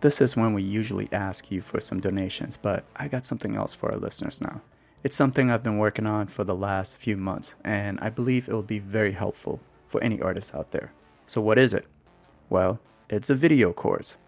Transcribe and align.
This 0.00 0.20
is 0.20 0.36
when 0.36 0.54
we 0.54 0.62
usually 0.62 1.08
ask 1.10 1.50
you 1.50 1.60
for 1.60 1.80
some 1.80 1.98
donations, 1.98 2.56
but 2.56 2.84
I 2.94 3.08
got 3.08 3.26
something 3.26 3.56
else 3.56 3.74
for 3.74 3.90
our 3.90 3.98
listeners 3.98 4.40
now. 4.40 4.60
It's 5.02 5.16
something 5.16 5.50
I've 5.50 5.64
been 5.64 5.78
working 5.78 6.06
on 6.06 6.28
for 6.28 6.44
the 6.44 6.54
last 6.54 6.96
few 6.98 7.16
months, 7.16 7.54
and 7.64 7.98
I 8.00 8.08
believe 8.08 8.48
it 8.48 8.52
will 8.52 8.62
be 8.62 8.78
very 8.78 9.12
helpful 9.12 9.60
for 9.88 10.00
any 10.00 10.20
artists 10.22 10.54
out 10.54 10.70
there. 10.70 10.92
So, 11.26 11.40
what 11.40 11.58
is 11.58 11.74
it? 11.74 11.84
Well, 12.48 12.78
it's 13.10 13.28
a 13.28 13.34
video 13.34 13.72
course. 13.72 14.18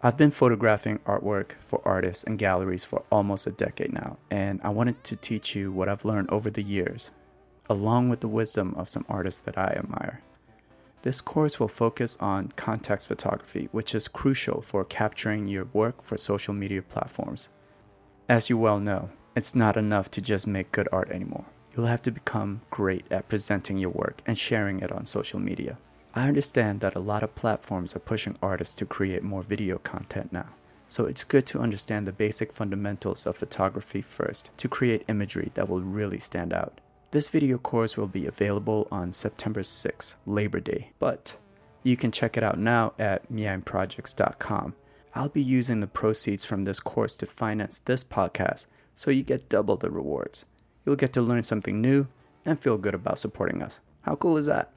I've 0.00 0.16
been 0.16 0.30
photographing 0.30 0.98
artwork 1.00 1.52
for 1.66 1.82
artists 1.84 2.22
and 2.22 2.38
galleries 2.38 2.84
for 2.84 3.02
almost 3.10 3.48
a 3.48 3.50
decade 3.50 3.92
now, 3.92 4.18
and 4.30 4.60
I 4.62 4.68
wanted 4.68 5.02
to 5.04 5.16
teach 5.16 5.56
you 5.56 5.72
what 5.72 5.88
I've 5.88 6.04
learned 6.04 6.30
over 6.30 6.50
the 6.50 6.62
years, 6.62 7.10
along 7.68 8.10
with 8.10 8.20
the 8.20 8.28
wisdom 8.28 8.74
of 8.76 8.88
some 8.88 9.04
artists 9.08 9.40
that 9.40 9.58
I 9.58 9.74
admire. 9.76 10.22
This 11.06 11.20
course 11.20 11.60
will 11.60 11.68
focus 11.68 12.16
on 12.18 12.48
context 12.56 13.06
photography, 13.06 13.68
which 13.70 13.94
is 13.94 14.08
crucial 14.08 14.60
for 14.60 14.84
capturing 14.84 15.46
your 15.46 15.66
work 15.66 16.02
for 16.02 16.18
social 16.18 16.52
media 16.52 16.82
platforms. 16.82 17.48
As 18.28 18.50
you 18.50 18.58
well 18.58 18.80
know, 18.80 19.10
it's 19.36 19.54
not 19.54 19.76
enough 19.76 20.10
to 20.10 20.20
just 20.20 20.48
make 20.48 20.72
good 20.72 20.88
art 20.90 21.12
anymore. 21.12 21.44
You'll 21.76 21.86
have 21.86 22.02
to 22.02 22.10
become 22.10 22.62
great 22.70 23.04
at 23.08 23.28
presenting 23.28 23.78
your 23.78 23.90
work 23.90 24.20
and 24.26 24.36
sharing 24.36 24.80
it 24.80 24.90
on 24.90 25.06
social 25.06 25.38
media. 25.38 25.78
I 26.12 26.26
understand 26.26 26.80
that 26.80 26.96
a 26.96 27.06
lot 27.12 27.22
of 27.22 27.36
platforms 27.36 27.94
are 27.94 28.00
pushing 28.00 28.36
artists 28.42 28.74
to 28.74 28.84
create 28.84 29.22
more 29.22 29.44
video 29.44 29.78
content 29.78 30.32
now. 30.32 30.48
So 30.88 31.04
it's 31.04 31.22
good 31.22 31.46
to 31.46 31.60
understand 31.60 32.08
the 32.08 32.12
basic 32.12 32.52
fundamentals 32.52 33.26
of 33.26 33.36
photography 33.36 34.02
first 34.02 34.50
to 34.56 34.66
create 34.66 35.04
imagery 35.06 35.52
that 35.54 35.68
will 35.68 35.82
really 35.82 36.18
stand 36.18 36.52
out. 36.52 36.80
This 37.12 37.28
video 37.28 37.56
course 37.56 37.96
will 37.96 38.08
be 38.08 38.26
available 38.26 38.88
on 38.90 39.12
September 39.12 39.62
6th, 39.62 40.16
Labor 40.26 40.58
Day, 40.58 40.90
but 40.98 41.36
you 41.84 41.96
can 41.96 42.10
check 42.10 42.36
it 42.36 42.42
out 42.42 42.58
now 42.58 42.94
at 42.98 43.30
miaimprojects.com. 43.32 44.74
I'll 45.14 45.28
be 45.28 45.42
using 45.42 45.80
the 45.80 45.86
proceeds 45.86 46.44
from 46.44 46.64
this 46.64 46.80
course 46.80 47.14
to 47.16 47.26
finance 47.26 47.78
this 47.78 48.02
podcast, 48.02 48.66
so 48.96 49.12
you 49.12 49.22
get 49.22 49.48
double 49.48 49.76
the 49.76 49.88
rewards. 49.88 50.46
You'll 50.84 50.96
get 50.96 51.12
to 51.12 51.22
learn 51.22 51.44
something 51.44 51.80
new 51.80 52.08
and 52.44 52.58
feel 52.58 52.76
good 52.76 52.94
about 52.94 53.20
supporting 53.20 53.62
us. 53.62 53.78
How 54.02 54.16
cool 54.16 54.36
is 54.36 54.46
that? 54.46 54.72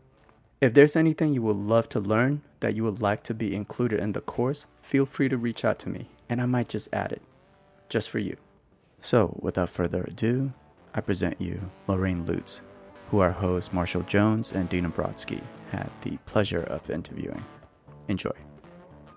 If 0.62 0.76
there's 0.76 0.96
anything 0.96 1.34
you 1.34 1.42
would 1.42 1.56
love 1.56 1.90
to 1.90 2.00
learn 2.00 2.44
that 2.60 2.76
you 2.76 2.84
would 2.84 3.02
like 3.02 3.24
to 3.24 3.34
be 3.34 3.56
included 3.56 4.00
in 4.00 4.12
the 4.12 4.22
course, 4.22 4.66
feel 4.82 5.06
free 5.06 5.30
to 5.30 5.38
reach 5.38 5.66
out 5.66 5.80
to 5.80 5.90
me 5.90 6.10
and 6.30 6.40
I 6.40 6.46
might 6.46 6.70
just 6.70 6.90
add 6.94 7.12
it, 7.12 7.24
just 7.90 8.10
for 8.10 8.20
you. 8.20 8.38
So, 9.02 9.40
without 9.42 9.70
further 9.70 10.04
ado, 10.04 10.54
I 11.00 11.02
present 11.02 11.40
you 11.40 11.62
Lorraine 11.88 12.26
Loots, 12.26 12.60
who 13.10 13.20
our 13.20 13.32
hosts 13.32 13.72
Marshall 13.72 14.02
Jones 14.02 14.52
and 14.52 14.68
Dina 14.68 14.90
Brodsky 14.90 15.42
had 15.72 15.90
the 16.02 16.18
pleasure 16.26 16.64
of 16.64 16.90
interviewing. 16.90 17.42
Enjoy. 18.10 18.34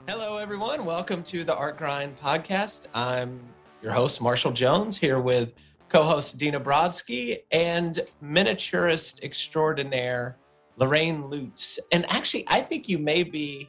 Hello, 0.06 0.36
everyone. 0.36 0.84
Welcome 0.84 1.24
to 1.24 1.42
the 1.42 1.52
Art 1.52 1.76
Grind 1.76 2.16
podcast. 2.20 2.86
I'm 2.94 3.40
your 3.82 3.90
host, 3.90 4.20
Marshall 4.20 4.52
Jones, 4.52 4.96
here 4.96 5.18
with 5.18 5.54
co 5.88 6.04
host 6.04 6.38
Dina 6.38 6.60
Brodsky 6.60 7.40
and 7.50 7.98
miniaturist 8.22 9.24
extraordinaire 9.24 10.38
Lorraine 10.76 11.26
Loots. 11.26 11.80
And 11.90 12.06
actually, 12.10 12.44
I 12.46 12.60
think 12.60 12.88
you 12.88 12.98
may 12.98 13.24
be 13.24 13.68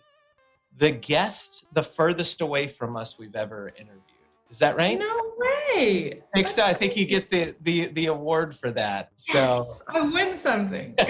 the 0.78 0.92
guest 0.92 1.66
the 1.74 1.82
furthest 1.82 2.42
away 2.42 2.68
from 2.68 2.96
us 2.96 3.18
we've 3.18 3.36
ever 3.36 3.70
interviewed. 3.76 4.04
Is 4.52 4.60
that 4.60 4.78
right? 4.78 5.00
No 5.00 5.33
way. 5.33 5.33
I 5.76 6.44
think. 6.44 6.60
I 6.60 6.74
think 6.74 6.96
you 6.96 7.06
get 7.06 7.30
the 7.30 7.56
the 7.62 7.88
the 7.88 8.06
award 8.08 8.56
for 8.56 8.72
that. 8.72 9.10
Yes, 9.28 9.34
so 9.34 9.66
I 9.88 10.02
win 10.02 10.36
something. 10.36 10.96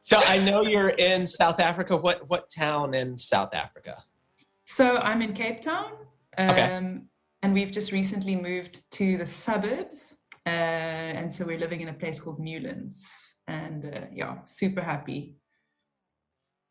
so 0.00 0.20
I 0.24 0.38
know 0.38 0.62
you're 0.62 0.90
in 0.90 1.26
South 1.26 1.60
Africa. 1.60 1.96
What 1.96 2.28
what 2.28 2.50
town 2.50 2.94
in 2.94 3.16
South 3.16 3.54
Africa? 3.54 4.02
So 4.66 4.98
I'm 4.98 5.22
in 5.22 5.32
Cape 5.32 5.62
Town. 5.62 5.92
Um, 6.38 6.50
okay. 6.50 6.98
and 7.42 7.52
we've 7.52 7.70
just 7.70 7.92
recently 7.92 8.36
moved 8.36 8.90
to 8.92 9.18
the 9.18 9.26
suburbs. 9.26 10.16
Uh, 10.46 10.48
and 10.48 11.32
so 11.32 11.44
we're 11.44 11.58
living 11.58 11.82
in 11.82 11.88
a 11.88 11.92
place 11.92 12.20
called 12.20 12.40
Newlands 12.40 13.32
and 13.46 13.84
uh, 13.84 14.00
yeah, 14.12 14.42
super 14.44 14.80
happy. 14.80 15.36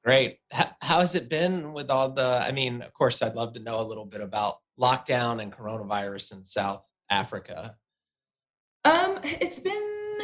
Great. 0.03 0.37
How 0.51 0.99
has 0.99 1.13
it 1.13 1.29
been 1.29 1.73
with 1.73 1.91
all 1.91 2.11
the? 2.11 2.43
I 2.43 2.51
mean, 2.51 2.81
of 2.81 2.91
course, 2.93 3.21
I'd 3.21 3.35
love 3.35 3.53
to 3.53 3.59
know 3.59 3.79
a 3.79 3.85
little 3.85 4.05
bit 4.05 4.21
about 4.21 4.55
lockdown 4.79 5.41
and 5.41 5.51
coronavirus 5.51 6.33
in 6.33 6.45
South 6.45 6.83
Africa. 7.09 7.75
Um, 8.85 9.19
it's 9.23 9.59
been 9.59 10.17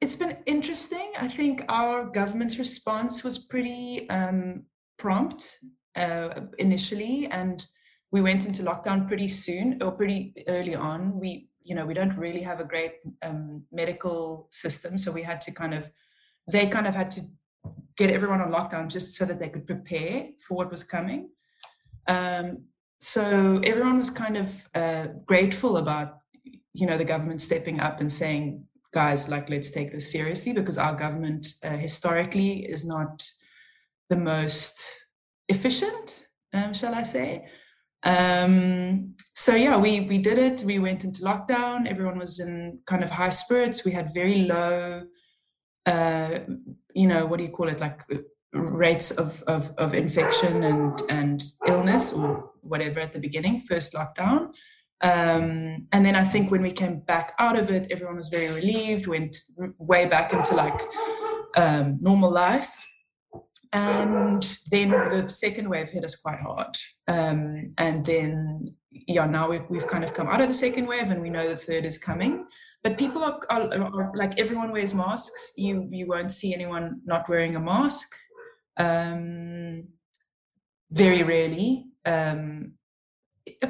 it's 0.00 0.16
been 0.16 0.36
interesting. 0.46 1.12
I 1.18 1.28
think 1.28 1.64
our 1.68 2.04
government's 2.04 2.58
response 2.58 3.24
was 3.24 3.38
pretty 3.38 4.08
um, 4.10 4.64
prompt 4.98 5.58
uh, 5.96 6.28
initially, 6.58 7.26
and 7.30 7.64
we 8.10 8.20
went 8.20 8.46
into 8.46 8.62
lockdown 8.62 9.08
pretty 9.08 9.28
soon 9.28 9.82
or 9.82 9.92
pretty 9.92 10.34
early 10.48 10.74
on. 10.74 11.18
We 11.18 11.48
you 11.64 11.74
know 11.74 11.86
we 11.86 11.94
don't 11.94 12.16
really 12.16 12.42
have 12.42 12.60
a 12.60 12.64
great 12.64 12.96
um, 13.22 13.64
medical 13.72 14.48
system 14.50 14.98
so 14.98 15.10
we 15.10 15.22
had 15.22 15.40
to 15.40 15.50
kind 15.50 15.74
of 15.74 15.90
they 16.50 16.66
kind 16.66 16.86
of 16.86 16.94
had 16.94 17.10
to 17.10 17.22
get 17.96 18.10
everyone 18.10 18.40
on 18.40 18.52
lockdown 18.52 18.88
just 18.88 19.16
so 19.16 19.24
that 19.24 19.38
they 19.38 19.48
could 19.48 19.66
prepare 19.66 20.28
for 20.46 20.56
what 20.56 20.70
was 20.70 20.84
coming 20.84 21.30
um, 22.06 22.64
so 23.04 23.60
everyone 23.64 23.98
was 23.98 24.08
kind 24.08 24.36
of 24.36 24.66
uh, 24.74 25.06
grateful 25.26 25.76
about 25.76 26.18
you 26.72 26.86
know 26.86 26.96
the 26.96 27.04
government 27.04 27.40
stepping 27.40 27.78
up 27.78 28.00
and 28.00 28.10
saying 28.10 28.64
guys 28.92 29.28
like 29.28 29.50
let's 29.50 29.70
take 29.70 29.92
this 29.92 30.10
seriously 30.10 30.52
because 30.52 30.78
our 30.78 30.94
government 30.94 31.46
uh, 31.62 31.76
historically 31.76 32.64
is 32.64 32.86
not 32.86 33.22
the 34.08 34.16
most 34.16 34.80
efficient 35.48 36.28
um, 36.54 36.72
shall 36.72 36.94
i 36.94 37.02
say 37.02 37.44
um, 38.04 39.14
so 39.34 39.54
yeah, 39.54 39.76
we 39.78 40.00
we 40.00 40.18
did 40.18 40.38
it. 40.38 40.62
We 40.62 40.78
went 40.78 41.04
into 41.04 41.22
lockdown. 41.22 41.88
Everyone 41.88 42.18
was 42.18 42.38
in 42.38 42.80
kind 42.86 43.02
of 43.02 43.10
high 43.10 43.30
spirits. 43.30 43.84
We 43.84 43.92
had 43.92 44.12
very 44.12 44.42
low, 44.42 45.04
uh, 45.86 46.38
you 46.94 47.06
know, 47.06 47.24
what 47.24 47.38
do 47.38 47.44
you 47.44 47.50
call 47.50 47.68
it, 47.68 47.80
like 47.80 48.00
rates 48.52 49.10
of, 49.10 49.42
of 49.46 49.72
of 49.78 49.94
infection 49.94 50.62
and 50.64 51.02
and 51.08 51.42
illness 51.66 52.12
or 52.12 52.50
whatever 52.64 53.00
at 53.00 53.12
the 53.12 53.20
beginning, 53.20 53.60
first 53.60 53.92
lockdown. 53.92 54.52
Um, 55.00 55.86
and 55.92 56.04
then 56.06 56.16
I 56.16 56.24
think 56.24 56.50
when 56.50 56.62
we 56.62 56.72
came 56.72 57.00
back 57.00 57.34
out 57.38 57.58
of 57.58 57.70
it, 57.70 57.88
everyone 57.90 58.16
was 58.16 58.28
very 58.28 58.52
relieved. 58.54 59.06
Went 59.06 59.36
way 59.78 60.06
back 60.06 60.32
into 60.32 60.54
like 60.54 60.80
um, 61.56 61.98
normal 62.00 62.30
life. 62.30 62.72
And 63.72 64.46
then 64.70 64.90
the 64.90 65.28
second 65.28 65.68
wave 65.68 65.90
hit 65.90 66.04
us 66.04 66.14
quite 66.14 66.38
hard. 66.38 66.76
Um, 67.08 67.56
and 67.76 68.06
then 68.06 68.66
yeah 68.92 69.26
now 69.26 69.50
we've, 69.50 69.68
we've 69.68 69.88
kind 69.88 70.04
of 70.04 70.14
come 70.14 70.28
out 70.28 70.40
of 70.40 70.46
the 70.46 70.54
second 70.54 70.86
wave 70.86 71.10
and 71.10 71.20
we 71.20 71.28
know 71.28 71.48
the 71.48 71.56
third 71.56 71.84
is 71.84 71.98
coming. 71.98 72.46
But 72.84 72.98
people 72.98 73.24
are, 73.24 73.40
are, 73.50 73.74
are 73.74 74.12
like 74.14 74.38
everyone 74.38 74.70
wears 74.70 74.94
masks. 74.94 75.52
You 75.56 75.88
you 75.90 76.06
won't 76.06 76.30
see 76.30 76.54
anyone 76.54 77.00
not 77.04 77.28
wearing 77.28 77.56
a 77.56 77.60
mask. 77.60 78.14
Um, 78.76 79.88
very 80.90 81.22
rarely 81.22 81.86
um, 82.06 82.72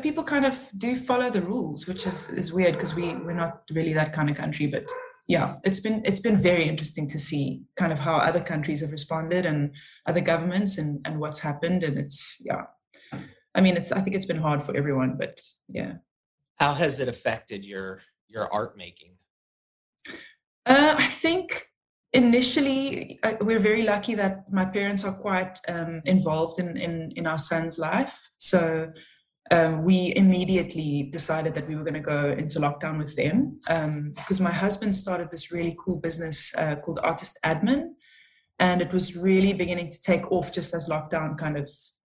people 0.02 0.22
kind 0.22 0.44
of 0.44 0.68
do 0.76 0.96
follow 0.96 1.30
the 1.30 1.42
rules 1.42 1.86
which 1.86 2.06
is, 2.06 2.28
is 2.30 2.52
weird 2.52 2.74
because 2.74 2.94
we 2.94 3.14
we're 3.14 3.32
not 3.32 3.62
really 3.72 3.92
that 3.92 4.12
kind 4.12 4.30
of 4.30 4.36
country 4.36 4.66
but 4.66 4.88
yeah, 5.26 5.56
it's 5.64 5.80
been 5.80 6.02
it's 6.04 6.20
been 6.20 6.38
very 6.38 6.68
interesting 6.68 7.06
to 7.08 7.18
see 7.18 7.62
kind 7.76 7.92
of 7.92 7.98
how 7.98 8.16
other 8.16 8.40
countries 8.40 8.82
have 8.82 8.90
responded 8.90 9.46
and 9.46 9.74
other 10.06 10.20
governments 10.20 10.76
and 10.76 11.00
and 11.06 11.18
what's 11.18 11.40
happened. 11.40 11.82
And 11.82 11.98
it's 11.98 12.36
yeah, 12.40 12.64
I 13.54 13.60
mean, 13.60 13.76
it's 13.76 13.90
I 13.90 14.00
think 14.00 14.14
it's 14.16 14.26
been 14.26 14.42
hard 14.42 14.62
for 14.62 14.76
everyone, 14.76 15.16
but 15.18 15.40
yeah. 15.68 15.94
How 16.56 16.74
has 16.74 17.00
it 17.00 17.08
affected 17.08 17.64
your 17.64 18.02
your 18.28 18.52
art 18.52 18.76
making? 18.76 19.14
Uh, 20.66 20.94
I 20.98 21.06
think 21.06 21.68
initially 22.14 23.18
uh, 23.22 23.34
we're 23.40 23.58
very 23.58 23.82
lucky 23.82 24.14
that 24.14 24.50
my 24.50 24.64
parents 24.64 25.04
are 25.04 25.12
quite 25.12 25.58
um, 25.68 26.00
involved 26.04 26.58
in, 26.58 26.76
in 26.76 27.12
in 27.16 27.26
our 27.26 27.38
son's 27.38 27.78
life, 27.78 28.30
so 28.38 28.92
um, 29.50 29.82
we 29.82 30.14
immediately 30.16 31.08
decided 31.12 31.54
that 31.54 31.68
we 31.68 31.76
were 31.76 31.84
going 31.84 31.94
to 31.94 32.00
go 32.00 32.30
into 32.30 32.58
lockdown 32.58 32.96
with 32.98 33.14
them 33.14 33.60
um, 33.68 34.12
because 34.14 34.40
my 34.40 34.50
husband 34.50 34.96
started 34.96 35.30
this 35.30 35.52
really 35.52 35.76
cool 35.84 35.96
business 35.96 36.54
uh, 36.56 36.76
called 36.76 36.98
Artist 37.02 37.38
Admin. 37.44 37.90
And 38.58 38.80
it 38.80 38.92
was 38.92 39.16
really 39.16 39.52
beginning 39.52 39.90
to 39.90 40.00
take 40.00 40.30
off 40.32 40.52
just 40.52 40.74
as 40.74 40.88
lockdown 40.88 41.36
kind 41.36 41.58
of 41.58 41.68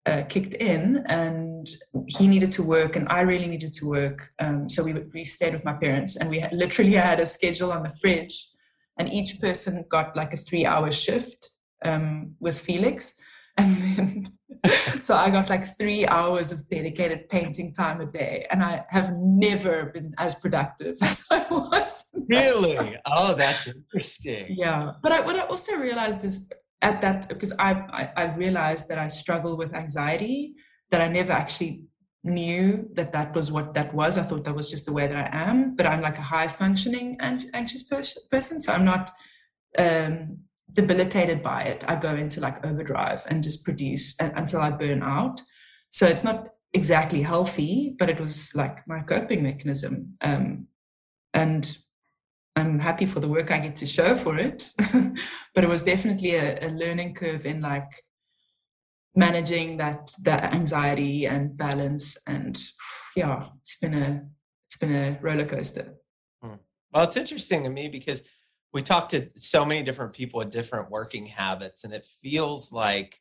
uh, 0.04 0.22
kicked 0.28 0.54
in. 0.54 1.02
And 1.06 1.66
he 2.06 2.28
needed 2.28 2.52
to 2.52 2.62
work, 2.62 2.94
and 2.94 3.08
I 3.08 3.22
really 3.22 3.48
needed 3.48 3.72
to 3.74 3.88
work. 3.88 4.30
Um, 4.38 4.68
so 4.68 4.84
we, 4.84 4.92
we 4.92 5.24
stayed 5.24 5.54
with 5.54 5.64
my 5.64 5.72
parents, 5.72 6.14
and 6.16 6.28
we 6.28 6.38
had, 6.38 6.52
literally 6.52 6.92
had 6.92 7.18
a 7.18 7.26
schedule 7.26 7.72
on 7.72 7.82
the 7.82 7.94
fridge. 8.00 8.50
And 8.98 9.12
each 9.12 9.40
person 9.40 9.84
got 9.90 10.16
like 10.16 10.32
a 10.32 10.36
three 10.36 10.64
hour 10.66 10.90
shift 10.90 11.50
um, 11.84 12.34
with 12.40 12.58
Felix. 12.58 13.12
And 13.58 13.74
then 13.76 14.36
so 15.00 15.14
I 15.14 15.30
got 15.30 15.48
like 15.48 15.64
three 15.78 16.06
hours 16.06 16.52
of 16.52 16.68
dedicated 16.68 17.28
painting 17.28 17.72
time 17.72 18.00
a 18.00 18.06
day, 18.06 18.46
and 18.50 18.62
I 18.62 18.84
have 18.90 19.14
never 19.16 19.86
been 19.86 20.14
as 20.18 20.34
productive 20.34 20.96
as 21.02 21.24
I 21.30 21.46
was. 21.50 22.04
Really? 22.28 22.96
Oh, 23.06 23.34
that's 23.34 23.66
interesting. 23.66 24.46
Yeah, 24.50 24.92
but 25.02 25.12
I, 25.12 25.20
what 25.20 25.36
I 25.36 25.46
also 25.46 25.76
realized 25.76 26.24
is 26.24 26.50
at 26.82 27.00
that 27.00 27.28
because 27.28 27.52
I, 27.58 27.72
I 27.72 28.12
I've 28.16 28.36
realized 28.36 28.88
that 28.88 28.98
I 28.98 29.08
struggle 29.08 29.56
with 29.56 29.74
anxiety 29.74 30.54
that 30.90 31.00
I 31.00 31.08
never 31.08 31.32
actually 31.32 31.84
knew 32.26 32.88
that 32.94 33.12
that 33.12 33.34
was 33.34 33.50
what 33.52 33.74
that 33.74 33.94
was. 33.94 34.18
I 34.18 34.22
thought 34.22 34.44
that 34.44 34.54
was 34.54 34.70
just 34.70 34.86
the 34.86 34.92
way 34.92 35.06
that 35.06 35.16
I 35.16 35.50
am, 35.50 35.74
but 35.74 35.86
I'm 35.86 36.00
like 36.00 36.18
a 36.18 36.22
high 36.22 36.48
functioning 36.48 37.16
anxious 37.20 37.82
person, 38.30 38.60
so 38.60 38.72
I'm 38.72 38.84
not 38.84 39.10
um, 39.78 40.38
debilitated 40.72 41.42
by 41.42 41.62
it. 41.62 41.84
I 41.88 41.96
go 41.96 42.14
into 42.14 42.40
like 42.40 42.64
overdrive 42.64 43.24
and 43.28 43.42
just 43.42 43.64
produce 43.64 44.14
until 44.20 44.60
I 44.60 44.70
burn 44.70 45.02
out. 45.02 45.40
So 45.90 46.06
it's 46.06 46.24
not 46.24 46.48
exactly 46.74 47.22
healthy, 47.22 47.94
but 47.98 48.10
it 48.10 48.20
was 48.20 48.54
like 48.54 48.86
my 48.86 49.00
coping 49.00 49.42
mechanism. 49.42 50.16
Um, 50.20 50.66
and 51.32 51.76
I'm 52.56 52.78
happy 52.78 53.06
for 53.06 53.20
the 53.20 53.28
work 53.28 53.50
I 53.50 53.58
get 53.58 53.76
to 53.76 53.86
show 53.86 54.16
for 54.16 54.38
it. 54.38 54.70
but 55.54 55.64
it 55.64 55.68
was 55.68 55.82
definitely 55.82 56.34
a, 56.34 56.66
a 56.66 56.70
learning 56.70 57.14
curve 57.14 57.46
in 57.46 57.60
like 57.60 58.02
managing 59.16 59.78
that 59.78 60.14
that 60.22 60.52
anxiety 60.52 61.26
and 61.26 61.56
balance 61.56 62.16
and 62.26 62.58
yeah 63.16 63.46
it's 63.62 63.78
been 63.78 63.94
a 63.94 64.22
it's 64.66 64.76
been 64.76 64.94
a 64.94 65.18
roller 65.22 65.46
coaster. 65.46 65.94
Hmm. 66.42 66.56
well 66.92 67.04
it's 67.04 67.16
interesting 67.16 67.64
to 67.64 67.70
me 67.70 67.88
because 67.88 68.22
we 68.72 68.82
talked 68.82 69.12
to 69.12 69.30
so 69.34 69.64
many 69.64 69.82
different 69.82 70.12
people 70.12 70.38
with 70.38 70.50
different 70.50 70.90
working 70.90 71.26
habits 71.26 71.84
and 71.84 71.94
it 71.94 72.06
feels 72.22 72.72
like 72.72 73.20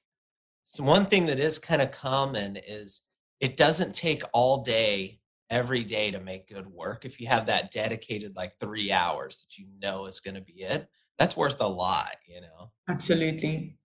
one 0.78 1.06
thing 1.06 1.28
that 1.28 1.40
is 1.40 1.60
kind 1.60 1.82
of 1.82 1.92
common 1.92 2.58
is 2.58 3.04
it 3.40 3.56
doesn't 3.56 3.94
take 3.94 4.24
all 4.34 4.64
day 4.64 5.20
every 5.50 5.84
day 5.84 6.10
to 6.10 6.20
make 6.20 6.50
good 6.50 6.66
work. 6.68 7.06
If 7.06 7.22
you 7.22 7.28
have 7.28 7.46
that 7.46 7.72
dedicated 7.72 8.36
like 8.36 8.58
three 8.60 8.92
hours 8.92 9.42
that 9.42 9.58
you 9.58 9.68
know 9.80 10.08
is 10.08 10.20
going 10.20 10.36
to 10.36 10.42
be 10.42 10.64
it 10.64 10.88
that's 11.18 11.38
worth 11.38 11.62
a 11.62 11.68
lot 11.68 12.16
you 12.28 12.42
know? 12.42 12.72
Absolutely 12.90 13.78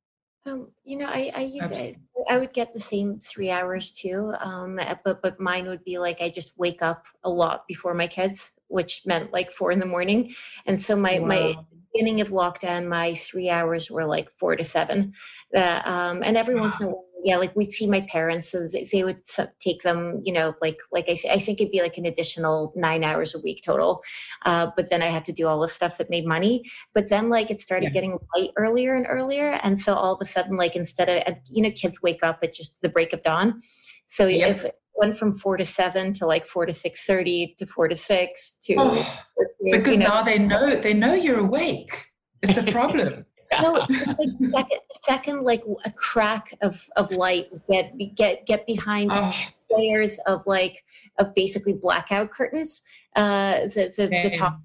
um, 0.46 0.68
you 0.84 0.96
know, 0.96 1.06
I, 1.06 1.30
I 1.34 1.40
use 1.42 1.66
it. 1.66 1.96
I 2.28 2.38
would 2.38 2.52
get 2.52 2.72
the 2.72 2.80
same 2.80 3.18
three 3.18 3.50
hours 3.50 3.90
too. 3.90 4.32
Um, 4.40 4.78
eh, 4.78 4.94
but 5.04 5.22
but 5.22 5.40
mine 5.40 5.68
would 5.68 5.84
be 5.84 5.98
like 5.98 6.20
I 6.20 6.30
just 6.30 6.58
wake 6.58 6.82
up 6.82 7.06
a 7.24 7.30
lot 7.30 7.66
before 7.66 7.94
my 7.94 8.06
kids, 8.06 8.52
which 8.68 9.02
meant 9.04 9.32
like 9.32 9.50
four 9.50 9.70
in 9.70 9.78
the 9.78 9.86
morning. 9.86 10.32
And 10.66 10.80
so 10.80 10.96
my 10.96 11.18
wow. 11.18 11.26
my 11.26 11.56
beginning 11.92 12.20
of 12.20 12.28
lockdown, 12.28 12.86
my 12.88 13.14
three 13.14 13.50
hours 13.50 13.90
were 13.90 14.06
like 14.06 14.30
four 14.30 14.56
to 14.56 14.64
seven. 14.64 15.12
That 15.52 15.86
um, 15.86 16.22
and 16.24 16.36
every 16.36 16.54
wow. 16.54 16.62
once 16.62 16.80
in 16.80 16.86
a 16.86 16.90
while 16.90 17.04
yeah 17.24 17.36
like 17.36 17.54
we'd 17.56 17.72
see 17.72 17.86
my 17.86 18.00
parents 18.02 18.50
so 18.50 18.66
they 18.92 19.04
would 19.04 19.20
take 19.60 19.82
them 19.82 20.20
you 20.24 20.32
know 20.32 20.54
like 20.62 20.78
like 20.92 21.06
i, 21.08 21.16
I 21.30 21.38
think 21.38 21.60
it'd 21.60 21.72
be 21.72 21.82
like 21.82 21.98
an 21.98 22.06
additional 22.06 22.72
nine 22.76 23.04
hours 23.04 23.34
a 23.34 23.40
week 23.40 23.62
total 23.64 24.02
uh, 24.46 24.68
but 24.76 24.90
then 24.90 25.02
i 25.02 25.06
had 25.06 25.24
to 25.24 25.32
do 25.32 25.46
all 25.46 25.60
the 25.60 25.68
stuff 25.68 25.98
that 25.98 26.10
made 26.10 26.26
money. 26.26 26.62
But 26.94 27.08
then 27.08 27.28
like 27.28 27.50
it 27.50 27.60
started 27.60 27.86
yeah. 27.86 27.90
getting 27.90 28.18
light 28.36 28.50
earlier 28.56 28.94
and 28.94 29.06
earlier 29.08 29.58
and 29.62 29.78
so 29.78 29.94
all 29.94 30.14
of 30.14 30.20
a 30.20 30.24
sudden 30.24 30.56
like 30.56 30.76
instead 30.76 31.08
of 31.08 31.34
you 31.50 31.62
know 31.62 31.70
kids 31.70 32.02
wake 32.02 32.22
up 32.22 32.40
at 32.42 32.54
just 32.54 32.80
the 32.80 32.88
break 32.88 33.12
of 33.12 33.22
dawn. 33.22 33.60
So 34.06 34.26
yep. 34.26 34.56
if 34.56 34.64
it 34.64 34.74
went 34.94 35.16
from 35.16 35.32
four 35.32 35.56
to 35.56 35.64
seven 35.64 36.12
to 36.14 36.26
like 36.26 36.46
four 36.46 36.66
to 36.66 36.72
six 36.72 37.06
thirty 37.06 37.54
to 37.58 37.66
four 37.66 37.88
to 37.88 37.96
six 37.96 38.56
to 38.64 38.74
oh, 38.78 39.20
because 39.64 39.94
you 39.94 39.98
know, 40.00 40.08
now 40.08 40.22
they 40.22 40.38
know 40.38 40.76
they 40.76 40.94
know 40.94 41.14
you're 41.14 41.40
awake. 41.40 42.06
It's 42.42 42.56
a 42.56 42.62
problem 42.72 43.26
no, 43.60 43.72
like 43.72 44.50
second, 44.50 44.80
second, 44.92 45.42
like 45.42 45.62
a 45.84 45.90
crack 45.90 46.54
of 46.62 46.88
of 46.96 47.10
light 47.12 47.48
get 47.68 47.94
get 48.14 48.46
get 48.46 48.66
behind 48.66 49.10
oh. 49.12 49.28
layers 49.70 50.18
of 50.26 50.46
like 50.46 50.84
of 51.18 51.34
basically 51.34 51.72
blackout 51.72 52.30
curtains. 52.30 52.82
Uh, 53.16 53.60
the 53.60 53.92
the, 53.96 54.06
the 54.28 54.34
top 54.36 54.60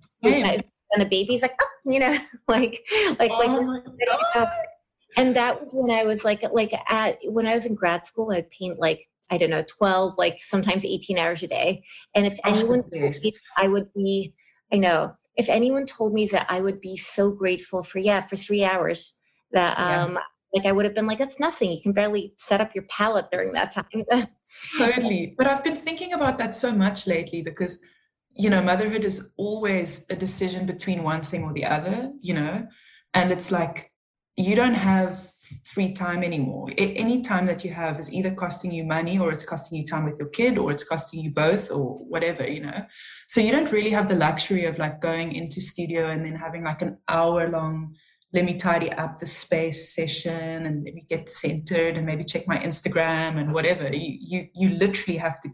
and 0.93 1.01
the 1.01 1.05
baby's 1.05 1.41
like, 1.41 1.55
oh, 1.61 1.91
you 1.91 1.99
know, 1.99 2.17
like 2.47 2.85
like 3.19 3.31
oh 3.31 3.83
like. 4.35 4.49
And 5.17 5.33
that 5.37 5.61
was 5.61 5.73
when 5.73 5.91
I 5.91 6.03
was 6.03 6.25
like 6.25 6.43
like 6.51 6.73
at 6.91 7.17
when 7.25 7.47
I 7.47 7.53
was 7.53 7.65
in 7.65 7.75
grad 7.75 8.05
school, 8.05 8.31
I'd 8.31 8.49
paint 8.49 8.79
like 8.79 9.07
I 9.31 9.37
don't 9.37 9.49
know, 9.49 9.63
12, 9.67 10.17
like 10.17 10.39
sometimes 10.39 10.85
18 10.85 11.17
hours 11.17 11.41
a 11.41 11.47
day. 11.47 11.83
And 12.13 12.27
if 12.27 12.37
oh, 12.45 12.49
anyone, 12.49 12.83
I 13.57 13.67
would 13.67 13.91
be, 13.93 14.33
I 14.71 14.77
know, 14.77 15.15
if 15.37 15.49
anyone 15.49 15.85
told 15.85 16.13
me 16.13 16.27
that 16.27 16.45
I 16.49 16.61
would 16.61 16.81
be 16.81 16.95
so 16.95 17.31
grateful 17.31 17.83
for, 17.83 17.99
yeah, 17.99 18.21
for 18.21 18.35
three 18.35 18.63
hours, 18.63 19.13
that 19.51 19.77
um, 19.77 20.13
yeah. 20.13 20.19
like 20.53 20.65
I 20.65 20.71
would 20.71 20.85
have 20.85 20.95
been 20.95 21.07
like, 21.07 21.17
that's 21.17 21.39
nothing. 21.39 21.71
You 21.71 21.81
can 21.81 21.93
barely 21.93 22.33
set 22.37 22.61
up 22.61 22.73
your 22.73 22.85
palette 22.89 23.31
during 23.31 23.53
that 23.53 23.71
time. 23.71 24.05
totally. 24.77 25.35
But 25.37 25.47
I've 25.47 25.63
been 25.63 25.75
thinking 25.75 26.13
about 26.13 26.37
that 26.37 26.55
so 26.55 26.71
much 26.71 27.07
lately 27.07 27.41
because, 27.41 27.79
you 28.33 28.49
know, 28.49 28.61
motherhood 28.61 29.03
is 29.03 29.31
always 29.37 30.05
a 30.09 30.15
decision 30.15 30.65
between 30.65 31.03
one 31.03 31.21
thing 31.21 31.43
or 31.43 31.53
the 31.53 31.65
other, 31.65 32.11
you 32.19 32.33
know, 32.33 32.67
and 33.13 33.31
it's 33.31 33.51
like 33.51 33.91
you 34.37 34.55
don't 34.55 34.73
have 34.73 35.31
free 35.63 35.93
time 35.93 36.23
anymore. 36.23 36.69
Any 36.77 37.21
time 37.21 37.45
that 37.47 37.63
you 37.63 37.73
have 37.73 37.99
is 37.99 38.11
either 38.11 38.31
costing 38.31 38.71
you 38.71 38.83
money 38.83 39.17
or 39.19 39.31
it's 39.31 39.45
costing 39.45 39.77
you 39.77 39.85
time 39.85 40.05
with 40.05 40.19
your 40.19 40.29
kid 40.29 40.57
or 40.57 40.71
it's 40.71 40.83
costing 40.83 41.21
you 41.21 41.31
both 41.31 41.71
or 41.71 41.95
whatever, 42.07 42.47
you 42.47 42.61
know. 42.61 42.85
So 43.27 43.41
you 43.41 43.51
don't 43.51 43.71
really 43.71 43.91
have 43.91 44.07
the 44.07 44.15
luxury 44.15 44.65
of 44.65 44.77
like 44.77 45.01
going 45.01 45.33
into 45.33 45.61
studio 45.61 46.09
and 46.09 46.25
then 46.25 46.35
having 46.35 46.63
like 46.63 46.81
an 46.81 46.97
hour 47.07 47.49
long 47.49 47.95
let 48.35 48.43
me 48.43 48.55
tidy 48.57 48.91
up 48.91 49.17
the 49.17 49.25
space 49.25 49.95
session 49.95 50.65
and 50.65 50.83
let 50.83 50.93
me 50.93 51.05
get 51.09 51.29
centered 51.29 51.95
and 51.95 52.05
maybe 52.05 52.25
check 52.25 52.45
my 52.47 52.57
Instagram 52.57 53.39
and 53.39 53.53
whatever. 53.53 53.87
You 53.95 54.17
you 54.19 54.47
you 54.53 54.69
literally 54.77 55.17
have 55.17 55.39
to 55.41 55.49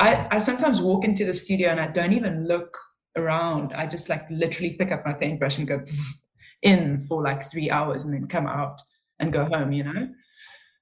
I, 0.00 0.26
I 0.32 0.38
sometimes 0.38 0.80
walk 0.80 1.04
into 1.04 1.24
the 1.24 1.32
studio 1.32 1.68
and 1.68 1.80
I 1.80 1.86
don't 1.86 2.12
even 2.12 2.48
look 2.48 2.76
around. 3.16 3.72
I 3.72 3.86
just 3.86 4.08
like 4.08 4.28
literally 4.30 4.74
pick 4.74 4.90
up 4.90 5.06
my 5.06 5.12
paintbrush 5.12 5.58
and 5.58 5.68
go 5.68 5.84
in 6.62 7.06
for 7.06 7.22
like 7.22 7.48
three 7.48 7.70
hours 7.70 8.04
and 8.04 8.12
then 8.12 8.26
come 8.26 8.48
out 8.48 8.80
and 9.18 9.32
go 9.32 9.44
home, 9.44 9.72
you 9.72 9.84
know, 9.84 10.08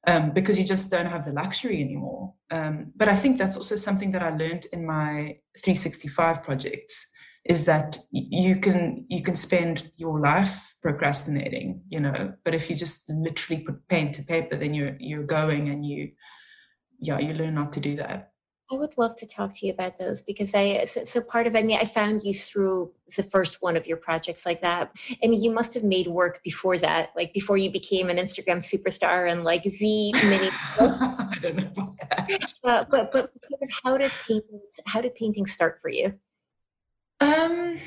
um, 0.06 0.30
because 0.30 0.58
you 0.58 0.64
just 0.64 0.90
don't 0.90 1.06
have 1.06 1.24
the 1.24 1.32
luxury 1.32 1.80
anymore. 1.80 2.34
Um, 2.50 2.92
but 2.96 3.08
I 3.08 3.14
think 3.14 3.38
that's 3.38 3.56
also 3.56 3.76
something 3.76 4.12
that 4.12 4.22
I 4.22 4.30
learned 4.30 4.66
in 4.72 4.86
my 4.86 5.38
365 5.62 6.42
projects 6.42 7.06
is 7.44 7.64
that 7.64 7.98
you 8.12 8.56
can 8.56 9.04
you 9.08 9.22
can 9.22 9.34
spend 9.34 9.90
your 9.96 10.20
life 10.20 10.74
procrastinating, 10.80 11.82
you 11.88 11.98
know, 11.98 12.34
but 12.44 12.54
if 12.54 12.70
you 12.70 12.76
just 12.76 13.08
literally 13.08 13.62
put 13.62 13.88
pen 13.88 14.12
to 14.12 14.22
paper, 14.22 14.56
then 14.56 14.74
you're 14.74 14.96
you're 15.00 15.24
going 15.24 15.68
and 15.68 15.84
you 15.84 16.12
yeah 17.00 17.18
you 17.18 17.34
learn 17.34 17.54
not 17.54 17.72
to 17.72 17.80
do 17.80 17.96
that. 17.96 18.31
I 18.72 18.76
would 18.76 18.96
love 18.96 19.14
to 19.16 19.26
talk 19.26 19.54
to 19.56 19.66
you 19.66 19.72
about 19.72 19.98
those 19.98 20.22
because 20.22 20.54
I 20.54 20.84
so, 20.84 21.04
so, 21.04 21.20
part 21.20 21.46
of 21.46 21.54
I 21.54 21.62
mean 21.62 21.78
I 21.78 21.84
found 21.84 22.22
you 22.22 22.32
through 22.32 22.92
the 23.16 23.22
first 23.22 23.60
one 23.60 23.76
of 23.76 23.86
your 23.86 23.98
projects 23.98 24.46
like 24.46 24.62
that. 24.62 24.92
I 25.22 25.26
mean 25.26 25.42
you 25.42 25.50
must 25.50 25.74
have 25.74 25.84
made 25.84 26.06
work 26.06 26.42
before 26.42 26.78
that, 26.78 27.10
like 27.14 27.34
before 27.34 27.58
you 27.58 27.70
became 27.70 28.08
an 28.08 28.16
Instagram 28.16 28.58
superstar 28.58 29.30
and 29.30 29.44
like 29.44 29.64
Z 29.64 30.12
mini. 30.14 30.48
I 30.80 31.38
don't 31.42 31.56
know 31.56 31.68
about 31.70 31.96
that. 31.98 32.54
Uh, 32.64 32.84
but 32.88 33.10
but 33.12 33.30
how 33.82 33.96
did 33.96 34.12
painting 34.26 34.60
how 34.86 35.00
did 35.00 35.14
painting 35.16 35.46
start 35.46 35.80
for 35.80 35.88
you? 35.90 36.14
Um, 37.20 37.78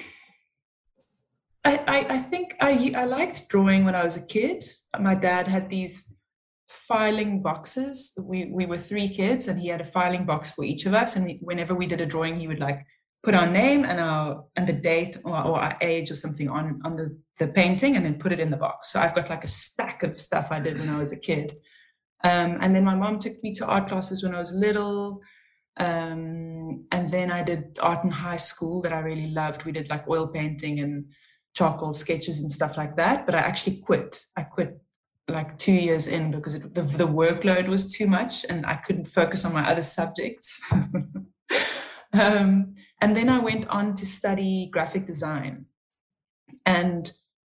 I, 1.64 1.78
I 1.88 2.06
I 2.10 2.18
think 2.20 2.56
I 2.60 2.94
I 2.96 3.06
liked 3.06 3.48
drawing 3.50 3.86
when 3.86 3.96
I 3.96 4.04
was 4.04 4.18
a 4.18 4.26
kid. 4.26 4.66
My 5.00 5.16
dad 5.16 5.48
had 5.48 5.70
these 5.70 6.15
filing 6.68 7.42
boxes. 7.42 8.12
We 8.18 8.46
we 8.46 8.66
were 8.66 8.78
three 8.78 9.10
kids, 9.10 9.48
and 9.48 9.60
he 9.60 9.68
had 9.68 9.82
a 9.82 9.86
filing 9.86 10.26
box 10.26 10.50
for 10.50 10.64
each 10.64 10.86
of 10.86 10.94
us. 10.94 11.16
And 11.16 11.26
we, 11.26 11.40
whenever 11.42 11.76
we 11.76 11.86
did 11.88 12.02
a 12.02 12.06
drawing, 12.06 12.40
he 12.40 12.48
would 12.48 12.60
like 12.60 12.86
put 13.24 13.36
our 13.36 13.48
name 13.48 13.86
and 13.86 14.00
our 14.00 14.46
and 14.56 14.68
the 14.68 14.74
date 14.74 15.18
or, 15.24 15.36
or, 15.36 15.60
our 15.60 15.78
age 15.82 16.12
or 16.12 16.16
something 16.16 16.50
on 16.50 16.80
on 16.84 16.96
the 16.96 17.18
the 17.40 17.48
painting, 17.48 17.96
and 17.96 18.06
then 18.06 18.20
put 18.20 18.32
it 18.32 18.40
in 18.40 18.50
the 18.50 18.58
box. 18.58 18.92
So 18.92 19.00
I've 19.00 19.16
got 19.16 19.30
like 19.30 19.44
a 19.44 19.48
stack 19.50 20.04
of 20.04 20.20
stuff 20.20 20.48
I 20.52 20.60
did 20.60 20.80
when 20.80 20.90
I 20.90 20.98
was 20.98 21.12
a 21.12 21.20
kid. 21.20 21.56
Um, 22.24 22.58
and 22.62 22.74
then 22.74 22.84
my 22.84 22.96
mom 22.96 23.20
took 23.20 23.42
me 23.44 23.54
to 23.54 23.68
art 23.68 23.88
classes 23.88 24.24
when 24.24 24.34
I 24.34 24.40
was 24.40 24.54
little. 24.54 25.22
Um, 25.78 26.88
and 26.92 27.12
then 27.12 27.32
I 27.32 27.44
did 27.44 27.78
art 27.82 28.04
in 28.04 28.10
high 28.10 28.38
school 28.38 28.82
that 28.82 28.94
I 28.94 29.00
really 29.00 29.28
loved. 29.28 29.66
We 29.66 29.74
did 29.74 29.90
like 29.90 30.10
oil 30.10 30.28
painting 30.28 30.80
and 30.80 31.12
charcoal 31.54 31.94
sketches 31.94 32.40
and 32.40 32.52
stuff 32.52 32.78
like 32.78 32.96
that. 32.96 33.26
But 33.26 33.36
I 33.36 33.40
actually 33.40 33.78
quit. 33.78 34.26
I 34.36 34.44
quit 34.44 34.80
like 35.28 35.58
two 35.58 35.74
years 35.74 36.08
in 36.08 36.32
because 36.32 36.54
it, 36.54 36.76
the, 36.76 36.82
the 36.82 37.08
workload 37.08 37.68
was 37.68 37.92
too 37.92 38.08
much 38.08 38.46
and 38.48 38.66
I 38.66 38.76
couldn't 38.76 39.06
focus 39.06 39.44
on 39.44 39.54
my 39.54 39.68
other 39.68 39.84
subjects. 39.84 40.60
um, 42.14 42.76
and 43.02 43.16
then 43.16 43.30
I 43.30 43.40
went 43.40 43.68
on 43.70 43.96
to 43.96 44.06
study 44.06 44.70
graphic 44.72 45.06
design. 45.06 45.66
And 46.66 47.12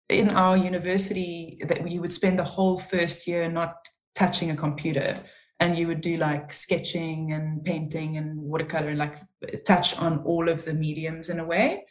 in 0.09 0.31
our 0.31 0.57
university, 0.57 1.61
that 1.67 1.91
you 1.91 2.01
would 2.01 2.13
spend 2.13 2.39
the 2.39 2.45
whole 2.45 2.77
first 2.77 3.27
year 3.27 3.51
not 3.51 3.89
touching 4.15 4.51
a 4.51 4.57
computer 4.57 5.17
and 5.59 5.79
you 5.79 5.87
would 5.87 6.01
do 6.01 6.17
like 6.17 6.53
sketching 6.53 7.33
and 7.33 7.65
painting 7.65 8.17
and 8.17 8.39
watercolor 8.39 8.89
and 8.89 8.99
like 8.99 9.17
touch 9.65 9.97
on 9.99 10.19
all 10.19 10.49
of 10.49 10.65
the 10.65 10.75
mediums 10.75 11.29
in 11.29 11.41
a 11.41 11.45
way 11.45 11.85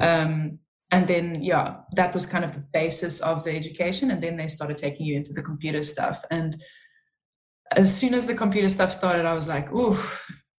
um, 0.00 0.58
and 0.94 1.08
then 1.08 1.42
yeah 1.42 1.66
that 1.98 2.14
was 2.14 2.24
kind 2.24 2.44
of 2.44 2.52
the 2.54 2.64
basis 2.72 3.20
of 3.20 3.44
the 3.44 3.54
education. 3.60 4.10
And 4.10 4.22
then 4.22 4.36
they 4.36 4.48
started 4.48 4.76
taking 4.76 5.04
you 5.06 5.16
into 5.16 5.32
the 5.32 5.42
computer 5.50 5.82
stuff. 5.82 6.18
And 6.30 6.62
as 7.72 7.88
soon 8.00 8.14
as 8.14 8.26
the 8.26 8.34
computer 8.34 8.68
stuff 8.68 8.92
started 8.92 9.24
i 9.26 9.34
was 9.40 9.48
like 9.48 9.68
ooh 9.72 9.98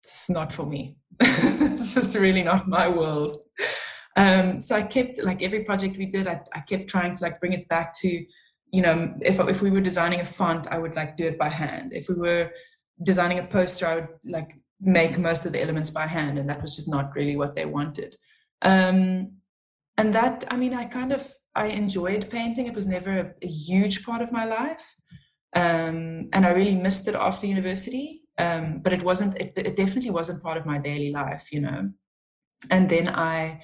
it's 0.04 0.30
not 0.30 0.54
for 0.58 0.66
me. 0.74 0.82
This 1.76 1.98
is 1.98 2.16
really 2.16 2.44
not 2.44 2.68
my 2.68 2.88
world. 3.00 3.34
Um, 4.18 4.60
so 4.60 4.76
i 4.76 4.84
kept 4.96 5.24
like 5.30 5.42
every 5.42 5.64
project 5.70 5.98
we 5.98 6.08
did 6.18 6.26
I, 6.34 6.38
I 6.58 6.62
kept 6.72 6.86
trying 6.94 7.14
to 7.16 7.24
like 7.26 7.40
bring 7.42 7.54
it 7.54 7.68
back 7.68 7.88
to 8.02 8.10
you 8.76 8.82
know, 8.82 9.14
if 9.22 9.40
if 9.40 9.62
we 9.62 9.72
were 9.72 9.80
designing 9.90 10.20
a 10.20 10.26
font, 10.26 10.68
I 10.68 10.78
would 10.82 10.96
like 10.96 11.16
do 11.16 11.28
it 11.32 11.38
by 11.38 11.50
hand. 11.50 11.94
If 11.94 12.10
we 12.10 12.16
were 12.16 12.52
designing 13.02 13.40
a 13.40 13.48
poster, 13.58 13.86
I 13.88 13.96
would 13.96 14.10
like 14.38 14.52
make 14.82 15.18
most 15.18 15.46
of 15.46 15.54
the 15.54 15.62
elements 15.62 15.90
by 15.90 16.08
hand, 16.08 16.38
and 16.38 16.50
that 16.50 16.62
was 16.62 16.76
just 16.76 16.90
not 16.90 17.16
really 17.16 17.38
what 17.38 17.56
they 17.56 17.66
wanted. 17.66 18.18
Um, 18.62 19.38
and 19.98 20.14
that, 20.14 20.44
I 20.50 20.58
mean, 20.58 20.74
I 20.74 20.86
kind 20.86 21.12
of 21.12 21.34
I 21.56 21.68
enjoyed 21.68 22.30
painting. 22.30 22.68
It 22.68 22.76
was 22.76 22.88
never 22.88 23.12
a, 23.20 23.34
a 23.42 23.48
huge 23.48 24.06
part 24.06 24.22
of 24.22 24.32
my 24.32 24.46
life, 24.46 24.96
um, 25.56 26.30
and 26.34 26.46
I 26.46 26.50
really 26.50 26.76
missed 26.76 27.08
it 27.08 27.16
after 27.16 27.48
university. 27.48 28.22
Um, 28.38 28.80
but 28.80 28.92
it 28.92 29.04
wasn't. 29.04 29.38
It, 29.38 29.54
it 29.56 29.76
definitely 29.78 30.12
wasn't 30.12 30.44
part 30.44 30.58
of 30.58 30.66
my 30.66 30.78
daily 30.78 31.12
life, 31.12 31.52
you 31.52 31.62
know. 31.62 31.92
And 32.70 32.90
then 32.90 33.08
I 33.08 33.62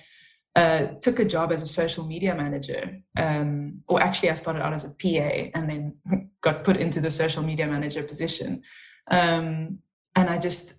uh, 0.55 0.87
took 1.01 1.19
a 1.19 1.25
job 1.25 1.51
as 1.51 1.61
a 1.61 1.67
social 1.67 2.05
media 2.05 2.33
manager, 2.33 2.99
um, 3.17 3.81
or 3.87 4.01
actually, 4.01 4.29
I 4.29 4.35
started 4.35 4.61
out 4.61 4.73
as 4.73 4.85
a 4.85 4.89
PA 4.89 5.49
and 5.53 5.69
then 5.69 5.95
got 6.41 6.63
put 6.63 6.77
into 6.77 7.01
the 7.01 7.11
social 7.11 7.43
media 7.43 7.67
manager 7.67 8.03
position. 8.03 8.61
Um, 9.09 9.79
and 10.15 10.29
I 10.29 10.37
just, 10.37 10.73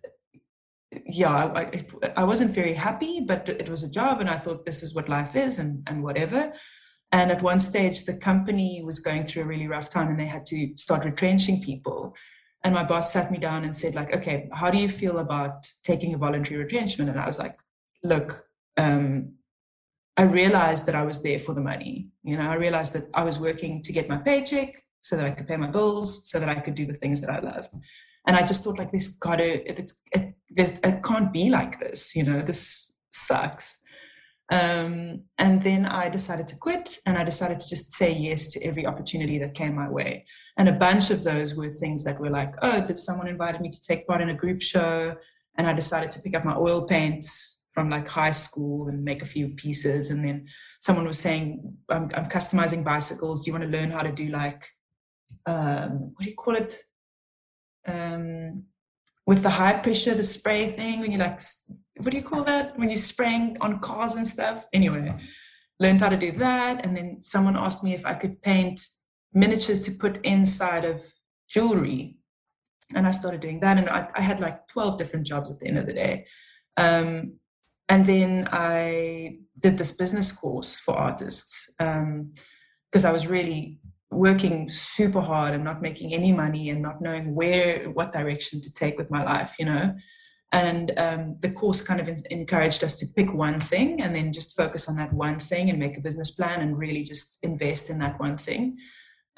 yeah, 1.06 1.30
I, 1.30 1.84
I 2.16 2.24
wasn't 2.24 2.52
very 2.52 2.74
happy, 2.74 3.20
but 3.20 3.48
it 3.48 3.68
was 3.68 3.82
a 3.82 3.90
job, 3.90 4.20
and 4.20 4.28
I 4.28 4.36
thought 4.36 4.66
this 4.66 4.82
is 4.82 4.94
what 4.94 5.08
life 5.08 5.36
is, 5.36 5.58
and 5.58 5.86
and 5.88 6.02
whatever. 6.02 6.52
And 7.12 7.30
at 7.30 7.42
one 7.42 7.60
stage, 7.60 8.04
the 8.04 8.16
company 8.16 8.82
was 8.82 8.98
going 8.98 9.24
through 9.24 9.42
a 9.42 9.46
really 9.46 9.68
rough 9.68 9.88
time, 9.90 10.08
and 10.08 10.18
they 10.18 10.26
had 10.26 10.46
to 10.46 10.72
start 10.76 11.04
retrenching 11.04 11.62
people. 11.62 12.16
And 12.64 12.74
my 12.74 12.84
boss 12.84 13.12
sat 13.12 13.30
me 13.30 13.38
down 13.38 13.64
and 13.64 13.74
said, 13.74 13.94
like, 13.94 14.14
okay, 14.14 14.48
how 14.52 14.70
do 14.70 14.78
you 14.78 14.88
feel 14.88 15.18
about 15.18 15.66
taking 15.82 16.14
a 16.14 16.18
voluntary 16.18 16.62
retrenchment? 16.62 17.10
And 17.10 17.18
I 17.18 17.26
was 17.26 17.38
like, 17.38 17.56
look, 18.02 18.46
um, 18.76 19.34
I 20.16 20.22
realized 20.22 20.86
that 20.86 20.94
I 20.94 21.02
was 21.02 21.22
there 21.22 21.38
for 21.38 21.54
the 21.54 21.60
money. 21.60 22.08
You 22.22 22.36
know, 22.36 22.48
I 22.48 22.54
realized 22.54 22.92
that 22.94 23.08
I 23.14 23.24
was 23.24 23.38
working 23.38 23.82
to 23.82 23.92
get 23.92 24.08
my 24.08 24.18
paycheck 24.18 24.84
so 25.00 25.16
that 25.16 25.26
I 25.26 25.32
could 25.32 25.48
pay 25.48 25.56
my 25.56 25.70
bills, 25.70 26.30
so 26.30 26.38
that 26.38 26.48
I 26.48 26.60
could 26.60 26.74
do 26.74 26.86
the 26.86 26.94
things 26.94 27.20
that 27.20 27.30
I 27.30 27.40
loved. 27.40 27.70
And 28.26 28.36
I 28.36 28.44
just 28.44 28.62
thought, 28.62 28.78
like, 28.78 28.92
this 28.92 29.08
gotta, 29.08 29.68
it's, 29.68 29.94
it, 30.12 30.34
can't 31.02 31.32
be 31.32 31.50
like 31.50 31.80
this. 31.80 32.14
You 32.14 32.24
know, 32.24 32.40
this 32.42 32.92
sucks. 33.12 33.78
Um, 34.50 35.22
and 35.38 35.62
then 35.62 35.86
I 35.86 36.10
decided 36.10 36.46
to 36.48 36.56
quit 36.56 36.98
and 37.06 37.16
I 37.16 37.24
decided 37.24 37.58
to 37.58 37.68
just 37.68 37.94
say 37.94 38.12
yes 38.12 38.50
to 38.50 38.62
every 38.62 38.84
opportunity 38.84 39.38
that 39.38 39.54
came 39.54 39.74
my 39.74 39.88
way. 39.88 40.26
And 40.58 40.68
a 40.68 40.72
bunch 40.72 41.10
of 41.10 41.24
those 41.24 41.54
were 41.54 41.70
things 41.70 42.04
that 42.04 42.20
were 42.20 42.28
like, 42.28 42.54
oh, 42.60 42.84
someone 42.92 43.28
invited 43.28 43.62
me 43.62 43.70
to 43.70 43.80
take 43.80 44.06
part 44.06 44.20
in 44.20 44.28
a 44.28 44.34
group 44.34 44.60
show. 44.60 45.16
And 45.56 45.66
I 45.66 45.72
decided 45.72 46.10
to 46.12 46.20
pick 46.20 46.36
up 46.36 46.44
my 46.44 46.54
oil 46.54 46.86
paints 46.86 47.60
from 47.70 47.88
like 47.88 48.06
high 48.06 48.30
school 48.30 48.88
and 48.88 49.02
make 49.02 49.22
a 49.22 49.26
few 49.26 49.48
pieces. 49.48 50.10
And 50.10 50.22
then 50.22 50.46
someone 50.80 51.06
was 51.06 51.18
saying, 51.18 51.74
I'm, 51.88 52.10
I'm 52.14 52.26
customizing 52.26 52.84
bicycles. 52.84 53.44
Do 53.44 53.50
you 53.50 53.58
want 53.58 53.70
to 53.70 53.78
learn 53.78 53.90
how 53.90 54.02
to 54.02 54.12
do 54.12 54.28
like, 54.28 54.66
um, 55.46 56.12
what 56.14 56.24
do 56.24 56.28
you 56.28 56.36
call 56.36 56.56
it? 56.56 56.76
Um, 57.86 58.64
with 59.26 59.42
the 59.42 59.50
high 59.50 59.74
pressure, 59.74 60.14
the 60.14 60.24
spray 60.24 60.70
thing, 60.70 61.00
when 61.00 61.12
you 61.12 61.18
like, 61.18 61.40
what 61.96 62.10
do 62.10 62.16
you 62.16 62.22
call 62.22 62.44
that? 62.44 62.78
When 62.78 62.88
you're 62.88 62.96
spraying 62.96 63.56
on 63.60 63.78
cars 63.78 64.14
and 64.14 64.26
stuff. 64.26 64.64
Anyway, 64.72 65.08
learned 65.78 66.00
how 66.00 66.08
to 66.08 66.16
do 66.16 66.32
that. 66.32 66.84
And 66.84 66.96
then 66.96 67.22
someone 67.22 67.56
asked 67.56 67.84
me 67.84 67.94
if 67.94 68.04
I 68.04 68.14
could 68.14 68.42
paint 68.42 68.86
miniatures 69.32 69.80
to 69.80 69.92
put 69.92 70.24
inside 70.24 70.84
of 70.84 71.02
jewelry. 71.48 72.16
And 72.94 73.06
I 73.06 73.10
started 73.10 73.40
doing 73.40 73.60
that. 73.60 73.78
And 73.78 73.88
I, 73.88 74.08
I 74.14 74.20
had 74.20 74.40
like 74.40 74.66
12 74.68 74.98
different 74.98 75.26
jobs 75.26 75.50
at 75.50 75.60
the 75.60 75.66
end 75.66 75.78
of 75.78 75.86
the 75.86 75.92
day. 75.92 76.26
Um, 76.76 77.34
and 77.88 78.06
then 78.06 78.48
I 78.50 79.38
did 79.58 79.78
this 79.78 79.92
business 79.92 80.32
course 80.32 80.78
for 80.78 80.94
artists 80.94 81.68
because 81.78 83.04
um, 83.04 83.06
I 83.06 83.12
was 83.12 83.26
really 83.26 83.80
working 84.12 84.68
super 84.70 85.20
hard 85.20 85.54
and 85.54 85.64
not 85.64 85.82
making 85.82 86.12
any 86.12 86.32
money 86.32 86.70
and 86.70 86.82
not 86.82 87.00
knowing 87.00 87.34
where, 87.34 87.90
what 87.90 88.12
direction 88.12 88.60
to 88.60 88.72
take 88.72 88.98
with 88.98 89.10
my 89.10 89.24
life, 89.24 89.56
you 89.58 89.64
know. 89.64 89.94
And 90.52 90.92
um, 90.98 91.36
the 91.40 91.50
course 91.50 91.80
kind 91.80 91.98
of 91.98 92.10
encouraged 92.30 92.84
us 92.84 92.94
to 92.96 93.06
pick 93.06 93.32
one 93.32 93.58
thing 93.58 94.02
and 94.02 94.14
then 94.14 94.34
just 94.34 94.54
focus 94.54 94.86
on 94.86 94.96
that 94.96 95.12
one 95.12 95.38
thing 95.38 95.70
and 95.70 95.78
make 95.78 95.96
a 95.96 96.02
business 96.02 96.30
plan 96.30 96.60
and 96.60 96.78
really 96.78 97.04
just 97.04 97.38
invest 97.42 97.88
in 97.88 97.98
that 98.00 98.20
one 98.20 98.36
thing. 98.36 98.76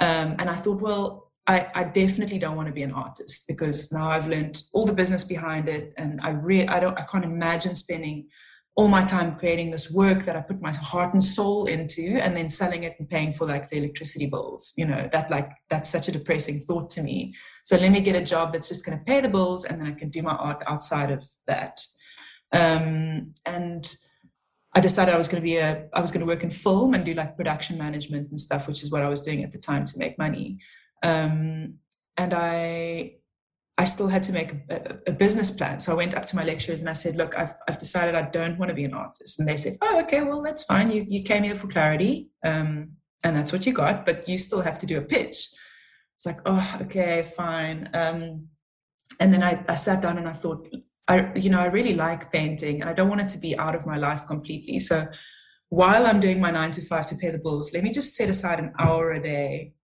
Um, 0.00 0.34
and 0.40 0.50
I 0.50 0.54
thought, 0.54 0.82
well, 0.82 1.30
I, 1.46 1.70
I, 1.74 1.84
definitely 1.84 2.38
don't 2.38 2.56
want 2.56 2.68
to 2.68 2.74
be 2.74 2.82
an 2.82 2.92
artist 2.92 3.44
because 3.46 3.92
now 3.92 4.10
I've 4.10 4.26
learned 4.26 4.62
all 4.72 4.86
the 4.86 4.94
business 4.94 5.24
behind 5.24 5.68
it, 5.68 5.92
and 5.98 6.18
I 6.22 6.30
really 6.30 6.66
I 6.66 6.80
don't 6.80 6.98
I 6.98 7.02
can't 7.02 7.24
imagine 7.24 7.74
spending 7.74 8.28
all 8.76 8.88
my 8.88 9.04
time 9.04 9.36
creating 9.36 9.70
this 9.70 9.90
work 9.90 10.24
that 10.24 10.34
I 10.34 10.40
put 10.40 10.60
my 10.60 10.72
heart 10.72 11.12
and 11.12 11.22
soul 11.22 11.66
into, 11.66 12.18
and 12.20 12.36
then 12.36 12.50
selling 12.50 12.82
it 12.82 12.96
and 12.98 13.08
paying 13.08 13.32
for 13.32 13.46
like 13.46 13.70
the 13.70 13.78
electricity 13.78 14.26
bills. 14.26 14.72
You 14.76 14.86
know 14.86 15.08
that 15.12 15.30
like 15.30 15.50
that's 15.70 15.90
such 15.90 16.08
a 16.08 16.12
depressing 16.12 16.60
thought 16.60 16.90
to 16.90 17.02
me. 17.02 17.34
So 17.64 17.76
let 17.76 17.92
me 17.92 18.00
get 18.00 18.16
a 18.16 18.24
job 18.24 18.52
that's 18.52 18.68
just 18.68 18.84
going 18.84 18.98
to 18.98 19.04
pay 19.04 19.20
the 19.20 19.28
bills, 19.28 19.64
and 19.64 19.80
then 19.80 19.88
I 19.88 19.92
can 19.92 20.10
do 20.10 20.22
my 20.22 20.34
art 20.34 20.62
outside 20.66 21.10
of 21.10 21.24
that. 21.46 21.80
Um, 22.52 23.34
and 23.46 23.96
I 24.74 24.80
decided 24.80 25.14
I 25.14 25.18
was 25.18 25.28
going 25.28 25.40
to 25.40 25.44
be 25.44 25.56
a 25.56 25.88
I 25.92 26.00
was 26.00 26.10
going 26.10 26.26
to 26.26 26.32
work 26.32 26.42
in 26.42 26.50
film 26.50 26.94
and 26.94 27.04
do 27.04 27.14
like 27.14 27.36
production 27.36 27.78
management 27.78 28.30
and 28.30 28.40
stuff, 28.40 28.66
which 28.66 28.82
is 28.82 28.90
what 28.90 29.02
I 29.02 29.08
was 29.08 29.22
doing 29.22 29.44
at 29.44 29.52
the 29.52 29.58
time 29.58 29.84
to 29.84 29.98
make 29.98 30.18
money. 30.18 30.58
Um, 31.02 31.74
and 32.16 32.34
I 32.34 33.16
I 33.76 33.84
still 33.84 34.08
had 34.08 34.22
to 34.24 34.32
make 34.32 34.52
a, 34.70 34.98
a, 35.08 35.12
business 35.12 35.50
plan. 35.50 35.80
So 35.80 35.92
I 35.92 35.96
went 35.96 36.14
up 36.14 36.24
to 36.26 36.36
my 36.36 36.44
lecturers 36.44 36.80
and 36.80 36.88
I 36.88 36.92
said, 36.92 37.16
look, 37.16 37.36
I've, 37.36 37.54
I've 37.68 37.78
decided 37.78 38.14
I 38.14 38.22
don't 38.22 38.56
want 38.56 38.68
to 38.68 38.74
be 38.74 38.84
an 38.84 38.94
artist. 38.94 39.40
And 39.40 39.48
they 39.48 39.56
said, 39.56 39.76
oh, 39.82 40.00
okay, 40.02 40.22
well, 40.22 40.42
that's 40.42 40.62
fine. 40.62 40.92
You, 40.92 41.04
you 41.08 41.22
came 41.22 41.42
here 41.42 41.56
for 41.56 41.66
clarity 41.66 42.28
um, 42.44 42.92
and 43.24 43.36
that's 43.36 43.52
what 43.52 43.66
you 43.66 43.72
got, 43.72 44.06
but 44.06 44.28
you 44.28 44.38
still 44.38 44.60
have 44.60 44.78
to 44.78 44.86
do 44.86 44.98
a 44.98 45.02
pitch. 45.02 45.48
It's 46.16 46.26
like, 46.26 46.38
oh, 46.46 46.78
okay, 46.82 47.28
fine. 47.36 47.90
Um, 47.94 48.46
and 49.18 49.32
then 49.32 49.42
I, 49.42 49.64
I 49.68 49.74
sat 49.74 50.00
down 50.00 50.18
and 50.18 50.28
I 50.28 50.34
thought, 50.34 50.68
I, 51.08 51.34
you 51.34 51.50
know, 51.50 51.60
I 51.60 51.66
really 51.66 51.94
like 51.94 52.30
painting 52.30 52.80
and 52.80 52.88
I 52.88 52.92
don't 52.92 53.08
want 53.08 53.22
it 53.22 53.28
to 53.30 53.38
be 53.38 53.58
out 53.58 53.74
of 53.74 53.86
my 53.86 53.96
life 53.96 54.24
completely. 54.26 54.78
So 54.78 55.08
while 55.68 56.06
I'm 56.06 56.20
doing 56.20 56.40
my 56.40 56.52
nine 56.52 56.70
to 56.72 56.82
five 56.82 57.06
to 57.06 57.16
pay 57.16 57.30
the 57.30 57.38
bills, 57.38 57.72
let 57.74 57.82
me 57.82 57.90
just 57.90 58.14
set 58.14 58.30
aside 58.30 58.60
an 58.60 58.72
hour 58.78 59.12
a 59.12 59.22
day 59.22 59.74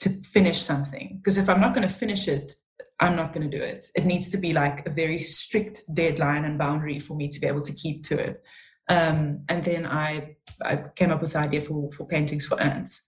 to 0.00 0.08
finish 0.22 0.60
something 0.60 1.16
because 1.18 1.38
if 1.38 1.48
i'm 1.48 1.60
not 1.60 1.74
going 1.74 1.86
to 1.86 1.94
finish 1.94 2.26
it 2.26 2.54
i'm 3.00 3.16
not 3.16 3.32
going 3.32 3.48
to 3.50 3.58
do 3.58 3.62
it. 3.62 3.86
It 3.94 4.04
needs 4.04 4.28
to 4.30 4.36
be 4.36 4.52
like 4.52 4.86
a 4.86 4.90
very 4.90 5.18
strict 5.18 5.82
deadline 5.92 6.44
and 6.44 6.58
boundary 6.58 7.00
for 7.00 7.16
me 7.16 7.28
to 7.28 7.40
be 7.40 7.46
able 7.46 7.62
to 7.62 7.72
keep 7.72 8.02
to 8.04 8.18
it. 8.18 8.42
Um, 8.88 9.44
and 9.48 9.64
then 9.64 9.86
I, 9.86 10.36
I 10.62 10.84
came 10.96 11.10
up 11.10 11.22
with 11.22 11.32
the 11.32 11.38
idea 11.38 11.60
for, 11.60 11.90
for 11.92 12.06
paintings 12.06 12.46
for 12.46 12.60
ants. 12.60 13.06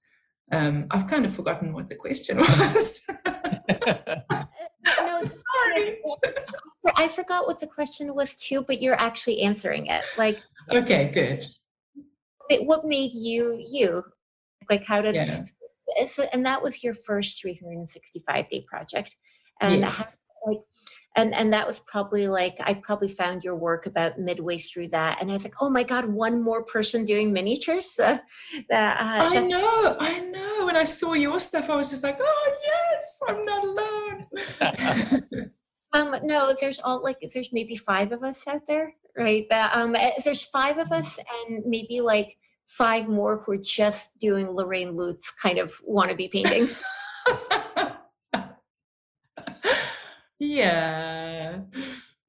Um, 0.51 0.87
i've 0.91 1.07
kind 1.07 1.25
of 1.25 1.35
forgotten 1.35 1.73
what 1.73 1.89
the 1.89 1.97
question 1.97 2.39
was. 2.39 3.01
No, 4.99 5.23
sorry. 5.23 5.99
i 6.97 7.07
forgot 7.07 7.47
what 7.47 7.61
the 7.61 7.67
question 7.67 8.13
was 8.15 8.35
too 8.35 8.65
but 8.67 8.83
you're 8.83 9.01
actually 9.01 9.41
answering 9.43 9.87
it. 9.87 10.05
Like 10.19 10.39
okay 10.71 11.11
good. 11.15 11.47
what 12.67 12.85
made 12.85 13.13
you 13.13 13.63
you? 13.67 14.03
Like 14.69 14.85
how 14.85 15.01
did 15.01 15.15
yeah. 15.15 15.45
So, 16.07 16.25
and 16.33 16.45
that 16.47 16.63
was 16.63 16.83
your 16.83 16.95
first 16.95 17.41
365 17.41 18.49
day 18.49 18.65
project 18.69 19.17
and 19.63 19.81
yes. 19.81 20.19
like 20.47 20.59
and 21.17 21.35
and 21.35 21.53
that 21.53 21.67
was 21.67 21.81
probably 21.81 22.29
like 22.29 22.57
i 22.61 22.75
probably 22.75 23.09
found 23.09 23.45
your 23.45 23.57
work 23.57 23.87
about 23.87 24.19
midway 24.19 24.59
through 24.59 24.89
that 24.89 25.21
and 25.21 25.31
i 25.31 25.33
was 25.33 25.45
like 25.45 25.55
oh 25.61 25.71
my 25.71 25.83
god 25.83 26.07
one 26.07 26.43
more 26.43 26.65
person 26.65 27.05
doing 27.05 27.33
miniatures 27.33 27.99
uh, 27.99 28.19
that, 28.71 28.97
uh, 29.01 29.31
i 29.37 29.47
know 29.47 29.97
i 30.01 30.19
know 30.21 30.67
when 30.67 30.77
i 30.77 30.85
saw 30.85 31.13
your 31.13 31.39
stuff 31.39 31.71
i 31.71 31.77
was 31.77 31.91
just 31.91 32.03
like 32.03 32.19
oh 32.21 32.53
yes 32.65 33.19
i'm 33.29 33.45
not 33.45 33.65
alone 33.65 35.51
um 35.93 36.17
no 36.23 36.55
there's 36.61 36.81
all 36.81 37.03
like 37.03 37.19
there's 37.33 37.53
maybe 37.53 37.77
five 37.77 38.13
of 38.13 38.23
us 38.23 38.47
out 38.47 38.63
there 38.67 38.93
right 39.17 39.47
that 39.51 39.75
um 39.77 39.95
eh, 39.95 40.13
there's 40.25 40.43
five 40.43 40.79
of 40.79 40.91
us 40.93 41.19
and 41.19 41.63
maybe 41.67 42.01
like 42.01 42.37
five 42.67 43.09
more 43.09 43.39
who 43.39 43.53
are 43.53 43.59
just 43.59 44.19
doing 44.19 44.49
Lorraine 44.51 44.97
Loots 44.97 45.31
kind 45.31 45.59
of 45.59 45.75
wannabe 45.89 46.31
paintings. 46.31 46.83
yeah. 50.43 51.61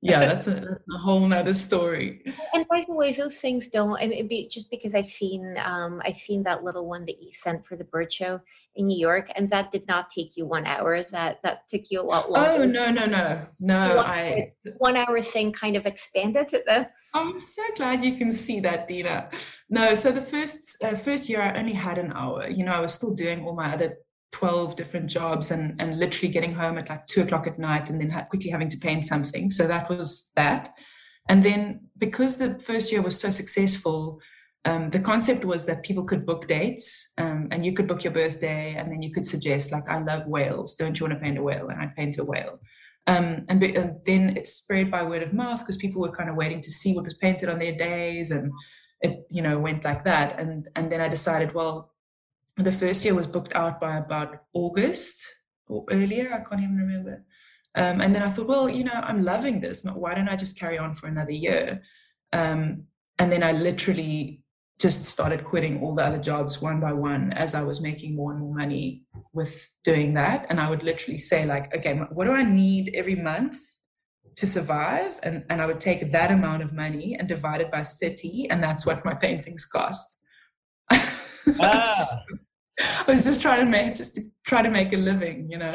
Yeah 0.01 0.20
that's 0.27 0.48
a, 0.48 0.77
a, 0.93 0.98
whole 0.98 1.25
nother 1.25 1.53
story. 1.53 2.22
And 2.53 2.67
by 2.67 2.84
the 2.86 2.93
way 2.93 3.13
those 3.13 3.38
things 3.38 3.70
don't 3.70 3.98
i 4.01 4.08
mean 4.08 4.27
be 4.27 4.48
just 4.48 4.70
because 4.70 4.93
i've 4.93 5.08
seen 5.08 5.58
um 5.63 6.01
i've 6.05 6.17
seen 6.17 6.43
that 6.43 6.63
little 6.63 6.86
one 6.88 7.05
that 7.05 7.22
you 7.22 7.32
sent 7.32 7.65
for 7.65 7.75
the 7.77 7.86
bird 7.86 8.12
show 8.12 8.41
in 8.75 8.88
new 8.88 8.98
york 8.98 9.32
and 9.36 9.50
that 9.50 9.72
did 9.72 9.88
not 9.88 10.10
take 10.10 10.36
you 10.36 10.46
one 10.46 10.65
hour. 10.65 11.01
That 11.03 11.41
that 11.43 11.67
took 11.67 11.89
you 11.89 12.01
a 12.01 12.03
lot 12.03 12.29
longer. 12.29 12.63
oh 12.63 12.65
no 12.65 12.91
no 12.91 13.05
no. 13.05 13.48
No 13.60 13.96
one 13.96 14.05
i 14.05 14.51
one 14.77 14.98
hour 14.98 15.22
thing 15.22 15.53
kind 15.53 15.75
of 15.75 15.86
expanded 15.86 16.48
to 16.50 16.63
the 16.65 16.89
i'm 17.13 17.39
so 17.39 17.63
glad 17.77 18.03
you 18.03 18.13
can 18.17 18.32
see 18.32 18.60
that 18.62 18.88
dina. 18.88 19.29
No 19.70 19.93
so 19.93 20.12
the 20.12 20.22
first 20.22 20.77
uh, 20.84 20.96
first 20.96 21.29
year 21.29 21.41
i 21.41 21.58
only 21.58 21.74
had 21.74 21.98
an 21.98 22.12
hour. 22.12 22.50
You 22.50 22.65
know 22.65 22.74
i 22.74 22.79
was 22.79 22.93
still 22.93 23.13
doing 23.13 23.46
all 23.46 23.55
my 23.55 23.74
other 23.74 23.98
12 24.33 24.75
different 24.75 25.09
jobs 25.09 25.51
and, 25.51 25.79
and 25.79 25.99
literally 25.99 26.31
getting 26.31 26.53
home 26.53 26.77
at 26.77 26.89
like 26.89 27.05
two 27.05 27.21
o'clock 27.21 27.47
at 27.47 27.57
night 27.57 27.89
and 27.89 28.01
then 28.01 28.11
quickly 28.29 28.49
having 28.49 28.67
to 28.69 28.77
paint 28.77 29.05
something. 29.05 29.49
So 29.49 29.67
that 29.67 29.89
was 29.89 30.29
that. 30.35 30.69
And 31.29 31.43
then 31.43 31.87
because 31.97 32.37
the 32.37 32.59
first 32.59 32.91
year 32.91 33.01
was 33.01 33.17
so 33.17 33.29
successful, 33.29 34.19
um, 34.65 34.89
the 34.89 34.99
concept 34.99 35.45
was 35.45 35.65
that 35.65 35.83
people 35.83 36.03
could 36.03 36.25
book 36.25 36.47
dates 36.47 37.11
um, 37.17 37.47
and 37.51 37.65
you 37.65 37.73
could 37.73 37.87
book 37.87 38.03
your 38.03 38.13
birthday 38.13 38.75
and 38.77 38.91
then 38.91 39.01
you 39.01 39.11
could 39.11 39.25
suggest 39.25 39.71
like 39.71 39.89
i 39.89 39.99
love 39.99 40.25
whales 40.27 40.75
don't 40.75 40.99
you 40.99 41.05
want 41.05 41.17
to 41.17 41.23
paint 41.23 41.37
a 41.37 41.43
whale 41.43 41.67
and 41.67 41.81
i'd 41.81 41.95
paint 41.95 42.17
a 42.17 42.23
whale 42.23 42.59
um, 43.05 43.43
and, 43.49 43.61
and, 43.61 43.97
then 44.05 44.37
it 44.37 44.47
spread 44.47 44.89
by 44.89 45.03
word 45.03 45.21
of 45.21 45.33
mouth 45.33 45.59
because 45.59 45.75
people 45.75 46.01
were 46.01 46.11
kind 46.11 46.29
of 46.29 46.37
waiting 46.37 46.61
to 46.61 46.71
see 46.71 46.95
what 46.95 47.03
was 47.03 47.15
painted 47.15 47.49
on 47.49 47.59
their 47.59 47.75
days 47.75 48.31
and 48.31 48.53
it 49.01 49.27
you 49.29 49.41
know 49.41 49.59
went 49.59 49.83
like 49.83 50.05
that 50.05 50.39
and 50.39 50.69
and 50.75 50.89
then 50.89 51.01
i 51.01 51.09
decided 51.09 51.53
well 51.53 51.92
the 52.57 52.72
first 52.72 53.03
year 53.03 53.15
was 53.15 53.27
booked 53.27 53.55
out 53.55 53.79
by 53.79 53.98
about 53.98 54.43
august 54.53 55.25
or 55.67 55.86
earlier 55.89 56.33
i 56.33 56.48
can't 56.48 56.62
even 56.62 56.77
remember 56.77 57.24
um, 57.75 58.01
and 58.01 58.13
then 58.13 58.22
i 58.22 58.29
thought 58.29 58.48
well 58.48 58.69
you 58.69 58.83
know 58.83 59.01
i'm 59.03 59.24
loving 59.24 59.60
this 59.60 59.83
why 59.83 60.13
don't 60.13 60.29
i 60.29 60.36
just 60.36 60.60
carry 60.60 60.77
on 60.77 60.93
for 60.93 61.07
another 61.07 61.31
year 61.31 61.81
um, 62.31 62.83
and 63.19 63.31
then 63.31 63.43
i 63.43 63.51
literally 63.51 64.43
just 64.79 65.05
started 65.05 65.45
quitting 65.45 65.81
all 65.81 65.95
the 65.95 66.03
other 66.03 66.17
jobs 66.17 66.62
one 66.62 66.79
by 66.79 66.91
one 66.91 67.31
as 67.33 67.55
I 67.55 67.63
was 67.63 67.79
making 67.79 68.15
more 68.15 68.31
and 68.31 68.41
more 68.41 68.53
money 68.53 69.03
with 69.31 69.69
doing 69.83 70.13
that. 70.15 70.45
And 70.50 70.60
I 70.60 70.69
would 70.69 70.83
literally 70.83 71.17
say, 71.17 71.45
like, 71.45 71.74
okay, 71.75 71.98
what 72.12 72.25
do 72.25 72.33
I 72.33 72.43
need 72.43 72.91
every 72.93 73.15
month 73.15 73.57
to 74.36 74.45
survive? 74.45 75.19
And, 75.24 75.45
and 75.50 75.62
I 75.62 75.67
would 75.67 75.79
take 75.79 76.12
that 76.12 76.31
amount 76.31 76.63
of 76.63 76.74
money 76.74 77.15
and 77.17 77.29
divide 77.29 77.62
it 77.62 77.72
by 77.72 77.83
30, 77.83 78.50
and 78.50 78.63
that's 78.63 78.86
what 78.86 79.05
my 79.05 79.13
paintings 79.13 79.65
cost. 79.65 80.17
Ah. 81.60 82.19
I 82.79 83.03
was 83.07 83.25
just 83.25 83.41
trying 83.41 83.59
to 83.59 83.69
make 83.69 83.95
just 83.95 84.15
to 84.15 84.21
try 84.45 84.61
to 84.61 84.69
make 84.69 84.93
a 84.93 84.97
living, 84.97 85.47
you 85.49 85.57
know. 85.57 85.73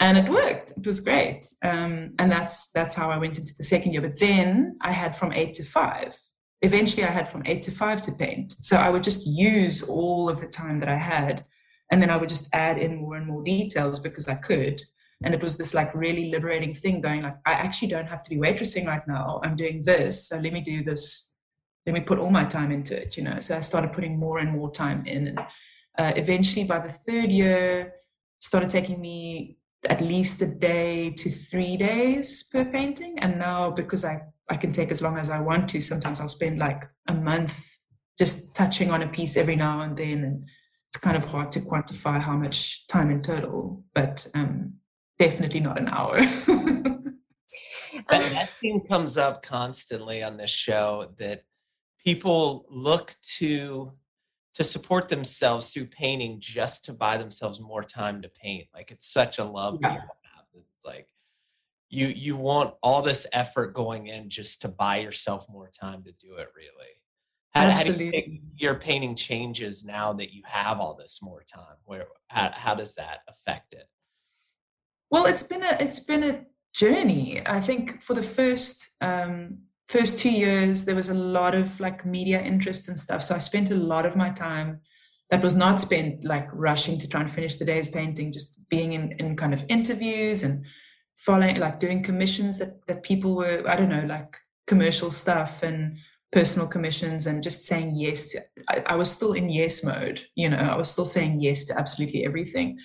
and 0.00 0.18
it 0.18 0.28
worked. 0.28 0.72
It 0.76 0.86
was 0.86 1.00
great. 1.00 1.46
Um, 1.62 2.14
and 2.18 2.30
that's 2.30 2.70
that's 2.70 2.94
how 2.94 3.10
I 3.10 3.18
went 3.18 3.38
into 3.38 3.54
the 3.56 3.64
second 3.64 3.92
year. 3.92 4.02
But 4.02 4.18
then 4.18 4.76
I 4.80 4.92
had 4.92 5.16
from 5.16 5.32
eight 5.32 5.54
to 5.54 5.64
five 5.64 6.18
eventually 6.64 7.04
I 7.04 7.10
had 7.10 7.28
from 7.28 7.42
eight 7.44 7.62
to 7.62 7.70
five 7.70 8.00
to 8.02 8.12
paint. 8.12 8.54
So 8.60 8.76
I 8.76 8.88
would 8.88 9.02
just 9.02 9.26
use 9.26 9.82
all 9.82 10.28
of 10.28 10.40
the 10.40 10.46
time 10.46 10.80
that 10.80 10.88
I 10.88 10.96
had. 10.96 11.44
And 11.90 12.02
then 12.02 12.10
I 12.10 12.16
would 12.16 12.30
just 12.30 12.48
add 12.52 12.78
in 12.78 12.96
more 12.96 13.16
and 13.16 13.26
more 13.26 13.42
details 13.42 14.00
because 14.00 14.26
I 14.28 14.34
could. 14.34 14.82
And 15.22 15.34
it 15.34 15.42
was 15.42 15.56
this 15.56 15.74
like 15.74 15.94
really 15.94 16.30
liberating 16.30 16.74
thing 16.74 17.00
going 17.00 17.22
like, 17.22 17.36
I 17.46 17.52
actually 17.52 17.88
don't 17.88 18.08
have 18.08 18.22
to 18.22 18.30
be 18.30 18.36
waitressing 18.36 18.86
right 18.86 19.06
now. 19.06 19.40
I'm 19.44 19.56
doing 19.56 19.84
this. 19.84 20.28
So 20.28 20.38
let 20.38 20.52
me 20.52 20.60
do 20.60 20.82
this. 20.82 21.30
Let 21.86 21.92
me 21.92 22.00
put 22.00 22.18
all 22.18 22.30
my 22.30 22.44
time 22.44 22.72
into 22.72 23.00
it, 23.00 23.16
you 23.16 23.22
know. 23.22 23.38
So 23.40 23.56
I 23.56 23.60
started 23.60 23.92
putting 23.92 24.18
more 24.18 24.38
and 24.38 24.50
more 24.50 24.70
time 24.70 25.04
in. 25.06 25.28
And 25.28 25.38
uh, 25.98 26.12
eventually 26.16 26.64
by 26.64 26.78
the 26.78 26.88
third 26.88 27.30
year, 27.30 27.94
started 28.40 28.70
taking 28.70 29.00
me 29.00 29.58
at 29.88 30.00
least 30.00 30.40
a 30.42 30.46
day 30.46 31.10
to 31.10 31.30
three 31.30 31.76
days 31.76 32.42
per 32.44 32.64
painting. 32.64 33.18
And 33.18 33.38
now 33.38 33.70
because 33.70 34.04
I 34.04 34.22
I 34.48 34.56
can 34.56 34.72
take 34.72 34.90
as 34.90 35.00
long 35.00 35.18
as 35.18 35.30
I 35.30 35.40
want 35.40 35.68
to. 35.70 35.80
Sometimes 35.80 36.20
I'll 36.20 36.28
spend 36.28 36.58
like 36.58 36.84
a 37.08 37.14
month 37.14 37.78
just 38.18 38.54
touching 38.54 38.90
on 38.90 39.02
a 39.02 39.08
piece 39.08 39.36
every 39.36 39.56
now 39.56 39.80
and 39.80 39.96
then. 39.96 40.24
And 40.24 40.48
it's 40.88 40.98
kind 40.98 41.16
of 41.16 41.24
hard 41.24 41.50
to 41.52 41.60
quantify 41.60 42.20
how 42.20 42.36
much 42.36 42.86
time 42.86 43.10
in 43.10 43.22
total, 43.22 43.84
but 43.94 44.26
um, 44.34 44.74
definitely 45.18 45.60
not 45.60 45.78
an 45.78 45.88
hour. 45.88 46.18
that, 46.48 47.12
that 48.08 48.50
thing 48.60 48.80
comes 48.86 49.16
up 49.16 49.42
constantly 49.42 50.22
on 50.22 50.36
this 50.36 50.50
show 50.50 51.12
that 51.18 51.44
people 52.04 52.66
look 52.68 53.16
to 53.38 53.92
to 54.54 54.64
support 54.64 55.08
themselves 55.08 55.70
through 55.70 55.86
painting 55.86 56.38
just 56.40 56.84
to 56.84 56.92
buy 56.92 57.16
themselves 57.16 57.60
more 57.60 57.82
time 57.84 58.22
to 58.22 58.28
paint. 58.28 58.68
Like 58.72 58.90
it's 58.90 59.12
such 59.12 59.38
a 59.38 59.44
love 59.44 59.78
yeah. 59.82 59.90
people 59.90 60.16
have. 60.22 60.44
It's 60.54 60.84
like 60.84 61.08
you 61.94 62.08
you 62.08 62.36
want 62.36 62.74
all 62.82 63.02
this 63.02 63.26
effort 63.32 63.74
going 63.74 64.08
in 64.08 64.28
just 64.28 64.60
to 64.62 64.68
buy 64.68 64.98
yourself 64.98 65.46
more 65.48 65.68
time 65.68 66.02
to 66.02 66.12
do 66.12 66.34
it 66.34 66.48
really 66.56 67.00
how, 67.54 67.70
how 67.70 67.82
do 67.84 67.90
you 67.90 68.10
think 68.10 68.40
your 68.56 68.74
painting 68.74 69.14
changes 69.14 69.84
now 69.84 70.12
that 70.12 70.34
you 70.34 70.42
have 70.44 70.80
all 70.80 70.94
this 70.94 71.20
more 71.22 71.44
time 71.44 71.76
where 71.84 72.06
how, 72.28 72.50
how 72.54 72.74
does 72.74 72.94
that 72.96 73.20
affect 73.28 73.72
it 73.74 73.84
well 75.10 75.26
it's 75.26 75.44
been 75.44 75.62
a 75.62 75.76
it's 75.80 76.00
been 76.00 76.24
a 76.24 76.44
journey 76.74 77.40
i 77.46 77.60
think 77.60 78.02
for 78.02 78.14
the 78.14 78.22
first 78.22 78.90
um 79.00 79.58
first 79.88 80.18
two 80.18 80.30
years 80.30 80.84
there 80.84 80.94
was 80.94 81.08
a 81.08 81.14
lot 81.14 81.54
of 81.54 81.78
like 81.80 82.04
media 82.04 82.40
interest 82.40 82.88
and 82.88 82.98
stuff. 82.98 83.22
So 83.22 83.34
i 83.34 83.38
spent 83.38 83.70
a 83.70 83.76
lot 83.76 84.06
of 84.06 84.16
my 84.16 84.30
time 84.30 84.80
that 85.30 85.42
was 85.42 85.54
not 85.54 85.80
spent 85.80 86.24
like 86.24 86.48
rushing 86.52 86.98
to 86.98 87.08
try 87.08 87.20
and 87.20 87.30
finish 87.30 87.56
the 87.56 87.64
day's 87.64 87.88
painting 87.88 88.32
just 88.32 88.58
being 88.68 88.92
in, 88.92 89.12
in 89.18 89.36
kind 89.36 89.54
of 89.54 89.64
interviews 89.68 90.42
and 90.42 90.64
following 91.16 91.58
like 91.58 91.80
doing 91.80 92.02
commissions 92.02 92.58
that 92.58 92.86
that 92.86 93.02
people 93.02 93.34
were 93.34 93.62
i 93.68 93.76
don't 93.76 93.88
know 93.88 94.04
like 94.06 94.36
commercial 94.66 95.10
stuff 95.10 95.62
and 95.62 95.96
personal 96.32 96.66
commissions 96.66 97.26
and 97.26 97.42
just 97.42 97.64
saying 97.64 97.94
yes 97.94 98.30
to 98.30 98.40
I, 98.68 98.82
I, 98.86 98.96
was 98.96 99.10
still 99.10 99.34
in 99.34 99.48
yes 99.48 99.84
mode 99.84 100.24
you 100.34 100.48
know 100.48 100.56
i 100.56 100.76
was 100.76 100.90
still 100.90 101.04
saying 101.04 101.40
yes 101.40 101.64
to 101.66 101.78
absolutely 101.78 102.24
everything. 102.24 102.78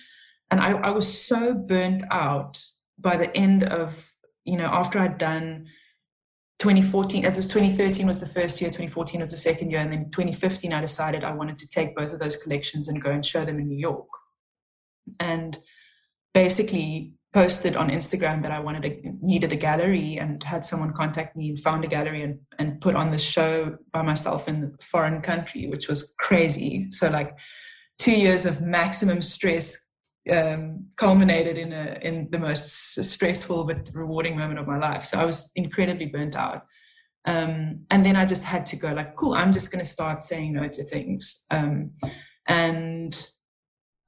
And 0.52 0.60
I, 0.60 0.72
I 0.72 0.90
was 0.90 1.06
so 1.06 1.54
burnt 1.54 2.02
out 2.10 2.62
by 2.98 3.16
the 3.16 3.36
end 3.36 3.64
of 3.64 4.12
you 4.44 4.56
know 4.56 4.66
after 4.66 4.98
i'd 5.00 5.18
done 5.18 5.66
2014 6.60 7.24
it 7.24 7.36
was 7.36 7.48
2013 7.48 8.06
was 8.06 8.20
the 8.20 8.26
first 8.26 8.60
year 8.60 8.70
2014 8.70 9.20
was 9.20 9.30
the 9.30 9.36
second 9.36 9.70
year 9.70 9.80
and 9.80 9.92
then 9.92 10.10
2015 10.10 10.72
i 10.72 10.80
decided 10.80 11.24
i 11.24 11.32
wanted 11.32 11.58
to 11.58 11.68
take 11.68 11.96
both 11.96 12.12
of 12.12 12.20
those 12.20 12.36
collections 12.36 12.86
and 12.86 13.02
go 13.02 13.10
and 13.10 13.24
show 13.24 13.44
them 13.44 13.58
in 13.58 13.66
new 13.66 13.78
york 13.78 14.08
and 15.18 15.58
basically 16.34 17.12
posted 17.32 17.76
on 17.76 17.88
Instagram 17.90 18.42
that 18.42 18.50
I 18.50 18.58
wanted 18.58 18.84
a, 18.84 19.00
needed 19.20 19.52
a 19.52 19.56
gallery 19.56 20.18
and 20.18 20.42
had 20.42 20.64
someone 20.64 20.92
contact 20.92 21.36
me 21.36 21.50
and 21.50 21.58
found 21.58 21.84
a 21.84 21.88
gallery 21.88 22.22
and, 22.22 22.40
and 22.58 22.80
put 22.80 22.96
on 22.96 23.10
the 23.10 23.18
show 23.18 23.76
by 23.92 24.02
myself 24.02 24.48
in 24.48 24.74
a 24.78 24.84
foreign 24.84 25.20
country, 25.20 25.68
which 25.68 25.88
was 25.88 26.12
crazy. 26.18 26.88
So 26.90 27.08
like 27.08 27.36
two 27.98 28.12
years 28.12 28.46
of 28.46 28.62
maximum 28.62 29.22
stress 29.22 29.78
um, 30.30 30.86
culminated 30.96 31.56
in 31.56 31.72
a 31.72 31.98
in 32.02 32.28
the 32.30 32.38
most 32.38 33.02
stressful 33.02 33.64
but 33.64 33.90
rewarding 33.94 34.36
moment 34.36 34.58
of 34.58 34.66
my 34.66 34.78
life. 34.78 35.04
So 35.04 35.18
I 35.18 35.24
was 35.24 35.50
incredibly 35.54 36.06
burnt 36.06 36.36
out. 36.36 36.66
Um, 37.26 37.84
and 37.90 38.04
then 38.04 38.16
I 38.16 38.24
just 38.24 38.44
had 38.44 38.64
to 38.66 38.76
go 38.76 38.92
like, 38.92 39.14
cool, 39.14 39.34
I'm 39.34 39.52
just 39.52 39.70
going 39.70 39.84
to 39.84 39.90
start 39.90 40.22
saying 40.22 40.54
no 40.54 40.68
to 40.68 40.84
things. 40.84 41.44
Um, 41.50 41.92
and 42.48 43.30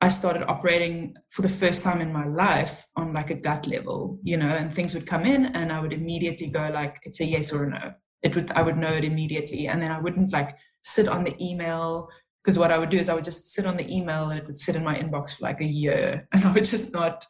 I 0.01 0.09
started 0.09 0.45
operating 0.49 1.15
for 1.31 1.43
the 1.43 1.49
first 1.49 1.83
time 1.83 2.01
in 2.01 2.13
my 2.13 2.27
life 2.27 2.87
on 2.97 3.13
like 3.13 3.31
a 3.31 3.35
gut 3.35 3.67
level, 3.67 4.19
you 4.23 4.37
know, 4.37 4.49
and 4.49 4.73
things 4.73 4.95
would 4.95 5.07
come 5.07 5.25
in 5.25 5.47
and 5.47 5.71
I 5.71 5.81
would 5.81 5.93
immediately 5.93 6.49
go 6.49 6.71
like, 6.73 6.99
it's 7.05 7.21
a 7.21 7.25
yes 7.25 7.53
or 7.53 7.65
a 7.65 7.71
no. 7.71 7.93
It 8.23 8.35
would, 8.35 8.51
I 8.53 8.63
would 8.63 8.77
know 8.77 8.93
it 8.93 9.05
immediately. 9.05 9.69
And 9.69 9.81
then 9.81 9.93
I 9.93 10.01
wouldn't 10.01 10.33
like 10.33 10.57
sit 10.83 11.07
on 11.07 11.23
the 11.23 11.37
email 11.41 12.09
because 12.43 12.59
what 12.59 12.73
I 12.73 12.79
would 12.79 12.91
do 12.91 12.99
is 12.99 13.09
I 13.09 13.15
would 13.15 13.25
just 13.25 13.53
sit 13.53 13.67
on 13.67 13.77
the 13.77 13.89
email 13.89 14.31
and 14.31 14.39
it 14.39 14.47
would 14.47 14.59
sit 14.59 14.75
in 14.75 14.83
my 14.83 14.97
inbox 14.97 15.37
for 15.37 15.45
like 15.45 15.61
a 15.61 15.67
year 15.67 16.27
and 16.33 16.45
I 16.45 16.53
would 16.53 16.65
just 16.65 16.93
not 16.93 17.27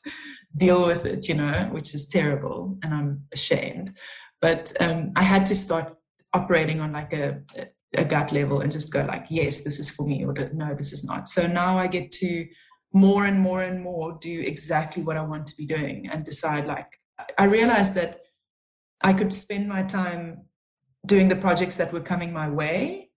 deal 0.57 0.87
with 0.87 1.05
it, 1.05 1.29
you 1.29 1.35
know, 1.35 1.69
which 1.71 1.95
is 1.95 2.07
terrible 2.07 2.79
and 2.83 2.95
I'm 2.95 3.25
ashamed. 3.33 3.97
But 4.41 4.73
um, 4.81 5.13
I 5.15 5.23
had 5.23 5.47
to 5.47 5.55
start 5.55 5.97
operating 6.33 6.81
on 6.81 6.93
like 6.93 7.13
a, 7.13 7.43
a 7.95 8.05
gut 8.05 8.33
level 8.33 8.61
and 8.61 8.73
just 8.73 8.93
go 8.93 9.05
like 9.05 9.27
yes 9.29 9.65
this 9.65 9.79
is 9.79 9.91
for 9.91 10.07
me 10.07 10.25
or 10.25 10.33
no 10.55 10.75
this 10.75 10.93
is 10.93 11.05
not 11.05 11.29
so 11.29 11.47
now 11.47 11.77
i 11.77 11.87
get 11.87 12.11
to 12.11 12.47
more 12.93 13.27
and 13.27 13.39
more 13.39 13.63
and 13.63 13.83
more 13.83 14.17
do 14.21 14.41
exactly 14.41 15.03
what 15.03 15.17
i 15.17 15.21
want 15.21 15.47
to 15.47 15.57
be 15.57 15.67
doing 15.67 16.09
and 16.11 16.25
decide 16.25 16.67
like 16.67 16.99
i 17.39 17.45
realized 17.45 17.95
that 17.95 18.21
i 19.03 19.13
could 19.13 19.33
spend 19.33 19.69
my 19.69 19.83
time 19.83 20.43
doing 21.05 21.29
the 21.29 21.37
projects 21.37 21.77
that 21.77 21.93
were 21.93 22.01
coming 22.01 22.33
my 22.33 22.49
way 22.49 23.11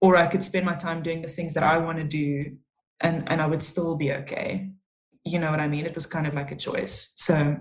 or 0.00 0.16
i 0.16 0.26
could 0.26 0.42
spend 0.42 0.64
my 0.64 0.74
time 0.74 1.02
doing 1.02 1.22
the 1.22 1.28
things 1.28 1.54
that 1.54 1.62
i 1.62 1.76
want 1.78 1.98
to 1.98 2.04
do 2.04 2.56
and 3.00 3.28
and 3.30 3.40
i 3.40 3.46
would 3.46 3.62
still 3.62 3.96
be 3.96 4.12
okay 4.12 4.70
you 5.24 5.38
know 5.38 5.50
what 5.50 5.60
i 5.60 5.68
mean 5.68 5.86
it 5.86 5.94
was 5.94 6.06
kind 6.06 6.26
of 6.26 6.34
like 6.34 6.50
a 6.50 6.56
choice 6.56 7.12
so 7.14 7.56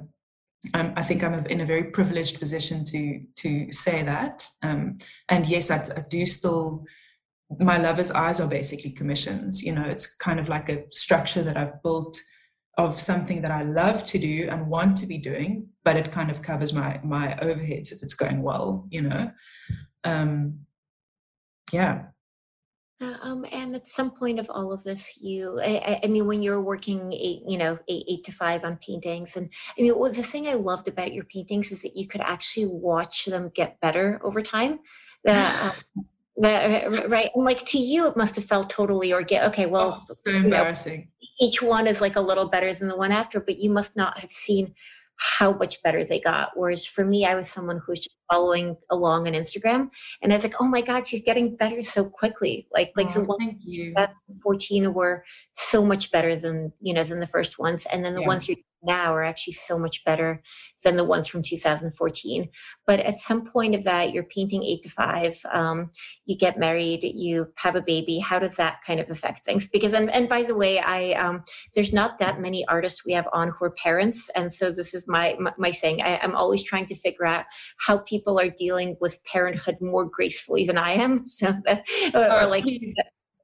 um, 0.73 0.93
I 0.95 1.03
think 1.03 1.23
I'm 1.23 1.33
in 1.47 1.61
a 1.61 1.65
very 1.65 1.85
privileged 1.85 2.39
position 2.39 2.83
to 2.85 3.21
to 3.37 3.71
say 3.71 4.03
that. 4.03 4.47
Um, 4.63 4.97
and 5.29 5.47
yes, 5.47 5.69
I, 5.71 5.77
I, 5.95 6.03
do 6.09 6.25
still. 6.25 6.85
My 7.59 7.77
lover's 7.77 8.11
eyes 8.11 8.41
are 8.41 8.47
basically 8.47 8.91
commissions. 8.91 9.63
You 9.63 9.73
know, 9.73 9.83
it's 9.83 10.13
kind 10.15 10.39
of 10.39 10.49
like 10.49 10.67
a 10.67 10.83
structure 10.89 11.43
that 11.43 11.55
I've 11.55 11.81
built 11.81 12.19
of 12.77 12.99
something 12.99 13.41
that 13.41 13.51
I 13.51 13.63
love 13.63 14.03
to 14.05 14.19
do 14.19 14.49
and 14.51 14.67
want 14.67 14.97
to 14.97 15.07
be 15.07 15.17
doing, 15.17 15.69
but 15.83 15.95
it 15.95 16.11
kind 16.11 16.29
of 16.29 16.41
covers 16.41 16.73
my 16.73 16.99
my 17.03 17.37
overheads 17.41 17.91
if 17.91 18.03
it's 18.03 18.13
going 18.13 18.41
well. 18.41 18.87
You 18.89 19.03
know, 19.03 19.31
um, 20.03 20.61
yeah. 21.71 22.07
Uh, 22.99 23.15
um, 23.21 23.45
and 23.51 23.75
at 23.75 23.87
some 23.87 24.09
point 24.09 24.39
of 24.39 24.49
all 24.49 24.73
of 24.73 24.83
this, 24.83 25.17
you, 25.21 25.61
I, 25.63 25.99
I, 26.03 26.07
mean, 26.07 26.25
when 26.25 26.41
you're 26.41 26.61
working 26.61 27.13
eight, 27.13 27.41
you 27.47 27.57
know, 27.57 27.77
eight, 27.87 28.05
eight 28.09 28.23
to 28.23 28.31
five 28.31 28.63
on 28.63 28.77
paintings, 28.77 29.37
and 29.37 29.49
I 29.77 29.81
mean, 29.83 29.91
what 29.91 29.99
was 29.99 30.17
the 30.17 30.23
thing 30.23 30.47
I 30.47 30.55
loved 30.55 30.87
about 30.87 31.13
your 31.13 31.25
paintings 31.25 31.71
is 31.71 31.83
that 31.83 31.95
you 31.95 32.07
could 32.07 32.21
actually 32.21 32.65
watch 32.65 33.25
them 33.25 33.51
get 33.53 33.79
better 33.81 34.19
over 34.23 34.41
time. 34.41 34.79
That, 35.25 35.75
uh, 35.75 36.01
that 36.37 37.09
right, 37.09 37.29
and 37.35 37.45
like 37.45 37.63
to 37.65 37.77
you, 37.77 38.07
it 38.07 38.17
must 38.17 38.35
have 38.35 38.45
felt 38.45 38.69
totally 38.69 39.13
organic. 39.13 39.49
Okay, 39.49 39.65
well, 39.67 40.03
oh, 40.09 40.15
so 40.15 40.31
embarrassing. 40.31 41.09
You 41.19 41.45
know, 41.45 41.47
each 41.47 41.61
one 41.61 41.85
is 41.85 42.01
like 42.01 42.15
a 42.15 42.21
little 42.21 42.49
better 42.49 42.73
than 42.73 42.87
the 42.87 42.97
one 42.97 43.11
after, 43.11 43.39
but 43.39 43.59
you 43.59 43.69
must 43.69 43.95
not 43.95 44.19
have 44.19 44.31
seen 44.31 44.73
how 45.17 45.53
much 45.53 45.83
better 45.83 46.03
they 46.03 46.19
got. 46.19 46.51
Whereas 46.55 46.85
for 46.85 47.05
me, 47.05 47.25
I 47.25 47.35
was 47.35 47.49
someone 47.49 47.77
who 47.77 47.91
was 47.91 47.99
just 47.99 48.16
following 48.29 48.77
along 48.89 49.27
on 49.27 49.33
Instagram, 49.33 49.89
and 50.21 50.31
I 50.31 50.35
was 50.35 50.43
like, 50.43 50.61
"Oh 50.61 50.67
my 50.67 50.81
God, 50.81 51.07
she's 51.07 51.23
getting 51.23 51.55
better 51.55 51.81
so 51.81 52.05
quickly!" 52.05 52.67
Like 52.73 52.91
like 52.95 53.07
oh, 53.15 53.21
the 53.21 53.23
ones 53.23 54.07
14 54.43 54.93
were 54.93 55.23
so 55.51 55.83
much 55.83 56.11
better 56.11 56.35
than 56.35 56.73
you 56.81 56.93
know 56.93 57.03
than 57.03 57.19
the 57.19 57.27
first 57.27 57.59
ones, 57.59 57.85
and 57.91 58.03
then 58.03 58.15
the 58.15 58.21
yeah. 58.21 58.27
ones 58.27 58.47
you're 58.47 58.57
now 58.83 59.13
are 59.13 59.23
actually 59.23 59.53
so 59.53 59.77
much 59.79 60.03
better 60.03 60.41
than 60.83 60.95
the 60.95 61.03
ones 61.03 61.27
from 61.27 61.41
2014. 61.41 62.49
But 62.85 62.99
at 62.99 63.19
some 63.19 63.45
point 63.45 63.75
of 63.75 63.83
that, 63.83 64.13
you're 64.13 64.23
painting 64.23 64.63
eight 64.63 64.81
to 64.83 64.89
five, 64.89 65.37
um, 65.51 65.91
you 66.25 66.37
get 66.37 66.59
married, 66.59 67.03
you 67.03 67.47
have 67.57 67.75
a 67.75 67.81
baby. 67.81 68.19
How 68.19 68.39
does 68.39 68.55
that 68.55 68.83
kind 68.85 68.99
of 68.99 69.09
affect 69.09 69.39
things? 69.39 69.67
Because, 69.67 69.93
and, 69.93 70.09
and 70.11 70.29
by 70.29 70.43
the 70.43 70.55
way, 70.55 70.79
I 70.79 71.13
um, 71.13 71.43
there's 71.75 71.93
not 71.93 72.19
that 72.19 72.39
many 72.39 72.65
artists 72.67 73.05
we 73.05 73.13
have 73.13 73.27
on 73.33 73.49
who 73.49 73.65
are 73.65 73.71
parents. 73.71 74.29
And 74.35 74.53
so 74.53 74.71
this 74.71 74.93
is 74.93 75.07
my, 75.07 75.35
my, 75.39 75.53
my 75.57 75.71
saying, 75.71 76.01
I, 76.01 76.19
I'm 76.21 76.35
always 76.35 76.63
trying 76.63 76.85
to 76.87 76.95
figure 76.95 77.25
out 77.25 77.45
how 77.85 77.97
people 77.99 78.16
are 78.25 78.49
dealing 78.49 78.97
with 78.99 79.23
parenthood 79.23 79.77
more 79.81 80.05
gracefully 80.05 80.65
than 80.65 80.77
I 80.77 80.91
am. 80.91 81.23
So, 81.37 81.47
or, 82.13 82.19
or 82.19 82.41
oh, 82.41 82.47
like, 82.49 82.65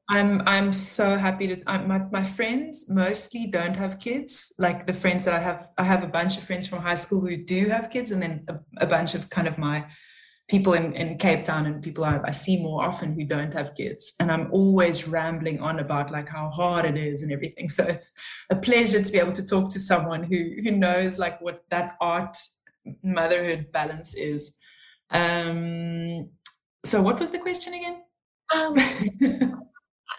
I'm 0.10 0.42
I'm 0.48 0.74
so 0.74 1.18
happy 1.18 1.48
to 1.48 1.62
I, 1.68 1.78
my 1.80 2.00
my 2.12 2.24
friends 2.24 2.86
mostly 2.90 3.46
don't 3.48 3.76
have 3.76 4.00
kids. 4.00 4.52
Like 4.58 4.88
the 4.88 4.94
friends 4.94 5.26
that 5.26 5.34
I 5.34 5.40
have, 5.40 5.70
I 5.78 5.84
have 5.84 6.04
a 6.04 6.08
bunch 6.08 6.38
of 6.38 6.44
friends 6.44 6.68
from 6.68 6.80
high 6.80 6.96
school 6.96 7.22
who 7.22 7.38
do 7.38 7.70
have 7.70 7.90
kids, 7.90 8.12
and 8.12 8.22
then 8.22 8.46
a, 8.48 8.60
a 8.78 8.88
bunch 8.88 9.16
of 9.16 9.30
kind 9.30 9.48
of 9.48 9.58
my 9.58 9.86
people 10.50 10.74
in, 10.74 10.94
in 10.94 11.18
Cape 11.18 11.44
Town 11.44 11.66
and 11.66 11.82
people 11.82 12.04
I, 12.04 12.20
I 12.26 12.32
see 12.32 12.62
more 12.62 12.84
often 12.84 13.14
who 13.14 13.26
don't 13.26 13.54
have 13.54 13.76
kids. 13.76 14.14
And 14.20 14.32
I'm 14.32 14.52
always 14.52 15.08
rambling 15.08 15.62
on 15.62 15.80
about 15.80 16.12
like 16.12 16.30
how 16.30 16.50
hard 16.50 16.86
it 16.86 16.98
is 16.98 17.24
and 17.24 17.32
everything. 17.32 17.70
So 17.70 17.84
it's 17.86 18.12
a 18.50 18.56
pleasure 18.56 19.02
to 19.02 19.12
be 19.12 19.20
able 19.20 19.32
to 19.34 19.44
talk 19.44 19.72
to 19.72 19.80
someone 19.80 20.24
who 20.24 20.56
who 20.64 20.72
knows 20.72 21.18
like 21.18 21.42
what 21.42 21.64
that 21.72 21.96
art 22.02 22.36
motherhood 23.04 23.72
balance 23.72 24.14
is. 24.14 24.56
Um, 25.14 26.30
so 26.86 27.02
what 27.02 27.20
was 27.20 27.32
the 27.32 27.40
question 27.40 27.74
again? 27.74 28.02
Um, 28.54 28.76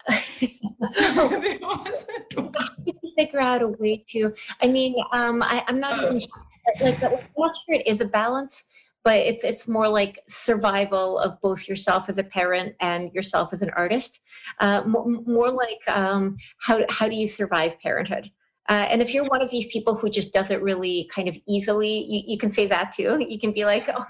figure 3.17 3.39
out 3.39 3.61
a 3.61 3.67
way 3.67 4.03
to. 4.09 4.33
I 4.61 4.67
mean, 4.67 4.95
um, 5.11 5.41
I, 5.43 5.63
am 5.67 5.79
not 5.79 6.01
even 6.01 6.19
sure, 6.19 6.45
like 6.81 7.03
I'm 7.03 7.19
not 7.37 7.55
sure 7.65 7.75
it 7.75 7.87
is 7.87 8.01
a 8.01 8.05
balance, 8.05 8.63
but 9.03 9.17
it's 9.17 9.43
it's 9.43 9.67
more 9.67 9.87
like 9.87 10.19
survival 10.27 11.19
of 11.19 11.39
both 11.41 11.67
yourself 11.67 12.09
as 12.09 12.17
a 12.17 12.23
parent 12.23 12.75
and 12.79 13.13
yourself 13.13 13.53
as 13.53 13.61
an 13.61 13.71
artist. 13.75 14.19
Uh, 14.59 14.83
more, 14.85 15.05
more 15.25 15.51
like 15.51 15.79
um, 15.87 16.37
how 16.59 16.81
how 16.89 17.07
do 17.07 17.15
you 17.15 17.27
survive 17.27 17.79
parenthood? 17.79 18.29
Uh, 18.67 18.87
and 18.89 19.01
if 19.01 19.13
you're 19.13 19.25
one 19.25 19.41
of 19.41 19.51
these 19.51 19.67
people 19.67 19.95
who 19.95 20.09
just 20.09 20.33
does 20.33 20.49
it 20.49 20.61
really 20.61 21.09
kind 21.13 21.27
of 21.27 21.37
easily, 21.47 22.03
you, 22.05 22.23
you 22.25 22.37
can 22.37 22.49
say 22.49 22.65
that 22.65 22.91
too. 22.91 23.23
You 23.27 23.39
can 23.39 23.51
be 23.51 23.63
like, 23.63 23.87
oh, 23.95 24.03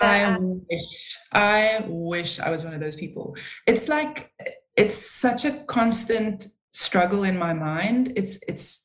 I 0.00 0.36
wish, 0.38 1.18
I 1.32 1.84
wish 1.88 2.38
I 2.38 2.50
was 2.50 2.64
one 2.64 2.74
of 2.74 2.80
those 2.80 2.96
people. 2.96 3.34
It's 3.66 3.88
like 3.88 4.32
it's 4.76 4.96
such 4.96 5.44
a 5.44 5.64
constant 5.64 6.48
struggle 6.72 7.24
in 7.24 7.38
my 7.38 7.52
mind. 7.52 8.12
It's 8.16 8.38
it's 8.48 8.84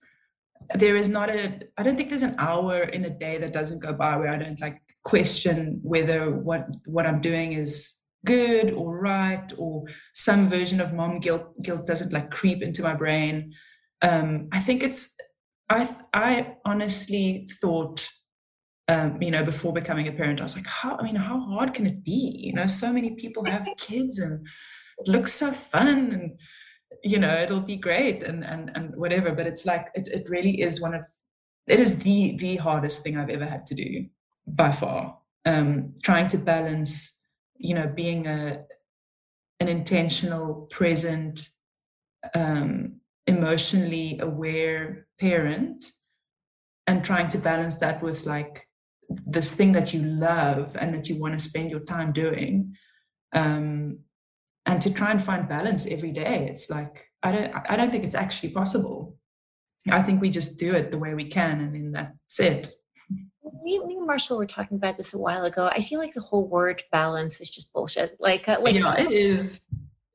there 0.75 0.95
is 0.95 1.09
not 1.09 1.29
a 1.29 1.61
I 1.77 1.83
don't 1.83 1.95
think 1.95 2.09
there's 2.09 2.23
an 2.23 2.35
hour 2.37 2.83
in 2.83 3.05
a 3.05 3.09
day 3.09 3.37
that 3.37 3.53
doesn't 3.53 3.79
go 3.79 3.93
by 3.93 4.17
where 4.17 4.29
I 4.29 4.37
don't 4.37 4.59
like 4.59 4.81
question 5.03 5.79
whether 5.83 6.31
what 6.31 6.67
what 6.85 7.05
I'm 7.05 7.21
doing 7.21 7.53
is 7.53 7.93
good 8.25 8.71
or 8.73 8.99
right 8.99 9.49
or 9.57 9.85
some 10.13 10.47
version 10.47 10.81
of 10.81 10.93
mom 10.93 11.19
guilt 11.19 11.61
guilt 11.61 11.87
doesn't 11.87 12.11
like 12.11 12.31
creep 12.31 12.61
into 12.61 12.83
my 12.83 12.93
brain. 12.93 13.53
Um, 14.01 14.49
I 14.51 14.59
think 14.59 14.83
it's 14.83 15.13
I 15.69 15.89
I 16.13 16.55
honestly 16.65 17.49
thought 17.61 18.07
um, 18.89 19.21
you 19.21 19.31
know, 19.31 19.43
before 19.43 19.73
becoming 19.73 20.07
a 20.07 20.13
parent, 20.13 20.39
I 20.39 20.43
was 20.43 20.55
like, 20.55 20.65
how, 20.65 20.95
I 20.95 21.03
mean, 21.03 21.17
how 21.17 21.41
hard 21.41 21.73
can 21.73 21.85
it 21.85 22.05
be? 22.05 22.39
You 22.41 22.53
know, 22.53 22.67
so 22.67 22.93
many 22.93 23.09
people 23.15 23.43
have 23.43 23.67
kids 23.77 24.17
and 24.17 24.47
it 24.99 25.09
looks 25.09 25.33
so 25.33 25.51
fun 25.51 26.13
and 26.13 26.39
you 27.03 27.19
know 27.19 27.33
it'll 27.33 27.61
be 27.61 27.75
great 27.75 28.23
and 28.23 28.43
and 28.43 28.71
and 28.75 28.95
whatever 28.95 29.31
but 29.31 29.47
it's 29.47 29.65
like 29.65 29.87
it, 29.93 30.07
it 30.07 30.29
really 30.29 30.61
is 30.61 30.81
one 30.81 30.93
of 30.93 31.05
it 31.67 31.79
is 31.79 31.99
the 31.99 32.35
the 32.37 32.55
hardest 32.57 33.03
thing 33.03 33.17
i've 33.17 33.29
ever 33.29 33.45
had 33.45 33.65
to 33.65 33.75
do 33.75 34.05
by 34.47 34.71
far 34.71 35.17
um 35.45 35.93
trying 36.03 36.27
to 36.27 36.37
balance 36.37 37.17
you 37.57 37.73
know 37.73 37.87
being 37.87 38.25
a 38.27 38.63
an 39.59 39.67
intentional 39.67 40.67
present 40.71 41.49
um 42.33 42.99
emotionally 43.27 44.17
aware 44.19 45.05
parent 45.19 45.91
and 46.87 47.03
trying 47.03 47.27
to 47.27 47.37
balance 47.37 47.77
that 47.77 48.01
with 48.01 48.25
like 48.25 48.67
this 49.09 49.53
thing 49.53 49.73
that 49.73 49.93
you 49.93 50.01
love 50.01 50.75
and 50.79 50.93
that 50.93 51.09
you 51.09 51.19
want 51.19 51.33
to 51.33 51.39
spend 51.39 51.69
your 51.69 51.81
time 51.81 52.11
doing 52.11 52.75
um 53.33 53.99
and 54.65 54.81
to 54.81 54.93
try 54.93 55.11
and 55.11 55.21
find 55.21 55.47
balance 55.47 55.85
every 55.87 56.11
day 56.11 56.47
it's 56.49 56.69
like 56.69 57.09
i 57.23 57.31
don't 57.31 57.53
i 57.69 57.75
don't 57.75 57.91
think 57.91 58.05
it's 58.05 58.15
actually 58.15 58.49
possible 58.49 59.17
i 59.89 60.01
think 60.01 60.21
we 60.21 60.29
just 60.29 60.57
do 60.57 60.73
it 60.73 60.91
the 60.91 60.97
way 60.97 61.13
we 61.13 61.25
can 61.25 61.59
and 61.59 61.75
then 61.75 61.91
that's 61.91 62.39
it 62.39 62.77
me, 63.63 63.79
me 63.79 63.95
and 63.97 64.05
Marshall 64.07 64.37
were 64.37 64.45
talking 64.45 64.77
about 64.77 64.97
this 64.97 65.13
a 65.13 65.17
while 65.17 65.45
ago. 65.45 65.69
I 65.71 65.81
feel 65.81 65.99
like 65.99 66.13
the 66.13 66.21
whole 66.21 66.47
word 66.47 66.83
balance 66.91 67.39
is 67.39 67.49
just 67.49 67.71
bullshit. 67.73 68.17
Like, 68.19 68.47
uh, 68.47 68.57
like 68.61 68.75
yeah, 68.75 68.95
it 68.97 69.11
is. 69.11 69.61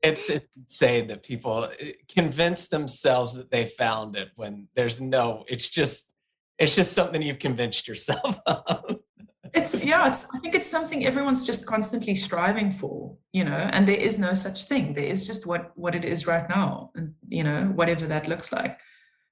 It's 0.03 0.29
insane 0.29 1.07
that 1.07 1.23
people 1.23 1.53
uh, 1.53 1.69
convince 2.13 2.67
themselves 2.67 3.35
that 3.35 3.49
they 3.49 3.65
found 3.65 4.15
it 4.17 4.29
when 4.35 4.67
there's 4.75 4.99
no. 4.99 5.45
It's 5.47 5.69
just, 5.69 6.11
it's 6.59 6.75
just 6.75 6.93
something 6.93 7.21
you've 7.21 7.39
convinced 7.39 7.87
yourself 7.87 8.39
of 8.45 8.99
it's 9.53 9.83
yeah 9.83 10.07
it's 10.07 10.27
i 10.33 10.39
think 10.39 10.55
it's 10.55 10.69
something 10.69 11.05
everyone's 11.05 11.45
just 11.45 11.65
constantly 11.65 12.15
striving 12.15 12.71
for 12.71 13.15
you 13.33 13.43
know 13.43 13.69
and 13.71 13.87
there 13.87 13.97
is 13.97 14.17
no 14.17 14.33
such 14.33 14.63
thing 14.63 14.93
there 14.93 15.05
is 15.05 15.25
just 15.25 15.45
what 15.45 15.71
what 15.75 15.95
it 15.95 16.03
is 16.03 16.25
right 16.25 16.49
now 16.49 16.91
and 16.95 17.13
you 17.29 17.43
know 17.43 17.65
whatever 17.75 18.07
that 18.07 18.27
looks 18.27 18.51
like 18.51 18.79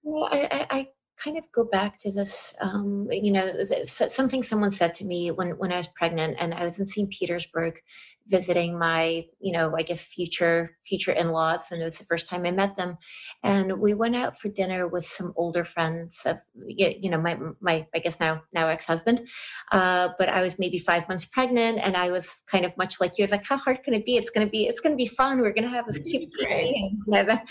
well 0.03 0.29
i 0.31 0.67
i, 0.69 0.87
kind 1.23 1.37
of 1.37 1.51
go 1.51 1.63
back 1.63 1.97
to 1.97 2.11
this 2.11 2.53
um, 2.61 3.07
you 3.11 3.31
know 3.31 3.53
something 3.85 4.43
someone 4.43 4.71
said 4.71 4.93
to 4.93 5.05
me 5.05 5.31
when 5.31 5.51
when 5.51 5.71
i 5.71 5.77
was 5.77 5.87
pregnant 5.87 6.35
and 6.39 6.53
i 6.53 6.65
was 6.65 6.79
in 6.79 6.85
st 6.85 7.09
petersburg 7.09 7.81
visiting 8.27 8.77
my 8.77 9.25
you 9.39 9.51
know 9.51 9.73
i 9.77 9.81
guess 9.81 10.05
future 10.05 10.77
future 10.85 11.11
in-laws 11.11 11.71
and 11.71 11.81
it 11.81 11.85
was 11.85 11.97
the 11.97 12.05
first 12.05 12.29
time 12.29 12.45
i 12.45 12.51
met 12.51 12.75
them. 12.75 12.97
And 13.43 13.79
we 13.79 13.93
went 13.93 14.15
out 14.15 14.37
for 14.37 14.49
dinner 14.49 14.87
with 14.87 15.05
some 15.05 15.33
older 15.35 15.63
friends 15.63 16.21
of 16.25 16.37
you 16.67 17.09
know 17.09 17.19
my 17.19 17.37
my 17.59 17.87
i 17.95 17.99
guess 17.99 18.19
now 18.19 18.43
now 18.53 18.67
ex-husband. 18.67 19.27
Uh, 19.71 20.09
but 20.19 20.29
i 20.29 20.41
was 20.41 20.59
maybe 20.59 20.77
five 20.77 21.07
months 21.07 21.25
pregnant 21.25 21.79
and 21.81 21.95
i 21.95 22.09
was 22.09 22.37
kind 22.47 22.65
of 22.65 22.75
much 22.77 22.99
like 22.99 23.17
you 23.17 23.23
I 23.23 23.25
was 23.25 23.31
like 23.31 23.45
how 23.45 23.57
hard 23.57 23.83
can 23.83 23.93
it 23.93 24.05
be? 24.05 24.17
It's 24.17 24.29
going 24.29 24.45
to 24.45 24.51
be 24.51 24.65
it's 24.65 24.79
going 24.79 24.93
to 24.93 24.97
be 24.97 25.07
fun. 25.07 25.39
We're 25.41 25.53
going 25.53 25.63
to 25.63 25.69
have 25.69 25.87
this 25.87 25.99
cute 25.99 26.29
baby. 26.39 26.97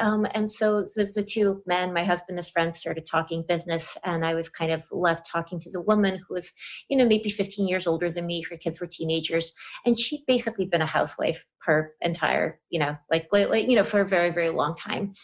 Um, 0.00 0.26
and 0.34 0.50
so 0.50 0.82
the, 0.82 1.10
the 1.14 1.22
two 1.22 1.62
men 1.66 1.92
my 1.92 2.04
husband 2.04 2.30
and 2.30 2.38
his 2.38 2.50
friends 2.50 2.80
started 2.92 3.06
talking 3.06 3.42
business 3.48 3.96
and 4.04 4.24
i 4.24 4.34
was 4.34 4.50
kind 4.50 4.70
of 4.70 4.84
left 4.92 5.26
talking 5.26 5.58
to 5.58 5.70
the 5.70 5.80
woman 5.80 6.18
who 6.18 6.34
was 6.34 6.52
you 6.90 6.96
know 6.96 7.06
maybe 7.06 7.30
15 7.30 7.66
years 7.66 7.86
older 7.86 8.10
than 8.10 8.26
me. 8.26 8.42
Her 8.42 8.56
kids 8.56 8.80
were 8.80 8.86
teenagers 8.86 9.52
and 9.86 9.98
she'd 9.98 10.24
basically 10.26 10.66
been 10.66 10.82
a 10.82 10.86
housewife 10.86 11.46
her 11.64 11.92
entire 12.00 12.58
you 12.70 12.78
know 12.78 12.96
like, 13.10 13.28
like 13.32 13.68
you 13.68 13.76
know 13.76 13.84
for 13.84 14.00
a 14.00 14.06
very 14.06 14.30
very 14.30 14.50
long 14.50 14.74
time. 14.74 15.14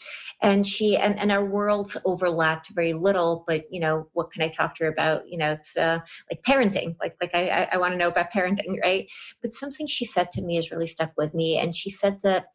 And 0.40 0.66
she 0.66 0.96
and, 0.96 1.18
and 1.18 1.30
our 1.30 1.44
worlds 1.44 1.96
overlapped 2.04 2.70
very 2.70 2.94
little 2.94 3.44
but 3.46 3.64
you 3.70 3.80
know 3.80 4.08
what 4.12 4.30
can 4.30 4.42
i 4.42 4.48
talk 4.48 4.74
to 4.76 4.84
her 4.84 4.90
about? 4.90 5.28
You 5.28 5.38
know 5.38 5.52
it's 5.52 5.76
uh, 5.76 5.98
like 6.30 6.42
parenting 6.42 6.96
like 7.00 7.16
like 7.20 7.34
i, 7.34 7.68
I 7.72 7.76
want 7.76 7.92
to 7.92 7.98
know 7.98 8.08
about 8.08 8.32
parenting 8.32 8.80
right? 8.82 9.06
But 9.42 9.52
something 9.52 9.86
she 9.86 10.04
said 10.04 10.30
to 10.32 10.42
me 10.42 10.56
has 10.56 10.70
really 10.70 10.86
stuck 10.86 11.12
with 11.18 11.34
me 11.34 11.58
and 11.58 11.76
she 11.76 11.90
said 11.90 12.20
that 12.22 12.46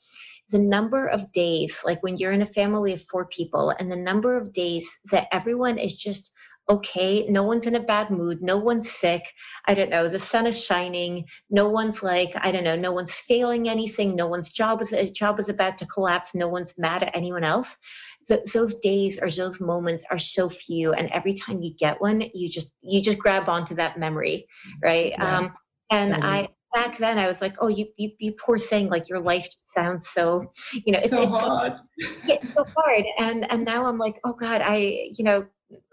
the 0.50 0.60
number 0.60 1.08
of 1.08 1.32
days 1.32 1.82
like 1.86 2.02
when 2.04 2.18
you're 2.18 2.32
in 2.32 2.42
a 2.42 2.46
family 2.46 2.94
of 2.94 3.02
four 3.02 3.26
people 3.26 3.74
and 3.80 3.92
the 3.92 3.96
number 3.96 4.38
of 4.38 4.54
days 4.54 4.88
that 5.12 5.28
everyone 5.32 5.78
is 5.78 5.94
just 5.94 6.32
okay, 6.70 7.26
no 7.28 7.44
one's 7.44 7.66
in 7.66 7.76
a 7.76 7.80
bad 7.80 8.10
mood, 8.10 8.42
no 8.42 8.58
one's 8.58 8.90
sick. 8.90 9.34
I 9.66 9.74
don't 9.74 9.90
know, 9.90 10.08
the 10.08 10.20
sun 10.20 10.48
is 10.48 10.64
shining, 10.64 11.26
no 11.50 11.68
one's 11.68 12.02
like, 12.02 12.32
I 12.36 12.52
don't 12.52 12.64
know, 12.64 12.76
no 12.76 12.92
one's 12.92 13.14
failing 13.14 13.68
anything, 13.68 14.16
no 14.16 14.28
one's 14.28 14.52
job 14.52 14.82
is 14.82 14.94
a 14.94 15.10
job 15.10 15.40
is 15.40 15.50
about 15.50 15.78
to 15.80 15.86
collapse, 15.86 16.34
no 16.34 16.48
one's 16.48 16.74
mad 16.78 17.04
at 17.04 17.16
anyone 17.16 17.44
else. 17.44 17.78
So, 18.22 18.42
those 18.54 18.76
days 18.76 19.20
or 19.22 19.30
those 19.30 19.60
moments 19.60 20.06
are 20.10 20.18
so 20.18 20.50
few, 20.50 20.94
and 20.94 21.10
every 21.10 21.34
time 21.34 21.62
you 21.62 21.74
get 21.74 22.00
one, 22.00 22.24
you 22.34 22.50
just 22.50 22.72
you 22.82 23.02
just 23.02 23.20
grab 23.20 23.50
onto 23.50 23.76
that 23.76 24.00
memory, 24.00 24.48
right? 24.82 25.12
Yeah. 25.12 25.38
Um, 25.38 25.54
and 25.92 26.14
mm-hmm. 26.14 26.24
I 26.24 26.50
back 26.74 26.98
then 26.98 27.18
I 27.18 27.28
was 27.28 27.42
like, 27.42 27.56
oh, 27.60 27.68
you, 27.68 27.88
you, 27.98 28.12
you 28.20 28.34
poor 28.34 28.58
thing, 28.58 28.90
like 28.90 29.10
your 29.10 29.20
life 29.20 29.48
sounds 29.76 30.08
so, 30.08 30.52
you 30.74 30.92
know, 30.94 31.00
it's 31.00 31.12
so 31.12 31.24
it's 31.24 31.32
hard. 31.32 31.74
It's 32.28 32.54
so 32.54 32.66
hard. 32.76 33.04
And 33.20 33.52
and 33.52 33.64
now 33.66 33.86
I'm 33.86 33.98
like, 33.98 34.20
oh 34.24 34.34
God, 34.34 34.62
I, 34.64 35.12
you 35.18 35.24
know, 35.24 35.46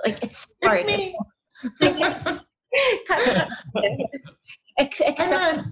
like 0.04 0.22
it's 0.22 0.46
hard. 0.64 0.86
Except, 4.78 5.62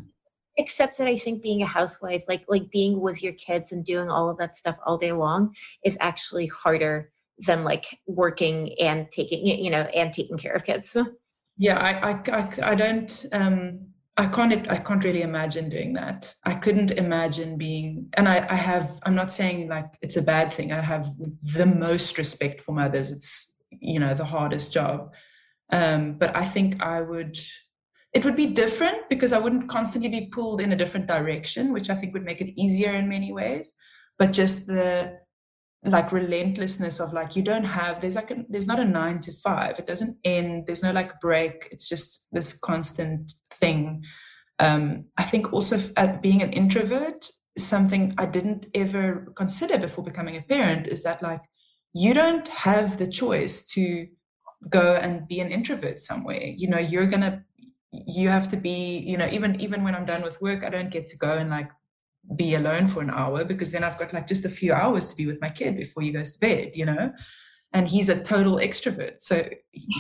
except 0.59 0.99
that 0.99 1.07
I 1.07 1.17
think 1.17 1.43
being 1.43 1.63
a 1.63 1.67
housewife, 1.67 2.25
like 2.29 2.45
like 2.49 2.71
being 2.71 3.01
with 3.01 3.23
your 3.23 3.33
kids 3.33 3.73
and 3.73 3.85
doing 3.85 4.11
all 4.11 4.29
of 4.29 4.37
that 4.39 4.57
stuff 4.57 4.77
all 4.85 4.99
day 4.99 5.13
long, 5.13 5.55
is 5.85 5.97
actually 6.01 6.47
harder 6.47 7.11
than 7.39 7.65
like 7.65 7.99
working 8.07 8.75
and 8.81 9.11
taking 9.11 9.47
you 9.47 9.71
know 9.71 9.83
and 9.95 10.13
taking 10.13 10.37
care 10.37 10.53
of 10.53 10.65
kids 10.65 10.97
yeah 11.57 11.79
i 11.79 12.11
i, 12.11 12.23
I, 12.33 12.73
I 12.73 12.75
don't 12.75 13.27
um 13.33 13.81
I 14.19 14.27
can't 14.27 14.69
I 14.69 14.79
can't 14.79 15.05
really 15.05 15.23
imagine 15.23 15.71
doing 15.71 15.93
that. 15.93 16.35
I 16.45 16.55
couldn't 16.55 16.91
imagine 16.91 17.57
being 17.57 18.09
and 18.15 18.29
I, 18.29 18.45
I 18.51 18.57
have 18.57 18.99
I'm 19.05 19.15
not 19.15 19.31
saying 19.31 19.69
like 19.69 19.87
it's 20.03 20.17
a 20.17 20.23
bad 20.23 20.53
thing. 20.53 20.73
I 20.73 20.81
have 20.81 21.09
the 21.43 21.67
most 21.67 22.19
respect 22.19 22.61
for 22.61 22.73
mothers. 22.73 23.13
It's 23.13 23.53
you 23.71 24.01
know 24.01 24.15
the 24.15 24.25
hardest 24.25 24.73
job. 24.73 25.13
Um, 25.73 26.15
but 26.15 26.37
I 26.37 26.45
think 26.45 26.83
I 26.83 27.01
would 27.01 27.39
it 28.13 28.25
would 28.25 28.35
be 28.35 28.47
different 28.47 29.09
because 29.09 29.33
I 29.33 29.39
wouldn't 29.39 29.69
constantly 29.69 30.09
be 30.09 30.27
pulled 30.27 30.61
in 30.61 30.73
a 30.73 30.77
different 30.77 31.07
direction, 31.07 31.73
which 31.73 31.89
I 31.89 31.95
think 31.95 32.13
would 32.13 32.25
make 32.25 32.41
it 32.41 32.61
easier 32.61 32.93
in 32.93 33.09
many 33.09 33.33
ways. 33.33 33.73
But 34.19 34.33
just 34.33 34.67
the 34.67 35.21
like 35.85 36.11
relentlessness 36.11 36.99
of 36.99 37.13
like 37.13 37.37
you 37.37 37.43
don't 37.43 37.65
have 37.65 38.01
there's 38.01 38.17
like 38.17 38.31
a, 38.31 38.45
there's 38.49 38.67
not 38.67 38.81
a 38.81 38.85
nine 38.85 39.19
to 39.21 39.33
five. 39.33 39.79
It 39.79 39.87
doesn't 39.87 40.19
end. 40.25 40.67
There's 40.67 40.83
no 40.83 40.93
like 40.93 41.21
break. 41.21 41.69
It's 41.71 41.89
just 41.89 42.27
this 42.33 42.53
constant 42.53 43.33
thing. 43.51 44.05
Um 44.59 45.07
i 45.17 45.23
think 45.23 45.53
also 45.53 45.79
at 45.97 46.21
being 46.21 46.43
an 46.43 46.53
introvert 46.53 47.31
something 47.57 48.15
i 48.19 48.27
didn't 48.27 48.67
ever 48.75 49.33
consider 49.35 49.79
before 49.79 50.05
becoming 50.05 50.37
a 50.37 50.43
parent 50.43 50.87
is 50.87 51.03
that 51.03 51.23
like 51.23 51.41
you 51.93 52.15
don't 52.15 52.47
have 52.49 52.99
the 52.99 53.07
choice 53.07 53.65
to 53.65 54.07
go 54.69 54.95
and 54.95 55.29
be 55.29 55.41
an 55.41 55.51
introvert 55.51 56.01
somewhere. 56.01 56.43
You 56.57 56.69
know 56.69 56.79
you're 56.79 57.07
gonna 57.07 57.45
you 57.93 58.29
have 58.29 58.49
to 58.49 58.57
be 58.57 58.99
you 58.99 59.17
know 59.17 59.29
even 59.31 59.59
even 59.61 59.83
when 59.83 59.95
i'm 59.95 60.05
done 60.05 60.21
with 60.21 60.41
work 60.43 60.63
i 60.63 60.69
don't 60.69 60.91
get 60.91 61.07
to 61.07 61.17
go 61.17 61.39
and 61.39 61.49
like 61.49 61.71
be 62.37 62.55
alone 62.55 62.87
for 62.87 63.03
an 63.03 63.11
hour 63.11 63.45
because 63.45 63.73
then 63.73 63.85
I've 63.85 63.99
got 63.99 64.13
like 64.13 64.27
just 64.27 64.45
a 64.45 64.51
few 64.51 64.73
hours 64.73 65.07
to 65.07 65.17
be 65.17 65.27
with 65.27 65.41
my 65.41 65.49
kid 65.49 65.77
before 65.77 66.03
he 66.03 66.13
goes 66.13 66.33
to 66.33 66.41
bed, 66.41 66.73
you 66.75 66.85
know? 66.85 67.13
And 67.73 67.89
he's 67.89 68.09
a 68.09 68.23
total 68.23 68.57
extrovert. 68.57 69.21
So 69.21 69.49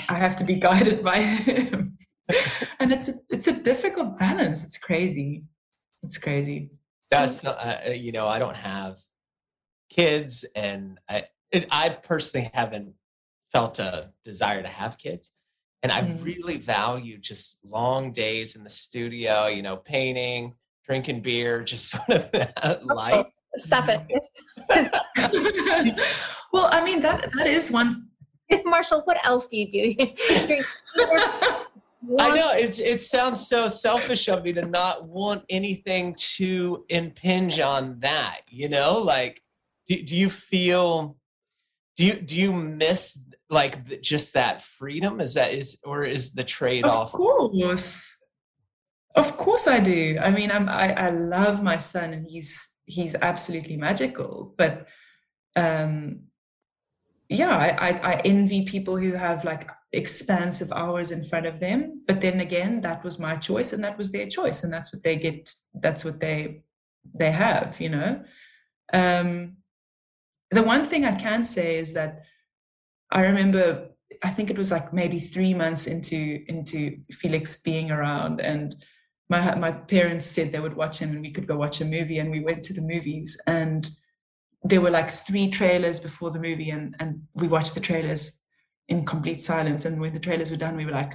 I 0.08 0.14
have 0.14 0.36
to 0.36 0.44
be 0.44 0.54
guided 0.60 1.02
by 1.02 1.18
him. 1.20 1.96
and 2.78 2.92
it's 2.92 3.08
a, 3.08 3.14
it's 3.30 3.46
a 3.46 3.52
difficult 3.52 4.18
balance. 4.18 4.64
It's 4.64 4.78
crazy. 4.78 5.44
It's 6.02 6.18
crazy. 6.18 6.70
That's, 7.10 7.44
uh, 7.44 7.82
uh, 7.86 7.90
you 7.90 8.12
know, 8.12 8.28
I 8.28 8.38
don't 8.38 8.56
have 8.56 8.98
kids 9.90 10.44
and 10.54 10.98
I, 11.08 11.24
it, 11.50 11.66
I 11.70 11.88
personally 11.88 12.50
haven't 12.52 12.92
felt 13.52 13.78
a 13.78 14.12
desire 14.24 14.62
to 14.62 14.68
have 14.68 14.98
kids. 14.98 15.30
And 15.82 15.92
I 15.92 16.02
mm. 16.02 16.22
really 16.22 16.58
value 16.58 17.18
just 17.18 17.58
long 17.64 18.12
days 18.12 18.56
in 18.56 18.64
the 18.64 18.70
studio, 18.70 19.46
you 19.46 19.62
know, 19.62 19.76
painting, 19.76 20.54
drinking 20.88 21.20
beer, 21.20 21.62
just 21.64 21.90
sort 21.90 22.08
of 22.08 22.32
that 22.32 22.52
oh, 22.62 22.78
oh, 22.82 22.94
light. 22.94 23.26
Stop 23.56 23.88
it. 23.88 24.00
well, 26.52 26.68
I 26.70 26.84
mean 26.84 27.00
that 27.00 27.30
that 27.36 27.46
is 27.46 27.70
one. 27.70 28.08
Marshall, 28.64 29.02
what 29.04 29.24
else 29.26 29.46
do 29.48 29.56
you 29.56 29.70
do? 29.70 29.94
I 32.18 32.34
know 32.34 32.52
it's 32.52 32.78
it 32.78 33.02
sounds 33.02 33.46
so 33.46 33.68
selfish 33.68 34.28
of 34.28 34.44
me 34.44 34.52
to 34.54 34.64
not 34.64 35.06
want 35.06 35.44
anything 35.50 36.14
to 36.36 36.84
impinge 36.88 37.58
on 37.58 37.98
that. 38.00 38.40
You 38.48 38.68
know, 38.68 38.98
like 38.98 39.42
do, 39.88 40.02
do 40.02 40.16
you 40.16 40.30
feel 40.30 41.16
do 41.96 42.04
you 42.06 42.14
do 42.14 42.36
you 42.36 42.52
miss 42.52 43.18
like 43.50 43.88
the, 43.88 43.96
just 43.96 44.34
that 44.34 44.62
freedom? 44.62 45.20
Is 45.20 45.34
that 45.34 45.52
is 45.52 45.78
or 45.84 46.04
is 46.04 46.32
the 46.32 46.44
trade 46.44 46.84
off? 46.84 47.12
Of 47.12 47.18
course. 47.18 48.14
Of 49.18 49.36
course 49.36 49.66
I 49.66 49.80
do. 49.80 50.16
I 50.20 50.30
mean, 50.30 50.50
I'm, 50.50 50.68
I, 50.68 50.94
I 51.06 51.10
love 51.10 51.62
my 51.62 51.78
son 51.78 52.12
and 52.12 52.24
he's, 52.26 52.72
he's 52.84 53.14
absolutely 53.16 53.76
magical, 53.76 54.54
but, 54.56 54.88
um, 55.56 56.20
yeah, 57.28 57.56
I, 57.56 57.88
I, 57.88 57.90
I 58.12 58.14
envy 58.24 58.64
people 58.64 58.96
who 58.96 59.12
have 59.12 59.44
like 59.44 59.68
expansive 59.92 60.70
hours 60.72 61.10
in 61.10 61.24
front 61.24 61.46
of 61.46 61.58
them. 61.58 62.02
But 62.06 62.20
then 62.20 62.40
again, 62.40 62.80
that 62.82 63.04
was 63.04 63.18
my 63.18 63.36
choice 63.36 63.72
and 63.72 63.82
that 63.84 63.98
was 63.98 64.12
their 64.12 64.28
choice. 64.28 64.62
And 64.62 64.72
that's 64.72 64.92
what 64.92 65.02
they 65.02 65.16
get. 65.16 65.52
That's 65.74 66.04
what 66.04 66.20
they, 66.20 66.62
they 67.12 67.32
have, 67.32 67.80
you 67.80 67.90
know? 67.90 68.22
Um, 68.92 69.56
the 70.50 70.62
one 70.62 70.84
thing 70.84 71.04
I 71.04 71.16
can 71.16 71.44
say 71.44 71.78
is 71.78 71.92
that 71.94 72.22
I 73.10 73.22
remember, 73.22 73.90
I 74.22 74.30
think 74.30 74.48
it 74.50 74.56
was 74.56 74.70
like 74.70 74.94
maybe 74.94 75.18
three 75.18 75.54
months 75.54 75.86
into, 75.86 76.44
into 76.48 76.98
Felix 77.10 77.60
being 77.60 77.90
around 77.90 78.40
and, 78.40 78.74
my 79.28 79.54
my 79.56 79.70
parents 79.70 80.26
said 80.26 80.52
they 80.52 80.60
would 80.60 80.76
watch 80.76 80.98
him 80.98 81.10
and 81.10 81.20
we 81.20 81.30
could 81.30 81.46
go 81.46 81.56
watch 81.56 81.80
a 81.80 81.84
movie 81.84 82.18
and 82.18 82.30
we 82.30 82.40
went 82.40 82.62
to 82.64 82.72
the 82.72 82.80
movies 82.80 83.38
and 83.46 83.90
there 84.62 84.80
were 84.80 84.90
like 84.90 85.10
three 85.10 85.50
trailers 85.50 86.00
before 86.00 86.30
the 86.30 86.40
movie 86.40 86.70
and 86.70 86.96
and 86.98 87.22
we 87.34 87.48
watched 87.48 87.74
the 87.74 87.80
trailers 87.80 88.38
in 88.88 89.04
complete 89.04 89.40
silence. 89.40 89.84
And 89.84 90.00
when 90.00 90.14
the 90.14 90.20
trailers 90.20 90.50
were 90.50 90.56
done 90.56 90.76
we 90.76 90.86
were 90.86 90.92
like 90.92 91.14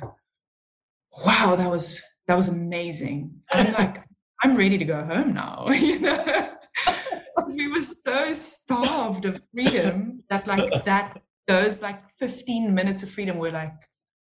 wow 1.25 1.55
that 1.55 1.69
was 1.69 2.01
that 2.27 2.35
was 2.35 2.47
amazing. 2.47 3.41
I'm 3.51 3.73
like 3.81 3.97
i'm 4.41 4.57
ready 4.57 4.77
to 4.77 4.85
go 4.85 5.03
home 5.05 5.33
now 5.33 5.69
you 5.71 5.99
know? 5.99 6.49
We 7.55 7.67
were 7.67 7.81
so 7.81 8.33
starved 8.33 9.25
of 9.25 9.41
freedom 9.53 10.23
that 10.29 10.47
like 10.47 10.85
that 10.85 11.21
those 11.47 11.81
like 11.81 12.01
15 12.19 12.73
minutes 12.73 13.03
of 13.03 13.09
freedom 13.09 13.37
were 13.37 13.51
like 13.51 13.73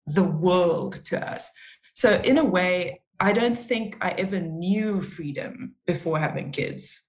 the 0.07 0.25
world 0.25 1.03
to 1.05 1.33
us. 1.33 1.51
So 1.95 2.11
in 2.13 2.39
a 2.39 2.45
way 2.45 3.04
I 3.21 3.33
don't 3.33 3.57
think 3.57 3.97
I 4.01 4.11
ever 4.11 4.41
knew 4.41 5.01
freedom 5.01 5.75
before 5.87 6.19
having 6.19 6.51
kids. 6.51 7.03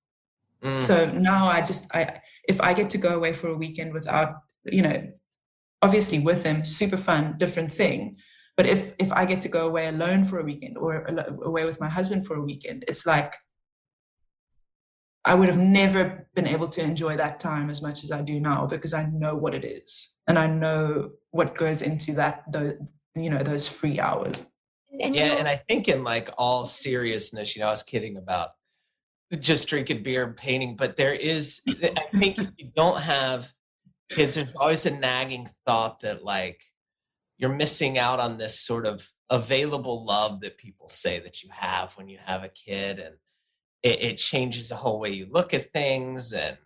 Mm. 0.63 0.81
So 0.81 1.11
now 1.11 1.47
I 1.47 1.61
just 1.61 1.93
I 1.93 2.21
if 2.47 2.61
I 2.61 2.73
get 2.73 2.89
to 2.91 2.97
go 2.97 3.15
away 3.15 3.33
for 3.33 3.49
a 3.49 3.57
weekend 3.57 3.93
without, 3.93 4.35
you 4.63 4.81
know, 4.81 5.11
obviously 5.81 6.19
with 6.19 6.43
them, 6.43 6.63
super 6.63 6.97
fun, 6.97 7.35
different 7.37 7.71
thing. 7.71 8.17
But 8.57 8.65
if 8.65 8.93
if 8.99 9.11
I 9.11 9.25
get 9.25 9.41
to 9.41 9.49
go 9.49 9.67
away 9.67 9.87
alone 9.87 10.23
for 10.23 10.39
a 10.39 10.43
weekend 10.43 10.77
or 10.77 11.05
away 11.43 11.65
with 11.65 11.81
my 11.81 11.89
husband 11.89 12.25
for 12.25 12.35
a 12.35 12.41
weekend, 12.41 12.85
it's 12.87 13.05
like 13.05 13.35
I 15.25 15.33
would 15.33 15.49
have 15.49 15.57
never 15.57 16.27
been 16.35 16.47
able 16.47 16.67
to 16.69 16.83
enjoy 16.83 17.17
that 17.17 17.39
time 17.39 17.69
as 17.69 17.81
much 17.81 18.03
as 18.03 18.11
I 18.11 18.21
do 18.21 18.39
now 18.39 18.67
because 18.67 18.93
I 18.93 19.07
know 19.07 19.35
what 19.35 19.55
it 19.55 19.65
is 19.65 20.13
and 20.27 20.37
I 20.37 20.47
know 20.47 21.11
what 21.31 21.57
goes 21.57 21.81
into 21.81 22.13
that 22.13 22.43
those 22.51 22.73
you 23.15 23.29
know 23.29 23.43
those 23.43 23.67
free 23.67 23.99
hours. 23.99 24.49
And 25.01 25.15
yeah, 25.15 25.33
and 25.33 25.47
I 25.47 25.57
think 25.69 25.87
in 25.87 26.03
like 26.03 26.29
all 26.37 26.65
seriousness, 26.65 27.55
you 27.55 27.61
know, 27.61 27.67
I 27.67 27.71
was 27.71 27.83
kidding 27.83 28.17
about 28.17 28.49
just 29.39 29.67
drinking 29.67 30.03
beer 30.03 30.25
and 30.25 30.35
painting, 30.35 30.75
but 30.75 30.95
there 30.95 31.13
is, 31.13 31.61
I 31.67 32.05
think 32.19 32.37
if 32.37 32.49
you 32.57 32.71
don't 32.75 32.99
have 33.01 33.51
kids, 34.09 34.35
there's 34.35 34.55
always 34.55 34.85
a 34.85 34.91
nagging 34.91 35.49
thought 35.65 36.01
that 36.01 36.23
like 36.23 36.61
you're 37.37 37.53
missing 37.53 37.97
out 37.97 38.19
on 38.19 38.37
this 38.37 38.59
sort 38.59 38.85
of 38.85 39.07
available 39.29 40.05
love 40.05 40.41
that 40.41 40.57
people 40.57 40.87
say 40.87 41.19
that 41.19 41.41
you 41.41 41.49
have 41.51 41.93
when 41.93 42.07
you 42.07 42.19
have 42.23 42.43
a 42.43 42.49
kid, 42.49 42.99
and 42.99 43.15
it, 43.83 44.03
it 44.03 44.17
changes 44.17 44.69
the 44.69 44.75
whole 44.75 44.99
way 44.99 45.09
you 45.09 45.27
look 45.29 45.53
at 45.53 45.73
things 45.73 46.33
and 46.33 46.57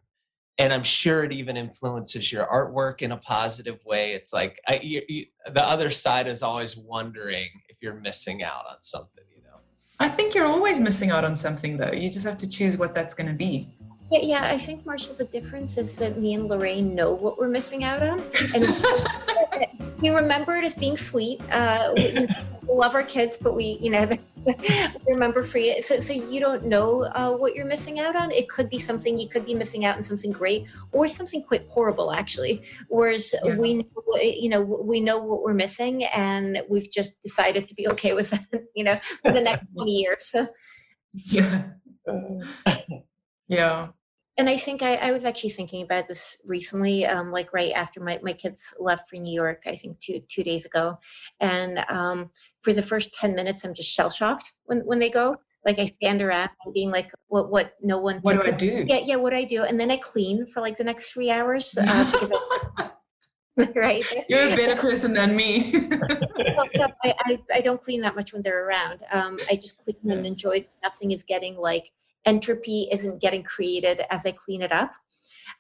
and 0.59 0.73
I'm 0.73 0.83
sure 0.83 1.23
it 1.23 1.31
even 1.31 1.55
influences 1.55 2.33
your 2.33 2.45
artwork 2.45 3.01
in 3.01 3.13
a 3.13 3.17
positive 3.17 3.79
way. 3.85 4.11
It's 4.11 4.33
like 4.33 4.59
I, 4.67 4.81
you, 4.83 5.01
you, 5.07 5.25
the 5.49 5.63
other 5.63 5.89
side 5.89 6.27
is 6.27 6.43
always 6.43 6.75
wondering 6.75 7.47
if 7.79 7.83
you're 7.83 7.99
missing 8.01 8.43
out 8.43 8.65
on 8.69 8.81
something, 8.81 9.23
you 9.33 9.41
know. 9.43 9.57
I 9.99 10.09
think 10.09 10.35
you're 10.35 10.45
always 10.45 10.79
missing 10.79 11.11
out 11.11 11.23
on 11.23 11.35
something, 11.35 11.77
though. 11.77 11.91
You 11.91 12.09
just 12.09 12.25
have 12.25 12.37
to 12.39 12.49
choose 12.49 12.77
what 12.77 12.93
that's 12.93 13.13
going 13.13 13.27
to 13.27 13.33
be. 13.33 13.67
Yeah, 14.11 14.19
yeah. 14.21 14.43
I 14.45 14.57
think 14.57 14.85
Marshall, 14.85 15.15
the 15.15 15.25
difference 15.25 15.77
is 15.77 15.95
that 15.95 16.17
me 16.17 16.33
and 16.33 16.47
Lorraine 16.47 16.95
know 16.95 17.13
what 17.13 17.37
we're 17.37 17.47
missing 17.47 17.83
out 17.83 18.01
on, 18.01 18.21
and 18.53 18.75
we 20.01 20.09
remember 20.09 20.55
it 20.55 20.65
as 20.65 20.75
being 20.75 20.97
sweet. 20.97 21.39
Uh, 21.51 21.93
we 21.95 22.27
love 22.67 22.95
our 22.95 23.03
kids, 23.03 23.37
but 23.37 23.55
we, 23.55 23.77
you 23.81 23.91
know, 23.91 24.09
remember 25.07 25.43
free. 25.43 25.81
So, 25.81 25.99
so 25.99 26.13
you 26.13 26.39
don't 26.39 26.65
know 26.65 27.03
uh, 27.03 27.31
what 27.31 27.55
you're 27.55 27.65
missing 27.65 27.99
out 27.99 28.15
on. 28.15 28.31
It 28.31 28.49
could 28.49 28.69
be 28.69 28.77
something 28.77 29.17
you 29.17 29.27
could 29.27 29.45
be 29.45 29.53
missing 29.53 29.85
out 29.85 29.97
on 29.97 30.03
something 30.03 30.31
great, 30.31 30.65
or 30.91 31.07
something 31.07 31.43
quite 31.43 31.67
horrible, 31.69 32.11
actually. 32.11 32.63
Whereas 32.87 33.33
yeah. 33.43 33.55
we, 33.55 33.75
know, 33.75 33.85
you 34.21 34.49
know, 34.49 34.61
we 34.61 34.99
know 34.99 35.19
what 35.19 35.43
we're 35.43 35.53
missing, 35.53 36.05
and 36.05 36.61
we've 36.69 36.91
just 36.91 37.21
decided 37.21 37.67
to 37.67 37.75
be 37.75 37.87
okay 37.89 38.13
with 38.13 38.33
it, 38.33 38.65
you 38.75 38.83
know, 38.83 38.95
for 39.23 39.31
the 39.31 39.41
next 39.41 39.67
twenty 39.73 39.97
years. 39.97 40.25
So. 40.25 40.47
Yeah. 41.13 41.63
yeah 43.47 43.87
and 44.39 44.49
I 44.49 44.55
think 44.55 44.81
I, 44.81 44.95
I, 44.95 45.11
was 45.11 45.25
actually 45.25 45.49
thinking 45.49 45.83
about 45.83 46.07
this 46.07 46.37
recently, 46.45 47.05
um, 47.05 47.29
like 47.29 47.51
right 47.51 47.73
after 47.73 47.99
my, 47.99 48.19
my 48.23 48.31
kids 48.31 48.73
left 48.79 49.09
for 49.09 49.17
New 49.17 49.33
York, 49.33 49.63
I 49.67 49.75
think 49.75 49.99
two 49.99 50.21
two 50.29 50.43
days 50.43 50.65
ago. 50.65 50.97
And 51.41 51.79
um, 51.89 52.31
for 52.61 52.71
the 52.71 52.81
first 52.81 53.13
10 53.15 53.35
minutes, 53.35 53.65
I'm 53.65 53.73
just 53.73 53.91
shell 53.91 54.09
shocked 54.09 54.53
when, 54.63 54.79
when 54.79 54.99
they 54.99 55.09
go. 55.09 55.35
Like 55.65 55.77
I 55.77 55.93
stand 56.01 56.21
around 56.21 56.51
being 56.73 56.89
like, 56.89 57.11
what, 57.27 57.51
what, 57.51 57.73
no 57.81 57.99
one. 57.99 58.19
What 58.21 58.41
do 58.41 58.47
I 58.47 58.51
do? 58.51 58.85
Yeah, 58.87 59.01
yeah, 59.03 59.17
what 59.17 59.31
do 59.31 59.35
I 59.35 59.43
do? 59.43 59.65
And 59.65 59.77
then 59.77 59.91
I 59.91 59.97
clean 59.97 60.47
for 60.47 60.61
like 60.61 60.77
the 60.77 60.85
next 60.85 61.11
three 61.11 61.29
hours. 61.29 61.77
Uh, 61.77 61.83
I, 62.77 62.89
right. 63.75 64.05
You're 64.29 64.53
a 64.53 64.55
better 64.55 64.77
person 64.77 65.13
than 65.13 65.35
me. 65.35 65.73
I, 65.93 66.89
I, 67.03 67.39
I, 67.55 67.61
don't 67.61 67.81
clean 67.81 67.99
that 68.01 68.15
much 68.15 68.31
when 68.31 68.41
they're 68.41 68.65
around. 68.65 69.01
Um, 69.11 69.37
I 69.51 69.55
just 69.57 69.83
clean 69.83 69.97
and 70.09 70.25
enjoy. 70.25 70.65
Nothing 70.81 71.11
is 71.11 71.23
getting 71.23 71.57
like 71.57 71.91
entropy 72.25 72.87
isn't 72.91 73.21
getting 73.21 73.43
created 73.43 74.01
as 74.09 74.25
I 74.25 74.31
clean 74.31 74.61
it 74.61 74.71
up. 74.71 74.91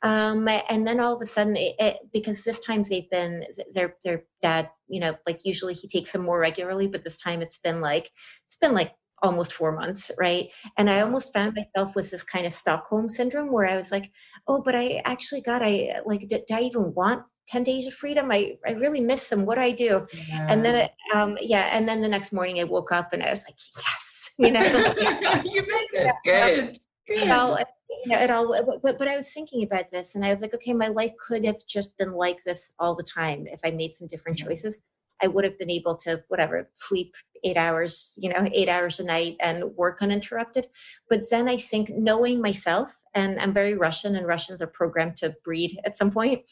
Um, 0.01 0.47
and 0.47 0.87
then 0.87 0.99
all 0.99 1.15
of 1.15 1.21
a 1.21 1.25
sudden, 1.25 1.57
it, 1.57 1.75
it, 1.79 1.97
because 2.13 2.43
this 2.43 2.59
time 2.59 2.83
they've 2.83 3.09
been 3.09 3.45
their 3.73 3.95
their 4.03 4.23
dad, 4.41 4.69
you 4.87 4.99
know, 4.99 5.15
like 5.27 5.41
usually 5.43 5.73
he 5.73 5.87
takes 5.87 6.11
them 6.11 6.23
more 6.23 6.39
regularly, 6.39 6.87
but 6.87 7.03
this 7.03 7.17
time 7.17 7.41
it's 7.41 7.57
been 7.57 7.81
like 7.81 8.09
it's 8.45 8.55
been 8.55 8.73
like 8.73 8.93
almost 9.21 9.53
four 9.53 9.71
months, 9.71 10.11
right? 10.17 10.49
And 10.77 10.89
I 10.89 11.01
almost 11.01 11.33
found 11.33 11.55
myself 11.55 11.95
with 11.95 12.11
this 12.11 12.23
kind 12.23 12.45
of 12.45 12.53
Stockholm 12.53 13.07
syndrome 13.07 13.51
where 13.51 13.67
I 13.67 13.75
was 13.75 13.91
like, 13.91 14.11
oh, 14.47 14.61
but 14.61 14.75
I 14.75 15.01
actually 15.05 15.41
got, 15.41 15.61
I 15.63 15.95
like, 16.05 16.27
do, 16.27 16.39
do 16.47 16.55
I 16.55 16.61
even 16.61 16.93
want 16.93 17.23
10 17.47 17.63
days 17.63 17.87
of 17.87 17.93
freedom? 17.93 18.31
I, 18.31 18.57
I 18.65 18.71
really 18.71 19.01
miss 19.01 19.29
them. 19.29 19.45
What 19.45 19.55
do 19.55 19.61
I 19.61 19.71
do? 19.71 20.07
Yeah. 20.13 20.47
And 20.49 20.63
then, 20.63 20.75
it, 20.75 20.91
um, 21.13 21.37
yeah. 21.41 21.69
And 21.71 21.87
then 21.87 22.01
the 22.01 22.09
next 22.09 22.31
morning 22.31 22.59
I 22.59 22.63
woke 22.63 22.91
up 22.91 23.13
and 23.13 23.23
I 23.23 23.29
was 23.29 23.43
like, 23.43 23.57
yes, 23.75 24.08
you 24.45 24.51
know, 24.51 24.61
you 25.43 25.61
made 25.61 25.87
it. 25.91 26.15
Good. 26.23 26.79
Good. 27.05 27.19
You 27.19 27.25
know, 27.25 27.57
you 28.05 28.11
know, 28.11 28.19
it 28.19 28.31
all, 28.31 28.79
but, 28.81 28.97
but 28.97 29.07
I 29.07 29.17
was 29.17 29.29
thinking 29.33 29.63
about 29.63 29.89
this 29.89 30.15
and 30.15 30.23
I 30.23 30.31
was 30.31 30.39
like, 30.39 30.53
okay, 30.53 30.71
my 30.71 30.87
life 30.87 31.11
could 31.17 31.43
have 31.45 31.57
just 31.67 31.97
been 31.97 32.13
like 32.13 32.43
this 32.45 32.71
all 32.79 32.95
the 32.95 33.03
time 33.03 33.47
if 33.47 33.59
I 33.65 33.71
made 33.71 33.95
some 33.95 34.07
different 34.07 34.37
choices. 34.37 34.81
I 35.21 35.27
would 35.27 35.43
have 35.43 35.59
been 35.59 35.69
able 35.69 35.97
to, 35.97 36.23
whatever, 36.29 36.69
sleep 36.73 37.15
eight 37.43 37.57
hours, 37.57 38.17
you 38.17 38.29
know, 38.29 38.49
eight 38.53 38.69
hours 38.69 39.01
a 39.01 39.03
night 39.03 39.35
and 39.41 39.75
work 39.75 40.01
uninterrupted. 40.01 40.67
But 41.09 41.29
then 41.29 41.49
I 41.49 41.57
think 41.57 41.89
knowing 41.89 42.41
myself, 42.41 42.97
and 43.13 43.37
I'm 43.41 43.51
very 43.51 43.75
Russian, 43.75 44.15
and 44.15 44.25
Russians 44.25 44.61
are 44.61 44.67
programmed 44.67 45.17
to 45.17 45.35
breed 45.43 45.77
at 45.83 45.97
some 45.97 46.11
point, 46.11 46.43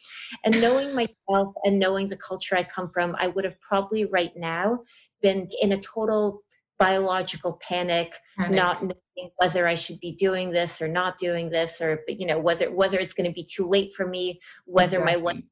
and 0.43 0.60
knowing 0.60 0.93
myself 1.30 1.54
and 1.63 1.80
knowing 1.80 2.08
the 2.08 2.17
culture 2.17 2.58
I 2.58 2.63
come 2.63 2.89
from, 2.89 3.15
I 3.17 3.28
would 3.28 3.45
have 3.45 3.62
probably 3.62 4.04
right 4.04 4.36
now 4.36 4.82
been 5.21 5.50
in 5.62 5.71
a 5.71 5.78
total 5.78 6.41
biological 6.79 7.59
panic, 7.61 8.15
panic, 8.37 8.55
not 8.55 8.81
knowing 8.81 9.31
whether 9.37 9.67
I 9.67 9.75
should 9.75 9.99
be 9.99 10.11
doing 10.11 10.51
this 10.51 10.81
or 10.81 10.87
not 10.87 11.17
doing 11.17 11.49
this, 11.49 11.81
or 11.81 12.01
you 12.07 12.25
know 12.25 12.39
whether 12.39 12.71
whether 12.71 12.97
it's 12.97 13.13
going 13.13 13.29
to 13.29 13.33
be 13.33 13.43
too 13.43 13.67
late 13.67 13.93
for 13.93 14.07
me, 14.07 14.39
whether 14.65 14.99
exactly. 14.99 15.15
my 15.15 15.21
life 15.21 15.43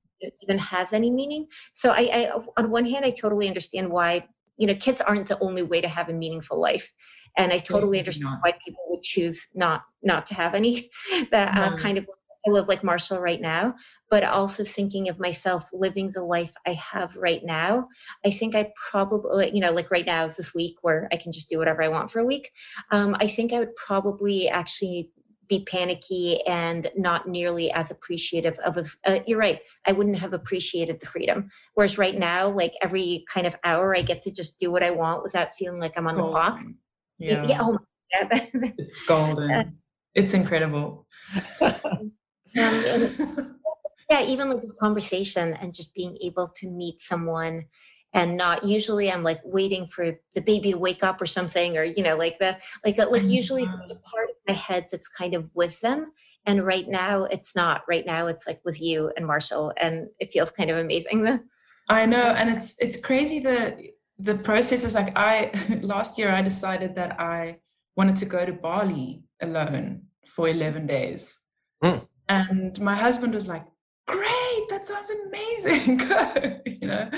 even 0.41 0.57
has 0.57 0.93
any 0.93 1.11
meaning. 1.11 1.47
So 1.73 1.91
I, 1.91 2.09
I, 2.13 2.31
on 2.57 2.71
one 2.71 2.85
hand, 2.85 3.05
I 3.05 3.11
totally 3.11 3.47
understand 3.47 3.89
why 3.89 4.27
you 4.57 4.67
know 4.67 4.75
kids 4.75 5.01
aren't 5.01 5.27
the 5.27 5.39
only 5.39 5.63
way 5.63 5.81
to 5.81 5.87
have 5.87 6.09
a 6.09 6.13
meaningful 6.13 6.59
life, 6.59 6.93
and 7.37 7.51
I 7.51 7.57
totally 7.57 7.99
understand 7.99 8.37
why 8.41 8.53
people 8.63 8.83
would 8.89 9.01
choose 9.01 9.47
not 9.53 9.83
not 10.03 10.25
to 10.27 10.35
have 10.35 10.53
any. 10.55 10.89
That 11.31 11.57
uh, 11.57 11.75
kind 11.77 11.97
of 11.97 12.07
I 12.47 12.51
live 12.51 12.67
like 12.67 12.83
Marshall 12.83 13.19
right 13.19 13.41
now, 13.41 13.75
but 14.09 14.23
also 14.23 14.63
thinking 14.63 15.09
of 15.09 15.19
myself 15.19 15.69
living 15.73 16.11
the 16.13 16.23
life 16.23 16.53
I 16.65 16.73
have 16.73 17.15
right 17.15 17.43
now. 17.43 17.87
I 18.25 18.29
think 18.29 18.55
I 18.55 18.71
probably, 18.89 19.51
you 19.53 19.61
know, 19.61 19.71
like 19.71 19.89
right 19.89 20.05
now 20.05 20.25
is 20.25 20.37
this 20.37 20.53
week 20.53 20.75
where 20.81 21.07
I 21.11 21.17
can 21.17 21.31
just 21.31 21.49
do 21.49 21.57
whatever 21.57 21.81
I 21.81 21.87
want 21.87 22.11
for 22.11 22.19
a 22.19 22.25
week. 22.25 22.51
Um, 22.91 23.15
I 23.19 23.27
think 23.27 23.51
I 23.51 23.59
would 23.59 23.75
probably 23.75 24.47
actually 24.47 25.11
be 25.47 25.63
panicky 25.63 26.41
and 26.47 26.89
not 26.95 27.27
nearly 27.27 27.71
as 27.71 27.91
appreciative 27.91 28.57
of 28.59 28.97
uh, 29.05 29.19
you're 29.27 29.37
right 29.37 29.59
i 29.85 29.91
wouldn't 29.91 30.17
have 30.17 30.33
appreciated 30.33 30.99
the 30.99 31.05
freedom 31.05 31.49
whereas 31.75 31.97
right 31.97 32.17
now 32.17 32.49
like 32.49 32.73
every 32.81 33.23
kind 33.31 33.45
of 33.45 33.55
hour 33.63 33.95
i 33.95 34.01
get 34.01 34.21
to 34.23 34.31
just 34.31 34.59
do 34.59 34.71
what 34.71 34.81
i 34.81 34.89
want 34.89 35.21
without 35.21 35.53
feeling 35.53 35.79
like 35.79 35.93
i'm 35.97 36.07
on 36.07 36.15
golden. 36.15 36.33
the 36.33 36.39
clock 36.39 36.63
yeah, 37.19 37.45
yeah 37.47 37.57
oh 37.61 37.77
it's 38.77 39.05
golden 39.05 39.51
uh, 39.51 39.63
it's 40.13 40.33
incredible 40.33 41.05
um, 42.57 43.55
yeah 44.09 44.23
even 44.23 44.49
like 44.49 44.61
this 44.61 44.77
conversation 44.79 45.53
and 45.55 45.73
just 45.73 45.93
being 45.93 46.17
able 46.21 46.47
to 46.47 46.69
meet 46.69 46.99
someone 46.99 47.65
and 48.13 48.37
not 48.37 48.63
usually 48.63 49.11
i'm 49.11 49.23
like 49.23 49.41
waiting 49.43 49.87
for 49.87 50.13
the 50.33 50.41
baby 50.41 50.71
to 50.71 50.77
wake 50.77 51.03
up 51.03 51.21
or 51.21 51.25
something 51.25 51.77
or 51.77 51.83
you 51.83 52.03
know 52.03 52.15
like 52.15 52.37
the 52.39 52.57
like 52.85 52.97
like 52.97 53.25
usually 53.25 53.65
the 53.65 53.99
part 54.03 54.29
of 54.29 54.35
my 54.47 54.53
head 54.53 54.87
that's 54.91 55.07
kind 55.07 55.33
of 55.33 55.49
with 55.53 55.79
them. 55.81 56.11
And 56.47 56.63
right 56.63 56.87
now 56.87 57.23
it's 57.23 57.55
not. 57.55 57.81
Right 57.87 58.05
now 58.05 58.27
it's 58.27 58.45
like 58.45 58.61
with 58.63 58.79
you 58.79 59.11
and 59.17 59.25
marshall 59.25 59.73
and 59.77 60.07
it 60.19 60.31
feels 60.31 60.51
kind 60.51 60.69
of 60.69 60.77
amazing 60.77 61.39
i 61.89 62.05
know 62.05 62.27
and 62.37 62.49
it's 62.49 62.75
it's 62.79 62.99
crazy 62.99 63.39
the 63.39 63.91
the 64.17 64.35
process 64.35 64.83
is 64.83 64.95
like 64.95 65.15
i 65.15 65.51
last 65.81 66.17
year 66.17 66.31
i 66.31 66.41
decided 66.41 66.95
that 66.95 67.19
i 67.19 67.59
wanted 67.95 68.15
to 68.15 68.25
go 68.25 68.43
to 68.45 68.53
bali 68.53 69.23
alone 69.41 70.01
for 70.25 70.47
11 70.47 70.87
days. 70.87 71.37
Mm. 71.83 72.07
And 72.27 72.79
my 72.79 72.95
husband 72.95 73.33
was 73.33 73.47
like 73.47 73.63
great 74.07 74.65
that 74.69 74.85
sounds 74.85 75.11
amazing 75.27 75.99
you 76.81 76.87
know 76.87 77.09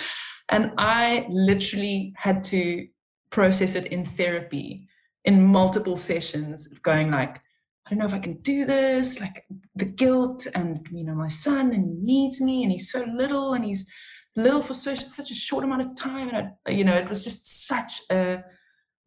and 0.49 0.71
I 0.77 1.27
literally 1.29 2.13
had 2.15 2.43
to 2.45 2.87
process 3.29 3.75
it 3.75 3.87
in 3.87 4.05
therapy 4.05 4.87
in 5.25 5.43
multiple 5.43 5.97
sessions, 5.97 6.67
going 6.83 7.11
like, 7.11 7.37
I 7.85 7.89
don't 7.89 7.99
know 7.99 8.05
if 8.05 8.13
I 8.13 8.19
can 8.19 8.37
do 8.41 8.65
this, 8.65 9.19
like 9.19 9.45
the 9.75 9.85
guilt 9.85 10.47
and 10.55 10.87
you 10.91 11.03
know, 11.03 11.15
my 11.15 11.27
son 11.27 11.73
and 11.73 12.03
needs 12.03 12.41
me 12.41 12.63
and 12.63 12.71
he's 12.71 12.91
so 12.91 13.03
little 13.03 13.53
and 13.53 13.65
he's 13.65 13.89
little 14.35 14.61
for 14.61 14.73
such 14.73 15.05
such 15.05 15.31
a 15.31 15.35
short 15.35 15.63
amount 15.63 15.81
of 15.81 15.95
time. 15.95 16.29
And 16.29 16.51
I, 16.65 16.71
you 16.71 16.83
know, 16.83 16.95
it 16.95 17.09
was 17.09 17.23
just 17.23 17.67
such 17.67 18.01
a 18.09 18.43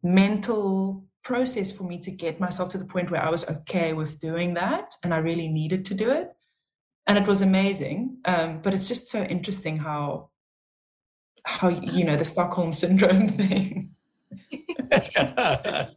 mental 0.03 1.05
process 1.23 1.71
for 1.71 1.83
me 1.83 1.99
to 1.99 2.11
get 2.11 2.39
myself 2.39 2.69
to 2.69 2.77
the 2.77 2.85
point 2.85 3.11
where 3.11 3.23
I 3.23 3.29
was 3.29 3.47
okay 3.49 3.93
with 3.93 4.19
doing 4.19 4.55
that 4.55 4.95
and 5.03 5.13
I 5.13 5.17
really 5.17 5.47
needed 5.47 5.85
to 5.85 5.93
do 5.93 6.11
it. 6.11 6.29
And 7.07 7.17
it 7.17 7.27
was 7.27 7.41
amazing. 7.41 8.17
Um, 8.25 8.59
but 8.61 8.73
it's 8.73 8.87
just 8.87 9.07
so 9.07 9.23
interesting 9.23 9.77
how 9.77 10.29
how 11.43 11.69
you 11.69 12.03
know 12.03 12.15
the 12.15 12.25
Stockholm 12.25 12.71
syndrome 12.71 13.27
thing. 13.41 13.95
okay, 14.53 15.87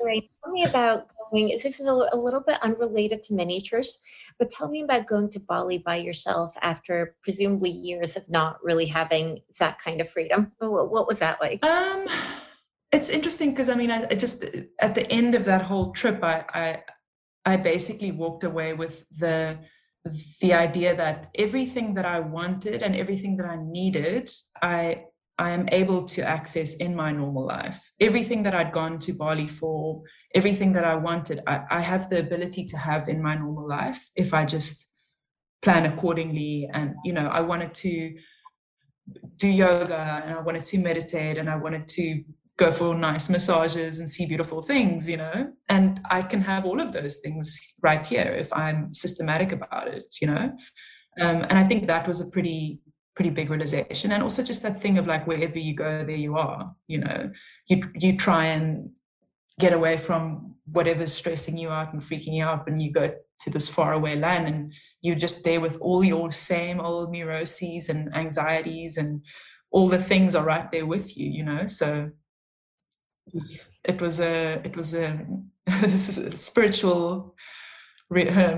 great. 0.00 0.30
Tell 0.42 0.52
me 0.52 0.64
about 0.64 1.06
going. 1.34 1.48
This 1.48 1.80
is 1.80 1.86
a, 1.86 1.92
a, 1.92 2.16
little 2.16 2.40
bit 2.40 2.58
unrelated 2.62 3.22
to 3.24 3.34
miniatures, 3.34 3.98
but 4.38 4.50
tell 4.50 4.68
me 4.68 4.82
about 4.82 5.06
going 5.06 5.28
to 5.30 5.40
Bali 5.40 5.78
by 5.78 5.96
yourself 5.96 6.54
after 6.62 7.16
presumably 7.22 7.70
years 7.70 8.16
of 8.16 8.28
not 8.30 8.62
really 8.62 8.86
having 8.86 9.40
that 9.58 9.78
kind 9.78 10.00
of 10.00 10.08
freedom. 10.08 10.52
What, 10.58 10.90
what 10.90 11.06
was 11.06 11.18
that 11.18 11.40
like? 11.40 11.64
Um, 11.64 12.06
it's 12.94 13.08
interesting 13.08 13.50
because 13.50 13.68
I 13.68 13.74
mean, 13.74 13.90
I, 13.90 14.06
I, 14.10 14.14
just 14.14 14.44
at 14.80 14.94
the 14.94 15.10
end 15.10 15.34
of 15.34 15.44
that 15.44 15.62
whole 15.62 15.92
trip, 15.92 16.22
I, 16.22 16.44
I 16.54 16.82
I 17.44 17.56
basically 17.56 18.12
walked 18.12 18.44
away 18.44 18.72
with 18.72 19.04
the 19.10 19.58
the 20.40 20.52
idea 20.54 20.94
that 20.94 21.30
everything 21.34 21.94
that 21.94 22.04
I 22.04 22.20
wanted 22.20 22.82
and 22.82 22.94
everything 22.94 23.36
that 23.38 23.46
I 23.46 23.56
needed, 23.56 24.30
I 24.62 25.04
I 25.36 25.50
am 25.50 25.68
able 25.72 26.02
to 26.14 26.22
access 26.22 26.74
in 26.74 26.94
my 26.94 27.10
normal 27.10 27.46
life. 27.46 27.80
Everything 28.00 28.44
that 28.44 28.54
I'd 28.54 28.72
gone 28.72 28.98
to 29.00 29.12
Bali 29.12 29.48
for, 29.48 30.02
everything 30.34 30.72
that 30.74 30.84
I 30.84 30.94
wanted, 30.94 31.42
I, 31.46 31.62
I 31.70 31.80
have 31.80 32.08
the 32.08 32.20
ability 32.20 32.64
to 32.66 32.76
have 32.76 33.08
in 33.08 33.20
my 33.20 33.34
normal 33.34 33.66
life 33.68 34.08
if 34.14 34.32
I 34.32 34.44
just 34.44 34.86
plan 35.60 35.86
accordingly. 35.86 36.68
And 36.72 36.94
you 37.04 37.12
know, 37.12 37.26
I 37.26 37.40
wanted 37.40 37.74
to 37.74 38.14
do 39.36 39.48
yoga 39.48 40.22
and 40.24 40.34
I 40.34 40.40
wanted 40.40 40.62
to 40.62 40.78
meditate 40.78 41.36
and 41.36 41.50
I 41.50 41.56
wanted 41.56 41.88
to 41.88 42.24
go 42.56 42.70
for 42.70 42.94
nice 42.94 43.28
massages 43.28 43.98
and 43.98 44.08
see 44.08 44.26
beautiful 44.26 44.62
things, 44.62 45.08
you 45.08 45.16
know. 45.16 45.52
And 45.68 46.00
I 46.10 46.22
can 46.22 46.40
have 46.42 46.64
all 46.64 46.80
of 46.80 46.92
those 46.92 47.18
things 47.18 47.60
right 47.82 48.06
here 48.06 48.34
if 48.38 48.52
I'm 48.52 48.94
systematic 48.94 49.52
about 49.52 49.88
it, 49.88 50.14
you 50.20 50.28
know. 50.28 50.56
Um, 51.20 51.42
and 51.48 51.58
I 51.58 51.64
think 51.64 51.86
that 51.86 52.06
was 52.06 52.20
a 52.20 52.30
pretty 52.30 52.80
pretty 53.14 53.30
big 53.30 53.48
realization 53.48 54.10
and 54.10 54.24
also 54.24 54.42
just 54.42 54.62
that 54.62 54.82
thing 54.82 54.98
of 54.98 55.06
like 55.06 55.24
wherever 55.24 55.56
you 55.56 55.72
go 55.72 56.02
there 56.02 56.16
you 56.16 56.36
are 56.36 56.74
you 56.88 56.98
know 56.98 57.30
you 57.68 57.80
you 57.94 58.16
try 58.16 58.46
and 58.46 58.90
get 59.60 59.72
away 59.72 59.96
from 59.96 60.56
whatever's 60.66 61.12
stressing 61.12 61.56
you 61.56 61.68
out 61.68 61.92
and 61.92 62.02
freaking 62.02 62.34
you 62.34 62.42
out 62.42 62.66
and 62.66 62.82
you 62.82 62.90
go 62.90 63.14
to 63.38 63.50
this 63.50 63.68
faraway 63.68 64.16
land 64.16 64.48
and 64.48 64.74
you're 65.00 65.14
just 65.14 65.44
there 65.44 65.60
with 65.60 65.78
all 65.80 66.02
your 66.02 66.32
same 66.32 66.80
old 66.80 67.12
neuroses 67.12 67.88
and 67.88 68.12
anxieties 68.16 68.96
and 68.96 69.24
all 69.70 69.86
the 69.86 69.98
things 69.98 70.34
are 70.34 70.44
right 70.44 70.72
there 70.72 70.86
with 70.86 71.16
you 71.16 71.30
you 71.30 71.44
know 71.44 71.66
so 71.66 72.10
it 73.84 74.00
was 74.00 74.20
a 74.20 74.60
it 74.64 74.76
was 74.76 74.94
a, 74.94 75.26
spiritual 76.36 77.34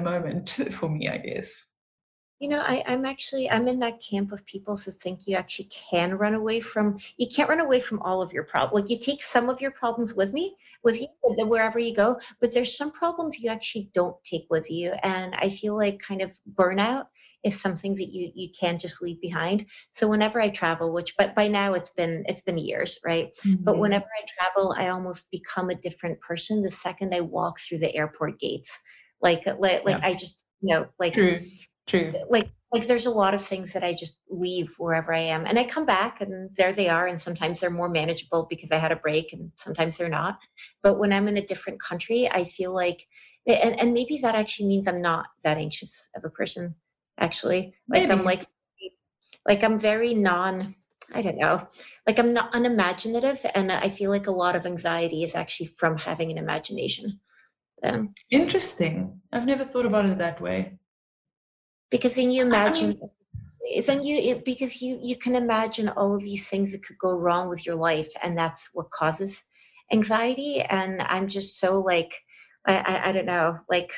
moment 0.03 0.51
for 0.71 0.89
me 0.89 1.09
i 1.09 1.19
guess 1.19 1.67
you 2.39 2.49
know 2.49 2.61
I, 2.61 2.83
i'm 2.87 3.05
actually 3.07 3.51
i'm 3.51 3.67
in 3.69 3.79
that 3.81 4.01
camp 4.01 4.33
of 4.33 4.45
people 4.45 4.77
who 4.77 4.91
think 4.91 5.27
you 5.27 5.37
actually 5.37 5.69
can 5.71 6.17
run 6.19 6.35
away 6.35 6.61
from 6.61 6.99
you 7.17 7.27
can't 7.35 7.49
run 7.49 7.61
away 7.61 7.81
from 7.81 8.01
all 8.03 8.23
of 8.23 8.33
your 8.33 8.45
problems 8.45 8.83
like 8.83 8.91
you 8.91 8.99
take 8.99 9.23
some 9.23 9.49
of 9.49 9.61
your 9.61 9.71
problems 9.71 10.15
with 10.15 10.33
me 10.33 10.55
with 10.83 11.01
you 11.01 11.09
wherever 11.47 11.79
you 11.79 11.95
go 11.95 12.19
but 12.41 12.53
there's 12.53 12.77
some 12.77 12.91
problems 12.91 13.39
you 13.39 13.51
actually 13.51 13.91
don't 13.95 14.23
take 14.25 14.47
with 14.51 14.71
you 14.71 14.93
and 15.03 15.35
i 15.39 15.49
feel 15.49 15.77
like 15.77 15.99
kind 15.99 16.21
of 16.21 16.39
burnout 16.55 17.07
is 17.43 17.59
something 17.59 17.95
that 17.95 18.09
you 18.09 18.31
you 18.35 18.49
can 18.59 18.79
just 18.79 19.01
leave 19.01 19.21
behind 19.21 19.65
so 19.91 20.09
whenever 20.09 20.41
i 20.41 20.49
travel 20.49 20.93
which 20.93 21.15
but 21.17 21.35
by 21.35 21.49
now 21.49 21.73
it's 21.73 21.91
been 21.91 22.25
it's 22.27 22.43
been 22.43 22.59
years 22.59 22.99
right 23.05 23.31
mm-hmm. 23.47 23.63
but 23.63 23.79
whenever 23.79 24.05
i 24.05 24.25
travel 24.39 24.75
i 24.77 24.89
almost 24.89 25.31
become 25.31 25.71
a 25.71 25.75
different 25.75 26.21
person 26.21 26.63
the 26.63 26.71
second 26.71 27.15
i 27.15 27.21
walk 27.21 27.59
through 27.61 27.79
the 27.79 27.95
airport 27.95 28.39
gates 28.39 28.79
like 29.23 29.47
like, 29.47 29.85
like 29.85 29.99
yeah. 29.99 30.01
i 30.03 30.13
just 30.13 30.45
you 30.61 30.75
know 30.75 30.87
like 30.99 31.15
True. 31.15 31.39
True. 31.87 32.15
Like 32.29 32.51
like 32.73 32.87
there's 32.89 33.07
a 33.07 33.11
lot 33.11 33.33
of 33.33 33.43
things 33.43 33.73
that 33.73 33.85
I 33.85 33.93
just 33.93 34.19
leave 34.29 34.75
wherever 34.77 35.15
I 35.15 35.23
am 35.23 35.47
and 35.47 35.59
I 35.59 35.65
come 35.65 35.87
back 35.87 36.21
and 36.21 36.51
there 36.57 36.73
they 36.73 36.89
are 36.89 37.07
and 37.07 37.21
sometimes 37.21 37.61
they're 37.61 37.71
more 37.71 37.89
manageable 37.89 38.47
because 38.51 38.73
I 38.73 38.79
had 38.79 38.93
a 38.93 38.97
break 38.97 39.33
and 39.33 39.53
sometimes 39.57 39.97
they're 39.97 40.09
not. 40.09 40.41
But 40.83 40.99
when 40.99 41.13
I'm 41.13 41.29
in 41.29 41.37
a 41.37 41.47
different 41.47 41.81
country 41.81 42.29
I 42.31 42.45
feel 42.45 42.75
like 42.75 43.07
and, 43.47 43.79
and 43.79 43.95
maybe 43.95 44.19
that 44.19 44.35
actually 44.35 44.67
means 44.67 44.89
I'm 44.89 45.01
not 45.01 45.27
that 45.45 45.59
anxious 45.59 46.09
of 46.17 46.25
a 46.25 46.31
person 46.31 46.75
actually. 47.19 47.75
Like 47.89 48.03
maybe. 48.09 48.13
I'm 48.13 48.25
like 48.25 48.47
like 49.47 49.63
I'm 49.63 49.79
very 49.79 50.13
non 50.13 50.75
I 51.15 51.23
don't 51.23 51.39
know. 51.39 51.69
Like 52.05 52.19
I'm 52.19 52.33
not 52.33 52.53
unimaginative 52.53 53.47
and 53.55 53.71
I 53.71 53.89
feel 53.91 54.11
like 54.11 54.27
a 54.27 54.33
lot 54.33 54.57
of 54.57 54.67
anxiety 54.67 55.23
is 55.23 55.37
actually 55.37 55.67
from 55.67 55.99
having 55.99 56.33
an 56.33 56.39
imagination. 56.39 57.21
Um, 57.85 58.15
interesting. 58.29 59.21
I've 59.33 59.47
never 59.47 59.63
thought 59.63 59.87
about 59.87 60.07
it 60.07 60.19
that 60.19 60.41
way 60.41 60.79
because 61.91 62.15
then 62.15 62.31
you 62.31 62.43
imagine 62.43 62.99
uh-huh. 63.03 63.83
then 63.87 64.03
you 64.03 64.43
because 64.45 64.81
you 64.83 64.99
you 65.03 65.17
can 65.17 65.35
imagine 65.35 65.89
all 65.89 66.15
of 66.15 66.23
these 66.23 66.49
things 66.49 66.73
that 66.73 66.85
could 66.85 66.99
go 66.99 67.13
wrong 67.13 67.49
with 67.49 67.67
your 67.67 67.77
life 67.77 68.09
and 68.23 68.37
that's 68.37 68.71
what 68.73 68.91
causes 68.91 69.45
anxiety. 69.93 70.61
And 70.61 71.03
i'm 71.03 71.29
just 71.29 71.59
so 71.59 71.81
like 71.81 72.23
i 72.67 72.77
i, 72.77 73.09
I 73.09 73.13
don't 73.13 73.27
know 73.27 73.59
like 73.69 73.93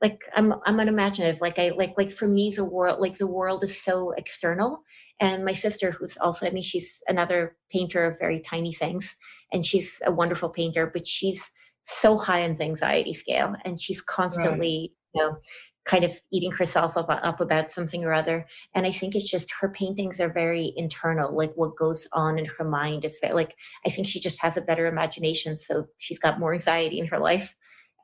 like 0.00 0.22
i'm 0.36 0.54
i'm 0.66 0.80
unimaginative. 0.80 1.40
Like 1.40 1.58
i 1.58 1.70
like 1.70 1.94
like 1.96 2.10
for 2.10 2.28
me 2.28 2.52
the 2.54 2.64
world 2.64 3.00
like 3.00 3.18
the 3.18 3.26
world 3.26 3.62
is 3.64 3.80
so 3.80 4.12
external. 4.12 4.82
And 5.20 5.44
my 5.44 5.52
sister 5.52 5.92
who's 5.92 6.16
also 6.16 6.46
i 6.46 6.50
mean 6.50 6.62
she's 6.62 7.00
another 7.06 7.56
painter 7.70 8.04
of 8.04 8.18
very 8.18 8.40
tiny 8.40 8.72
things 8.72 9.14
and 9.52 9.64
she's 9.64 10.00
a 10.04 10.10
wonderful 10.10 10.48
painter 10.48 10.90
but 10.92 11.06
she's 11.06 11.50
so 11.84 12.16
high 12.16 12.44
on 12.44 12.54
the 12.54 12.64
anxiety 12.64 13.12
scale 13.12 13.54
and 13.64 13.80
she's 13.80 14.00
constantly 14.00 14.92
right. 15.14 15.14
you 15.14 15.20
know 15.22 15.36
kind 15.84 16.04
of 16.04 16.12
eating 16.32 16.52
herself 16.52 16.96
up, 16.96 17.06
up 17.08 17.40
about 17.40 17.70
something 17.70 18.04
or 18.04 18.12
other. 18.12 18.46
And 18.74 18.86
I 18.86 18.90
think 18.90 19.14
it's 19.14 19.30
just 19.30 19.52
her 19.60 19.68
paintings 19.68 20.20
are 20.20 20.32
very 20.32 20.72
internal, 20.76 21.36
like 21.36 21.52
what 21.54 21.76
goes 21.76 22.06
on 22.12 22.38
in 22.38 22.44
her 22.44 22.64
mind 22.64 23.04
is 23.04 23.18
very, 23.20 23.34
like, 23.34 23.54
I 23.84 23.90
think 23.90 24.06
she 24.06 24.20
just 24.20 24.40
has 24.42 24.56
a 24.56 24.62
better 24.62 24.86
imagination. 24.86 25.56
So 25.56 25.86
she's 25.98 26.18
got 26.18 26.38
more 26.38 26.54
anxiety 26.54 26.98
in 26.98 27.06
her 27.06 27.18
life. 27.18 27.54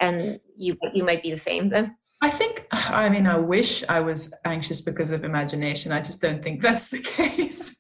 And 0.01 0.41
you, 0.57 0.77
you 0.93 1.05
might 1.05 1.23
be 1.23 1.31
the 1.31 1.37
same 1.37 1.69
then. 1.69 1.97
I 2.21 2.31
think, 2.31 2.67
I 2.73 3.09
mean, 3.09 3.29
I 3.29 3.39
wish 3.39 3.85
I 3.89 4.01
was 4.01 4.35
anxious 4.45 4.81
because 4.81 5.13
of 5.13 5.23
imagination. 5.23 5.93
I 5.93 6.01
just 6.01 6.21
don't 6.21 6.43
think 6.43 6.63
that's 6.63 6.91
the 6.91 7.01
case. 7.01 7.77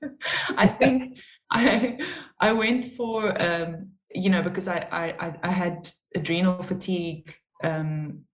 I 0.56 0.68
think 0.68 1.18
I, 1.50 1.98
I 2.40 2.52
went 2.52 2.84
for, 2.84 3.40
um, 3.42 3.90
you 4.14 4.30
know, 4.30 4.42
because 4.42 4.68
I, 4.68 4.86
I, 4.92 5.34
I 5.42 5.48
had 5.48 5.90
adrenal 6.14 6.62
fatigue 6.62 7.34
um, 7.64 8.24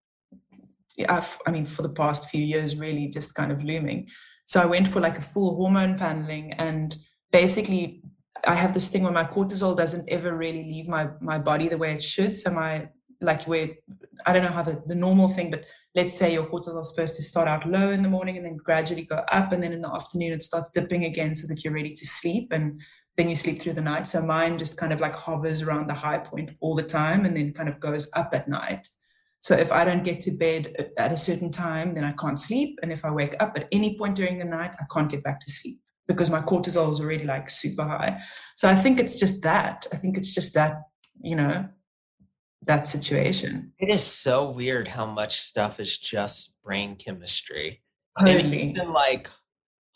I've, 1.09 1.37
I 1.45 1.51
mean, 1.51 1.65
for 1.65 1.81
the 1.81 1.89
past 1.89 2.29
few 2.29 2.43
years, 2.43 2.77
really 2.77 3.07
just 3.07 3.35
kind 3.35 3.51
of 3.51 3.63
looming. 3.63 4.07
So 4.45 4.61
I 4.61 4.65
went 4.65 4.87
for 4.87 4.99
like 4.99 5.17
a 5.17 5.21
full 5.21 5.55
hormone 5.55 5.97
paneling, 5.97 6.53
and 6.53 6.95
basically, 7.31 8.03
I 8.47 8.55
have 8.55 8.73
this 8.73 8.87
thing 8.87 9.03
where 9.03 9.11
my 9.11 9.23
cortisol 9.23 9.75
doesn't 9.75 10.07
ever 10.07 10.35
really 10.35 10.63
leave 10.63 10.87
my 10.87 11.09
my 11.19 11.39
body 11.39 11.67
the 11.67 11.77
way 11.77 11.93
it 11.93 12.03
should. 12.03 12.35
So 12.37 12.51
my 12.51 12.89
like 13.21 13.47
where 13.47 13.69
I 14.25 14.33
don't 14.33 14.43
know 14.43 14.51
how 14.51 14.61
the, 14.61 14.83
the 14.85 14.95
normal 14.95 15.27
thing, 15.27 15.49
but 15.49 15.65
let's 15.95 16.13
say 16.13 16.33
your 16.33 16.45
cortisol 16.45 16.81
is 16.81 16.89
supposed 16.89 17.15
to 17.15 17.23
start 17.23 17.47
out 17.47 17.67
low 17.67 17.89
in 17.91 18.03
the 18.03 18.09
morning 18.09 18.37
and 18.37 18.45
then 18.45 18.57
gradually 18.57 19.03
go 19.03 19.23
up, 19.31 19.51
and 19.51 19.63
then 19.63 19.73
in 19.73 19.81
the 19.81 19.93
afternoon 19.93 20.33
it 20.33 20.43
starts 20.43 20.69
dipping 20.69 21.05
again 21.05 21.33
so 21.33 21.47
that 21.47 21.63
you're 21.63 21.73
ready 21.73 21.91
to 21.91 22.05
sleep, 22.05 22.49
and 22.51 22.81
then 23.17 23.29
you 23.29 23.35
sleep 23.35 23.61
through 23.61 23.73
the 23.73 23.81
night. 23.81 24.07
So 24.07 24.21
mine 24.21 24.57
just 24.57 24.77
kind 24.77 24.93
of 24.93 24.99
like 24.99 25.15
hovers 25.15 25.61
around 25.61 25.89
the 25.89 25.93
high 25.93 26.19
point 26.19 26.51
all 26.59 26.75
the 26.75 26.83
time, 26.83 27.25
and 27.25 27.35
then 27.35 27.53
kind 27.53 27.69
of 27.69 27.79
goes 27.79 28.09
up 28.13 28.29
at 28.33 28.47
night. 28.47 28.87
So 29.45 29.55
if 29.55 29.71
I 29.71 29.85
don't 29.85 30.03
get 30.03 30.21
to 30.21 30.31
bed 30.31 30.91
at 30.97 31.11
a 31.11 31.17
certain 31.17 31.51
time, 31.51 31.93
then 31.93 32.03
I 32.03 32.13
can't 32.13 32.39
sleep. 32.39 32.79
And 32.81 32.91
if 32.91 33.05
I 33.05 33.11
wake 33.11 33.35
up 33.39 33.55
at 33.55 33.67
any 33.71 33.95
point 33.95 34.15
during 34.15 34.39
the 34.39 34.43
night, 34.43 34.73
I 34.79 34.85
can't 34.91 35.07
get 35.07 35.23
back 35.23 35.39
to 35.41 35.51
sleep 35.51 35.81
because 36.07 36.31
my 36.31 36.41
cortisol 36.41 36.89
is 36.89 36.99
already 36.99 37.25
like 37.25 37.47
super 37.51 37.83
high. 37.83 38.23
So 38.55 38.67
I 38.67 38.73
think 38.73 38.99
it's 38.99 39.19
just 39.19 39.43
that. 39.43 39.85
I 39.93 39.97
think 39.97 40.17
it's 40.17 40.33
just 40.33 40.55
that, 40.55 40.81
you 41.21 41.35
know, 41.35 41.69
that 42.63 42.87
situation. 42.87 43.73
It 43.77 43.89
is 43.89 44.01
so 44.01 44.49
weird 44.49 44.87
how 44.87 45.05
much 45.05 45.39
stuff 45.41 45.79
is 45.79 45.95
just 45.95 46.55
brain 46.63 46.95
chemistry. 46.95 47.83
Totally. 48.19 48.45
And 48.45 48.55
even 48.55 48.93
like 48.93 49.29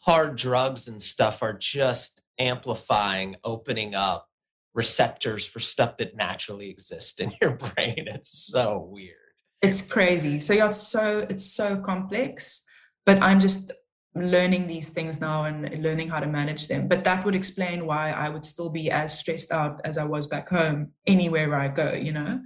hard 0.01 0.35
drugs 0.35 0.87
and 0.87 1.01
stuff 1.01 1.41
are 1.41 1.57
just 1.57 2.21
amplifying, 2.37 3.35
opening 3.43 3.95
up 3.95 4.27
receptors 4.75 5.43
for 5.43 5.59
stuff 5.59 5.97
that 5.97 6.15
naturally 6.15 6.69
exists 6.69 7.19
in 7.19 7.33
your 7.41 7.53
brain. 7.75 8.05
It's 8.05 8.29
so 8.45 8.87
weird. 8.91 9.15
It's 9.62 9.82
crazy. 9.82 10.39
So 10.39 10.53
yeah, 10.53 10.68
it's 10.68 10.88
so 10.88 11.26
it's 11.30 11.53
so 11.53 11.78
complex. 11.78 12.62
But 13.05 13.22
I'm 13.22 13.39
just 13.39 13.72
learning 14.16 14.68
these 14.68 14.89
things 14.89 15.22
now 15.22 15.45
and 15.45 15.84
learning 15.84 16.10
how 16.10 16.20
to 16.20 16.28
manage 16.28 16.68
them. 16.68 16.88
But 16.88 17.03
that 17.03 17.26
would 17.26 17.36
explain 17.36 17.86
why 17.86 18.12
I 18.12 18.30
would 18.30 18.45
still 18.45 18.70
be 18.70 18.89
as 18.91 19.18
stressed 19.18 19.51
out 19.51 19.82
as 19.84 19.97
I 19.97 20.03
was 20.03 20.28
back 20.28 20.49
home 20.49 20.91
anywhere 21.05 21.55
I 21.55 21.68
go, 21.68 21.93
you 21.93 22.12
know, 22.12 22.41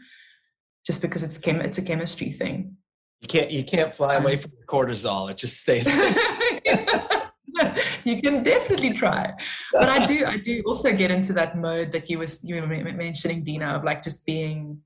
just 0.86 1.01
because 1.01 1.24
it's 1.24 1.38
chem 1.38 1.61
it's 1.61 1.78
a 1.78 1.82
chemistry 1.84 2.32
thing. 2.32 2.78
You 3.22 3.28
can't 3.28 3.51
you 3.51 3.64
can't 3.64 3.93
fly 3.93 4.16
away 4.16 4.34
um. 4.34 4.39
from 4.39 4.51
cortisol. 4.68 5.30
It 5.30 5.38
just 5.38 5.59
stays. 5.59 5.89
you 8.03 8.22
can 8.22 8.41
definitely 8.43 8.93
try 8.93 9.32
but 9.72 9.88
i 9.88 10.05
do 10.05 10.26
i 10.26 10.38
do 10.38 10.64
also 10.66 10.91
get 10.91 11.11
into 11.11 11.34
that 11.34 11.55
mode 11.55 11.91
that 11.91 12.09
you 12.09 12.18
was 12.18 12.43
you 12.43 12.55
were 12.55 12.66
mentioning 12.66 13.43
dina 13.43 13.68
of 13.68 13.84
like 13.84 14.01
just 14.01 14.26
being 14.26 14.80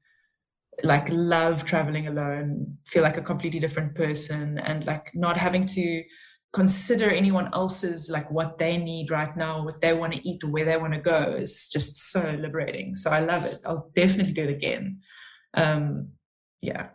like 0.84 1.10
love 1.10 1.66
traveling 1.66 2.08
alone, 2.08 2.78
feel 2.86 3.04
like 3.04 3.18
a 3.18 3.22
completely 3.22 3.60
different 3.60 3.96
person, 3.96 4.60
and 4.60 4.86
like 4.86 5.12
not 5.14 5.38
having 5.38 5.66
to 5.66 6.04
consider 6.54 7.10
anyone 7.10 7.50
else's 7.54 8.10
like 8.10 8.30
what 8.32 8.58
they 8.58 8.78
need 8.78 9.12
right 9.12 9.36
now, 9.36 9.64
what 9.64 9.82
they 9.82 9.94
want 9.94 10.14
to 10.14 10.28
eat, 10.28 10.44
or 10.44 10.50
where 10.50 10.66
they 10.66 10.78
want 10.78 10.94
to 10.94 11.00
go 11.00 11.36
is 11.40 11.68
just 11.68 12.12
so 12.12 12.22
liberating. 12.40 12.96
So 12.96 13.10
I 13.10 13.20
love 13.20 13.46
it. 13.46 13.60
I'll 13.66 13.90
definitely 13.96 14.34
do 14.34 14.44
it 14.44 14.50
again. 14.50 15.02
Um, 15.54 16.10
yeah. 16.62 16.90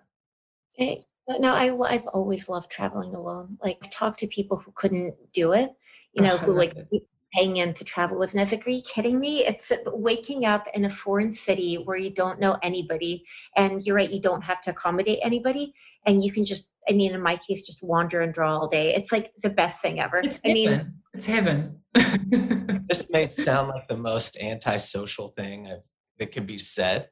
Hey, 0.74 1.02
no, 1.28 1.54
I 1.54 1.70
I've 1.92 2.06
always 2.08 2.48
loved 2.48 2.70
traveling 2.70 3.14
alone. 3.14 3.58
Like 3.62 3.90
talk 3.90 4.16
to 4.18 4.26
people 4.26 4.58
who 4.58 4.72
couldn't 4.74 5.14
do 5.32 5.52
it, 5.52 5.70
you 6.12 6.22
know, 6.22 6.34
oh, 6.34 6.38
who 6.38 6.52
like 6.52 6.74
it 6.76 7.02
paying 7.32 7.56
in 7.56 7.72
to 7.74 7.84
travel 7.84 8.18
with 8.18 8.34
Nethic. 8.34 8.66
Are 8.66 8.70
you 8.70 8.82
kidding 8.82 9.18
me? 9.18 9.44
It's 9.44 9.72
waking 9.86 10.44
up 10.44 10.68
in 10.74 10.84
a 10.84 10.90
foreign 10.90 11.32
city 11.32 11.76
where 11.76 11.96
you 11.96 12.10
don't 12.10 12.38
know 12.38 12.58
anybody. 12.62 13.24
And 13.56 13.84
you're 13.84 13.96
right, 13.96 14.10
you 14.10 14.20
don't 14.20 14.42
have 14.42 14.60
to 14.62 14.70
accommodate 14.70 15.18
anybody. 15.22 15.72
And 16.06 16.22
you 16.22 16.30
can 16.30 16.44
just, 16.44 16.72
I 16.88 16.92
mean, 16.92 17.14
in 17.14 17.22
my 17.22 17.36
case, 17.36 17.62
just 17.62 17.82
wander 17.82 18.20
and 18.20 18.34
draw 18.34 18.58
all 18.58 18.68
day. 18.68 18.94
It's 18.94 19.12
like 19.12 19.32
the 19.42 19.50
best 19.50 19.80
thing 19.80 20.00
ever. 20.00 20.18
It's 20.18 20.40
I 20.44 20.48
heaven. 20.48 20.76
mean, 20.78 20.92
it's 21.14 21.26
heaven. 21.26 21.80
this 22.88 23.10
may 23.10 23.26
sound 23.26 23.68
like 23.68 23.88
the 23.88 23.96
most 23.96 24.36
antisocial 24.36 25.28
thing 25.28 25.68
I've, 25.68 25.88
that 26.18 26.32
could 26.32 26.46
be 26.46 26.58
said. 26.58 27.08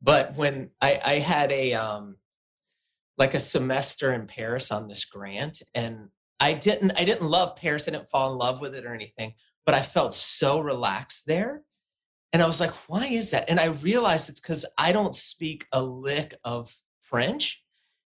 But 0.00 0.34
when 0.36 0.70
I, 0.80 1.00
I 1.04 1.12
had 1.14 1.52
a, 1.52 1.74
um, 1.74 2.16
like 3.18 3.34
a 3.34 3.40
semester 3.40 4.14
in 4.14 4.26
Paris 4.26 4.70
on 4.70 4.88
this 4.88 5.04
grant, 5.04 5.60
and 5.74 6.08
I 6.40 6.54
didn't 6.54 6.92
I 6.98 7.04
didn't 7.04 7.28
love 7.28 7.54
Paris. 7.56 7.86
I 7.86 7.90
didn't 7.90 8.08
fall 8.08 8.32
in 8.32 8.38
love 8.38 8.62
with 8.62 8.74
it 8.74 8.86
or 8.86 8.94
anything 8.94 9.34
but 9.66 9.74
I 9.74 9.82
felt 9.82 10.14
so 10.14 10.60
relaxed 10.60 11.26
there. 11.26 11.62
And 12.32 12.42
I 12.42 12.46
was 12.46 12.60
like, 12.60 12.72
why 12.88 13.06
is 13.06 13.32
that? 13.32 13.50
And 13.50 13.58
I 13.58 13.66
realized 13.66 14.28
it's 14.28 14.40
because 14.40 14.64
I 14.78 14.92
don't 14.92 15.14
speak 15.14 15.66
a 15.72 15.82
lick 15.82 16.34
of 16.44 16.72
French. 17.02 17.62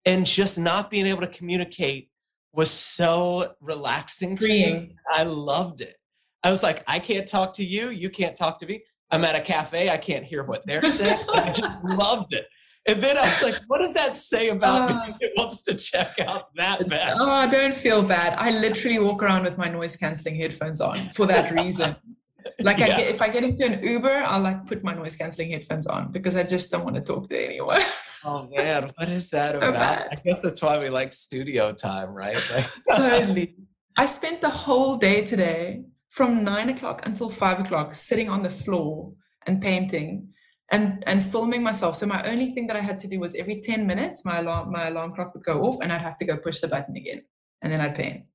And 0.05 0.25
just 0.25 0.59
not 0.59 0.91
being 0.91 1.07
able 1.07 1.21
to 1.21 1.27
communicate 1.27 2.09
was 2.53 2.69
so 2.69 3.53
relaxing 3.61 4.37
Freeing. 4.37 4.73
to 4.73 4.79
me. 4.81 4.95
I 5.09 5.23
loved 5.23 5.81
it. 5.81 5.95
I 6.43 6.49
was 6.49 6.61
like, 6.61 6.83
I 6.87 6.99
can't 6.99 7.27
talk 7.27 7.53
to 7.53 7.65
you. 7.65 7.89
You 7.89 8.09
can't 8.09 8.35
talk 8.35 8.57
to 8.59 8.65
me. 8.65 8.83
I'm 9.09 9.23
at 9.25 9.35
a 9.35 9.41
cafe. 9.41 9.89
I 9.89 9.97
can't 9.97 10.25
hear 10.25 10.43
what 10.43 10.65
they're 10.65 10.85
saying. 10.85 11.23
I 11.33 11.51
just 11.51 11.77
loved 11.83 12.33
it. 12.33 12.45
And 12.85 13.01
then 13.01 13.17
I 13.17 13.21
was 13.21 13.41
like, 13.41 13.61
what 13.67 13.81
does 13.81 13.93
that 13.93 14.13
say 14.13 14.49
about 14.49 14.91
uh, 14.91 15.07
me? 15.07 15.15
It 15.21 15.31
wants 15.37 15.61
to 15.61 15.73
check 15.73 16.19
out 16.19 16.53
that 16.55 16.87
bad. 16.89 17.15
Oh, 17.17 17.29
I 17.29 17.47
don't 17.47 17.75
feel 17.75 18.03
bad. 18.03 18.37
I 18.37 18.51
literally 18.51 18.99
walk 18.99 19.23
around 19.23 19.43
with 19.43 19.57
my 19.57 19.69
noise 19.69 19.95
canceling 19.95 20.35
headphones 20.35 20.81
on 20.81 20.95
for 20.95 21.25
that 21.27 21.51
reason. 21.51 21.95
like 22.59 22.79
yeah. 22.79 22.85
I 22.85 22.87
get, 22.89 23.07
if 23.07 23.21
I 23.21 23.29
get 23.29 23.45
into 23.45 23.65
an 23.65 23.81
Uber, 23.81 24.23
I'll 24.25 24.41
like 24.41 24.65
put 24.65 24.83
my 24.83 24.93
noise 24.93 25.15
canceling 25.15 25.51
headphones 25.51 25.87
on 25.87 26.11
because 26.11 26.35
I 26.35 26.43
just 26.43 26.71
don't 26.71 26.83
want 26.83 26.97
to 26.97 27.01
talk 27.01 27.29
to 27.29 27.41
anyone. 27.41 27.81
oh 28.25 28.49
man, 28.53 28.91
what 28.97 29.07
is 29.07 29.29
that 29.29 29.55
about? 29.55 30.11
I 30.11 30.15
guess 30.15 30.41
that's 30.41 30.61
why 30.61 30.77
we 30.77 30.89
like 30.89 31.13
studio 31.13 31.71
time, 31.71 32.09
right? 32.09 32.39
Like- 32.53 32.97
totally. 32.97 33.55
I 33.95 34.05
spent 34.07 34.41
the 34.41 34.49
whole 34.49 34.97
day 34.97 35.23
today 35.23 35.83
from 36.09 36.43
nine 36.43 36.69
o'clock 36.69 37.05
until 37.05 37.29
five 37.29 37.59
o'clock 37.59 37.93
sitting 37.93 38.27
on 38.27 38.43
the 38.43 38.49
floor 38.49 39.13
and 39.45 39.61
painting 39.61 40.29
and 40.73 41.03
and 41.05 41.23
filming 41.23 41.63
myself. 41.63 41.95
So 41.95 42.05
my 42.07 42.21
only 42.23 42.51
thing 42.51 42.67
that 42.67 42.75
I 42.75 42.81
had 42.81 42.99
to 42.99 43.07
do 43.07 43.19
was 43.19 43.35
every 43.35 43.61
10 43.61 43.85
minutes 43.85 44.25
my 44.25 44.39
alarm 44.39 44.71
my 44.71 44.87
alarm 44.87 45.13
clock 45.13 45.33
would 45.33 45.43
go 45.43 45.61
off 45.61 45.77
and 45.81 45.93
I'd 45.93 46.01
have 46.01 46.17
to 46.17 46.25
go 46.25 46.35
push 46.35 46.59
the 46.59 46.67
button 46.67 46.95
again. 46.97 47.21
And 47.61 47.71
then 47.71 47.79
I'd 47.79 47.95
paint. 47.95 48.25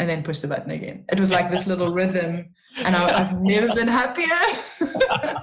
And 0.00 0.10
then 0.10 0.24
push 0.24 0.40
the 0.40 0.48
button 0.48 0.72
again. 0.72 1.04
It 1.10 1.20
was 1.20 1.30
like 1.30 1.52
this 1.52 1.68
little 1.68 1.92
rhythm. 1.92 2.52
And 2.84 2.96
I, 2.96 3.22
have 3.22 3.40
never 3.40 3.68
been 3.68 3.86
happier. 3.86 4.26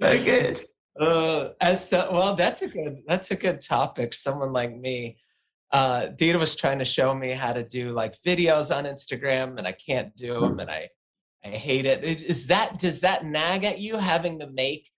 so 0.00 0.24
good. 0.24 0.62
Uh, 0.98 1.50
as 1.60 1.90
to, 1.90 2.08
well, 2.10 2.34
that's 2.34 2.62
a 2.62 2.68
good 2.68 3.02
that's 3.06 3.30
a 3.30 3.36
good 3.36 3.60
topic. 3.60 4.14
Someone 4.14 4.52
like 4.52 4.74
me, 4.74 5.18
uh, 5.72 6.06
Dina 6.06 6.38
was 6.38 6.54
trying 6.56 6.78
to 6.78 6.86
show 6.86 7.14
me 7.14 7.30
how 7.30 7.52
to 7.52 7.62
do 7.62 7.90
like 7.90 8.14
videos 8.26 8.74
on 8.74 8.84
Instagram, 8.84 9.58
and 9.58 9.66
I 9.66 9.72
can't 9.72 10.16
do 10.16 10.40
them, 10.40 10.58
and 10.60 10.70
I 10.70 10.88
I 11.44 11.48
hate 11.48 11.84
it. 11.84 12.02
Is 12.02 12.46
that 12.46 12.78
does 12.78 13.00
that 13.02 13.26
nag 13.26 13.64
at 13.64 13.78
you 13.78 13.98
having 13.98 14.38
to 14.38 14.46
make 14.46 14.90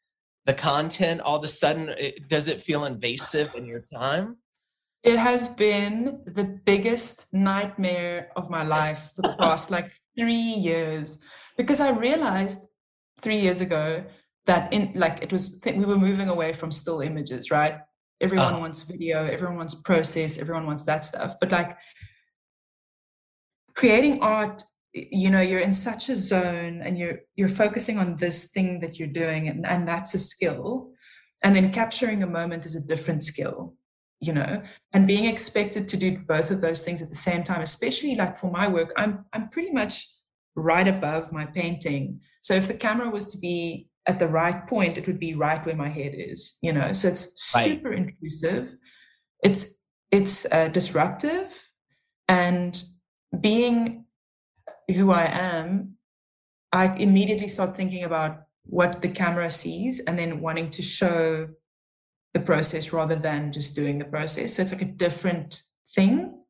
the 0.46 0.54
content 0.54 1.20
all 1.20 1.36
of 1.36 1.44
a 1.44 1.48
sudden? 1.48 1.90
It, 1.98 2.28
does 2.28 2.48
it 2.48 2.62
feel 2.62 2.84
invasive 2.84 3.54
in 3.54 3.66
your 3.66 3.80
time? 3.80 4.38
It 5.02 5.18
has 5.18 5.48
been 5.48 6.22
the 6.24 6.44
biggest 6.44 7.26
nightmare 7.32 8.30
of 8.34 8.50
my 8.50 8.64
life 8.64 9.10
for 9.14 9.22
the 9.22 9.36
past 9.40 9.70
like 9.70 9.92
three 10.18 10.34
years 10.34 11.18
because 11.56 11.80
I 11.80 11.90
realized 11.90 12.66
three 13.20 13.40
years 13.40 13.60
ago 13.60 14.04
that 14.46 14.72
in 14.72 14.92
like 14.94 15.22
it 15.22 15.32
was 15.32 15.60
we 15.64 15.84
were 15.84 15.98
moving 15.98 16.28
away 16.28 16.52
from 16.52 16.70
still 16.70 17.00
images, 17.00 17.50
right? 17.50 17.78
Everyone 18.20 18.54
uh. 18.54 18.58
wants 18.58 18.82
video, 18.82 19.24
everyone 19.24 19.56
wants 19.56 19.74
process, 19.74 20.38
everyone 20.38 20.66
wants 20.66 20.84
that 20.84 21.04
stuff. 21.04 21.36
But 21.40 21.52
like 21.52 21.76
creating 23.74 24.22
art, 24.22 24.62
you 24.96 25.30
know, 25.30 25.42
you're 25.42 25.60
in 25.60 25.74
such 25.74 26.08
a 26.08 26.16
zone 26.16 26.80
and 26.82 26.98
you're 26.98 27.20
you're 27.36 27.48
focusing 27.48 27.98
on 27.98 28.16
this 28.16 28.46
thing 28.46 28.80
that 28.80 28.98
you're 28.98 29.08
doing 29.08 29.48
and, 29.48 29.66
and 29.66 29.86
that's 29.86 30.14
a 30.14 30.18
skill. 30.18 30.92
And 31.42 31.54
then 31.54 31.70
capturing 31.70 32.22
a 32.22 32.26
moment 32.26 32.64
is 32.64 32.74
a 32.74 32.80
different 32.80 33.22
skill, 33.22 33.74
you 34.20 34.32
know, 34.32 34.62
and 34.94 35.06
being 35.06 35.26
expected 35.26 35.86
to 35.88 35.98
do 35.98 36.18
both 36.26 36.50
of 36.50 36.62
those 36.62 36.82
things 36.82 37.02
at 37.02 37.10
the 37.10 37.14
same 37.14 37.44
time, 37.44 37.60
especially 37.60 38.14
like 38.14 38.38
for 38.38 38.50
my 38.50 38.68
work, 38.68 38.92
I'm 38.96 39.26
I'm 39.34 39.50
pretty 39.50 39.70
much 39.70 40.08
right 40.54 40.88
above 40.88 41.30
my 41.30 41.44
painting. 41.44 42.20
So 42.40 42.54
if 42.54 42.66
the 42.66 42.74
camera 42.74 43.10
was 43.10 43.26
to 43.28 43.38
be 43.38 43.88
at 44.06 44.18
the 44.18 44.28
right 44.28 44.66
point, 44.66 44.96
it 44.96 45.06
would 45.06 45.20
be 45.20 45.34
right 45.34 45.64
where 45.66 45.76
my 45.76 45.90
head 45.90 46.14
is, 46.14 46.54
you 46.62 46.72
know. 46.72 46.92
So 46.94 47.08
it's 47.08 47.32
super 47.36 47.90
right. 47.90 47.98
intrusive. 47.98 48.76
It's 49.44 49.74
it's 50.10 50.46
uh, 50.50 50.68
disruptive, 50.68 51.68
and 52.28 52.82
being 53.38 54.05
who 54.94 55.10
I 55.10 55.24
am, 55.24 55.96
I 56.72 56.94
immediately 56.96 57.48
start 57.48 57.76
thinking 57.76 58.04
about 58.04 58.42
what 58.64 59.02
the 59.02 59.08
camera 59.08 59.48
sees, 59.50 60.00
and 60.00 60.18
then 60.18 60.40
wanting 60.40 60.70
to 60.70 60.82
show 60.82 61.48
the 62.34 62.40
process 62.40 62.92
rather 62.92 63.16
than 63.16 63.52
just 63.52 63.74
doing 63.74 63.98
the 63.98 64.04
process. 64.04 64.54
So 64.54 64.62
it's 64.62 64.72
like 64.72 64.82
a 64.82 64.84
different 64.84 65.62
thing. 65.94 66.42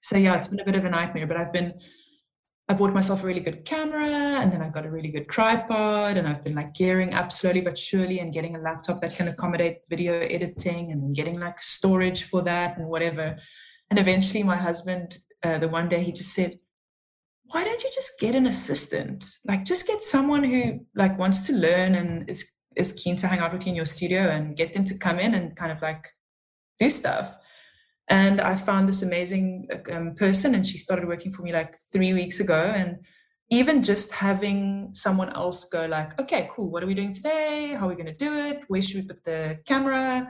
So 0.00 0.16
yeah, 0.16 0.34
it's 0.36 0.48
been 0.48 0.60
a 0.60 0.64
bit 0.64 0.74
of 0.74 0.84
a 0.84 0.90
nightmare, 0.90 1.26
but 1.26 1.36
I've 1.36 1.52
been 1.52 1.74
I 2.66 2.72
bought 2.72 2.94
myself 2.94 3.22
a 3.22 3.26
really 3.26 3.40
good 3.40 3.66
camera 3.66 4.08
and 4.08 4.50
then 4.50 4.62
I 4.62 4.70
got 4.70 4.86
a 4.86 4.90
really 4.90 5.10
good 5.10 5.28
tripod 5.28 6.16
and 6.16 6.26
I've 6.26 6.42
been 6.42 6.54
like 6.54 6.72
gearing 6.72 7.12
up 7.12 7.30
slowly 7.30 7.60
but 7.60 7.76
surely 7.76 8.20
and 8.20 8.32
getting 8.32 8.56
a 8.56 8.58
laptop 8.58 9.02
that 9.02 9.14
can 9.14 9.28
accommodate 9.28 9.80
video 9.90 10.18
editing 10.20 10.90
and 10.90 11.02
then 11.02 11.12
getting 11.12 11.38
like 11.38 11.60
storage 11.60 12.22
for 12.22 12.40
that 12.42 12.78
and 12.78 12.88
whatever. 12.88 13.36
And 13.90 13.98
eventually 13.98 14.42
my 14.42 14.56
husband, 14.56 15.18
uh, 15.42 15.58
the 15.58 15.68
one 15.68 15.90
day 15.90 16.02
he 16.02 16.10
just 16.10 16.32
said, 16.32 16.58
why 17.54 17.62
don't 17.62 17.84
you 17.84 17.90
just 17.94 18.18
get 18.18 18.34
an 18.34 18.46
assistant? 18.46 19.24
Like 19.44 19.64
just 19.64 19.86
get 19.86 20.02
someone 20.02 20.42
who 20.42 20.80
like 20.96 21.16
wants 21.16 21.46
to 21.46 21.52
learn 21.52 21.94
and 21.94 22.28
is 22.28 22.50
is 22.74 22.90
keen 22.90 23.14
to 23.14 23.28
hang 23.28 23.38
out 23.38 23.52
with 23.52 23.64
you 23.64 23.70
in 23.70 23.76
your 23.76 23.84
studio 23.84 24.28
and 24.28 24.56
get 24.56 24.74
them 24.74 24.82
to 24.82 24.98
come 24.98 25.20
in 25.20 25.34
and 25.34 25.54
kind 25.54 25.70
of 25.70 25.80
like 25.80 26.04
do 26.80 26.90
stuff. 26.90 27.36
And 28.08 28.40
I 28.40 28.56
found 28.56 28.88
this 28.88 29.02
amazing 29.02 29.68
um, 29.92 30.14
person, 30.16 30.56
and 30.56 30.66
she 30.66 30.78
started 30.78 31.06
working 31.06 31.30
for 31.30 31.42
me 31.42 31.52
like 31.52 31.76
three 31.92 32.12
weeks 32.12 32.40
ago. 32.40 32.60
And 32.74 32.98
even 33.50 33.84
just 33.84 34.10
having 34.10 34.90
someone 34.92 35.30
else 35.30 35.64
go 35.64 35.86
like, 35.86 36.20
okay, 36.20 36.48
cool, 36.50 36.72
what 36.72 36.82
are 36.82 36.88
we 36.88 36.94
doing 36.94 37.12
today? 37.12 37.76
How 37.78 37.86
are 37.86 37.90
we 37.90 37.94
going 37.94 38.06
to 38.06 38.24
do 38.26 38.34
it? 38.34 38.64
Where 38.66 38.82
should 38.82 38.96
we 38.96 39.06
put 39.06 39.24
the 39.24 39.60
camera? 39.64 40.28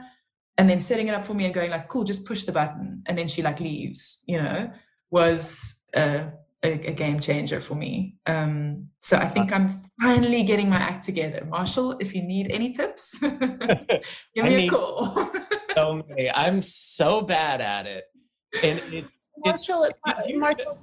And 0.59 0.69
then 0.69 0.79
setting 0.79 1.07
it 1.07 1.15
up 1.15 1.25
for 1.25 1.33
me 1.33 1.45
and 1.45 1.53
going 1.55 1.71
like, 1.71 1.89
cool, 1.89 2.03
just 2.03 2.27
push 2.27 2.43
the 2.43 2.51
button. 2.51 3.01
And 3.07 3.17
then 3.17 3.27
she 3.27 3.41
like 3.41 3.59
leaves, 3.59 4.21
you 4.27 4.37
know, 4.41 4.71
was 5.09 5.75
a, 5.95 6.27
a, 6.65 6.87
a 6.87 6.93
game 6.93 7.19
changer 7.19 7.59
for 7.59 7.75
me. 7.75 8.15
Um, 8.25 8.89
so 8.99 9.17
I 9.17 9.27
think 9.27 9.53
I'm 9.53 9.73
finally 10.01 10.43
getting 10.43 10.69
my 10.69 10.77
act 10.77 11.03
together. 11.03 11.45
Marshall, 11.49 11.95
if 11.99 12.13
you 12.15 12.21
need 12.23 12.51
any 12.51 12.71
tips, 12.71 13.17
give 13.19 14.43
me 14.43 14.55
need- 14.55 14.67
a 14.69 14.75
call. 14.75 15.31
so 15.75 16.03
many. 16.07 16.31
I'm 16.31 16.61
so 16.61 17.21
bad 17.21 17.61
at 17.61 17.85
it. 17.85 18.05
And 18.63 18.79
it's 18.91 19.29
Marshall, 19.45 19.83
it's, 19.83 19.99
uh, 20.07 20.13
Marshall, 20.35 20.79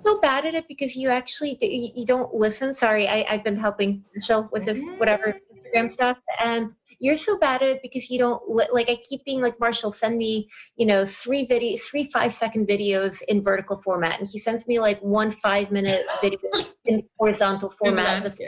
so 0.00 0.20
bad 0.20 0.44
at 0.46 0.54
it 0.54 0.66
because 0.68 0.96
you 0.96 1.08
actually 1.10 1.56
you 1.60 2.04
don't 2.04 2.34
listen. 2.34 2.74
Sorry, 2.74 3.06
I, 3.08 3.24
I've 3.30 3.44
been 3.44 3.56
helping 3.56 4.02
Marshall 4.14 4.48
with 4.52 4.64
his 4.64 4.84
whatever 4.98 5.34
Instagram 5.74 5.90
stuff, 5.90 6.18
and 6.40 6.72
you're 7.00 7.16
so 7.16 7.38
bad 7.38 7.62
at 7.62 7.68
it 7.68 7.80
because 7.82 8.10
you 8.10 8.18
don't 8.18 8.42
like. 8.72 8.88
I 8.88 8.98
keep 9.08 9.24
being 9.24 9.42
like 9.42 9.58
Marshall, 9.60 9.90
send 9.90 10.18
me 10.18 10.48
you 10.76 10.86
know 10.86 11.04
three 11.04 11.46
videos, 11.46 11.80
three 11.80 12.04
five 12.04 12.32
second 12.32 12.68
videos 12.68 13.22
in 13.28 13.42
vertical 13.42 13.76
format, 13.76 14.18
and 14.18 14.28
he 14.28 14.38
sends 14.38 14.66
me 14.66 14.80
like 14.80 15.00
one 15.00 15.30
five 15.30 15.70
minute 15.70 16.02
video 16.20 16.38
in 16.84 17.02
horizontal 17.18 17.70
format. 17.70 18.38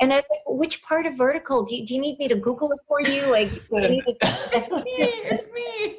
And 0.00 0.12
I 0.12 0.16
like, 0.16 0.26
which 0.46 0.82
part 0.84 1.06
of 1.06 1.16
vertical 1.16 1.64
do 1.64 1.74
you, 1.74 1.84
do 1.84 1.94
you 1.94 2.00
need 2.00 2.20
me 2.20 2.28
to 2.28 2.36
Google 2.36 2.70
it 2.70 2.78
for 2.86 3.00
you? 3.00 3.32
Like, 3.32 3.48
it's 3.52 4.70
me. 4.70 4.94
It's 4.94 5.48
me. 5.52 5.96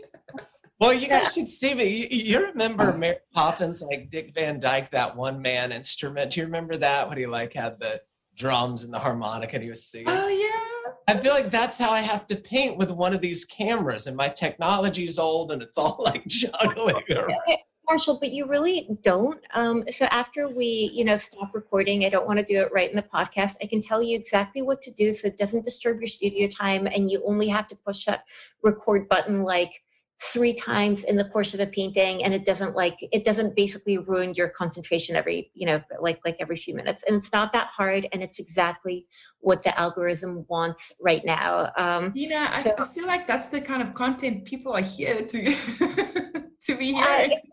Well, 0.80 0.94
you 0.94 1.10
guys 1.10 1.34
should 1.34 1.50
see 1.50 1.74
me. 1.74 1.84
You, 1.84 2.08
you, 2.10 2.46
remember 2.48 2.98
Mary 2.98 3.18
Poppins, 3.34 3.82
like 3.82 4.10
Dick 4.10 4.34
Van 4.34 4.62
Dyke, 4.62 4.92
that 4.92 5.18
one 5.18 5.42
man 5.42 5.74
instrument? 5.74 6.32
Do 6.32 6.40
you 6.40 6.46
remember 6.46 6.78
that 6.78 7.10
when 7.10 7.18
he 7.18 7.26
like 7.26 7.52
had 7.52 7.82
the 7.82 8.02
drums 8.40 8.84
and 8.84 8.92
the 8.92 8.98
harmonica 8.98 9.56
and 9.56 9.64
he 9.64 9.70
was 9.70 9.86
singing? 9.86 10.08
Oh 10.10 10.28
yeah. 10.28 10.70
I 11.08 11.20
feel 11.20 11.34
like 11.34 11.52
that's 11.52 11.78
how 11.78 11.92
I 11.92 12.00
have 12.00 12.26
to 12.28 12.36
paint 12.36 12.78
with 12.78 12.92
one 12.92 13.14
of 13.14 13.22
these 13.22 13.44
cameras, 13.46 14.08
and 14.08 14.16
my 14.16 14.30
technology's 14.30 15.20
old 15.20 15.52
and 15.52 15.62
it's 15.62 15.78
all 15.78 15.98
like 16.00 16.26
juggling. 16.26 17.04
Marshall, 17.88 18.20
but 18.20 18.32
you 18.32 18.46
really 18.46 18.88
don't. 19.02 19.42
Um, 19.56 19.84
so 19.90 20.06
after 20.12 20.48
we, 20.48 20.92
you 20.94 21.04
know, 21.04 21.18
stop 21.18 21.56
recording, 21.56 22.06
I 22.06 22.10
don't 22.10 22.28
want 22.28 22.38
to 22.38 22.46
do 22.46 22.62
it 22.62 22.72
right 22.72 22.88
in 22.88 22.96
the 22.96 23.02
podcast. 23.02 23.56
I 23.64 23.66
can 23.66 23.82
tell 23.82 24.04
you 24.04 24.16
exactly 24.16 24.62
what 24.62 24.80
to 24.82 24.92
do 24.92 25.12
so 25.12 25.28
it 25.28 25.38
doesn't 25.38 25.66
disturb 25.66 26.00
your 26.00 26.08
studio 26.08 26.48
time, 26.48 26.86
and 26.86 27.10
you 27.10 27.24
only 27.26 27.48
have 27.48 27.66
to 27.68 27.76
push 27.76 28.06
that 28.06 28.26
record 28.62 29.10
button 29.10 29.42
like 29.42 29.82
three 30.22 30.54
times 30.54 31.04
in 31.06 31.16
the 31.16 31.24
course 31.24 31.54
of 31.54 31.62
a 31.62 31.66
painting 31.66 32.24
and 32.24 32.34
it 32.34 32.44
doesn't 32.44 32.76
like 32.76 32.98
it 33.02 33.24
doesn't 33.24 33.56
basically 33.56 33.98
ruin 33.98 34.34
your 34.34 34.50
concentration 34.50 35.16
every 35.16 35.50
you 35.54 35.66
know 35.66 35.82
like 36.02 36.20
like 36.26 36.36
every 36.40 36.58
few 36.58 36.76
minutes. 36.76 37.04
And 37.08 37.16
it's 37.16 37.32
not 37.32 37.54
that 37.54 37.68
hard 37.68 38.08
and 38.12 38.22
it's 38.22 38.38
exactly 38.38 39.08
what 39.40 39.64
the 39.64 39.78
algorithm 39.80 40.46
wants 40.50 40.92
right 41.00 41.24
now 41.24 41.72
um 41.78 42.12
yeah 42.16 42.58
so, 42.60 42.74
I, 42.78 42.84
I 42.84 42.88
feel 42.88 43.08
like 43.08 43.28
that's 43.28 43.48
the 43.48 43.62
kind 43.62 43.82
of 43.82 43.94
content 43.94 44.46
people 44.46 44.74
are 44.74 44.82
here 44.82 45.26
to 45.26 45.56
to 46.62 46.78
be 46.78 46.94
hearing. 46.94 47.40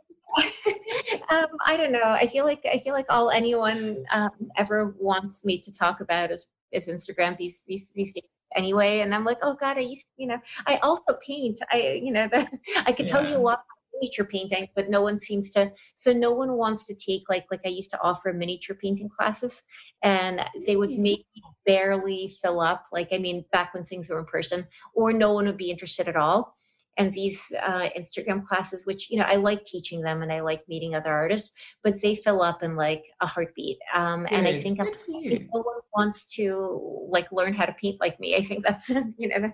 Um, 1.30 1.46
I 1.64 1.76
don't 1.76 1.92
know. 1.92 2.02
I 2.04 2.26
feel 2.26 2.44
like 2.44 2.64
I 2.70 2.78
feel 2.78 2.92
like 2.92 3.06
all 3.08 3.30
anyone 3.30 4.04
um, 4.12 4.30
ever 4.56 4.94
wants 4.98 5.44
me 5.44 5.58
to 5.58 5.72
talk 5.72 6.00
about 6.00 6.30
is 6.30 6.50
is 6.72 6.86
Instagram 6.86 7.36
these 7.36 7.60
these 7.66 7.90
these 7.94 8.12
days 8.12 8.24
anyway. 8.56 9.00
And 9.00 9.14
I'm 9.14 9.24
like, 9.24 9.38
oh 9.42 9.54
God, 9.54 9.78
I 9.78 9.82
used 9.82 10.06
you 10.16 10.26
know 10.26 10.38
I 10.66 10.76
also 10.76 11.16
paint. 11.26 11.60
I 11.70 12.00
you 12.02 12.12
know 12.12 12.26
the, 12.32 12.48
I 12.86 12.92
could 12.92 13.06
yeah. 13.06 13.12
tell 13.12 13.28
you 13.28 13.36
a 13.36 13.38
lot 13.38 13.60
miniature 14.00 14.26
painting 14.26 14.68
but 14.74 14.88
no 14.88 15.00
one 15.00 15.18
seems 15.18 15.50
to 15.50 15.72
so 15.96 16.12
no 16.12 16.30
one 16.30 16.52
wants 16.52 16.86
to 16.86 16.94
take 16.94 17.22
like 17.28 17.46
like 17.50 17.60
i 17.64 17.68
used 17.68 17.90
to 17.90 18.00
offer 18.02 18.32
miniature 18.32 18.76
painting 18.76 19.08
classes 19.08 19.62
and 20.02 20.40
they 20.66 20.76
would 20.76 20.90
maybe 20.90 21.24
barely 21.64 22.30
fill 22.42 22.60
up 22.60 22.84
like 22.92 23.08
i 23.12 23.18
mean 23.18 23.44
back 23.52 23.72
when 23.74 23.84
things 23.84 24.08
were 24.08 24.18
in 24.18 24.24
person 24.26 24.66
or 24.94 25.12
no 25.12 25.32
one 25.32 25.46
would 25.46 25.56
be 25.56 25.70
interested 25.70 26.08
at 26.08 26.16
all 26.16 26.54
and 26.96 27.12
these 27.12 27.52
uh, 27.62 27.88
Instagram 27.96 28.44
classes, 28.44 28.86
which 28.86 29.10
you 29.10 29.18
know 29.18 29.24
I 29.24 29.36
like 29.36 29.64
teaching 29.64 30.00
them 30.00 30.22
and 30.22 30.32
I 30.32 30.40
like 30.40 30.62
meeting 30.68 30.94
other 30.94 31.12
artists, 31.12 31.50
but 31.82 32.00
they 32.00 32.14
fill 32.14 32.42
up 32.42 32.62
in 32.62 32.76
like 32.76 33.04
a 33.20 33.26
heartbeat. 33.26 33.78
Um, 33.94 34.26
and 34.30 34.46
I 34.46 34.54
think 34.54 34.78
if 34.80 35.40
no 35.52 35.60
one 35.60 35.80
wants 35.94 36.24
to 36.36 37.08
like 37.10 37.30
learn 37.32 37.54
how 37.54 37.66
to 37.66 37.72
paint 37.72 38.00
like 38.00 38.18
me, 38.18 38.36
I 38.36 38.42
think 38.42 38.64
that's 38.64 38.88
you 39.18 39.28
know, 39.28 39.52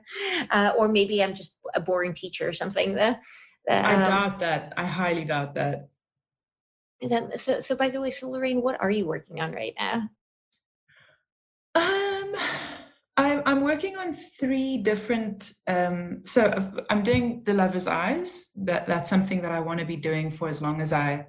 uh, 0.50 0.72
or 0.78 0.88
maybe 0.88 1.22
I'm 1.22 1.34
just 1.34 1.56
a 1.74 1.80
boring 1.80 2.14
teacher 2.14 2.48
or 2.48 2.52
something. 2.52 2.94
The, 2.94 3.18
the, 3.66 3.76
um, 3.76 3.86
I 3.86 3.94
doubt 4.08 4.38
that. 4.40 4.72
I 4.76 4.86
highly 4.86 5.24
doubt 5.24 5.54
that. 5.54 5.88
that. 7.02 7.40
So, 7.40 7.60
so 7.60 7.76
by 7.76 7.88
the 7.88 8.00
way, 8.00 8.10
so 8.10 8.30
Lorraine, 8.30 8.62
what 8.62 8.80
are 8.80 8.90
you 8.90 9.06
working 9.06 9.40
on 9.40 9.52
right 9.52 9.74
now? 9.78 10.08
Um. 11.74 12.11
I'm 13.16 13.42
I'm 13.44 13.60
working 13.60 13.96
on 13.96 14.14
three 14.14 14.78
different. 14.78 15.52
Um, 15.66 16.22
so 16.24 16.72
I'm 16.88 17.02
doing 17.02 17.42
the 17.44 17.52
Lover's 17.52 17.86
Eyes. 17.86 18.48
That 18.56 18.86
that's 18.86 19.10
something 19.10 19.42
that 19.42 19.52
I 19.52 19.60
want 19.60 19.80
to 19.80 19.86
be 19.86 19.96
doing 19.96 20.30
for 20.30 20.48
as 20.48 20.62
long 20.62 20.80
as 20.80 20.92
I 20.92 21.26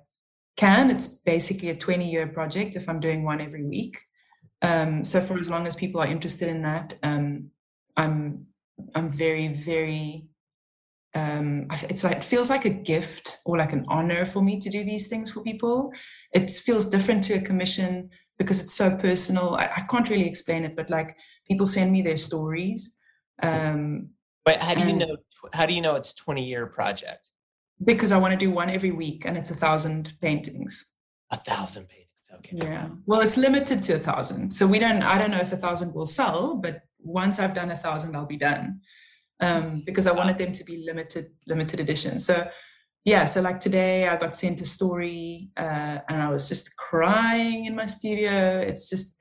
can. 0.55 0.89
It's 0.89 1.07
basically 1.07 1.69
a 1.69 1.75
20 1.75 2.09
year 2.09 2.27
project. 2.27 2.75
If 2.75 2.87
I'm 2.87 2.99
doing 2.99 3.23
one 3.23 3.41
every 3.41 3.65
week, 3.65 3.99
um, 4.61 5.03
so 5.03 5.19
for 5.19 5.37
as 5.37 5.49
long 5.49 5.67
as 5.67 5.75
people 5.75 5.99
are 5.99 6.07
interested 6.07 6.47
in 6.47 6.61
that, 6.61 6.97
um, 7.03 7.49
I'm 7.97 8.47
I'm 8.95 9.09
very 9.09 9.49
very. 9.49 10.27
Um, 11.15 11.67
it's 11.69 12.03
like 12.03 12.17
it 12.17 12.23
feels 12.23 12.49
like 12.49 12.65
a 12.65 12.71
gift 12.71 13.37
or 13.45 13.57
like 13.57 13.71
an 13.71 13.85
honor 13.87 14.25
for 14.25 14.41
me 14.41 14.57
to 14.59 14.69
do 14.69 14.83
these 14.83 15.07
things 15.07 15.29
for 15.29 15.43
people. 15.43 15.91
It 16.33 16.49
feels 16.49 16.87
different 16.87 17.23
to 17.25 17.33
a 17.33 17.41
commission 17.41 18.09
because 18.37 18.61
it's 18.61 18.73
so 18.73 18.95
personal. 18.97 19.55
I, 19.55 19.69
I, 19.77 19.81
can't 19.89 20.09
really 20.09 20.27
explain 20.27 20.63
it, 20.65 20.75
but 20.75 20.89
like 20.89 21.17
people 21.47 21.65
send 21.65 21.91
me 21.91 22.01
their 22.01 22.17
stories. 22.17 22.95
Um, 23.41 24.09
but 24.45 24.57
how 24.57 24.73
do 24.73 24.87
you 24.87 24.93
know? 24.93 25.17
How 25.53 25.65
do 25.65 25.73
you 25.73 25.81
know 25.81 25.95
it's 25.95 26.13
twenty 26.13 26.43
year 26.43 26.67
project? 26.67 27.29
because 27.83 28.11
I 28.11 28.17
want 28.17 28.31
to 28.31 28.37
do 28.37 28.51
one 28.51 28.69
every 28.69 28.91
week, 28.91 29.25
and 29.25 29.37
it's 29.37 29.51
a 29.51 29.55
thousand 29.55 30.13
paintings. 30.21 30.85
A 31.31 31.37
thousand 31.37 31.87
paintings. 31.87 32.09
Okay. 32.35 32.57
Yeah. 32.61 32.89
Well, 33.05 33.21
it's 33.21 33.37
limited 33.37 33.81
to 33.83 33.93
a 33.93 33.99
thousand, 33.99 34.51
so 34.51 34.65
we 34.67 34.79
don't. 34.79 35.01
I 35.01 35.17
don't 35.17 35.31
know 35.31 35.39
if 35.39 35.53
a 35.53 35.57
thousand 35.57 35.93
will 35.93 36.05
sell, 36.05 36.55
but 36.55 36.81
once 36.99 37.39
I've 37.39 37.53
done 37.53 37.71
a 37.71 37.77
thousand, 37.77 38.15
I'll 38.15 38.25
be 38.25 38.37
done. 38.37 38.81
Um, 39.39 39.81
because 39.85 40.07
I 40.07 40.13
wanted 40.13 40.37
them 40.37 40.51
to 40.53 40.63
be 40.63 40.83
limited, 40.85 41.31
limited 41.47 41.79
edition. 41.79 42.19
So 42.19 42.47
yeah, 43.05 43.25
so 43.25 43.41
like 43.41 43.59
today 43.59 44.07
I 44.07 44.15
got 44.15 44.35
sent 44.35 44.61
a 44.61 44.65
story 44.65 45.49
uh, 45.57 45.99
and 46.07 46.21
I 46.21 46.29
was 46.29 46.47
just 46.47 46.75
crying 46.77 47.65
in 47.65 47.75
my 47.75 47.85
studio. 47.85 48.59
It's 48.59 48.89
just 48.89 49.15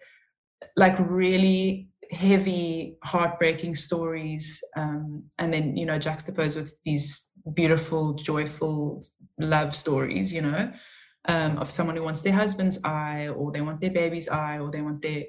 like 0.76 0.96
really 0.98 1.88
heavy, 2.12 2.96
heartbreaking 3.02 3.74
stories. 3.74 4.62
Um, 4.76 5.24
and 5.38 5.52
then, 5.52 5.76
you 5.76 5.86
know, 5.86 5.98
juxtaposed 5.98 6.56
with 6.56 6.76
these 6.84 7.28
beautiful, 7.54 8.14
joyful 8.14 9.02
love 9.38 9.74
stories, 9.74 10.32
you 10.32 10.42
know, 10.42 10.72
um, 11.26 11.58
of 11.58 11.70
someone 11.70 11.96
who 11.96 12.04
wants 12.04 12.22
their 12.22 12.34
husband's 12.34 12.78
eye 12.84 13.28
or 13.28 13.50
they 13.50 13.62
want 13.62 13.80
their 13.80 13.90
baby's 13.90 14.28
eye 14.28 14.58
or 14.58 14.70
they 14.70 14.82
want 14.82 15.02
their 15.02 15.24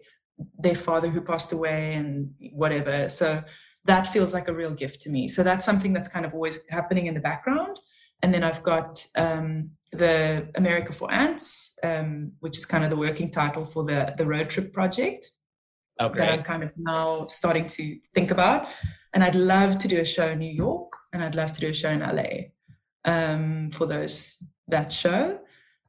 their 0.58 0.76
father 0.76 1.10
who 1.10 1.22
passed 1.22 1.52
away 1.52 1.94
and 1.94 2.32
whatever. 2.54 3.08
So 3.08 3.44
that 3.86 4.08
feels 4.08 4.34
like 4.34 4.48
a 4.48 4.54
real 4.54 4.72
gift 4.72 5.02
to 5.02 5.10
me. 5.10 5.28
So 5.28 5.44
that's 5.44 5.64
something 5.66 5.94
that's 5.94 6.08
kind 6.08 6.26
of 6.26 6.34
always 6.34 6.66
happening 6.70 7.06
in 7.06 7.14
the 7.14 7.20
background. 7.20 7.80
And 8.24 8.34
then 8.34 8.44
I've 8.44 8.64
got 8.64 9.06
um, 9.16 9.72
the 9.92 10.48
America 10.56 10.94
for 10.94 11.12
Ants, 11.12 11.74
um, 11.84 12.32
which 12.40 12.58
is 12.58 12.66
kind 12.66 12.84
of 12.84 12.90
the 12.90 12.96
working 12.96 13.30
title 13.30 13.66
for 13.66 13.84
the, 13.84 14.14
the 14.18 14.26
road 14.26 14.50
trip 14.50 14.74
project 14.74 15.30
Okay. 16.02 16.18
that 16.18 16.32
I'm 16.32 16.42
kind 16.42 16.64
of 16.64 16.74
now 16.78 17.28
starting 17.28 17.68
to 17.68 18.00
think 18.16 18.32
about. 18.32 18.68
And 19.14 19.24
I'd 19.24 19.36
love 19.36 19.78
to 19.80 19.88
do 19.88 20.02
a 20.02 20.06
show 20.06 20.30
in 20.30 20.40
New 20.40 20.52
York 20.52 20.94
and 21.12 21.24
I'd 21.24 21.36
love 21.36 21.52
to 21.52 21.60
do 21.60 21.70
a 21.70 21.74
show 21.74 21.90
in 21.90 22.00
LA 22.00 22.50
um, 23.06 23.70
for 23.70 23.86
those 23.86 24.42
that 24.70 24.92
show. 24.92 25.40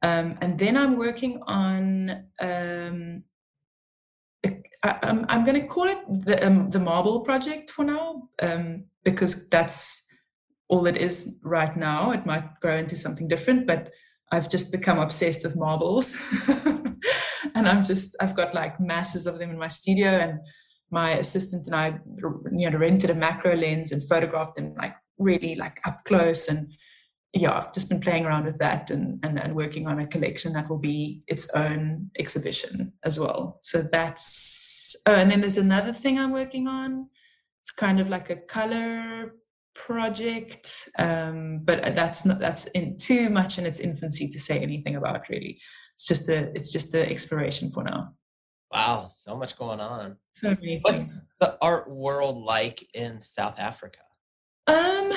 Um, 0.03 0.37
and 0.41 0.59
then 0.59 0.77
I'm 0.77 0.97
working 0.97 1.41
on 1.47 2.25
um, 2.39 3.23
I, 4.83 4.99
am 5.01 5.25
I'm 5.29 5.43
going 5.43 5.59
to 5.59 5.67
call 5.67 5.85
it 5.85 5.97
the 6.07 6.45
um, 6.45 6.69
the 6.69 6.79
marble 6.79 7.21
project 7.21 7.71
for 7.71 7.83
now 7.83 8.29
um, 8.41 8.85
because 9.03 9.49
that's 9.49 10.03
all 10.67 10.87
it 10.87 10.97
is 10.97 11.35
right 11.43 11.75
now. 11.75 12.11
It 12.11 12.25
might 12.25 12.59
grow 12.59 12.75
into 12.75 12.95
something 12.95 13.27
different, 13.27 13.67
but 13.67 13.91
I've 14.31 14.49
just 14.49 14.71
become 14.71 14.99
obsessed 14.99 15.43
with 15.43 15.55
marbles, 15.55 16.17
and 16.47 17.67
I'm 17.67 17.83
just 17.83 18.15
I've 18.19 18.35
got 18.35 18.55
like 18.55 18.79
masses 18.79 19.27
of 19.27 19.39
them 19.39 19.51
in 19.51 19.57
my 19.57 19.67
studio, 19.67 20.09
and 20.09 20.39
my 20.91 21.11
assistant 21.11 21.67
and 21.67 21.75
I, 21.75 21.99
you 22.51 22.69
know, 22.69 22.77
rented 22.77 23.09
a 23.09 23.15
macro 23.15 23.55
lens 23.55 23.91
and 23.91 24.07
photographed 24.07 24.55
them 24.55 24.75
like 24.77 24.95
really 25.17 25.55
like 25.55 25.79
up 25.85 26.03
close 26.05 26.47
and 26.47 26.73
yeah, 27.35 27.51
I've 27.51 27.73
just 27.73 27.89
been 27.89 27.99
playing 27.99 28.25
around 28.25 28.45
with 28.45 28.59
that 28.59 28.89
and, 28.89 29.19
and, 29.23 29.37
and 29.37 29.55
working 29.55 29.87
on 29.87 29.99
a 29.99 30.07
collection 30.07 30.53
that 30.53 30.69
will 30.69 30.79
be 30.79 31.21
its 31.27 31.49
own 31.49 32.09
exhibition 32.17 32.93
as 33.03 33.19
well. 33.19 33.59
So 33.61 33.81
that's, 33.81 34.95
oh, 35.05 35.15
and 35.15 35.29
then 35.29 35.41
there's 35.41 35.57
another 35.57 35.91
thing 35.91 36.17
I'm 36.17 36.31
working 36.31 36.67
on. 36.69 37.09
It's 37.61 37.71
kind 37.71 37.99
of 37.99 38.07
like 38.09 38.29
a 38.29 38.37
color 38.37 39.33
project, 39.75 40.89
um, 40.97 41.59
but 41.63 41.95
that's 41.95 42.25
not, 42.25 42.39
that's 42.39 42.65
in 42.67 42.97
too 42.97 43.29
much 43.29 43.59
in 43.59 43.65
its 43.65 43.79
infancy 43.79 44.27
to 44.29 44.39
say 44.39 44.57
anything 44.59 44.95
about 44.95 45.29
really. 45.29 45.59
It's 45.93 46.05
just 46.05 46.25
the, 46.25 46.51
it's 46.55 46.71
just 46.71 46.91
the 46.91 47.07
exploration 47.07 47.69
for 47.69 47.83
now. 47.83 48.13
Wow, 48.71 49.05
so 49.05 49.37
much 49.37 49.57
going 49.57 49.79
on. 49.79 50.17
So 50.41 50.55
What's 50.81 51.21
the 51.39 51.57
art 51.61 51.89
world 51.89 52.43
like 52.43 52.85
in 52.93 53.19
South 53.19 53.59
Africa? 53.59 53.99
Um, 54.67 55.13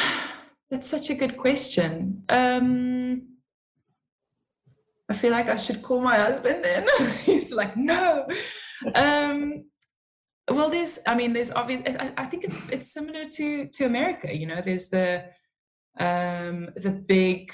that's 0.70 0.88
such 0.88 1.10
a 1.10 1.14
good 1.14 1.36
question. 1.36 2.22
Um, 2.28 3.22
I 5.08 5.14
feel 5.14 5.32
like 5.32 5.48
I 5.48 5.56
should 5.56 5.82
call 5.82 6.00
my 6.00 6.16
husband 6.16 6.64
in. 6.64 6.86
He's 7.24 7.52
like, 7.52 7.76
no. 7.76 8.26
Um, 8.94 9.64
well, 10.50 10.70
there's, 10.70 10.98
I 11.06 11.14
mean, 11.14 11.32
there's 11.32 11.52
obvious. 11.52 11.82
I, 11.86 12.12
I 12.16 12.24
think 12.24 12.44
it's 12.44 12.58
it's 12.70 12.92
similar 12.92 13.24
to 13.24 13.68
to 13.68 13.84
America. 13.84 14.34
You 14.34 14.46
know, 14.46 14.60
there's 14.60 14.88
the 14.88 15.24
um, 15.98 16.70
the 16.76 16.90
big 16.90 17.52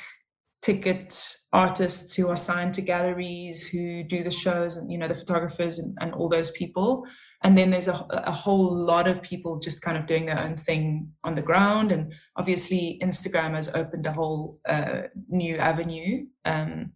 ticket 0.64 1.36
artists 1.53 2.14
who 2.14 2.28
are 2.28 2.36
signed 2.36 2.72
to 2.72 2.80
galleries 2.80 3.66
who 3.68 4.03
do 4.03 4.24
the 4.24 4.30
shows 4.30 4.76
and 4.76 4.90
you 4.90 4.97
know 4.97 5.07
the 5.07 5.14
photographers 5.14 5.78
and, 5.78 5.97
and 6.01 6.14
all 6.14 6.28
those 6.28 6.51
people 6.53 7.07
and 7.42 7.57
then 7.57 7.70
there's 7.70 7.86
a, 7.86 8.07
a 8.11 8.32
whole 8.32 8.74
lot 8.74 9.07
of 9.07 9.20
people 9.20 9.61
just 9.61 9.82
kind 9.82 9.99
of 9.99 10.07
doing 10.07 10.24
their 10.24 10.40
own 10.40 10.57
thing 10.57 11.07
on 11.22 11.34
the 11.34 11.42
ground 11.42 11.92
and 11.92 12.14
obviously 12.36 12.99
instagram 13.03 13.55
has 13.55 13.68
opened 13.74 14.07
a 14.07 14.12
whole 14.12 14.59
uh, 14.66 15.03
new 15.28 15.57
avenue 15.59 16.24
um, 16.47 16.92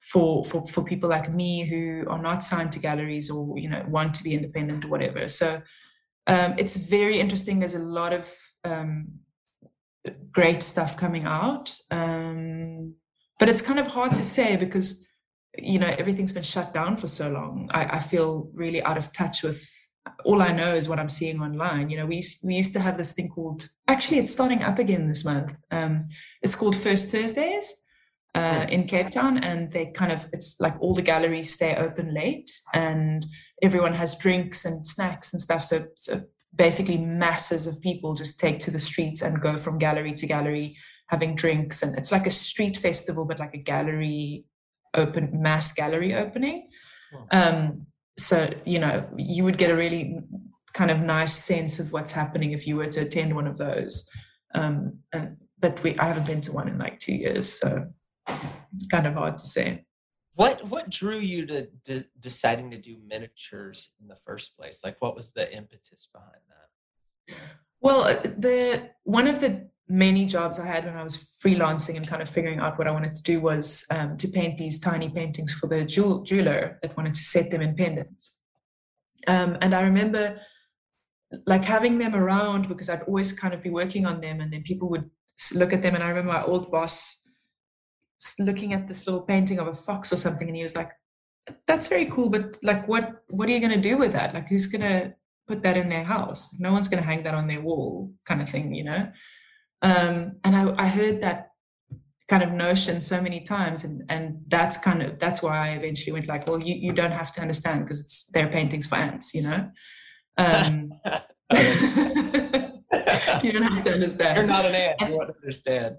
for, 0.00 0.44
for 0.44 0.66
for 0.66 0.82
people 0.82 1.08
like 1.08 1.32
me 1.32 1.64
who 1.64 2.04
are 2.08 2.20
not 2.20 2.42
signed 2.42 2.72
to 2.72 2.78
galleries 2.78 3.30
or 3.30 3.58
you 3.58 3.68
know 3.68 3.84
want 3.88 4.14
to 4.14 4.24
be 4.24 4.34
independent 4.34 4.84
or 4.84 4.88
whatever. 4.88 5.28
So 5.28 5.62
um, 6.26 6.54
it's 6.58 6.76
very 6.76 7.20
interesting. 7.20 7.58
There's 7.58 7.74
a 7.74 7.78
lot 7.78 8.12
of 8.12 8.32
um, 8.64 9.20
great 10.32 10.62
stuff 10.62 10.96
coming 10.96 11.24
out. 11.24 11.72
Um, 11.90 12.94
but 13.38 13.48
it's 13.48 13.62
kind 13.62 13.78
of 13.78 13.86
hard 13.88 14.14
to 14.14 14.24
say 14.24 14.56
because 14.56 15.06
you 15.56 15.78
know 15.78 15.94
everything's 15.98 16.32
been 16.32 16.42
shut 16.42 16.72
down 16.72 16.96
for 16.96 17.06
so 17.06 17.30
long. 17.30 17.68
I, 17.72 17.96
I 17.96 17.98
feel 18.00 18.50
really 18.54 18.82
out 18.82 18.98
of 18.98 19.12
touch 19.12 19.42
with 19.42 19.68
all 20.24 20.42
I 20.42 20.52
know 20.52 20.74
is 20.74 20.88
what 20.88 20.98
I'm 20.98 21.08
seeing 21.08 21.40
online. 21.40 21.90
You 21.90 21.98
know, 21.98 22.06
we 22.06 22.22
we 22.42 22.54
used 22.54 22.72
to 22.72 22.80
have 22.80 22.96
this 22.96 23.12
thing 23.12 23.28
called 23.28 23.68
actually 23.86 24.18
it's 24.18 24.32
starting 24.32 24.62
up 24.62 24.78
again 24.78 25.08
this 25.08 25.24
month. 25.24 25.54
Um, 25.70 26.08
it's 26.42 26.54
called 26.54 26.76
First 26.76 27.10
Thursdays 27.10 27.74
uh, 28.34 28.66
in 28.68 28.86
Cape 28.86 29.10
Town, 29.10 29.38
and 29.38 29.70
they 29.70 29.86
kind 29.86 30.12
of 30.12 30.26
it's 30.32 30.56
like 30.60 30.76
all 30.80 30.94
the 30.94 31.02
galleries 31.02 31.52
stay 31.52 31.74
open 31.76 32.14
late, 32.14 32.50
and 32.72 33.26
everyone 33.62 33.94
has 33.94 34.18
drinks 34.18 34.64
and 34.64 34.86
snacks 34.86 35.32
and 35.32 35.42
stuff. 35.42 35.64
So 35.64 35.86
so 35.96 36.22
basically, 36.54 36.98
masses 36.98 37.66
of 37.66 37.80
people 37.80 38.14
just 38.14 38.38
take 38.38 38.58
to 38.60 38.70
the 38.70 38.80
streets 38.80 39.22
and 39.22 39.40
go 39.40 39.58
from 39.58 39.78
gallery 39.78 40.12
to 40.14 40.26
gallery 40.26 40.76
having 41.08 41.34
drinks, 41.34 41.82
and 41.82 41.96
it's 41.98 42.12
like 42.12 42.26
a 42.26 42.30
street 42.30 42.76
festival, 42.76 43.24
but 43.24 43.38
like 43.38 43.54
a 43.54 43.58
gallery 43.58 44.44
open 44.94 45.30
mass 45.32 45.72
gallery 45.72 46.14
opening. 46.14 46.68
Um, 47.30 47.86
so 48.20 48.52
you 48.64 48.78
know 48.78 49.06
you 49.16 49.44
would 49.44 49.58
get 49.58 49.70
a 49.70 49.76
really 49.76 50.18
kind 50.74 50.90
of 50.90 51.00
nice 51.00 51.32
sense 51.32 51.80
of 51.80 51.92
what's 51.92 52.12
happening 52.12 52.52
if 52.52 52.66
you 52.66 52.76
were 52.76 52.86
to 52.86 53.00
attend 53.00 53.34
one 53.34 53.46
of 53.46 53.58
those 53.58 54.08
um, 54.54 54.98
and 55.12 55.36
but 55.58 55.82
we 55.82 55.98
i 55.98 56.04
haven't 56.04 56.26
been 56.26 56.40
to 56.40 56.52
one 56.52 56.68
in 56.68 56.78
like 56.78 56.98
two 56.98 57.14
years 57.14 57.52
so 57.52 57.86
kind 58.90 59.06
of 59.06 59.14
hard 59.14 59.36
to 59.38 59.46
say 59.46 59.84
What 60.34 60.64
what 60.68 60.90
drew 60.90 61.18
you 61.18 61.46
to, 61.46 61.68
de- 61.84 62.04
deciding 62.18 62.70
to 62.70 62.78
do 62.78 62.96
miniatures 63.06 63.90
in 64.00 64.08
the 64.08 64.16
first 64.26 64.56
place? 64.56 64.80
Like, 64.84 64.96
what 65.00 65.14
was 65.14 65.32
the 65.32 65.52
impetus 65.54 66.08
behind 66.12 66.42
that? 66.48 67.36
well 67.80 68.02
uh, 68.02 68.14
the 68.38 68.90
one 69.04 69.26
of 69.26 69.40
the 69.40 69.68
many 69.88 70.24
jobs 70.26 70.60
i 70.60 70.66
had 70.66 70.84
when 70.84 70.96
i 70.96 71.02
was 71.02 71.28
freelancing 71.44 71.96
and 71.96 72.06
kind 72.06 72.22
of 72.22 72.28
figuring 72.28 72.60
out 72.60 72.78
what 72.78 72.86
i 72.86 72.90
wanted 72.90 73.14
to 73.14 73.22
do 73.22 73.40
was 73.40 73.84
um, 73.90 74.16
to 74.16 74.28
paint 74.28 74.56
these 74.56 74.78
tiny 74.78 75.08
paintings 75.08 75.52
for 75.52 75.66
the 75.66 75.84
jewel- 75.84 76.22
jeweler 76.22 76.78
that 76.82 76.96
wanted 76.96 77.14
to 77.14 77.22
set 77.22 77.50
them 77.50 77.60
in 77.60 77.74
pendants 77.74 78.32
um, 79.26 79.56
and 79.60 79.74
i 79.74 79.80
remember 79.82 80.38
like 81.46 81.64
having 81.64 81.98
them 81.98 82.14
around 82.14 82.68
because 82.68 82.88
i'd 82.88 83.02
always 83.02 83.32
kind 83.32 83.54
of 83.54 83.62
be 83.62 83.70
working 83.70 84.06
on 84.06 84.20
them 84.20 84.40
and 84.40 84.52
then 84.52 84.62
people 84.62 84.88
would 84.88 85.10
look 85.54 85.72
at 85.72 85.82
them 85.82 85.94
and 85.94 86.04
i 86.04 86.08
remember 86.08 86.32
my 86.32 86.44
old 86.44 86.70
boss 86.70 87.19
looking 88.38 88.72
at 88.72 88.86
this 88.86 89.06
little 89.06 89.22
painting 89.22 89.58
of 89.58 89.66
a 89.66 89.74
fox 89.74 90.12
or 90.12 90.16
something 90.16 90.48
and 90.48 90.56
he 90.56 90.62
was 90.62 90.76
like 90.76 90.92
that's 91.66 91.88
very 91.88 92.06
cool 92.06 92.28
but 92.28 92.56
like 92.62 92.86
what 92.86 93.22
what 93.28 93.48
are 93.48 93.52
you 93.52 93.60
going 93.60 93.72
to 93.72 93.88
do 93.88 93.96
with 93.96 94.12
that? 94.12 94.34
Like 94.34 94.48
who's 94.48 94.66
going 94.66 94.82
to 94.82 95.14
put 95.48 95.62
that 95.62 95.76
in 95.76 95.88
their 95.88 96.04
house? 96.04 96.54
No 96.58 96.72
one's 96.72 96.88
going 96.88 97.02
to 97.02 97.06
hang 97.06 97.22
that 97.24 97.34
on 97.34 97.48
their 97.48 97.60
wall 97.60 98.12
kind 98.24 98.40
of 98.42 98.48
thing 98.48 98.74
you 98.74 98.84
know? 98.84 99.10
Um, 99.82 100.36
and 100.44 100.54
I, 100.54 100.74
I 100.84 100.88
heard 100.88 101.22
that 101.22 101.48
kind 102.28 102.42
of 102.42 102.52
notion 102.52 103.00
so 103.00 103.20
many 103.20 103.40
times 103.40 103.82
and 103.82 104.04
and 104.08 104.42
that's 104.46 104.76
kind 104.76 105.02
of 105.02 105.18
that's 105.18 105.42
why 105.42 105.68
i 105.68 105.70
eventually 105.70 106.12
went 106.12 106.28
like 106.28 106.46
well 106.46 106.60
you, 106.60 106.76
you 106.76 106.92
don't 106.92 107.10
have 107.10 107.32
to 107.32 107.40
understand 107.40 107.84
because 107.84 107.98
it's 107.98 108.26
their 108.26 108.46
paintings 108.46 108.86
for 108.86 108.94
ants 108.94 109.34
you 109.34 109.42
know? 109.42 109.70
Um, 110.38 110.92
you 113.42 113.52
don't 113.52 113.62
have 113.62 113.82
to 113.84 113.92
understand. 113.92 114.36
You're 114.36 114.46
not 114.46 114.64
an 114.64 114.74
ant. 114.74 115.00
You 115.00 115.16
won't 115.16 115.30
understand. 115.30 115.96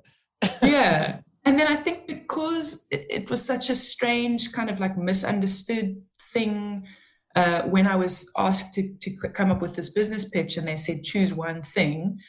yeah 0.62 1.20
and 1.46 1.60
then 1.60 1.68
i 1.68 1.76
think 1.76 2.08
because 2.08 2.86
it, 2.92 3.06
it 3.10 3.30
was 3.30 3.44
such 3.44 3.70
a 3.70 3.76
strange 3.76 4.52
kind 4.52 4.70
of 4.70 4.80
like 4.80 4.98
misunderstood 4.98 6.02
thing 6.34 6.86
uh, 7.36 7.62
when 7.64 7.88
i 7.88 7.96
was 7.96 8.30
asked 8.38 8.74
to, 8.74 8.94
to 9.00 9.12
come 9.30 9.52
up 9.52 9.62
with 9.62 9.76
this 9.76 9.90
business 9.90 10.28
pitch 10.30 10.58
and 10.58 10.68
they 10.68 10.78
said 10.78 11.04
choose 11.04 11.34
one 11.34 11.62
thing 11.62 12.20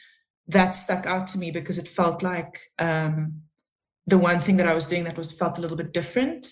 that 0.47 0.75
stuck 0.75 1.05
out 1.05 1.27
to 1.27 1.37
me 1.37 1.51
because 1.51 1.77
it 1.77 1.87
felt 1.87 2.21
like 2.21 2.59
um, 2.79 3.41
the 4.07 4.17
one 4.17 4.39
thing 4.39 4.57
that 4.57 4.67
i 4.67 4.73
was 4.73 4.85
doing 4.85 5.03
that 5.03 5.17
was 5.17 5.31
felt 5.31 5.57
a 5.57 5.61
little 5.61 5.77
bit 5.77 5.93
different 5.93 6.47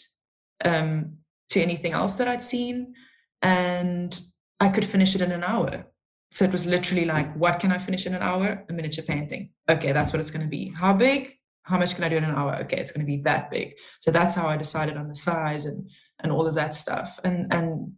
um, 0.64 1.18
to 1.50 1.62
anything 1.62 1.94
else 1.94 2.16
that 2.16 2.28
i'd 2.28 2.44
seen. 2.44 2.94
And 3.42 4.20
i 4.60 4.70
could 4.70 4.86
finish 4.86 5.16
it 5.16 5.22
in 5.22 5.32
an 5.32 5.44
hour. 5.44 5.88
So 6.32 6.46
it 6.46 6.52
was 6.52 6.66
literally 6.66 7.06
like 7.06 7.36
what 7.36 7.60
can 7.60 7.72
i 7.72 7.78
finish 7.78 8.06
in 8.06 8.14
an 8.14 8.22
hour? 8.22 8.66
A 8.70 8.74
miniature 8.74 9.04
painting. 9.04 9.50
Okay 9.68 9.92
that's 9.92 10.14
what 10.14 10.20
it's 10.20 10.32
going 10.32 10.46
to 10.46 10.50
be. 10.50 10.72
How 10.76 10.94
big 10.94 11.38
how 11.64 11.78
much 11.78 11.96
can 11.96 12.04
I 12.04 12.10
do 12.10 12.18
in 12.18 12.24
an 12.24 12.36
hour? 12.36 12.56
Okay, 12.62 12.78
it's 12.78 12.92
going 12.92 13.06
to 13.06 13.12
be 13.12 13.22
that 13.24 13.52
big. 13.52 13.76
So 14.00 14.12
that's 14.12 14.36
how 14.36 14.48
I 14.48 14.58
decided 14.58 14.98
on 14.98 15.08
the 15.08 15.16
size 15.16 15.66
and 15.66 15.90
and 16.20 16.32
all 16.32 16.48
of 16.48 16.56
that 16.56 16.74
stuff. 16.74 17.20
And 17.24 17.52
and 17.54 17.94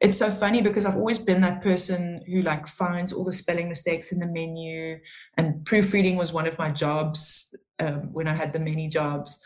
it's 0.00 0.18
so 0.18 0.30
funny 0.30 0.60
because 0.60 0.84
I've 0.84 0.96
always 0.96 1.18
been 1.18 1.40
that 1.42 1.62
person 1.62 2.22
who 2.26 2.42
like 2.42 2.66
finds 2.66 3.12
all 3.12 3.24
the 3.24 3.32
spelling 3.32 3.68
mistakes 3.68 4.12
in 4.12 4.18
the 4.18 4.26
menu, 4.26 4.98
and 5.36 5.64
proofreading 5.64 6.16
was 6.16 6.32
one 6.32 6.46
of 6.46 6.58
my 6.58 6.70
jobs 6.70 7.54
um, 7.80 8.12
when 8.12 8.28
I 8.28 8.34
had 8.34 8.52
the 8.52 8.60
many 8.60 8.88
jobs. 8.88 9.38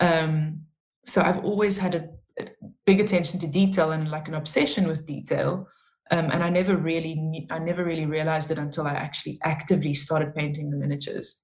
Um, 0.00 0.62
so 1.04 1.22
I've 1.22 1.44
always 1.44 1.78
had 1.78 1.94
a, 1.94 2.08
a, 2.40 2.48
big 2.84 3.00
attention 3.00 3.40
to 3.40 3.46
detail 3.46 3.92
and 3.92 4.10
like 4.10 4.28
an 4.28 4.34
obsession 4.34 4.86
with 4.86 5.06
detail. 5.06 5.68
Um, 6.10 6.30
and 6.30 6.42
I 6.42 6.50
never 6.50 6.76
really, 6.76 7.46
I 7.50 7.58
never 7.58 7.84
really 7.84 8.06
realized 8.06 8.50
it 8.50 8.58
until 8.58 8.86
I 8.86 8.92
actually 8.92 9.38
actively 9.42 9.92
started 9.92 10.34
painting 10.34 10.70
the 10.70 10.76
miniatures. 10.76 11.36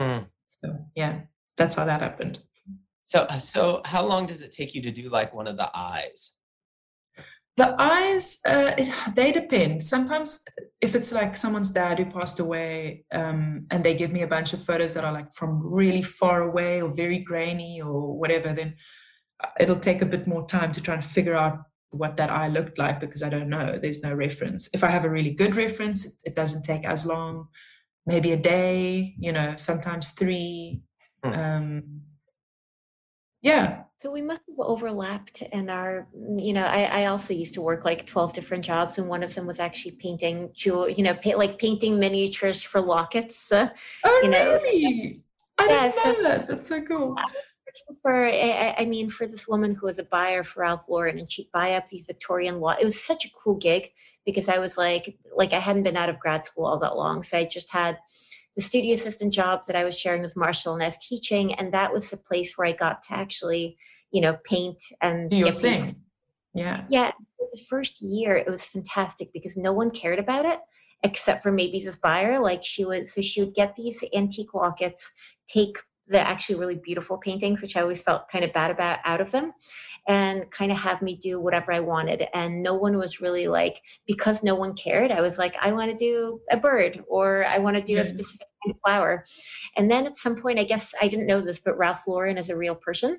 Mm. 0.00 0.28
So 0.46 0.86
yeah, 0.94 1.20
that's 1.56 1.74
how 1.74 1.84
that 1.84 2.00
happened. 2.00 2.40
So, 3.04 3.26
so 3.40 3.82
how 3.84 4.04
long 4.04 4.26
does 4.26 4.42
it 4.42 4.52
take 4.52 4.74
you 4.74 4.82
to 4.82 4.90
do 4.90 5.08
like 5.08 5.32
one 5.32 5.46
of 5.46 5.56
the 5.56 5.70
eyes? 5.74 6.32
The 7.56 7.74
eyes, 7.80 8.38
uh, 8.46 8.72
it, 8.76 8.92
they 9.14 9.32
depend. 9.32 9.82
Sometimes, 9.82 10.44
if 10.80 10.94
it's 10.94 11.12
like 11.12 11.36
someone's 11.36 11.70
dad 11.70 11.98
who 11.98 12.06
passed 12.06 12.40
away, 12.40 13.04
um, 13.12 13.66
and 13.70 13.84
they 13.84 13.94
give 13.94 14.12
me 14.12 14.22
a 14.22 14.26
bunch 14.26 14.52
of 14.52 14.62
photos 14.62 14.94
that 14.94 15.04
are 15.04 15.12
like 15.12 15.32
from 15.32 15.60
really 15.64 16.02
far 16.02 16.42
away 16.42 16.82
or 16.82 16.90
very 16.94 17.18
grainy 17.18 17.80
or 17.80 18.16
whatever, 18.18 18.52
then 18.52 18.74
uh, 19.42 19.48
it'll 19.58 19.76
take 19.76 20.02
a 20.02 20.06
bit 20.06 20.26
more 20.26 20.46
time 20.46 20.72
to 20.72 20.82
try 20.82 20.94
and 20.94 21.04
figure 21.04 21.34
out 21.34 21.60
what 21.90 22.16
that 22.16 22.30
eye 22.30 22.48
looked 22.48 22.76
like 22.76 23.00
because 23.00 23.22
I 23.22 23.28
don't 23.28 23.48
know. 23.48 23.78
There's 23.78 24.02
no 24.02 24.12
reference. 24.12 24.68
If 24.74 24.84
I 24.84 24.88
have 24.88 25.04
a 25.04 25.10
really 25.10 25.30
good 25.30 25.56
reference, 25.56 26.06
it 26.24 26.34
doesn't 26.34 26.64
take 26.64 26.84
as 26.84 27.06
long. 27.06 27.48
Maybe 28.06 28.32
a 28.32 28.36
day, 28.36 29.14
you 29.18 29.32
know, 29.32 29.56
sometimes 29.56 30.10
three. 30.10 30.82
Hmm. 31.24 31.32
Um, 31.32 32.02
yeah, 33.42 33.82
so 33.98 34.10
we 34.10 34.20
must 34.20 34.42
have 34.46 34.58
overlapped 34.58 35.40
in 35.40 35.70
our, 35.70 36.06
you 36.36 36.52
know, 36.52 36.64
I, 36.64 36.82
I 36.84 37.06
also 37.06 37.32
used 37.32 37.54
to 37.54 37.62
work 37.62 37.84
like 37.84 38.06
12 38.06 38.34
different 38.34 38.62
jobs 38.62 38.98
and 38.98 39.08
one 39.08 39.22
of 39.22 39.34
them 39.34 39.46
was 39.46 39.58
actually 39.58 39.92
painting 39.92 40.50
jewel, 40.54 40.86
you 40.88 41.02
know, 41.02 41.14
pa- 41.14 41.38
like 41.38 41.58
painting 41.58 41.98
miniatures 41.98 42.62
for 42.62 42.82
lockets. 42.82 43.50
Uh, 43.50 43.70
oh, 44.04 44.20
you 44.22 44.30
know. 44.30 44.44
really? 44.44 45.22
I 45.58 45.66
yeah, 45.66 45.88
didn't 45.88 45.96
know 45.96 46.12
so, 46.14 46.22
that. 46.22 46.48
That's 46.48 46.68
so 46.68 46.82
cool. 46.82 47.16
For, 48.02 48.26
I, 48.26 48.74
I, 48.78 48.84
mean, 48.86 49.08
for 49.08 49.26
this 49.26 49.46
woman 49.46 49.74
who 49.74 49.86
was 49.86 49.98
a 49.98 50.04
buyer 50.04 50.42
for 50.42 50.60
Ralph 50.60 50.88
Lauren 50.88 51.18
and 51.18 51.30
she'd 51.30 51.50
buy 51.52 51.72
up 51.72 51.86
these 51.86 52.04
Victorian 52.04 52.60
law. 52.60 52.76
It 52.80 52.84
was 52.84 53.02
such 53.02 53.24
a 53.24 53.30
cool 53.30 53.56
gig 53.56 53.90
because 54.24 54.48
I 54.48 54.58
was 54.58 54.76
like, 54.76 55.18
like 55.34 55.52
I 55.52 55.58
hadn't 55.58 55.84
been 55.84 55.96
out 55.96 56.08
of 56.08 56.18
grad 56.18 56.44
school 56.44 56.66
all 56.66 56.78
that 56.78 56.96
long. 56.96 57.22
So 57.22 57.38
I 57.38 57.44
just 57.44 57.70
had 57.72 57.98
the 58.56 58.62
studio 58.62 58.94
assistant 58.94 59.32
job 59.32 59.62
that 59.66 59.76
I 59.76 59.84
was 59.84 59.98
sharing 59.98 60.22
with 60.22 60.36
Marshall 60.36 60.74
and 60.74 60.82
I 60.82 60.86
was 60.86 60.98
teaching. 60.98 61.54
And 61.54 61.72
that 61.72 61.92
was 61.92 62.10
the 62.10 62.16
place 62.16 62.56
where 62.56 62.66
I 62.66 62.72
got 62.72 63.02
to 63.02 63.14
actually, 63.14 63.76
you 64.10 64.20
know, 64.20 64.38
paint 64.44 64.82
and 65.00 65.30
do 65.30 65.36
your 65.36 65.50
thing. 65.50 65.96
Yeah. 66.54 66.84
Yeah. 66.88 67.12
The 67.38 67.60
first 67.68 68.00
year 68.00 68.36
it 68.36 68.48
was 68.48 68.64
fantastic 68.64 69.32
because 69.32 69.56
no 69.56 69.72
one 69.72 69.90
cared 69.90 70.18
about 70.18 70.46
it 70.46 70.58
except 71.02 71.42
for 71.42 71.52
maybe 71.52 71.84
this 71.84 71.96
buyer. 71.96 72.40
Like 72.40 72.64
she 72.64 72.84
would, 72.84 73.06
so 73.06 73.20
she 73.20 73.42
would 73.42 73.54
get 73.54 73.74
these 73.74 74.02
antique 74.14 74.54
lockets, 74.54 75.12
take 75.46 75.76
the 76.08 76.20
actually 76.20 76.56
really 76.56 76.76
beautiful 76.76 77.18
paintings, 77.18 77.62
which 77.62 77.76
I 77.76 77.80
always 77.80 78.02
felt 78.02 78.28
kind 78.28 78.44
of 78.44 78.52
bad 78.52 78.70
about 78.70 79.00
out 79.04 79.20
of 79.20 79.32
them, 79.32 79.52
and 80.06 80.50
kind 80.50 80.70
of 80.70 80.78
have 80.78 81.02
me 81.02 81.16
do 81.16 81.40
whatever 81.40 81.72
I 81.72 81.80
wanted. 81.80 82.28
And 82.32 82.62
no 82.62 82.74
one 82.74 82.96
was 82.96 83.20
really 83.20 83.48
like, 83.48 83.80
because 84.06 84.42
no 84.42 84.54
one 84.54 84.74
cared, 84.74 85.10
I 85.10 85.20
was 85.20 85.38
like, 85.38 85.56
I 85.60 85.72
want 85.72 85.90
to 85.90 85.96
do 85.96 86.40
a 86.50 86.56
bird 86.56 87.04
or 87.08 87.44
I 87.46 87.58
want 87.58 87.76
to 87.76 87.82
do 87.82 87.94
yeah. 87.94 88.02
a 88.02 88.04
specific 88.04 88.46
kind 88.64 88.74
of 88.74 88.80
flower. 88.84 89.24
And 89.76 89.90
then 89.90 90.06
at 90.06 90.16
some 90.16 90.36
point, 90.36 90.60
I 90.60 90.64
guess 90.64 90.94
I 91.00 91.08
didn't 91.08 91.26
know 91.26 91.40
this, 91.40 91.58
but 91.58 91.76
Ralph 91.76 92.06
Lauren 92.06 92.38
is 92.38 92.50
a 92.50 92.56
real 92.56 92.74
person. 92.74 93.18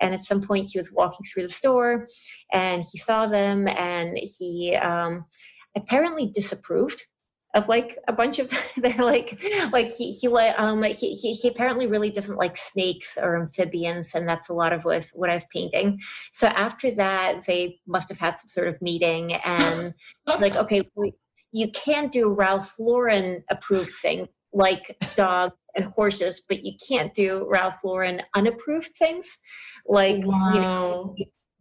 And 0.00 0.12
at 0.12 0.20
some 0.20 0.42
point, 0.42 0.70
he 0.72 0.78
was 0.78 0.90
walking 0.90 1.24
through 1.24 1.44
the 1.44 1.48
store 1.48 2.08
and 2.52 2.84
he 2.90 2.98
saw 2.98 3.26
them 3.26 3.68
and 3.68 4.18
he 4.38 4.74
um, 4.74 5.24
apparently 5.76 6.26
disapproved 6.26 7.06
of 7.54 7.68
like 7.68 7.98
a 8.08 8.12
bunch 8.12 8.38
of 8.38 8.52
they're 8.76 9.04
like 9.04 9.42
like 9.72 9.92
he 9.92 10.12
he 10.12 10.28
um 10.28 10.82
he, 10.82 11.14
he 11.14 11.32
he 11.32 11.48
apparently 11.48 11.86
really 11.86 12.10
doesn't 12.10 12.36
like 12.36 12.56
snakes 12.56 13.16
or 13.20 13.40
amphibians 13.40 14.14
and 14.14 14.28
that's 14.28 14.48
a 14.48 14.52
lot 14.52 14.72
of 14.72 14.84
what, 14.84 15.08
what 15.14 15.30
I 15.30 15.34
was 15.34 15.46
painting. 15.52 16.00
So 16.32 16.48
after 16.48 16.90
that 16.92 17.46
they 17.46 17.80
must 17.86 18.08
have 18.08 18.18
had 18.18 18.36
some 18.36 18.48
sort 18.48 18.68
of 18.68 18.80
meeting 18.82 19.34
and 19.34 19.94
like 20.26 20.56
okay 20.56 20.82
you 21.52 21.70
can 21.70 22.08
do 22.08 22.32
Ralph 22.32 22.74
Lauren 22.78 23.44
approved 23.50 23.92
thing 23.92 24.28
like 24.52 24.96
dogs 25.16 25.54
and 25.76 25.86
horses 25.86 26.42
but 26.48 26.64
you 26.64 26.72
can't 26.88 27.14
do 27.14 27.46
Ralph 27.48 27.84
Lauren 27.84 28.22
unapproved 28.34 28.90
things 28.96 29.38
like 29.86 30.24
wow. 30.26 30.50
you 30.52 30.60
know 30.60 31.16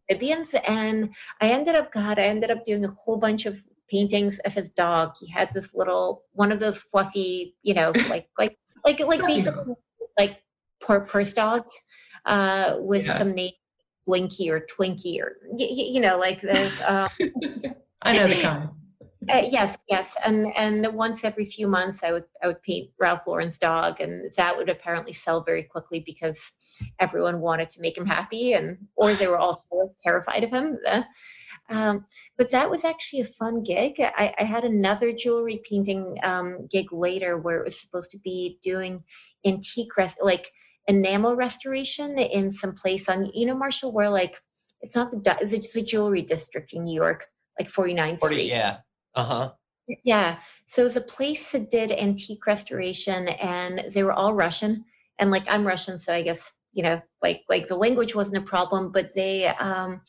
amphibians 0.10 0.54
and 0.68 1.14
I 1.42 1.50
ended 1.50 1.76
up 1.76 1.92
God 1.92 2.20
I 2.20 2.24
ended 2.24 2.52
up 2.52 2.64
doing 2.64 2.86
a 2.86 2.92
whole 2.92 3.18
bunch 3.18 3.46
of 3.46 3.60
paintings 3.94 4.40
of 4.40 4.54
his 4.54 4.70
dog. 4.70 5.14
He 5.20 5.30
had 5.32 5.54
this 5.54 5.74
little 5.76 6.24
one 6.34 6.52
of 6.52 6.60
those 6.60 6.82
fluffy, 6.82 7.56
you 7.62 7.74
know, 7.74 7.92
like 8.10 8.28
like 8.38 8.58
like 8.84 9.00
like 9.00 9.26
basically 9.26 9.76
like 10.18 10.42
poor 10.82 11.02
purse 11.02 11.34
dogs 11.34 11.72
uh, 12.26 12.76
with 12.80 13.06
yeah. 13.06 13.18
some 13.18 13.34
name 13.34 13.54
Blinky 14.06 14.50
or 14.50 14.60
Twinkie 14.62 15.20
or 15.20 15.38
you, 15.58 15.68
you 15.68 16.00
know 16.00 16.18
like 16.18 16.42
the. 16.42 16.72
Uh, 16.88 17.08
I 18.02 18.14
know 18.14 18.28
the 18.28 18.42
kind. 18.42 18.70
Uh, 19.30 19.42
yes, 19.50 19.78
yes, 19.90 20.18
and 20.26 20.48
and 20.58 20.86
once 20.94 21.24
every 21.24 21.46
few 21.46 21.66
months, 21.66 22.04
I 22.04 22.12
would 22.12 22.26
I 22.44 22.48
would 22.48 22.62
paint 22.62 22.90
Ralph 23.00 23.26
Lauren's 23.26 23.58
dog, 23.58 24.02
and 24.02 24.30
that 24.36 24.58
would 24.58 24.68
apparently 24.68 25.14
sell 25.14 25.42
very 25.42 25.64
quickly 25.64 26.02
because 26.06 26.52
everyone 27.00 27.40
wanted 27.40 27.70
to 27.70 27.82
make 27.82 27.98
him 27.98 28.06
happy, 28.06 28.52
and 28.52 28.78
or 28.98 29.14
they 29.14 29.28
were 29.28 29.38
all 29.38 29.64
terrified 29.98 30.44
of 30.44 30.52
him. 30.52 30.78
Um, 31.70 32.06
but 32.38 32.52
that 32.52 32.70
was 32.70 32.84
actually 32.84 33.22
a 33.22 33.26
fun 33.26 33.64
gig. 33.64 33.96
I, 34.00 34.34
I 34.38 34.44
had 34.44 34.64
another 34.64 35.12
jewelry 35.12 35.62
painting 35.68 36.18
um, 36.24 36.68
gig 36.70 36.92
later 36.92 37.38
where 37.38 37.60
it 37.60 37.64
was 37.64 37.80
supposed 37.80 38.12
to 38.12 38.20
be 38.20 38.60
doing 38.62 39.04
antique 39.46 39.96
rest, 39.98 40.20
like 40.22 40.52
enamel 40.88 41.36
restoration 41.36 42.18
in 42.20 42.52
some 42.52 42.74
place 42.74 43.08
on, 43.08 43.32
you 43.34 43.46
know, 43.46 43.56
Marshall, 43.56 43.94
where 43.94 44.10
like 44.10 44.42
it's 44.82 44.96
not 44.96 45.12
the 45.12 45.38
it's 45.40 45.52
just 45.52 45.76
a 45.76 45.82
jewelry 45.82 46.22
district 46.22 46.74
in 46.74 46.84
New 46.84 46.96
York, 46.96 47.28
like 47.58 47.70
49th 47.70 48.20
40, 48.20 48.36
Street. 48.36 48.50
Yeah. 48.50 48.78
Uh 49.16 49.24
huh. 49.24 49.52
Yeah. 50.04 50.40
So 50.66 50.82
it 50.82 50.86
was 50.86 50.98
a 50.98 51.02
place 51.02 51.52
that 51.52 51.70
did 51.70 51.92
antique 51.92 52.46
restoration, 52.46 53.30
and 53.30 53.86
they 53.94 54.04
were 54.04 54.14
all 54.14 54.34
Russian. 54.34 54.86
And 55.20 55.32
like 55.32 55.50
I'm 55.50 55.66
Russian, 55.66 56.00
so 56.00 56.14
I 56.14 56.22
guess 56.22 56.54
you 56.74 56.84
know, 56.84 57.02
like 57.22 57.44
like 57.50 57.68
the 57.68 57.76
language 57.76 58.16
wasn't 58.16 58.38
a 58.38 58.42
problem, 58.42 58.92
but 58.92 59.14
they 59.16 59.48
um 59.48 60.02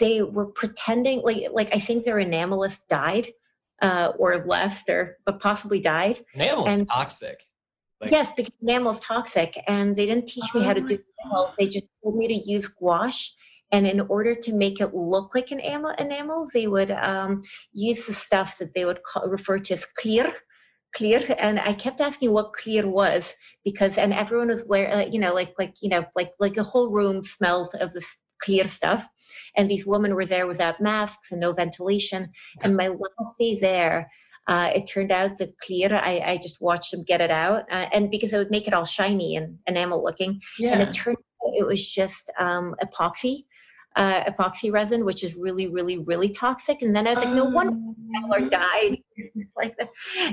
they 0.00 0.22
were 0.22 0.46
pretending 0.46 1.22
like 1.22 1.48
like 1.52 1.74
I 1.74 1.78
think 1.78 2.04
their 2.04 2.16
enamelist 2.16 2.80
died 2.88 3.28
uh, 3.82 4.12
or 4.18 4.44
left 4.44 4.88
or 4.88 5.18
but 5.24 5.40
possibly 5.40 5.80
died. 5.80 6.20
Enamel 6.34 6.66
is 6.66 6.86
toxic. 6.88 7.44
Like, 8.00 8.10
yes, 8.10 8.30
because 8.36 8.52
enamel 8.60 8.92
is 8.92 9.00
toxic, 9.00 9.58
and 9.66 9.96
they 9.96 10.06
didn't 10.06 10.28
teach 10.28 10.52
me 10.54 10.62
how 10.62 10.72
to 10.72 10.80
do 10.80 10.98
oh 10.98 11.24
enamel. 11.24 11.54
They 11.58 11.68
just 11.68 11.86
told 12.02 12.16
me 12.16 12.28
to 12.28 12.34
use 12.34 12.68
gouache, 12.68 13.32
and 13.72 13.86
in 13.86 14.00
order 14.00 14.34
to 14.34 14.54
make 14.54 14.80
it 14.80 14.94
look 14.94 15.34
like 15.34 15.50
an 15.50 15.60
enamel, 15.60 15.94
enamel 15.98 16.48
they 16.52 16.66
would 16.66 16.90
um, 16.90 17.42
use 17.72 18.06
the 18.06 18.12
stuff 18.12 18.58
that 18.58 18.74
they 18.74 18.84
would 18.84 19.02
call, 19.02 19.28
refer 19.28 19.58
to 19.58 19.74
as 19.74 19.86
clear 19.86 20.32
clear 20.94 21.20
and 21.38 21.58
i 21.60 21.74
kept 21.74 22.00
asking 22.00 22.32
what 22.32 22.52
clear 22.54 22.86
was 22.88 23.34
because 23.64 23.98
and 23.98 24.14
everyone 24.14 24.48
was 24.48 24.64
wearing 24.66 24.92
uh, 24.92 25.04
you 25.10 25.18
know 25.18 25.34
like 25.34 25.52
like 25.58 25.74
you 25.82 25.88
know 25.90 26.04
like 26.14 26.30
like 26.38 26.54
the 26.54 26.62
whole 26.62 26.90
room 26.90 27.22
smelled 27.22 27.68
of 27.80 27.92
this 27.92 28.16
clear 28.40 28.64
stuff. 28.64 29.08
And 29.56 29.68
these 29.68 29.86
women 29.86 30.14
were 30.14 30.26
there 30.26 30.46
without 30.46 30.80
masks 30.80 31.32
and 31.32 31.40
no 31.40 31.52
ventilation. 31.52 32.30
And 32.62 32.76
my 32.76 32.88
last 32.88 33.38
day 33.38 33.58
there, 33.58 34.10
uh, 34.46 34.70
it 34.74 34.86
turned 34.86 35.10
out 35.10 35.38
that 35.38 35.58
clear, 35.58 35.92
I, 35.92 36.22
I, 36.24 36.38
just 36.40 36.60
watched 36.60 36.92
them 36.92 37.02
get 37.02 37.20
it 37.20 37.32
out. 37.32 37.64
Uh, 37.68 37.86
and 37.92 38.10
because 38.12 38.32
it 38.32 38.38
would 38.38 38.50
make 38.50 38.68
it 38.68 38.74
all 38.74 38.84
shiny 38.84 39.34
and 39.34 39.58
enamel 39.66 40.04
looking. 40.04 40.40
Yeah. 40.56 40.74
And 40.74 40.82
it 40.82 40.92
turned 40.92 41.16
out 41.16 41.52
it 41.56 41.66
was 41.66 41.84
just 41.84 42.30
um, 42.38 42.76
epoxy. 42.82 43.44
Uh, 43.96 44.22
epoxy 44.24 44.70
resin, 44.70 45.06
which 45.06 45.24
is 45.24 45.34
really, 45.34 45.66
really, 45.66 45.98
really 45.98 46.28
toxic. 46.28 46.82
And 46.82 46.94
then 46.94 47.06
I 47.06 47.14
was 47.14 47.24
like, 47.24 47.34
no 47.34 47.46
wonder 47.46 47.78
or 48.30 48.40
oh. 48.40 48.48
died 48.48 48.98
like 49.56 49.76
that. 49.78 49.90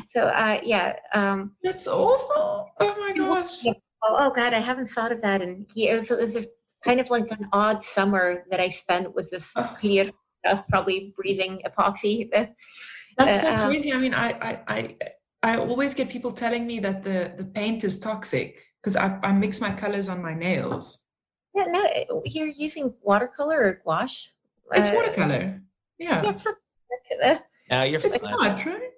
So 0.08 0.24
uh, 0.28 0.60
yeah, 0.64 0.98
um, 1.14 1.54
that's 1.64 1.88
awful. 1.88 2.70
Oh 2.80 2.96
my 3.00 3.14
gosh. 3.18 3.66
Oh, 4.06 4.18
oh, 4.20 4.32
God, 4.36 4.54
I 4.54 4.60
haven't 4.60 4.90
thought 4.90 5.14
of 5.14 5.22
that 5.22 5.42
in 5.42 5.66
years. 5.74 6.10
So 6.10 6.18
It 6.18 6.24
was 6.24 6.36
a 6.36 6.46
kind 6.84 7.00
of 7.00 7.10
like 7.10 7.30
an 7.32 7.48
odd 7.54 7.84
summer 7.84 8.44
that 8.52 8.60
I 8.60 8.70
spent 8.70 9.16
with 9.16 9.30
this 9.32 9.52
oh. 9.56 9.76
clear 9.80 10.10
stuff, 10.40 10.68
probably 10.70 11.14
breathing 11.16 11.62
epoxy. 11.66 12.30
That's 13.18 13.42
so 13.42 13.56
um, 13.56 13.70
crazy. 13.70 13.94
I 13.94 13.98
mean, 13.98 14.14
I, 14.14 14.30
I, 14.32 14.60
I, 14.68 14.98
I 15.44 15.58
always 15.58 15.94
get 15.94 16.10
people 16.10 16.32
telling 16.32 16.66
me 16.66 16.80
that 16.80 17.04
the, 17.04 17.34
the 17.38 17.46
paint 17.46 17.84
is 17.84 18.00
toxic 18.00 18.62
because 18.82 18.96
I, 18.96 19.20
I 19.24 19.32
mix 19.32 19.62
my 19.62 19.72
colors 19.72 20.10
on 20.10 20.22
my 20.22 20.34
nails. 20.34 21.00
Yeah, 21.54 21.66
no, 21.68 22.22
you're 22.26 22.48
using 22.48 22.94
watercolor 23.02 23.62
or 23.62 23.82
gouache. 23.84 24.32
It's 24.72 24.90
uh, 24.90 24.94
watercolor. 24.96 25.62
Yeah. 26.00 26.24
yeah 26.24 26.30
it's 26.32 26.46
not, 26.46 27.44
now 27.70 27.84
you're 27.84 28.02
it's 28.04 28.24
not, 28.24 28.66
right? 28.66 28.90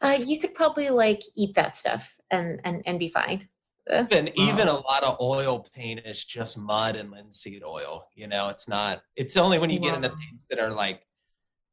Uh, 0.00 0.18
you 0.24 0.38
could 0.38 0.54
probably 0.54 0.90
like 0.90 1.20
eat 1.36 1.54
that 1.54 1.76
stuff 1.76 2.16
and 2.30 2.60
and 2.64 2.82
and 2.86 2.98
be 2.98 3.08
fine. 3.08 3.42
And 4.10 4.30
even 4.34 4.68
a 4.68 4.74
lot 4.74 5.02
of 5.02 5.18
oil 5.20 5.66
paint 5.74 6.00
is 6.04 6.24
just 6.24 6.58
mud 6.58 6.96
and 6.96 7.10
linseed 7.10 7.62
oil. 7.64 8.06
You 8.14 8.26
know, 8.26 8.48
it's 8.48 8.68
not. 8.68 9.02
It's 9.16 9.36
only 9.36 9.58
when 9.58 9.70
you 9.70 9.78
get 9.78 9.94
into 9.94 10.08
things 10.08 10.46
that 10.50 10.58
are 10.58 10.70
like 10.70 11.02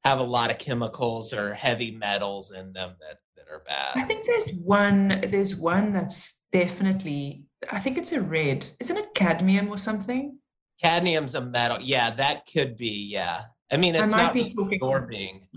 have 0.04 0.20
a 0.20 0.24
lot 0.24 0.52
of 0.52 0.58
chemicals 0.58 1.34
or 1.34 1.54
heavy 1.54 1.92
metals 1.92 2.52
in 2.52 2.72
them 2.74 2.96
that 3.02 3.18
that 3.36 3.52
are 3.52 3.64
bad. 3.68 3.92
I 3.96 4.04
think 4.04 4.26
there's 4.26 4.52
one. 4.52 5.20
There's 5.28 5.56
one 5.56 5.94
that's 5.94 6.40
definitely. 6.52 7.46
I 7.72 7.80
think 7.80 7.98
it's 7.98 8.12
a 8.12 8.22
red. 8.22 8.66
Isn't 8.80 8.98
it 8.98 9.14
cadmium 9.14 9.70
or 9.70 9.78
something? 9.78 10.40
Cadmium's 10.82 11.36
a 11.36 11.42
metal. 11.42 11.80
Yeah, 11.82 12.12
that 12.12 12.44
could 12.52 12.78
be. 12.78 13.10
Yeah. 13.12 13.44
I 13.72 13.78
mean, 13.78 13.96
it's 13.96 14.14
I 14.14 14.34
not 14.34 14.38
absorbing. 14.38 15.48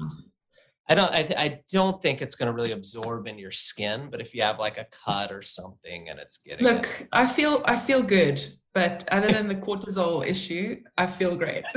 I 0.89 0.95
don't. 0.95 1.13
I, 1.13 1.29
I 1.37 1.61
don't 1.71 2.01
think 2.01 2.23
it's 2.23 2.35
going 2.35 2.47
to 2.47 2.53
really 2.53 2.73
absorb 2.73 3.27
in 3.27 3.39
your 3.39 3.51
skin. 3.51 4.09
But 4.11 4.21
if 4.21 4.35
you 4.35 4.43
have 4.43 4.59
like 4.59 4.79
a 4.79 4.87
cut 5.05 5.31
or 5.31 5.43
something 5.43 6.09
and 6.09 6.19
it's 6.19 6.39
getting 6.39 6.67
look, 6.67 6.87
it, 6.87 7.09
I 7.13 7.27
feel 7.27 7.63
I 7.65 7.77
feel 7.77 8.03
good. 8.03 8.43
But 8.73 9.07
other 9.11 9.29
than 9.29 9.49
the 9.49 9.57
cortisol 9.57 10.27
issue, 10.27 10.81
I 10.97 11.07
feel 11.07 11.37
great. 11.37 11.65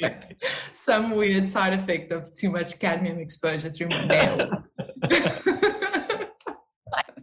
like 0.00 0.42
some 0.72 1.12
weird 1.12 1.48
side 1.48 1.72
effect 1.72 2.12
of 2.12 2.32
too 2.34 2.50
much 2.50 2.78
cadmium 2.78 3.18
exposure 3.18 3.70
through 3.70 3.88
my 3.88 4.06
nails. 4.06 4.42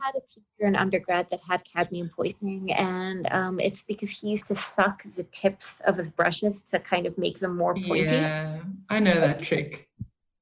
had 0.01 0.15
a 0.15 0.21
teacher 0.21 0.67
in 0.67 0.75
undergrad 0.75 1.29
that 1.29 1.41
had 1.47 1.63
cadmium 1.63 2.09
poisoning, 2.09 2.71
and 2.73 3.27
um, 3.31 3.59
it's 3.59 3.81
because 3.81 4.09
he 4.09 4.29
used 4.29 4.47
to 4.47 4.55
suck 4.55 5.03
the 5.15 5.23
tips 5.23 5.75
of 5.85 5.97
his 5.97 6.09
brushes 6.09 6.61
to 6.63 6.79
kind 6.79 7.05
of 7.05 7.17
make 7.17 7.39
them 7.39 7.55
more 7.55 7.73
pointy. 7.73 8.03
Yeah, 8.03 8.61
I 8.89 8.99
know 8.99 9.19
that 9.19 9.41
trick. 9.41 9.87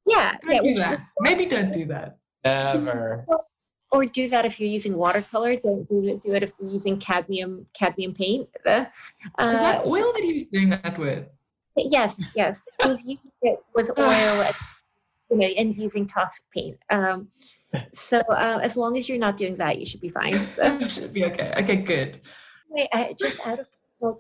Yeah, 0.05 0.37
don't 0.41 0.65
yeah. 0.65 0.73
Do 0.73 0.75
that. 0.75 1.07
Maybe 1.19 1.45
don't 1.45 1.71
do 1.73 1.85
that. 1.85 2.17
Never. 2.43 3.25
Or 3.89 4.05
do 4.05 4.27
that 4.29 4.45
if 4.45 4.59
you're 4.59 4.69
using 4.69 4.97
watercolor. 4.97 5.55
Don't 5.55 5.87
do 5.89 6.05
it. 6.05 6.21
Do 6.21 6.33
it 6.33 6.43
if 6.43 6.53
you're 6.59 6.69
using 6.69 6.99
cadmium 6.99 7.65
cadmium 7.73 8.13
paint. 8.13 8.49
Uh, 9.39 9.51
Is 9.53 9.59
that 9.59 9.85
oil 9.85 10.13
that 10.13 10.23
he 10.23 10.33
was 10.33 10.45
doing 10.45 10.69
that 10.69 10.97
with? 10.97 11.27
Yes, 11.75 12.21
yes. 12.35 12.65
It 12.79 12.87
was 12.87 13.01
using 13.05 13.31
it 13.41 13.59
was 13.75 13.91
oil 13.97 14.51
you 15.29 15.37
know, 15.37 15.45
and 15.45 15.75
using 15.75 16.05
toxic 16.05 16.43
paint. 16.53 16.77
Um, 16.89 17.27
so 17.93 18.19
uh, 18.29 18.59
as 18.61 18.77
long 18.77 18.97
as 18.97 19.07
you're 19.07 19.17
not 19.17 19.37
doing 19.37 19.57
that, 19.57 19.79
you 19.79 19.85
should 19.85 20.01
be 20.01 20.09
fine. 20.09 20.33
should 20.89 21.13
be 21.13 21.25
okay. 21.25 21.53
Okay, 21.57 21.75
good. 21.77 22.21
Wait, 22.69 22.87
uh, 22.93 23.05
just 23.19 23.45
out 23.45 23.59
of 23.59 23.67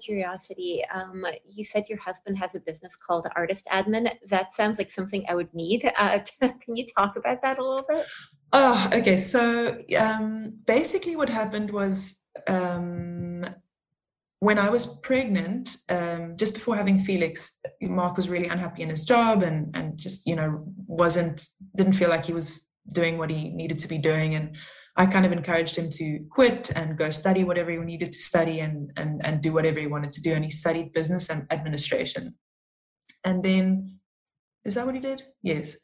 curiosity, 0.03 0.83
um, 0.93 1.25
you 1.45 1.63
said 1.63 1.85
your 1.87 1.99
husband 1.99 2.37
has 2.37 2.55
a 2.55 2.59
business 2.59 2.95
called 2.95 3.27
Artist 3.35 3.67
Admin. 3.71 4.11
That 4.29 4.51
sounds 4.51 4.77
like 4.77 4.89
something 4.89 5.25
I 5.29 5.35
would 5.35 5.53
need. 5.53 5.91
Uh, 5.97 6.19
can 6.41 6.75
you 6.75 6.85
talk 6.97 7.15
about 7.15 7.41
that 7.41 7.59
a 7.59 7.63
little 7.63 7.85
bit? 7.87 8.05
Oh, 8.53 8.89
okay. 8.93 9.17
So 9.17 9.79
um, 9.97 10.53
basically, 10.65 11.15
what 11.15 11.29
happened 11.29 11.71
was 11.71 12.15
um, 12.47 13.45
when 14.39 14.57
I 14.57 14.69
was 14.69 14.85
pregnant, 14.85 15.77
um, 15.89 16.37
just 16.37 16.53
before 16.53 16.75
having 16.75 16.99
Felix, 16.99 17.57
Mark 17.81 18.15
was 18.15 18.29
really 18.29 18.47
unhappy 18.47 18.83
in 18.83 18.89
his 18.89 19.03
job 19.03 19.43
and 19.43 19.75
and 19.75 19.97
just 19.97 20.25
you 20.25 20.35
know 20.35 20.63
wasn't 20.85 21.47
didn't 21.75 21.93
feel 21.93 22.09
like 22.09 22.25
he 22.25 22.33
was 22.33 22.66
doing 22.91 23.17
what 23.17 23.29
he 23.29 23.49
needed 23.49 23.77
to 23.79 23.87
be 23.87 23.97
doing. 23.97 24.35
And 24.35 24.55
I 24.95 25.05
kind 25.05 25.25
of 25.25 25.31
encouraged 25.31 25.75
him 25.75 25.89
to 25.91 26.25
quit 26.29 26.71
and 26.75 26.97
go 26.97 27.09
study 27.09 27.43
whatever 27.43 27.71
he 27.71 27.77
needed 27.77 28.11
to 28.11 28.17
study 28.17 28.59
and 28.59 28.91
and 28.97 29.25
and 29.25 29.41
do 29.41 29.53
whatever 29.53 29.79
he 29.79 29.87
wanted 29.87 30.11
to 30.13 30.21
do. 30.21 30.33
And 30.33 30.43
he 30.43 30.49
studied 30.49 30.93
business 30.93 31.29
and 31.29 31.45
administration. 31.51 32.35
And 33.23 33.43
then 33.43 33.99
is 34.65 34.75
that 34.75 34.85
what 34.85 34.95
he 34.95 35.01
did? 35.01 35.23
Yes. 35.41 35.77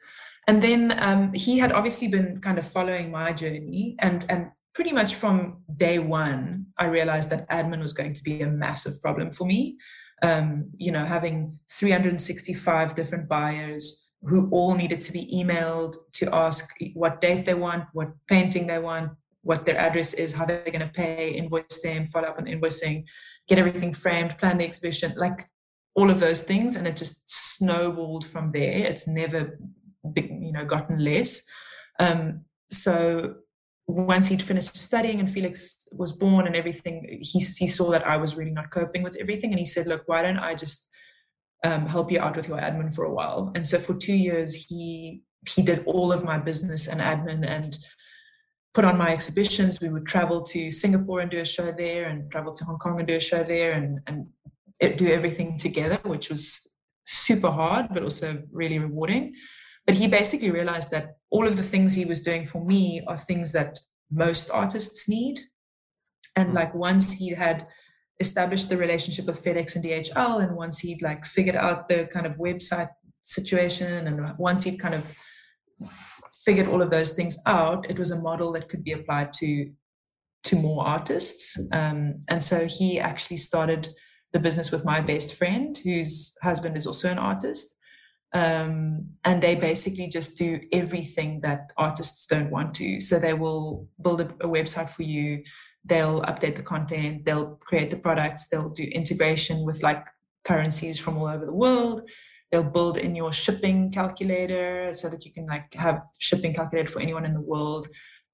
And 0.47 0.61
then 0.61 0.93
um, 0.97 1.33
he 1.33 1.59
had 1.59 1.71
obviously 1.71 2.07
been 2.07 2.41
kind 2.41 2.57
of 2.57 2.67
following 2.67 3.11
my 3.11 3.33
journey. 3.33 3.95
And 3.99 4.25
and 4.29 4.51
pretty 4.73 4.91
much 4.91 5.15
from 5.15 5.63
day 5.75 5.99
one, 5.99 6.67
I 6.77 6.85
realized 6.85 7.29
that 7.29 7.49
admin 7.49 7.81
was 7.81 7.93
going 7.93 8.13
to 8.13 8.23
be 8.23 8.41
a 8.41 8.47
massive 8.47 9.01
problem 9.01 9.31
for 9.31 9.45
me. 9.45 9.77
Um, 10.21 10.71
you 10.77 10.91
know, 10.91 11.05
having 11.05 11.59
365 11.69 12.95
different 12.95 13.27
buyers 13.27 14.02
who 14.25 14.49
all 14.51 14.75
needed 14.75 15.01
to 15.01 15.11
be 15.11 15.29
emailed 15.33 15.95
to 16.13 16.33
ask 16.33 16.69
what 16.93 17.19
date 17.19 17.45
they 17.45 17.53
want, 17.53 17.85
what 17.93 18.09
painting 18.27 18.67
they 18.67 18.79
want, 18.79 19.11
what 19.41 19.65
their 19.65 19.77
address 19.77 20.13
is, 20.13 20.33
how 20.33 20.45
they're 20.45 20.63
going 20.63 20.79
to 20.79 20.87
pay, 20.87 21.31
invoice 21.31 21.81
them, 21.81 22.07
follow 22.07 22.29
up 22.29 22.37
on 22.37 22.45
the 22.45 22.55
invoicing, 22.55 23.05
get 23.47 23.59
everything 23.59 23.93
framed, 23.93 24.37
plan 24.37 24.57
the 24.57 24.63
exhibition, 24.63 25.13
like 25.17 25.49
all 25.95 26.09
of 26.09 26.19
those 26.21 26.43
things. 26.43 26.75
And 26.75 26.87
it 26.87 26.95
just 26.95 27.21
snowballed 27.27 28.25
from 28.25 28.51
there. 28.51 28.87
It's 28.87 29.07
never, 29.07 29.59
you 30.15 30.51
know, 30.53 30.65
gotten 30.65 31.03
less. 31.03 31.41
Um, 31.99 32.45
so 32.71 33.35
once 33.85 34.27
he'd 34.27 34.41
finished 34.41 34.77
studying 34.77 35.19
and 35.19 35.29
Felix 35.29 35.85
was 35.91 36.13
born 36.13 36.47
and 36.47 36.55
everything, 36.55 37.19
he, 37.21 37.39
he 37.39 37.67
saw 37.67 37.91
that 37.91 38.07
I 38.07 38.15
was 38.15 38.37
really 38.37 38.51
not 38.51 38.71
coping 38.71 39.03
with 39.03 39.17
everything. 39.19 39.51
And 39.51 39.59
he 39.59 39.65
said, 39.65 39.87
Look, 39.87 40.03
why 40.05 40.21
don't 40.21 40.39
I 40.39 40.55
just 40.55 40.87
um, 41.63 41.85
help 41.87 42.11
you 42.11 42.19
out 42.19 42.35
with 42.35 42.47
your 42.47 42.57
admin 42.57 42.93
for 42.93 43.05
a 43.05 43.13
while? 43.13 43.51
And 43.55 43.65
so 43.65 43.79
for 43.79 43.93
two 43.93 44.13
years, 44.13 44.53
he 44.53 45.21
he 45.47 45.61
did 45.61 45.83
all 45.85 46.13
of 46.13 46.23
my 46.23 46.37
business 46.37 46.87
and 46.87 47.01
admin 47.01 47.45
and 47.45 47.77
put 48.73 48.85
on 48.85 48.97
my 48.97 49.11
exhibitions. 49.11 49.81
We 49.81 49.89
would 49.89 50.05
travel 50.05 50.41
to 50.41 50.71
Singapore 50.71 51.19
and 51.19 51.29
do 51.29 51.39
a 51.39 51.45
show 51.45 51.71
there, 51.71 52.05
and 52.05 52.31
travel 52.31 52.53
to 52.53 52.65
Hong 52.65 52.77
Kong 52.77 52.99
and 52.99 53.07
do 53.07 53.15
a 53.15 53.19
show 53.19 53.43
there, 53.43 53.73
and 53.73 53.99
and 54.07 54.27
do 54.97 55.07
everything 55.07 55.57
together, 55.57 55.99
which 56.03 56.29
was 56.29 56.67
super 57.05 57.51
hard, 57.51 57.87
but 57.93 58.03
also 58.03 58.43
really 58.51 58.79
rewarding. 58.79 59.33
But 59.85 59.95
he 59.95 60.07
basically 60.07 60.51
realized 60.51 60.91
that 60.91 61.17
all 61.29 61.47
of 61.47 61.57
the 61.57 61.63
things 61.63 61.93
he 61.93 62.05
was 62.05 62.21
doing 62.21 62.45
for 62.45 62.63
me 62.63 63.03
are 63.07 63.17
things 63.17 63.51
that 63.51 63.79
most 64.09 64.49
artists 64.51 65.09
need. 65.09 65.39
And 66.35 66.51
mm. 66.51 66.55
like 66.55 66.73
once 66.73 67.11
he 67.11 67.29
had 67.29 67.67
established 68.19 68.69
the 68.69 68.77
relationship 68.77 69.25
with 69.25 69.43
FedEx 69.43 69.75
and 69.75 69.83
DHL, 69.83 70.43
and 70.43 70.55
once 70.55 70.79
he'd 70.79 71.01
like 71.01 71.25
figured 71.25 71.55
out 71.55 71.89
the 71.89 72.07
kind 72.11 72.25
of 72.25 72.37
website 72.37 72.89
situation, 73.23 74.07
and 74.07 74.37
once 74.37 74.63
he'd 74.63 74.77
kind 74.77 74.95
of 74.95 75.15
figured 76.45 76.67
all 76.67 76.81
of 76.81 76.89
those 76.89 77.13
things 77.13 77.37
out, 77.45 77.89
it 77.89 77.97
was 77.97 78.11
a 78.11 78.21
model 78.21 78.51
that 78.53 78.69
could 78.69 78.83
be 78.83 78.91
applied 78.91 79.31
to 79.33 79.71
to 80.43 80.55
more 80.57 80.85
artists. 80.85 81.57
Um, 81.71 82.21
and 82.27 82.43
so 82.43 82.67
he 82.67 82.99
actually 82.99 83.37
started 83.37 83.95
the 84.33 84.39
business 84.39 84.71
with 84.71 84.83
my 84.83 84.99
best 84.99 85.35
friend, 85.35 85.77
whose 85.77 86.33
husband 86.41 86.75
is 86.75 86.85
also 86.85 87.09
an 87.09 87.17
artist. 87.17 87.75
Um, 88.33 89.09
and 89.23 89.41
they 89.41 89.55
basically 89.55 90.07
just 90.07 90.37
do 90.37 90.59
everything 90.71 91.41
that 91.41 91.71
artists 91.77 92.25
don't 92.25 92.49
want 92.49 92.73
to. 92.75 92.99
So 92.99 93.19
they 93.19 93.35
will 93.35 93.87
build 94.01 94.21
a, 94.21 94.25
a, 94.25 94.47
website 94.47 94.89
for 94.89 95.03
you, 95.03 95.43
they'll 95.85 96.21
update 96.21 96.55
the 96.55 96.63
content, 96.63 97.25
they'll 97.25 97.55
create 97.57 97.91
the 97.91 97.97
products, 97.97 98.47
they'll 98.47 98.69
do 98.69 98.83
integration 98.83 99.65
with 99.65 99.83
like 99.83 100.05
currencies 100.43 100.99
from 100.99 101.17
all 101.17 101.27
over 101.27 101.45
the 101.45 101.53
world. 101.53 102.09
They'll 102.51 102.63
build 102.63 102.97
in 102.97 103.15
your 103.15 103.33
shipping 103.33 103.91
calculator 103.91 104.93
so 104.93 105.09
that 105.09 105.25
you 105.25 105.33
can 105.33 105.47
like 105.47 105.73
have 105.73 106.01
shipping 106.19 106.53
calculated 106.53 106.91
for 106.91 106.99
anyone 106.99 107.25
in 107.25 107.33
the 107.33 107.41
world. 107.41 107.87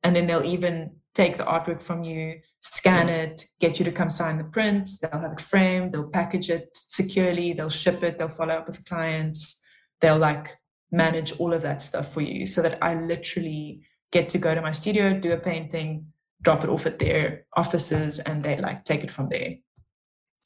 And 0.03 0.15
then 0.15 0.27
they'll 0.27 0.43
even 0.43 0.91
take 1.15 1.37
the 1.37 1.45
artwork 1.45 1.81
from 1.81 2.03
you, 2.03 2.39
scan 2.59 3.07
mm-hmm. 3.07 3.31
it, 3.31 3.45
get 3.59 3.79
you 3.79 3.85
to 3.85 3.91
come 3.91 4.09
sign 4.09 4.37
the 4.37 4.43
print. 4.43 4.89
They'll 5.01 5.21
have 5.21 5.31
it 5.31 5.41
framed, 5.41 5.93
they'll 5.93 6.09
package 6.09 6.49
it 6.49 6.69
securely, 6.73 7.53
they'll 7.53 7.69
ship 7.69 8.03
it, 8.03 8.17
they'll 8.17 8.27
follow 8.27 8.55
up 8.55 8.67
with 8.67 8.85
clients 8.85 9.59
they'll 10.01 10.17
like 10.17 10.57
manage 10.91 11.33
all 11.39 11.53
of 11.53 11.61
that 11.61 11.81
stuff 11.81 12.13
for 12.13 12.21
you 12.21 12.45
so 12.45 12.61
that 12.61 12.77
I 12.81 12.95
literally 12.95 13.81
get 14.11 14.29
to 14.29 14.37
go 14.37 14.55
to 14.55 14.61
my 14.61 14.71
studio, 14.71 15.13
do 15.13 15.31
a 15.31 15.37
painting, 15.37 16.07
drop 16.41 16.63
it 16.63 16.69
off 16.69 16.85
at 16.85 16.99
their 16.99 17.45
offices, 17.55 18.19
and 18.19 18.43
they 18.43 18.57
like 18.57 18.83
take 18.83 19.03
it 19.03 19.11
from 19.11 19.29
there. 19.29 19.55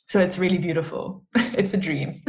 So 0.06 0.20
it's 0.20 0.38
really 0.38 0.58
beautiful. 0.58 1.26
it's 1.36 1.74
a 1.74 1.78
dream. 1.78 2.22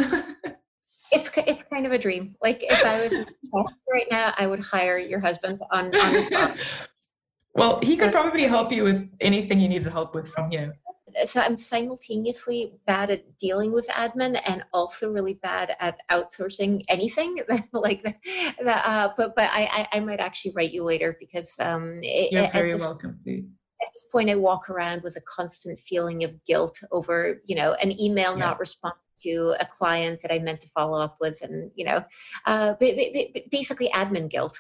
it's 1.13 1.31
it's 1.37 1.65
kind 1.65 1.87
of 1.87 1.93
a 1.93 1.99
dream. 1.99 2.35
Like 2.43 2.63
if 2.63 2.85
I 2.85 3.03
was 3.03 3.13
right 3.93 4.07
now, 4.11 4.33
I 4.37 4.47
would 4.47 4.61
hire 4.61 4.99
your 4.99 5.21
husband 5.21 5.61
on 5.71 5.87
on 5.87 6.13
the 6.13 6.23
spot. 6.23 6.57
well, 7.55 7.81
he 7.83 7.97
could 7.97 8.13
probably 8.13 8.45
help 8.45 8.73
you 8.73 8.85
with 8.85 9.11
anything 9.21 9.61
you 9.61 9.69
needed 9.69 9.91
help 9.91 10.15
with 10.15 10.29
from 10.29 10.51
here 10.51 10.75
so 11.27 11.41
I'm 11.41 11.57
simultaneously 11.57 12.73
bad 12.87 13.11
at 13.11 13.39
dealing 13.39 13.73
with 13.73 13.89
admin 13.89 14.41
and 14.47 14.65
also 14.73 15.13
really 15.13 15.35
bad 15.35 15.77
at 15.81 15.99
outsourcing 16.11 16.83
anything 16.89 17.39
like 17.73 18.03
that. 18.03 18.17
Uh, 18.67 19.11
but 19.17 19.35
but 19.35 19.51
I, 19.53 19.69
I, 19.93 19.97
I 19.97 20.01
might 20.01 20.21
actually 20.21 20.53
write 20.57 20.73
you 20.73 20.85
later 20.85 21.17
because 21.19 21.55
um, 21.59 22.01
you're 22.03 22.51
very 22.51 22.73
this, 22.73 22.83
welcome. 22.83 23.21
At 23.27 23.89
this 23.93 24.07
point, 24.11 24.31
I 24.31 24.35
walk 24.35 24.71
around 24.71 25.03
with 25.03 25.17
a 25.17 25.21
constant 25.21 25.79
feeling 25.79 26.25
of 26.25 26.43
guilt 26.45 26.81
over 26.93 27.41
you 27.45 27.55
know 27.55 27.75
an 27.75 27.99
email 28.01 28.33
yeah. 28.33 28.47
not 28.47 28.59
responding 28.59 28.99
to 29.23 29.55
a 29.61 29.67
client 29.67 30.21
that 30.23 30.33
I 30.33 30.39
meant 30.39 30.61
to 30.61 30.69
follow 30.69 30.99
up 30.99 31.17
with, 31.21 31.41
and 31.43 31.71
you 31.75 31.85
know, 31.85 32.05
uh, 32.47 32.75
basically 33.51 33.91
admin 33.95 34.29
guilt. 34.29 34.59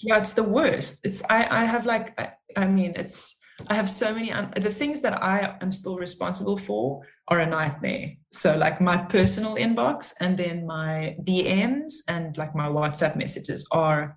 Yeah, 0.00 0.18
it's 0.18 0.32
the 0.32 0.44
worst. 0.44 1.00
It's 1.04 1.22
I 1.28 1.46
I 1.50 1.64
have 1.64 1.86
like 1.86 2.18
I, 2.20 2.32
I 2.56 2.66
mean 2.66 2.92
it's 2.96 3.37
I 3.66 3.74
have 3.74 3.90
so 3.90 4.14
many, 4.14 4.30
un- 4.30 4.52
the 4.56 4.70
things 4.70 5.00
that 5.00 5.20
I 5.22 5.56
am 5.60 5.72
still 5.72 5.96
responsible 5.96 6.56
for 6.56 7.02
are 7.26 7.40
a 7.40 7.46
nightmare. 7.46 8.12
So, 8.32 8.56
like 8.56 8.80
my 8.80 8.96
personal 8.96 9.56
inbox 9.56 10.12
and 10.20 10.38
then 10.38 10.66
my 10.66 11.16
DMs 11.22 11.94
and 12.06 12.36
like 12.36 12.54
my 12.54 12.68
WhatsApp 12.68 13.16
messages 13.16 13.66
are 13.72 14.16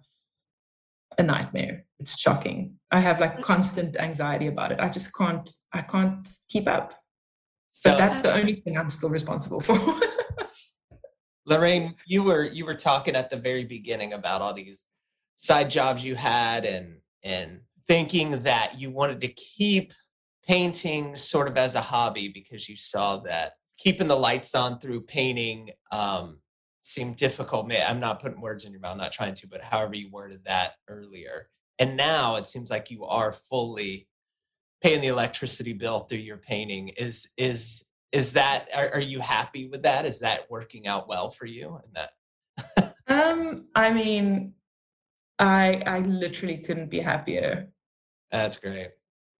a 1.17 1.23
nightmare. 1.23 1.85
It's 1.99 2.17
shocking. 2.17 2.75
I 2.91 2.99
have 2.99 3.19
like 3.19 3.41
constant 3.41 3.97
anxiety 3.97 4.47
about 4.47 4.71
it. 4.71 4.79
I 4.79 4.89
just 4.89 5.15
can't, 5.15 5.49
I 5.73 5.81
can't 5.81 6.27
keep 6.49 6.67
up. 6.67 6.93
So, 7.71 7.91
but 7.91 7.97
that's 7.97 8.19
uh, 8.19 8.23
the 8.23 8.33
only 8.35 8.55
thing 8.55 8.77
I'm 8.77 8.91
still 8.91 9.09
responsible 9.09 9.61
for. 9.61 9.79
Lorraine, 11.45 11.95
you 12.05 12.23
were 12.23 12.45
you 12.45 12.65
were 12.65 12.75
talking 12.75 13.15
at 13.15 13.29
the 13.29 13.37
very 13.37 13.65
beginning 13.65 14.13
about 14.13 14.41
all 14.41 14.53
these 14.53 14.85
side 15.37 15.71
jobs 15.71 16.03
you 16.03 16.15
had 16.15 16.65
and 16.65 16.97
and 17.23 17.61
thinking 17.87 18.43
that 18.43 18.79
you 18.79 18.89
wanted 18.89 19.21
to 19.21 19.27
keep 19.29 19.93
painting 20.47 21.15
sort 21.15 21.47
of 21.47 21.57
as 21.57 21.75
a 21.75 21.81
hobby 21.81 22.27
because 22.27 22.67
you 22.67 22.75
saw 22.75 23.17
that 23.17 23.53
keeping 23.77 24.07
the 24.07 24.15
lights 24.15 24.53
on 24.55 24.79
through 24.79 25.01
painting 25.01 25.71
um, 25.91 26.39
seemed 26.81 27.15
difficult. 27.15 27.71
I'm 27.71 27.99
not 27.99 28.21
putting 28.21 28.41
words 28.41 28.65
in 28.65 28.71
your 28.71 28.81
mouth, 28.81 28.93
I'm 28.93 28.97
not 28.97 29.11
trying 29.11 29.35
to, 29.35 29.47
but 29.47 29.63
however 29.63 29.95
you 29.95 30.09
worded 30.09 30.43
that 30.45 30.73
earlier. 30.87 31.49
And 31.79 31.97
now 31.97 32.35
it 32.35 32.45
seems 32.45 32.69
like 32.69 32.91
you 32.91 33.05
are 33.05 33.31
fully 33.31 34.07
paying 34.81 35.01
the 35.01 35.07
electricity 35.07 35.73
bill 35.73 35.99
through 36.01 36.19
your 36.19 36.37
painting. 36.37 36.89
Is 36.89 37.27
is 37.37 37.83
is 38.11 38.33
that 38.33 38.67
are, 38.75 38.89
are 38.95 39.01
you 39.01 39.19
happy 39.19 39.67
with 39.67 39.83
that? 39.83 40.05
Is 40.05 40.19
that 40.19 40.49
working 40.49 40.87
out 40.87 41.07
well 41.07 41.29
for 41.29 41.45
you? 41.45 41.79
And 41.83 41.95
that 41.95 42.95
um, 43.07 43.65
I 43.75 43.91
mean, 43.91 44.53
I 45.41 45.81
I 45.85 45.99
literally 45.99 46.57
couldn't 46.57 46.89
be 46.89 46.99
happier. 46.99 47.69
That's 48.31 48.57
great. 48.57 48.91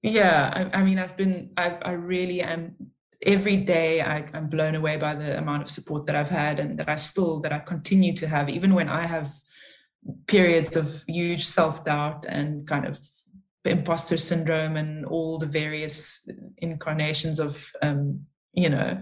Yeah, 0.02 0.70
I, 0.74 0.80
I 0.80 0.84
mean, 0.84 0.98
I've 0.98 1.16
been, 1.16 1.52
I, 1.58 1.78
I 1.82 1.92
really 1.92 2.42
am. 2.42 2.76
Every 3.24 3.58
day, 3.58 4.02
I, 4.02 4.26
I'm 4.34 4.48
blown 4.48 4.74
away 4.74 4.98
by 4.98 5.14
the 5.14 5.38
amount 5.38 5.62
of 5.62 5.70
support 5.70 6.08
that 6.08 6.16
I've 6.16 6.32
had, 6.32 6.60
and 6.60 6.80
that 6.80 6.90
I 6.90 6.96
still, 6.96 7.40
that 7.42 7.54
I 7.54 7.60
continue 7.60 8.14
to 8.16 8.28
have, 8.28 8.50
even 8.50 8.74
when 8.74 8.90
I 8.90 9.06
have 9.06 9.32
periods 10.26 10.76
of 10.76 11.04
huge 11.08 11.46
self 11.46 11.86
doubt 11.86 12.26
and 12.28 12.68
kind 12.68 12.86
of 12.86 13.00
imposter 13.64 14.18
syndrome 14.18 14.76
and 14.76 15.06
all 15.06 15.38
the 15.38 15.46
various 15.46 16.28
incarnations 16.58 17.40
of, 17.40 17.72
um, 17.84 18.26
you 18.54 18.70
know, 18.70 19.00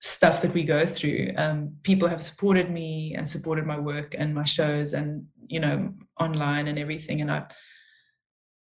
stuff 0.00 0.42
that 0.42 0.54
we 0.54 0.62
go 0.64 0.86
through. 0.86 1.32
Um, 1.36 1.76
people 1.82 2.08
have 2.08 2.22
supported 2.22 2.70
me 2.70 3.14
and 3.16 3.28
supported 3.28 3.66
my 3.66 3.78
work 3.78 4.14
and 4.18 4.34
my 4.34 4.44
shows, 4.44 4.92
and 4.92 5.26
you 5.46 5.60
know, 5.60 5.94
online 6.20 6.68
and 6.68 6.78
everything, 6.78 7.20
and 7.20 7.30
I 7.30 7.46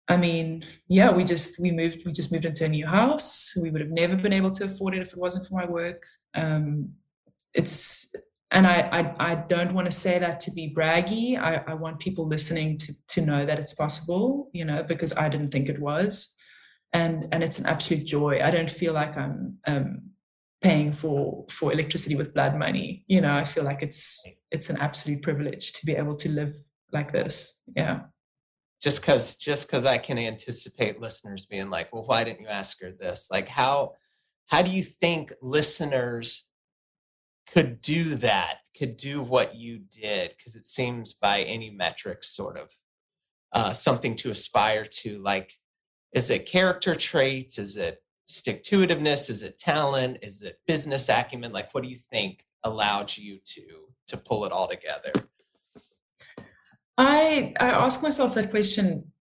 I 0.10 0.18
mean, 0.18 0.64
yeah, 0.88 1.12
we 1.12 1.24
just 1.24 1.60
we 1.60 1.72
moved 1.72 2.00
we 2.06 2.12
just 2.12 2.32
moved 2.32 2.46
into 2.46 2.66
a 2.66 2.70
new 2.70 2.88
house. 2.88 3.52
We 3.56 3.70
would 3.70 3.82
have 3.82 3.92
never 3.92 4.16
been 4.16 4.34
able 4.34 4.52
to 4.52 4.66
afford 4.66 4.96
it 4.96 5.02
if 5.02 5.12
it 5.12 5.18
wasn't 5.18 5.48
for 5.48 5.56
my 5.56 5.66
work. 5.66 6.04
Um, 6.34 6.94
it's 7.54 8.08
and 8.52 8.66
I, 8.66 8.88
I, 8.94 9.32
I 9.32 9.36
don't 9.36 9.74
want 9.74 9.86
to 9.86 9.92
say 9.92 10.20
that 10.20 10.40
to 10.42 10.52
be 10.52 10.74
braggy. 10.74 11.38
I, 11.38 11.62
I 11.68 11.74
want 11.74 12.00
people 12.00 12.26
listening 12.26 12.78
to 12.78 12.94
to 13.10 13.22
know 13.22 13.46
that 13.46 13.60
it's 13.60 13.74
possible, 13.74 14.50
you 14.54 14.64
know, 14.64 14.82
because 14.84 15.16
I 15.18 15.28
didn't 15.28 15.52
think 15.52 15.68
it 15.68 15.80
was, 15.80 16.30
and 16.94 17.28
and 17.34 17.44
it's 17.44 17.60
an 17.60 17.66
absolute 17.66 18.06
joy. 18.06 18.40
I 18.42 18.52
don't 18.52 18.72
feel 18.72 18.94
like 18.94 19.18
I'm 19.18 19.58
um, 19.68 20.12
paying 20.62 20.92
for 20.92 21.46
for 21.50 21.72
electricity 21.72 22.16
with 22.16 22.34
blood 22.34 22.56
money. 22.58 23.04
You 23.08 23.22
know, 23.22 23.36
I 23.36 23.44
feel 23.44 23.64
like 23.64 23.82
it's 23.82 24.24
it's 24.52 24.70
an 24.70 24.78
absolute 24.78 25.22
privilege 25.22 25.74
to 25.74 25.86
be 25.86 25.94
able 25.96 26.16
to 26.16 26.30
live 26.30 26.54
like 26.92 27.12
this. 27.12 27.54
Yeah 27.76 28.02
just 28.82 29.02
because 29.02 29.36
just 29.36 29.68
because 29.68 29.86
i 29.86 29.98
can 29.98 30.18
anticipate 30.18 31.02
listeners 31.02 31.46
being 31.46 31.70
like 31.70 31.92
well 31.94 32.04
why 32.06 32.24
didn't 32.24 32.42
you 32.42 32.48
ask 32.48 32.82
her 32.82 32.92
this 32.92 33.28
like 33.32 33.48
how 33.48 33.92
how 34.48 34.62
do 34.62 34.72
you 34.72 34.84
think 34.84 35.34
listeners 35.42 36.48
could 37.52 37.82
do 37.82 38.16
that 38.16 38.58
could 38.78 38.98
do 38.98 39.22
what 39.22 39.56
you 39.56 39.80
did 39.90 40.34
because 40.38 40.56
it 40.56 40.66
seems 40.66 41.14
by 41.14 41.42
any 41.44 41.70
metrics 41.70 42.36
sort 42.36 42.58
of 42.58 42.70
uh, 43.54 43.72
something 43.72 44.16
to 44.16 44.30
aspire 44.30 44.86
to 44.86 45.16
like 45.16 45.54
is 46.14 46.30
it 46.30 46.46
character 46.46 46.94
traits 46.94 47.58
is 47.58 47.78
it 47.78 48.00
stick 48.28 48.64
to 48.64 48.80
itiveness 48.80 49.30
is 49.30 49.42
it 49.42 49.58
talent? 49.58 50.20
Is 50.22 50.42
it 50.42 50.60
business 50.68 51.10
acumen? 51.10 51.52
Like 51.52 51.74
what 51.74 51.84
do 51.84 51.90
you 51.90 51.96
think 51.96 52.46
allowed 52.64 53.16
you 53.16 53.40
to 53.44 53.64
to 54.08 54.18
pull 54.18 54.46
it 54.46 54.52
all 54.52 54.68
together? 54.68 55.12
I 56.98 57.54
I 57.60 57.70
ask 57.70 58.04
myself 58.04 58.36
that 58.36 58.52
question 58.52 59.12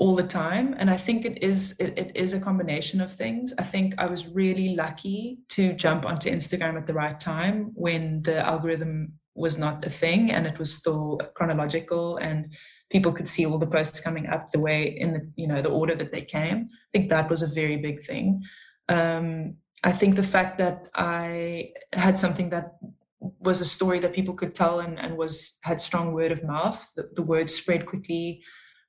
all 0.00 0.16
the 0.16 0.26
time 0.26 0.74
and 0.78 0.90
i 0.90 0.96
think 0.96 1.26
it 1.26 1.42
is 1.42 1.76
it, 1.78 1.92
it 1.98 2.10
is 2.14 2.32
a 2.32 2.40
combination 2.40 3.02
of 3.02 3.12
things. 3.12 3.52
I 3.58 3.62
think 3.62 3.94
i 3.98 4.06
was 4.06 4.26
really 4.28 4.74
lucky 4.74 5.40
to 5.50 5.74
jump 5.74 6.06
onto 6.06 6.30
instagram 6.30 6.78
at 6.78 6.86
the 6.86 6.94
right 6.94 7.20
time 7.20 7.72
when 7.74 8.22
the 8.22 8.38
algorithm 8.38 9.20
was 9.34 9.58
not 9.58 9.84
a 9.84 9.90
thing 9.90 10.32
and 10.32 10.46
it 10.46 10.58
was 10.58 10.72
still 10.72 11.20
chronological 11.34 12.16
and 12.16 12.52
people 12.90 13.12
could 13.12 13.28
see 13.28 13.46
all 13.46 13.58
the 13.58 13.66
posts 13.66 14.00
coming 14.00 14.26
up 14.26 14.50
the 14.50 14.60
way 14.60 14.84
in 14.84 15.12
the 15.12 15.32
you 15.36 15.46
know 15.46 15.62
the 15.62 15.70
order 15.70 15.94
that 15.94 16.12
they 16.12 16.22
came 16.22 16.68
i 16.70 16.88
think 16.92 17.08
that 17.08 17.30
was 17.30 17.42
a 17.42 17.54
very 17.60 17.76
big 17.76 17.98
thing 18.00 18.42
um, 18.88 19.54
i 19.84 19.92
think 19.92 20.16
the 20.16 20.22
fact 20.22 20.58
that 20.58 20.88
i 20.94 21.70
had 21.92 22.18
something 22.18 22.50
that 22.50 22.72
was 23.20 23.60
a 23.60 23.64
story 23.64 23.98
that 24.00 24.14
people 24.14 24.34
could 24.34 24.54
tell 24.54 24.80
and, 24.80 24.98
and 24.98 25.16
was 25.16 25.58
had 25.62 25.80
strong 25.80 26.12
word 26.12 26.32
of 26.32 26.44
mouth. 26.44 26.90
The, 26.96 27.10
the 27.14 27.22
word 27.22 27.50
spread 27.50 27.86
quickly. 27.86 28.42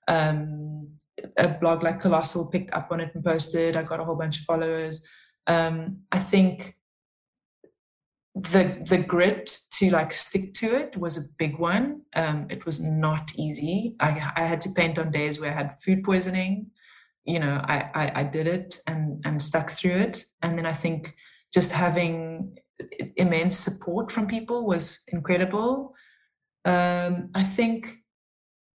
Um, 0.07 0.89
a 1.37 1.49
blog 1.49 1.83
like 1.83 1.99
Colossal 1.99 2.49
picked 2.49 2.73
up 2.73 2.87
on 2.91 3.01
it 3.01 3.11
and 3.13 3.23
posted. 3.23 3.75
I 3.75 3.83
got 3.83 3.99
a 3.99 4.03
whole 4.03 4.15
bunch 4.15 4.37
of 4.37 4.43
followers. 4.43 5.05
Um, 5.47 5.99
I 6.11 6.19
think 6.19 6.75
the 8.33 8.81
the 8.87 8.97
grit 8.97 9.59
to 9.77 9.89
like 9.89 10.13
stick 10.13 10.53
to 10.53 10.75
it 10.75 10.95
was 10.95 11.17
a 11.17 11.27
big 11.37 11.57
one. 11.59 12.01
Um, 12.15 12.47
it 12.49 12.65
was 12.65 12.79
not 12.79 13.31
easy. 13.35 13.95
I, 13.99 14.31
I 14.35 14.45
had 14.45 14.61
to 14.61 14.71
paint 14.71 14.99
on 14.99 15.11
days 15.11 15.39
where 15.39 15.51
I 15.51 15.55
had 15.55 15.73
food 15.81 16.03
poisoning. 16.03 16.67
You 17.25 17.39
know, 17.39 17.61
I, 17.67 17.89
I, 17.93 18.11
I 18.21 18.23
did 18.23 18.47
it 18.47 18.79
and 18.87 19.21
and 19.25 19.41
stuck 19.41 19.71
through 19.71 19.97
it. 19.97 20.25
And 20.41 20.57
then 20.57 20.65
I 20.65 20.73
think 20.73 21.15
just 21.53 21.71
having 21.71 22.57
immense 23.15 23.57
support 23.57 24.11
from 24.11 24.27
people 24.27 24.65
was 24.65 25.03
incredible. 25.09 25.93
Um, 26.63 27.29
I 27.35 27.43
think 27.43 27.97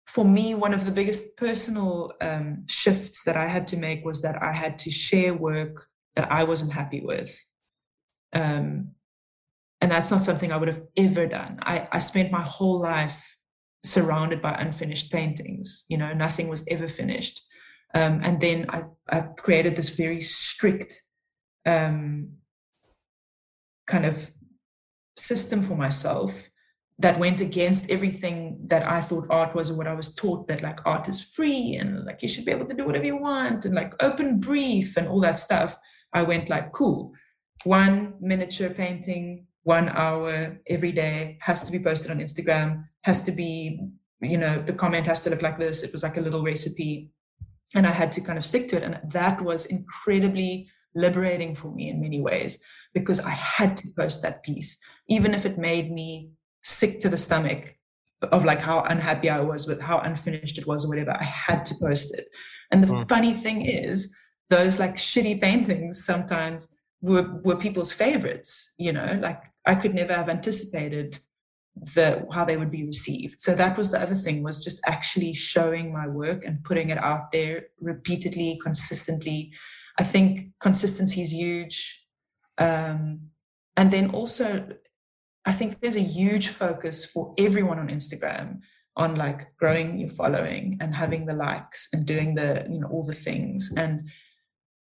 for 0.07 0.24
me, 0.24 0.54
one 0.54 0.74
of 0.74 0.84
the 0.84 0.92
biggest 0.92 1.36
personal 1.36 2.12
um, 2.20 2.64
shifts 2.68 3.24
that 3.24 3.36
I 3.36 3.48
had 3.48 3.66
to 3.68 3.76
make 3.76 4.04
was 4.04 4.22
that 4.22 4.42
I 4.42 4.52
had 4.52 4.78
to 4.78 4.90
share 4.90 5.34
work 5.34 5.88
that 6.14 6.30
I 6.30 6.44
wasn't 6.44 6.72
happy 6.72 7.00
with. 7.00 7.36
Um, 8.32 8.92
and 9.87 9.93
that's 9.93 10.11
not 10.11 10.24
something 10.24 10.51
I 10.51 10.57
would 10.57 10.66
have 10.66 10.82
ever 10.97 11.28
done. 11.28 11.61
I, 11.62 11.87
I 11.93 12.01
spent 12.01 12.32
my 12.32 12.43
whole 12.43 12.80
life 12.80 13.39
surrounded 13.84 14.43
by 14.43 14.51
unfinished 14.55 15.12
paintings. 15.12 15.84
You 15.89 15.97
know, 15.97 16.12
nothing 16.12 16.49
was 16.49 16.66
ever 16.68 16.89
finished. 16.89 17.41
Um, 17.95 18.18
and 18.24 18.41
then 18.41 18.66
I, 18.68 18.82
I 19.09 19.20
created 19.20 19.76
this 19.76 19.91
very 19.91 20.20
strict 20.20 21.05
um, 21.64 22.32
kind 23.87 24.05
of 24.07 24.32
system 25.16 25.62
for 25.62 25.76
myself 25.76 26.51
that 26.99 27.20
went 27.20 27.41
against 27.41 27.89
everything 27.89 28.59
that 28.66 28.84
I 28.91 29.01
thought 29.01 29.28
art 29.30 29.55
was 29.55 29.70
or 29.70 29.76
what 29.76 29.87
I 29.87 29.95
was 29.95 30.16
taught 30.16 30.49
that 30.49 30.62
like 30.62 30.84
art 30.84 31.07
is 31.07 31.22
free 31.22 31.76
and 31.76 32.05
like 32.05 32.22
you 32.22 32.28
should 32.28 32.45
be 32.45 32.51
able 32.51 32.66
to 32.66 32.74
do 32.74 32.84
whatever 32.84 33.05
you 33.05 33.18
want 33.18 33.64
and 33.64 33.74
like 33.76 33.95
open 34.03 34.41
brief 34.41 34.97
and 34.97 35.07
all 35.07 35.20
that 35.20 35.39
stuff. 35.39 35.78
I 36.12 36.24
went 36.24 36.51
like, 36.51 36.72
cool, 36.72 37.12
one 37.62 38.14
miniature 38.20 38.70
painting, 38.70 39.45
one 39.67 39.89
hour 39.89 40.61
every 40.69 40.93
day 40.93 41.39
has 41.41 41.64
to 41.64 41.73
be 41.73 41.81
posted 41.81 42.12
on 42.12 42.21
Instagram, 42.21 42.85
has 43.03 43.25
to 43.25 43.33
be, 43.33 43.81
you 44.21 44.39
know, 44.39 44.62
the 44.62 44.73
comment 44.73 45.09
has 45.09 45.25
to 45.25 45.31
look 45.31 45.43
like 45.43 45.59
this. 45.59 45.83
It 45.83 45.93
was 45.93 46.05
like 46.05 46.17
a 46.17 46.21
little 46.21 46.45
recipe. 46.45 47.11
And 47.75 47.85
I 47.85 47.91
had 47.91 48.12
to 48.12 48.21
kind 48.21 48.39
of 48.39 48.47
stick 48.47 48.69
to 48.69 48.77
it. 48.77 48.85
And 48.85 49.01
that 49.11 49.43
was 49.43 49.67
incredibly 49.67 50.69
liberating 50.95 51.57
for 51.57 51.75
me 51.75 51.89
in 51.89 52.01
many 52.01 52.21
ways 52.21 52.62
because 52.95 53.19
I 53.19 53.31
had 53.31 53.77
to 53.79 53.89
post 53.99 54.23
that 54.23 54.45
piece, 54.45 54.79
even 55.09 55.35
if 55.35 55.45
it 55.45 55.59
made 55.59 55.91
me 55.91 56.31
sick 56.62 57.01
to 57.01 57.09
the 57.09 57.17
stomach 57.17 57.75
of 58.23 58.45
like 58.45 58.61
how 58.61 58.83
unhappy 58.83 59.29
I 59.29 59.41
was 59.41 59.67
with 59.67 59.81
how 59.81 59.99
unfinished 59.99 60.59
it 60.59 60.67
was 60.69 60.85
or 60.85 60.91
whatever. 60.91 61.11
I 61.11 61.25
had 61.25 61.67
to 61.67 61.75
post 61.83 62.14
it. 62.17 62.27
And 62.71 62.85
the 62.85 62.87
mm. 62.87 63.09
funny 63.09 63.33
thing 63.33 63.67
is, 63.67 64.14
those 64.49 64.79
like 64.79 64.97
shitty 64.97 65.41
paintings 65.41 66.05
sometimes 66.05 66.69
were, 67.03 67.41
were 67.43 67.57
people's 67.57 67.93
favorites, 67.93 68.73
you 68.79 68.93
know, 68.93 69.19
like 69.21 69.43
I 69.67 69.75
could 69.75 69.95
never 69.95 70.14
have 70.14 70.29
anticipated 70.29 71.19
the 71.95 72.27
how 72.33 72.45
they 72.45 72.57
would 72.57 72.71
be 72.71 72.85
received. 72.85 73.41
So 73.41 73.55
that 73.55 73.77
was 73.77 73.91
the 73.91 74.01
other 74.01 74.14
thing 74.14 74.43
was 74.43 74.64
just 74.64 74.81
actually 74.87 75.35
showing 75.35 75.93
my 75.93 76.07
work 76.07 76.45
and 76.45 76.64
putting 76.64 76.91
it 76.91 76.99
out 76.99 77.33
there 77.33 77.67
repeatedly, 77.81 78.59
consistently. 78.62 79.53
I 79.99 80.05
think 80.05 80.53
consistency 80.61 81.21
is 81.21 81.33
huge. 81.33 82.07
Um, 82.59 83.31
and 83.77 83.91
then 83.91 84.11
also, 84.11 84.69
I 85.45 85.53
think 85.53 85.81
there's 85.81 85.97
a 85.97 86.01
huge 86.01 86.49
focus 86.49 87.05
for 87.05 87.35
everyone 87.37 87.79
on 87.79 87.89
Instagram 87.89 88.61
on 88.97 89.14
like 89.14 89.55
growing 89.59 89.99
your 89.99 90.09
following 90.09 90.79
and 90.81 90.95
having 90.95 91.27
the 91.27 91.35
likes 91.35 91.89
and 91.93 92.07
doing 92.07 92.35
the, 92.35 92.67
you 92.71 92.81
know, 92.81 92.89
all 92.89 93.05
the 93.05 93.12
things. 93.12 93.71
And 93.77 94.09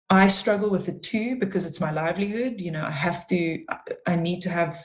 I 0.10 0.28
struggle 0.28 0.70
with 0.70 0.88
it 0.90 1.02
too 1.02 1.38
because 1.40 1.66
it's 1.66 1.80
my 1.80 1.92
livelihood. 1.92 2.62
You 2.62 2.72
know, 2.72 2.86
I 2.86 2.92
have 2.92 3.26
to, 3.28 3.64
I 4.06 4.16
need 4.16 4.42
to 4.42 4.50
have 4.50 4.78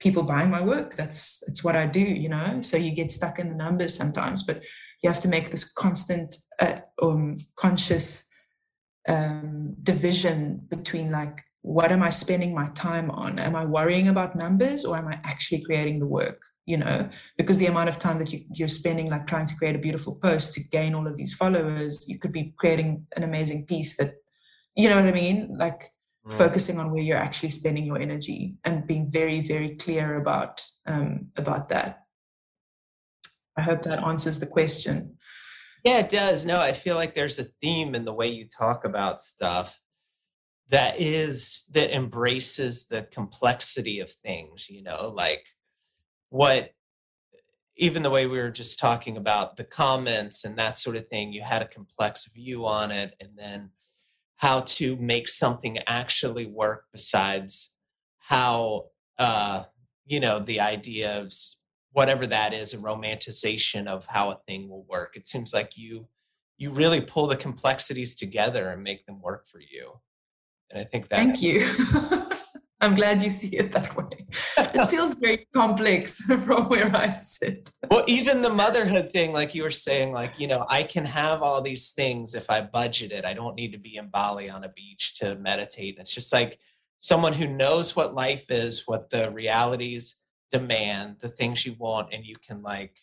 people 0.00 0.24
buying 0.24 0.50
my 0.50 0.60
work. 0.60 0.96
That's 0.96 1.42
it's 1.46 1.62
what 1.62 1.76
I 1.76 1.86
do, 1.86 2.00
you 2.00 2.28
know. 2.28 2.60
So 2.60 2.76
you 2.76 2.94
get 2.94 3.10
stuck 3.10 3.38
in 3.38 3.48
the 3.48 3.54
numbers 3.54 3.94
sometimes, 3.94 4.42
but 4.42 4.62
you 5.02 5.10
have 5.10 5.20
to 5.20 5.28
make 5.28 5.50
this 5.50 5.70
constant 5.70 6.36
uh, 6.60 6.80
um, 7.00 7.38
conscious 7.56 8.24
um, 9.08 9.74
division 9.82 10.60
between 10.68 11.10
like 11.10 11.42
what 11.62 11.92
am 11.92 12.02
i 12.02 12.08
spending 12.08 12.54
my 12.54 12.68
time 12.70 13.10
on 13.10 13.38
am 13.38 13.54
i 13.54 13.64
worrying 13.64 14.08
about 14.08 14.36
numbers 14.36 14.84
or 14.84 14.96
am 14.96 15.08
i 15.08 15.18
actually 15.24 15.62
creating 15.62 15.98
the 16.00 16.06
work 16.06 16.42
you 16.66 16.76
know 16.76 17.08
because 17.36 17.58
the 17.58 17.66
amount 17.66 17.88
of 17.88 17.98
time 17.98 18.18
that 18.18 18.32
you, 18.32 18.44
you're 18.52 18.68
spending 18.68 19.08
like 19.08 19.26
trying 19.26 19.46
to 19.46 19.54
create 19.56 19.76
a 19.76 19.78
beautiful 19.78 20.16
post 20.16 20.52
to 20.52 20.60
gain 20.60 20.94
all 20.94 21.06
of 21.06 21.16
these 21.16 21.34
followers 21.34 22.04
you 22.08 22.18
could 22.18 22.32
be 22.32 22.52
creating 22.58 23.06
an 23.16 23.22
amazing 23.22 23.64
piece 23.64 23.96
that 23.96 24.14
you 24.74 24.88
know 24.88 24.96
what 24.96 25.06
i 25.06 25.12
mean? 25.12 25.56
Like 25.58 25.92
mm. 26.26 26.32
focusing 26.32 26.78
on 26.78 26.90
where 26.90 27.02
you're 27.02 27.16
actually 27.16 27.50
spending 27.50 27.84
your 27.84 27.98
energy 27.98 28.56
and 28.64 28.86
being 28.86 29.06
very 29.10 29.40
very 29.40 29.76
clear 29.76 30.16
about 30.16 30.62
um, 30.86 31.28
about 31.36 31.68
that. 31.70 32.00
I 33.56 33.62
hope 33.62 33.82
that 33.82 34.02
answers 34.02 34.40
the 34.40 34.46
question. 34.46 35.16
Yeah 35.84 35.98
it 35.98 36.10
does. 36.10 36.46
No 36.46 36.54
i 36.54 36.72
feel 36.72 36.96
like 36.96 37.14
there's 37.14 37.38
a 37.38 37.50
theme 37.60 37.94
in 37.94 38.04
the 38.04 38.14
way 38.14 38.28
you 38.28 38.46
talk 38.46 38.84
about 38.84 39.20
stuff 39.20 39.78
that 40.68 40.98
is 40.98 41.64
that 41.72 41.94
embraces 41.94 42.86
the 42.86 43.02
complexity 43.12 44.00
of 44.00 44.10
things 44.10 44.68
you 44.70 44.82
know? 44.82 45.12
Like 45.14 45.44
what 46.30 46.70
even 47.76 48.02
the 48.02 48.10
way 48.10 48.26
we 48.26 48.38
were 48.38 48.50
just 48.50 48.78
talking 48.78 49.16
about 49.16 49.56
the 49.56 49.64
comments 49.64 50.44
and 50.44 50.56
that 50.58 50.76
sort 50.76 50.96
of 50.96 51.08
thing 51.08 51.32
you 51.32 51.42
had 51.42 51.62
a 51.62 51.68
complex 51.68 52.28
view 52.32 52.66
on 52.66 52.90
it 52.90 53.14
and 53.20 53.30
then 53.36 53.70
how 54.42 54.58
to 54.62 54.96
make 54.96 55.28
something 55.28 55.78
actually 55.86 56.46
work 56.46 56.86
besides 56.92 57.72
how 58.18 58.86
uh 59.18 59.62
you 60.04 60.18
know 60.18 60.40
the 60.40 60.58
idea 60.58 61.20
of 61.20 61.32
whatever 61.92 62.26
that 62.26 62.52
is 62.52 62.74
a 62.74 62.78
romanticization 62.78 63.86
of 63.86 64.04
how 64.06 64.30
a 64.30 64.38
thing 64.48 64.68
will 64.68 64.84
work. 64.88 65.12
It 65.14 65.28
seems 65.28 65.54
like 65.54 65.78
you 65.78 66.08
you 66.58 66.70
really 66.70 67.00
pull 67.00 67.28
the 67.28 67.36
complexities 67.36 68.16
together 68.16 68.70
and 68.70 68.82
make 68.82 69.06
them 69.06 69.20
work 69.22 69.46
for 69.46 69.60
you. 69.60 70.00
And 70.70 70.80
i 70.80 70.84
think 70.84 71.08
that 71.08 71.16
thank 71.16 71.40
you 71.40 71.60
I'm 72.82 72.96
glad 72.96 73.22
you 73.22 73.30
see 73.30 73.56
it 73.56 73.70
that 73.72 73.96
way. 73.96 74.26
It 74.58 74.86
feels 74.86 75.14
very 75.14 75.46
complex 75.54 76.20
from 76.44 76.68
where 76.68 76.94
I 76.94 77.10
sit. 77.10 77.70
Well, 77.88 78.04
even 78.08 78.42
the 78.42 78.50
motherhood 78.50 79.12
thing, 79.12 79.32
like 79.32 79.54
you 79.54 79.62
were 79.62 79.70
saying, 79.70 80.12
like, 80.12 80.40
you 80.40 80.48
know, 80.48 80.66
I 80.68 80.82
can 80.82 81.04
have 81.04 81.42
all 81.42 81.62
these 81.62 81.92
things 81.92 82.34
if 82.34 82.50
I 82.50 82.60
budget 82.60 83.12
it. 83.12 83.24
I 83.24 83.34
don't 83.34 83.54
need 83.54 83.70
to 83.70 83.78
be 83.78 83.96
in 83.96 84.08
Bali 84.08 84.50
on 84.50 84.64
a 84.64 84.68
beach 84.68 85.14
to 85.20 85.36
meditate. 85.36 85.96
It's 86.00 86.12
just 86.12 86.32
like 86.32 86.58
someone 86.98 87.32
who 87.32 87.46
knows 87.46 87.94
what 87.94 88.14
life 88.14 88.50
is, 88.50 88.82
what 88.86 89.10
the 89.10 89.30
realities 89.30 90.16
demand, 90.50 91.16
the 91.20 91.28
things 91.28 91.64
you 91.64 91.74
want, 91.78 92.12
and 92.12 92.24
you 92.24 92.36
can 92.36 92.62
like 92.62 92.96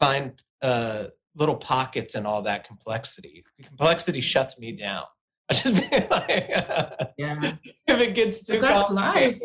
find 0.00 0.42
uh, 0.60 1.06
little 1.36 1.56
pockets 1.56 2.16
in 2.16 2.26
all 2.26 2.42
that 2.42 2.66
complexity. 2.66 3.44
Complexity 3.62 4.20
shuts 4.20 4.58
me 4.58 4.72
down. 4.72 5.04
I 5.50 5.54
just 5.54 5.74
be 5.74 5.96
like, 6.10 7.12
yeah. 7.16 7.40
if 7.86 8.00
it 8.00 8.14
gets 8.14 8.42
too 8.42 8.60
but 8.60 8.68
that's 8.68 8.90
life. 8.90 9.40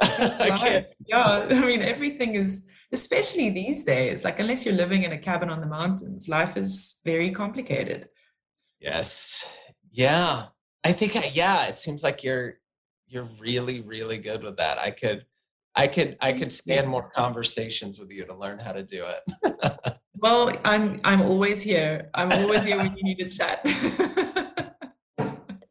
That's 0.00 0.40
life. 0.62 0.86
Yeah, 1.06 1.46
I 1.50 1.60
mean, 1.60 1.82
everything 1.82 2.34
is, 2.34 2.66
especially 2.92 3.50
these 3.50 3.84
days. 3.84 4.24
Like, 4.24 4.40
unless 4.40 4.64
you're 4.64 4.74
living 4.74 5.04
in 5.04 5.12
a 5.12 5.18
cabin 5.18 5.50
on 5.50 5.60
the 5.60 5.66
mountains, 5.66 6.28
life 6.28 6.56
is 6.56 6.96
very 7.04 7.32
complicated. 7.32 8.08
Yes. 8.80 9.46
Yeah. 9.92 10.46
I 10.84 10.92
think. 10.92 11.16
I, 11.16 11.30
yeah. 11.34 11.66
It 11.66 11.74
seems 11.76 12.02
like 12.02 12.22
you're 12.22 12.58
you're 13.08 13.28
really 13.38 13.80
really 13.80 14.18
good 14.18 14.42
with 14.42 14.56
that. 14.56 14.78
I 14.78 14.90
could. 14.90 15.24
I 15.78 15.86
could 15.88 16.16
I 16.22 16.32
could 16.32 16.50
stand 16.50 16.88
more 16.88 17.10
conversations 17.10 17.98
with 17.98 18.10
you 18.10 18.24
to 18.24 18.34
learn 18.34 18.58
how 18.58 18.72
to 18.72 18.82
do 18.82 19.04
it. 19.04 19.98
well, 20.14 20.50
I'm 20.64 21.00
I'm 21.04 21.20
always 21.20 21.60
here. 21.60 22.08
I'm 22.14 22.32
always 22.32 22.64
here 22.64 22.78
when 22.78 22.96
you 22.96 23.04
need 23.04 23.20
a 23.20 23.28
chat. 23.28 23.60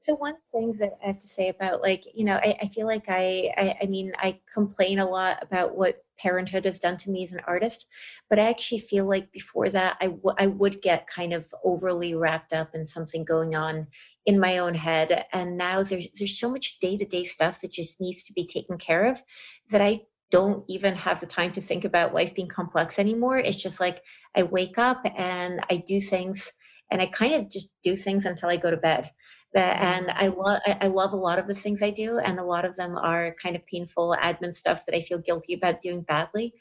So 0.06 0.14
one 0.14 0.36
thing 0.52 0.74
that 0.74 0.92
I 1.04 1.08
have 1.08 1.18
to 1.18 1.28
say 1.28 1.50
about 1.50 1.82
like, 1.82 2.04
you 2.14 2.26
know, 2.26 2.36
I, 2.36 2.56
I 2.62 2.66
feel 2.68 2.86
like 2.86 3.06
I, 3.08 3.50
I, 3.58 3.76
I 3.82 3.86
mean, 3.88 4.14
I 4.20 4.40
complain 4.54 5.00
a 5.00 5.10
lot 5.10 5.40
about 5.42 5.76
what 5.76 6.06
parenthood 6.20 6.66
has 6.66 6.78
done 6.78 6.96
to 6.98 7.10
me 7.10 7.24
as 7.24 7.32
an 7.32 7.42
artist, 7.48 7.88
but 8.30 8.38
I 8.38 8.48
actually 8.48 8.82
feel 8.82 9.10
like 9.10 9.32
before 9.32 9.68
that, 9.70 9.98
I, 10.00 10.10
w- 10.10 10.36
I 10.38 10.46
would 10.46 10.84
get 10.84 11.08
kind 11.08 11.34
of 11.34 11.52
overly 11.64 12.14
wrapped 12.14 12.54
up 12.54 12.76
in 12.76 12.86
something 12.86 13.26
going 13.26 13.56
on 13.56 13.88
in 14.28 14.40
my 14.40 14.60
own 14.60 14.76
head. 14.76 15.26
And 15.34 15.58
now 15.58 15.82
there's, 15.82 16.06
there's 16.20 16.40
so 16.40 16.52
much 16.52 16.78
day 16.78 16.98
to 16.98 17.06
day 17.06 17.24
stuff 17.24 17.62
that 17.62 17.72
just 17.72 18.00
needs 18.00 18.22
to 18.26 18.34
be 18.34 18.46
taken 18.46 18.78
care 18.78 19.10
of 19.10 19.24
that 19.72 19.82
I 19.82 20.02
don't 20.30 20.66
even 20.68 20.94
have 20.94 21.20
the 21.20 21.26
time 21.26 21.52
to 21.54 21.62
think 21.62 21.84
about 21.84 22.14
life 22.14 22.36
being 22.36 22.48
complex 22.48 23.00
anymore. 23.00 23.40
It's 23.40 23.58
just 23.58 23.80
like 23.80 24.04
I 24.36 24.44
wake 24.44 24.78
up 24.78 25.02
and 25.18 25.62
I 25.72 25.78
do 25.78 26.00
things 26.00 26.54
and 26.92 27.02
I 27.02 27.08
kind 27.08 27.34
of 27.34 27.50
just 27.50 27.74
do 27.84 27.96
things 27.96 28.26
until 28.26 28.50
I 28.50 28.58
go 28.58 28.72
to 28.72 28.78
bed. 28.78 29.10
Mm-hmm. 29.56 29.84
And 29.84 30.12
I 30.12 30.28
love 30.28 30.60
I 30.66 30.88
love 30.88 31.14
a 31.14 31.18
lot 31.18 31.40
of 31.40 31.48
the 31.48 31.56
things 31.56 31.82
I 31.82 31.90
do, 31.90 32.20
and 32.20 32.40
a 32.40 32.44
lot 32.44 32.66
of 32.66 32.76
them 32.76 32.98
are 32.98 33.36
kind 33.42 33.56
of 33.56 33.66
painful 33.66 34.16
admin 34.22 34.54
stuff 34.54 34.86
that 34.86 34.96
I 34.96 35.00
feel 35.00 35.20
guilty 35.20 35.54
about 35.54 35.82
doing 35.82 36.02
badly. 36.02 36.54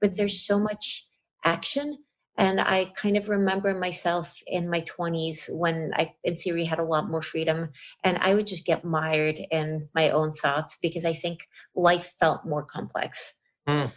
But 0.00 0.16
there's 0.16 0.44
so 0.44 0.58
much 0.58 1.06
action. 1.44 1.98
And 2.38 2.60
I 2.60 2.86
kind 2.96 3.18
of 3.18 3.28
remember 3.28 3.74
myself 3.78 4.42
in 4.46 4.70
my 4.70 4.80
20s 4.80 5.54
when 5.54 5.92
I, 5.94 6.14
in 6.24 6.34
theory, 6.34 6.64
had 6.64 6.78
a 6.78 6.84
lot 6.84 7.10
more 7.10 7.20
freedom. 7.20 7.70
And 8.04 8.16
I 8.18 8.34
would 8.34 8.46
just 8.46 8.64
get 8.64 8.86
mired 8.86 9.38
in 9.50 9.88
my 9.94 10.08
own 10.08 10.32
thoughts 10.32 10.78
because 10.80 11.04
I 11.04 11.12
think 11.12 11.46
life 11.74 12.14
felt 12.18 12.46
more 12.46 12.64
complex. 12.64 13.34
Mm. 13.68 13.92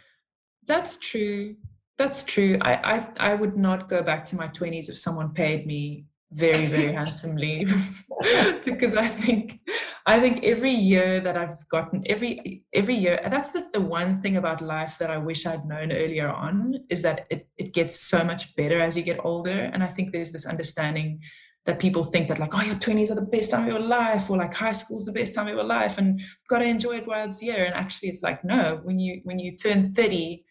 That's 0.66 0.98
true. 0.98 1.56
That's 1.98 2.24
true. 2.24 2.58
I, 2.60 2.74
I 3.18 3.30
I 3.30 3.34
would 3.34 3.56
not 3.56 3.88
go 3.88 4.02
back 4.02 4.24
to 4.26 4.36
my 4.36 4.48
20s 4.48 4.88
if 4.88 4.98
someone 4.98 5.32
paid 5.32 5.66
me 5.66 6.06
very 6.32 6.66
very 6.66 6.92
handsomely. 6.92 7.66
Because 8.64 8.96
I 8.96 9.06
think 9.06 9.60
I 10.06 10.18
think 10.20 10.44
every 10.44 10.72
year 10.72 11.20
that 11.20 11.36
I've 11.36 11.68
gotten 11.68 12.02
every 12.06 12.64
every 12.72 12.94
year 12.94 13.20
that's 13.24 13.52
the, 13.52 13.68
the 13.72 13.80
one 13.80 14.20
thing 14.20 14.36
about 14.36 14.60
life 14.60 14.98
that 14.98 15.10
I 15.10 15.18
wish 15.18 15.46
I'd 15.46 15.66
known 15.66 15.92
earlier 15.92 16.28
on 16.28 16.74
is 16.90 17.02
that 17.02 17.26
it, 17.30 17.48
it 17.56 17.72
gets 17.72 18.00
so 18.00 18.24
much 18.24 18.56
better 18.56 18.80
as 18.80 18.96
you 18.96 19.02
get 19.02 19.24
older. 19.24 19.70
And 19.72 19.82
I 19.82 19.86
think 19.86 20.12
there's 20.12 20.32
this 20.32 20.46
understanding 20.46 21.20
that 21.66 21.78
people 21.78 22.04
think 22.04 22.28
that 22.28 22.38
like 22.38 22.54
oh 22.54 22.62
your 22.62 22.76
20s 22.76 23.10
are 23.10 23.16
the 23.16 23.22
best 23.36 23.50
time 23.50 23.64
of 23.64 23.68
your 23.68 23.80
life 23.80 24.30
or 24.30 24.36
like 24.38 24.54
high 24.54 24.72
school's 24.72 25.04
the 25.04 25.12
best 25.12 25.34
time 25.34 25.48
of 25.48 25.54
your 25.54 25.64
life 25.64 25.98
and 25.98 26.20
got 26.48 26.58
to 26.58 26.64
enjoy 26.64 26.96
it 26.96 27.06
while 27.06 27.24
it's 27.24 27.40
here. 27.40 27.64
And 27.64 27.74
actually 27.74 28.08
it's 28.08 28.22
like 28.22 28.44
no 28.44 28.80
when 28.82 28.98
you 28.98 29.20
when 29.24 29.38
you 29.38 29.56
turn 29.56 29.84
30 29.84 30.44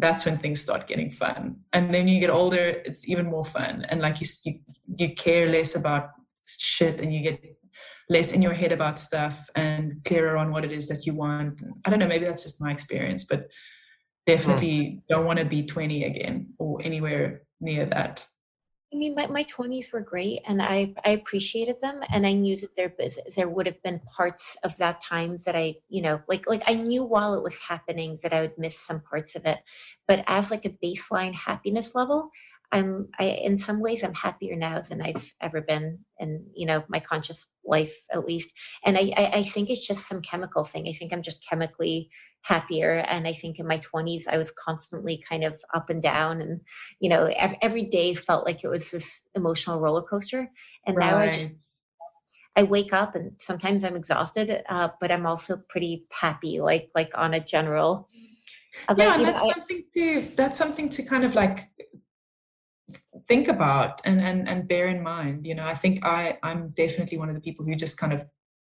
that's 0.00 0.24
when 0.24 0.38
things 0.38 0.60
start 0.60 0.88
getting 0.88 1.10
fun. 1.10 1.56
And 1.72 1.92
then 1.92 2.08
you 2.08 2.20
get 2.20 2.30
older 2.30 2.82
it's 2.84 3.08
even 3.08 3.26
more 3.26 3.44
fun. 3.44 3.84
And 3.88 4.00
like 4.00 4.20
you, 4.20 4.26
you 4.44 4.60
you 4.96 5.14
care 5.14 5.48
less 5.48 5.74
about 5.74 6.10
shit 6.46 7.00
and 7.00 7.12
you 7.12 7.20
get 7.22 7.44
less 8.08 8.32
in 8.32 8.40
your 8.40 8.54
head 8.54 8.72
about 8.72 8.98
stuff 8.98 9.50
and 9.54 10.02
clearer 10.06 10.38
on 10.38 10.50
what 10.50 10.64
it 10.64 10.72
is 10.72 10.88
that 10.88 11.04
you 11.04 11.14
want. 11.14 11.62
I 11.84 11.90
don't 11.90 11.98
know 11.98 12.06
maybe 12.06 12.24
that's 12.24 12.44
just 12.44 12.60
my 12.60 12.70
experience 12.70 13.24
but 13.24 13.48
definitely 14.26 14.78
hmm. 14.84 14.98
don't 15.08 15.26
want 15.26 15.38
to 15.38 15.44
be 15.44 15.64
20 15.64 16.04
again 16.04 16.54
or 16.58 16.80
anywhere 16.84 17.42
near 17.60 17.86
that 17.86 18.26
I 18.92 18.96
mean, 18.96 19.14
my, 19.14 19.26
my 19.26 19.44
20s 19.44 19.92
were 19.92 20.00
great 20.00 20.40
and 20.46 20.62
I, 20.62 20.94
I 21.04 21.10
appreciated 21.10 21.76
them. 21.82 22.00
And 22.10 22.26
I 22.26 22.32
knew 22.32 22.56
that 22.56 22.74
there, 22.74 22.92
there 23.36 23.48
would 23.48 23.66
have 23.66 23.82
been 23.82 24.00
parts 24.16 24.56
of 24.64 24.78
that 24.78 25.02
time 25.02 25.36
that 25.44 25.54
I, 25.54 25.74
you 25.90 26.00
know, 26.00 26.22
like, 26.26 26.48
like 26.48 26.62
I 26.66 26.72
knew 26.72 27.04
while 27.04 27.34
it 27.34 27.42
was 27.42 27.58
happening 27.60 28.18
that 28.22 28.32
I 28.32 28.40
would 28.40 28.56
miss 28.56 28.78
some 28.78 29.00
parts 29.00 29.36
of 29.36 29.44
it. 29.44 29.58
But 30.06 30.24
as 30.26 30.50
like 30.50 30.64
a 30.64 30.70
baseline 30.70 31.34
happiness 31.34 31.94
level, 31.94 32.30
I'm 32.70 33.08
I 33.18 33.24
in 33.24 33.56
some 33.56 33.80
ways 33.80 34.04
I'm 34.04 34.14
happier 34.14 34.54
now 34.54 34.80
than 34.80 35.00
I've 35.00 35.32
ever 35.40 35.60
been 35.62 36.00
in 36.18 36.46
you 36.54 36.66
know 36.66 36.84
my 36.88 37.00
conscious 37.00 37.46
life 37.64 37.94
at 38.12 38.26
least. 38.26 38.52
And 38.84 38.98
I, 38.98 39.10
I, 39.16 39.30
I 39.34 39.42
think 39.42 39.70
it's 39.70 39.86
just 39.86 40.06
some 40.06 40.20
chemical 40.20 40.64
thing. 40.64 40.88
I 40.88 40.92
think 40.92 41.12
I'm 41.12 41.22
just 41.22 41.46
chemically 41.46 42.10
happier 42.42 43.04
and 43.08 43.26
I 43.26 43.32
think 43.32 43.58
in 43.58 43.66
my 43.66 43.78
20s 43.78 44.28
I 44.28 44.38
was 44.38 44.50
constantly 44.50 45.22
kind 45.28 45.44
of 45.44 45.60
up 45.74 45.90
and 45.90 46.02
down 46.02 46.40
and 46.40 46.60
you 47.00 47.08
know 47.08 47.24
every, 47.36 47.58
every 47.62 47.82
day 47.82 48.14
felt 48.14 48.46
like 48.46 48.62
it 48.62 48.68
was 48.68 48.90
this 48.90 49.22
emotional 49.34 49.80
roller 49.80 50.02
coaster. 50.02 50.50
And 50.86 50.96
right. 50.96 51.10
now 51.10 51.18
I 51.18 51.32
just 51.32 51.50
I 52.54 52.64
wake 52.64 52.92
up 52.92 53.14
and 53.14 53.32
sometimes 53.38 53.82
I'm 53.82 53.96
exhausted 53.96 54.62
uh, 54.68 54.88
but 55.00 55.10
I'm 55.10 55.26
also 55.26 55.56
pretty 55.68 56.04
happy 56.12 56.60
like 56.60 56.90
like 56.94 57.12
on 57.14 57.32
a 57.32 57.40
general 57.40 58.08
yeah, 58.96 59.14
and 59.14 59.24
that's 59.24 59.42
know, 59.42 59.52
something 59.52 59.84
to 59.96 60.20
that's 60.36 60.58
something 60.58 60.88
to 60.90 61.02
kind 61.02 61.24
of 61.24 61.34
like 61.34 61.68
think 63.28 63.46
about 63.46 64.00
and, 64.04 64.20
and 64.20 64.48
and 64.48 64.66
bear 64.66 64.88
in 64.88 65.02
mind 65.02 65.46
you 65.46 65.54
know 65.54 65.66
i 65.66 65.74
think 65.74 66.04
i 66.04 66.38
i'm 66.42 66.70
definitely 66.70 67.18
one 67.18 67.28
of 67.28 67.34
the 67.34 67.40
people 67.40 67.64
who 67.64 67.74
just 67.76 67.98
kind 67.98 68.12
of 68.12 68.24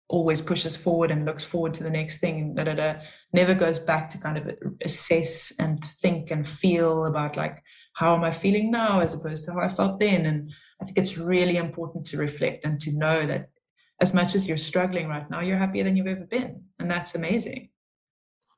always 0.10 0.42
pushes 0.42 0.76
forward 0.76 1.12
and 1.12 1.26
looks 1.26 1.44
forward 1.44 1.74
to 1.74 1.84
the 1.84 1.90
next 1.90 2.20
thing 2.20 2.54
da, 2.56 2.64
da, 2.64 2.74
da, 2.74 2.94
never 3.34 3.54
goes 3.54 3.80
back 3.80 4.08
to 4.08 4.18
kind 4.18 4.38
of 4.38 4.52
assess 4.84 5.52
and 5.60 5.84
think 6.02 6.30
and 6.32 6.48
feel 6.48 7.06
about 7.06 7.36
like 7.36 7.62
how 7.94 8.16
am 8.16 8.24
i 8.24 8.32
feeling 8.32 8.72
now 8.72 9.00
as 9.00 9.14
opposed 9.14 9.44
to 9.44 9.52
how 9.52 9.60
i 9.60 9.70
felt 9.70 10.00
then? 10.00 10.26
And 10.26 10.52
i 10.82 10.86
think 10.86 10.98
it's 10.98 11.18
really 11.18 11.58
important 11.58 12.06
to 12.08 12.18
reflect 12.18 12.66
and 12.66 12.80
to 12.82 12.92
know 12.92 13.26
that 13.26 13.50
as 14.02 14.14
much 14.14 14.36
as 14.36 14.48
you're 14.48 14.58
struggling 14.58 15.08
right 15.08 15.30
now 15.30 15.40
you're 15.40 15.58
happier 15.58 15.84
than 15.84 15.98
you've 15.98 16.08
ever 16.08 16.26
been 16.26 16.64
and 16.80 16.92
that's 16.92 17.16
amazing 17.16 17.70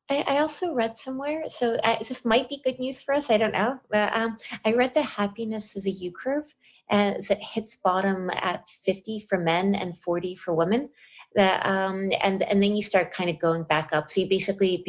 I, 0.09 0.23
I, 0.27 0.37
also 0.37 0.73
read 0.73 0.97
somewhere, 0.97 1.43
so 1.47 1.77
uh, 1.83 1.97
this 1.97 2.23
might 2.25 2.47
be 2.47 2.61
good 2.63 2.77
news 2.77 3.01
for 3.01 3.15
us. 3.15 3.31
I 3.31 3.37
don't 3.37 3.53
know. 3.53 3.79
But, 3.89 4.15
um, 4.15 4.37
I 4.63 4.73
read 4.73 4.93
that 4.93 5.01
happiness 5.01 5.75
is 5.75 5.87
a 5.87 5.91
U 5.91 6.11
curve, 6.11 6.53
and 6.89 7.23
that 7.23 7.41
hits 7.41 7.75
bottom 7.83 8.29
at 8.35 8.69
50 8.69 9.21
for 9.21 9.39
men 9.39 9.73
and 9.73 9.97
40 9.97 10.35
for 10.35 10.53
women 10.53 10.89
that 11.35 11.65
um, 11.65 12.11
and 12.21 12.43
and 12.43 12.63
then 12.63 12.75
you 12.75 12.81
start 12.81 13.11
kind 13.11 13.29
of 13.29 13.39
going 13.39 13.63
back 13.63 13.89
up. 13.91 14.09
So 14.09 14.21
you 14.21 14.29
basically 14.29 14.83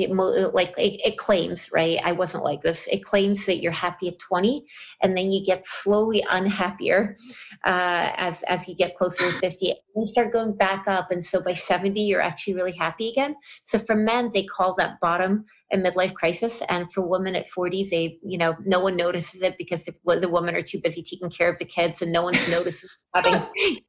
like 0.53 0.75
it, 0.79 1.01
it, 1.05 1.19
claims 1.19 1.71
right? 1.73 1.99
I 2.05 2.13
wasn't 2.13 2.45
like 2.45 2.63
this. 2.63 2.87
It 2.91 3.05
claims 3.05 3.47
that 3.47 3.61
you're 3.61 3.73
happy 3.73 4.09
at 4.09 4.19
20 4.19 4.65
and 5.03 5.17
then 5.17 5.31
you 5.31 5.45
get 5.45 5.65
slowly 5.65 6.25
unhappier 6.31 7.17
uh, 7.65 8.13
as 8.17 8.43
as 8.45 8.69
you 8.69 8.77
get 8.77 8.95
closer 8.95 9.31
to 9.31 9.39
50 9.39 9.71
and 9.71 9.79
you 9.97 10.07
start 10.07 10.33
going 10.33 10.57
back 10.57 10.87
up 10.87 11.11
and 11.11 11.25
so 11.25 11.41
by 11.41 11.53
70 11.53 12.01
you're 12.01 12.21
actually 12.21 12.55
really 12.55 12.77
happy 12.77 13.09
again. 13.09 13.35
So 13.65 13.79
for 13.79 13.97
men 13.97 14.31
they 14.33 14.45
call 14.45 14.75
that 14.75 15.01
bottom 15.01 15.47
a 15.73 15.77
midlife 15.77 16.15
crisis 16.15 16.63
and 16.69 16.91
for 16.93 17.03
women 17.03 17.35
at 17.35 17.49
40 17.49 17.89
they 17.91 18.19
you 18.25 18.39
know 18.39 18.57
no 18.65 18.79
one 18.79 18.97
notices 18.97 19.43
it 19.43 19.59
because 19.59 19.85
the, 19.85 19.95
the 20.21 20.29
women 20.29 20.55
are 20.55 20.63
too 20.63 20.81
busy 20.81 21.03
taking 21.03 21.31
care 21.31 21.49
of 21.49 21.59
the 21.59 21.65
kids 21.65 22.03
and 22.03 22.13
no 22.13 22.23
one 22.23 22.35
notices 22.49 22.97
having 23.15 23.45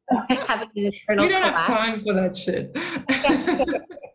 having 0.29 0.69
an 0.75 0.85
internal 0.85 1.25
we 1.25 1.29
don't 1.29 1.41
collapse. 1.41 1.67
have 1.67 1.77
time 1.77 2.03
for 2.03 2.13
that 2.13 2.35
shit 2.35 2.75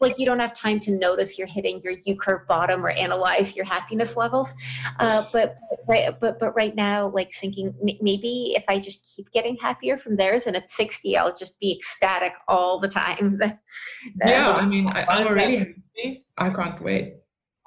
like 0.00 0.18
you 0.18 0.26
don't 0.26 0.38
have 0.38 0.52
time 0.52 0.80
to 0.80 0.90
notice 0.90 1.38
you're 1.38 1.46
hitting 1.46 1.80
your 1.82 1.94
U 2.04 2.16
curve 2.16 2.46
bottom 2.48 2.84
or 2.84 2.90
analyze 2.90 3.54
your 3.54 3.64
happiness 3.64 4.16
levels. 4.16 4.54
Uh, 4.98 5.24
but 5.32 5.56
right, 5.86 6.18
but 6.18 6.38
but 6.38 6.54
right 6.54 6.74
now, 6.74 7.08
like 7.08 7.32
thinking 7.32 7.74
maybe 8.00 8.54
if 8.56 8.64
I 8.68 8.78
just 8.78 9.14
keep 9.14 9.30
getting 9.30 9.56
happier 9.56 9.98
from 9.98 10.16
theirs, 10.16 10.46
and 10.46 10.56
at 10.56 10.68
60, 10.68 11.16
I'll 11.16 11.34
just 11.34 11.60
be 11.60 11.72
ecstatic 11.72 12.32
all 12.48 12.78
the 12.78 12.88
time. 12.88 13.40
yeah, 14.26 14.52
I 14.52 14.66
mean, 14.66 14.88
I, 14.88 15.04
I'm 15.08 15.26
already. 15.26 15.74
I 16.38 16.50
can't 16.50 16.82
wait. 16.82 17.16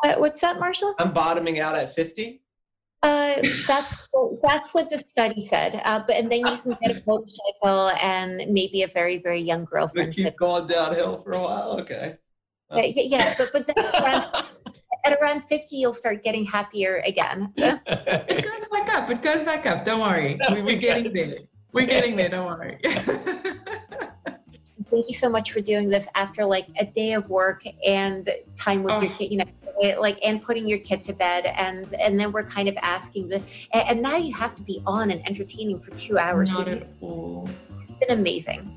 Uh, 0.03 0.15
what's 0.15 0.41
that, 0.41 0.59
Marshall? 0.59 0.95
I'm 0.99 1.13
bottoming 1.13 1.59
out 1.59 1.75
at 1.75 1.93
50. 1.93 2.42
Uh, 3.03 3.35
that's 3.67 3.97
that's 4.41 4.73
what 4.73 4.89
the 4.89 4.97
study 4.97 5.41
said. 5.41 5.81
Uh, 5.83 6.01
but 6.07 6.15
and 6.15 6.31
then 6.31 6.39
you 6.39 6.57
can 6.57 6.77
get 6.81 6.97
a 6.97 7.03
motorcycle 7.05 7.89
and 8.01 8.37
maybe 8.51 8.83
a 8.83 8.87
very 8.87 9.17
very 9.17 9.41
young 9.41 9.65
girlfriend. 9.65 10.15
keep 10.15 10.25
to, 10.25 10.31
going 10.31 10.67
downhill 10.67 11.21
for 11.21 11.33
a 11.33 11.41
while. 11.41 11.79
Okay. 11.81 12.15
Uh, 12.71 12.81
yeah, 12.85 13.03
yeah, 13.03 13.35
but 13.37 13.51
but 13.51 13.67
then 13.67 13.75
around, 14.01 14.25
at 15.05 15.13
around 15.21 15.41
fifty, 15.41 15.75
you'll 15.75 15.91
start 15.91 16.23
getting 16.23 16.45
happier 16.45 17.03
again. 17.05 17.51
it 17.57 18.43
goes 18.43 18.67
back 18.69 18.95
up. 18.95 19.09
It 19.09 19.21
goes 19.21 19.43
back 19.43 19.65
up. 19.65 19.83
Don't 19.83 19.99
worry. 19.99 20.39
We, 20.53 20.61
we're 20.61 20.79
getting 20.79 21.11
there. 21.13 21.39
We're 21.73 21.85
getting 21.85 22.15
there. 22.15 22.29
Don't 22.29 22.45
worry. 22.45 22.79
Thank 24.93 25.07
you 25.07 25.15
so 25.15 25.27
much 25.27 25.51
for 25.51 25.59
doing 25.59 25.89
this 25.89 26.07
after 26.13 26.45
like 26.45 26.67
a 26.77 26.85
day 26.85 27.13
of 27.13 27.27
work 27.27 27.63
and 27.83 28.29
time 28.55 28.83
with 28.83 28.93
oh. 28.93 29.01
your 29.01 29.11
kid. 29.13 29.31
You 29.31 29.37
know 29.37 29.45
like 29.99 30.19
and 30.23 30.41
putting 30.43 30.67
your 30.67 30.77
kid 30.79 31.01
to 31.03 31.13
bed 31.13 31.45
and 31.45 31.93
and 31.95 32.19
then 32.19 32.31
we're 32.31 32.43
kind 32.43 32.69
of 32.69 32.77
asking 32.77 33.27
the 33.29 33.41
and, 33.73 33.89
and 33.89 34.01
now 34.01 34.15
you 34.15 34.33
have 34.33 34.53
to 34.55 34.61
be 34.61 34.81
on 34.85 35.09
and 35.11 35.25
entertaining 35.27 35.79
for 35.79 35.91
two 35.95 36.17
hours 36.17 36.51
not 36.51 36.67
at 36.67 36.87
all 37.01 37.49
it's 37.81 37.97
been 37.97 38.17
amazing 38.17 38.71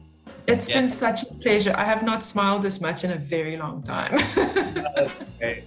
It's 0.47 0.69
yeah. 0.69 0.81
been 0.81 0.89
such 0.89 1.23
a 1.23 1.27
pleasure 1.35 1.75
i 1.77 1.85
have 1.85 2.03
not 2.03 2.25
smiled 2.25 2.63
this 2.63 2.81
much 2.81 3.05
in 3.05 3.13
a 3.13 3.17
very 3.17 3.57
long 3.57 3.83
time 3.83 4.15
okay. 4.99 5.63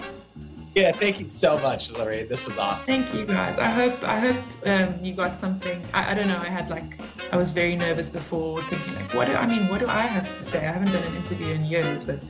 Yeah 0.75 0.91
thank 0.91 1.19
you 1.19 1.27
so 1.27 1.59
much 1.59 1.91
Lorraine. 1.91 2.27
this 2.27 2.45
was 2.45 2.57
awesome 2.57 2.85
thank 2.85 3.13
you 3.13 3.25
guys 3.25 3.57
i 3.57 3.67
hope 3.67 4.03
i 4.03 4.19
hope 4.19 4.37
um, 4.65 4.93
you 5.03 5.13
got 5.13 5.35
something 5.35 5.81
I, 5.93 6.11
I 6.11 6.13
don't 6.13 6.27
know 6.27 6.37
i 6.37 6.49
had 6.49 6.69
like 6.69 6.97
i 7.31 7.37
was 7.37 7.49
very 7.49 7.75
nervous 7.75 8.09
before 8.09 8.61
thinking 8.63 8.95
like 8.95 9.13
what 9.13 9.27
do 9.27 9.33
i 9.33 9.45
mean 9.45 9.67
what 9.69 9.79
do 9.79 9.87
i 9.87 10.01
have 10.01 10.27
to 10.37 10.43
say 10.43 10.59
i 10.59 10.71
haven't 10.71 10.91
done 10.91 11.03
an 11.03 11.15
interview 11.15 11.53
in 11.53 11.65
years 11.65 12.03
but 12.03 12.23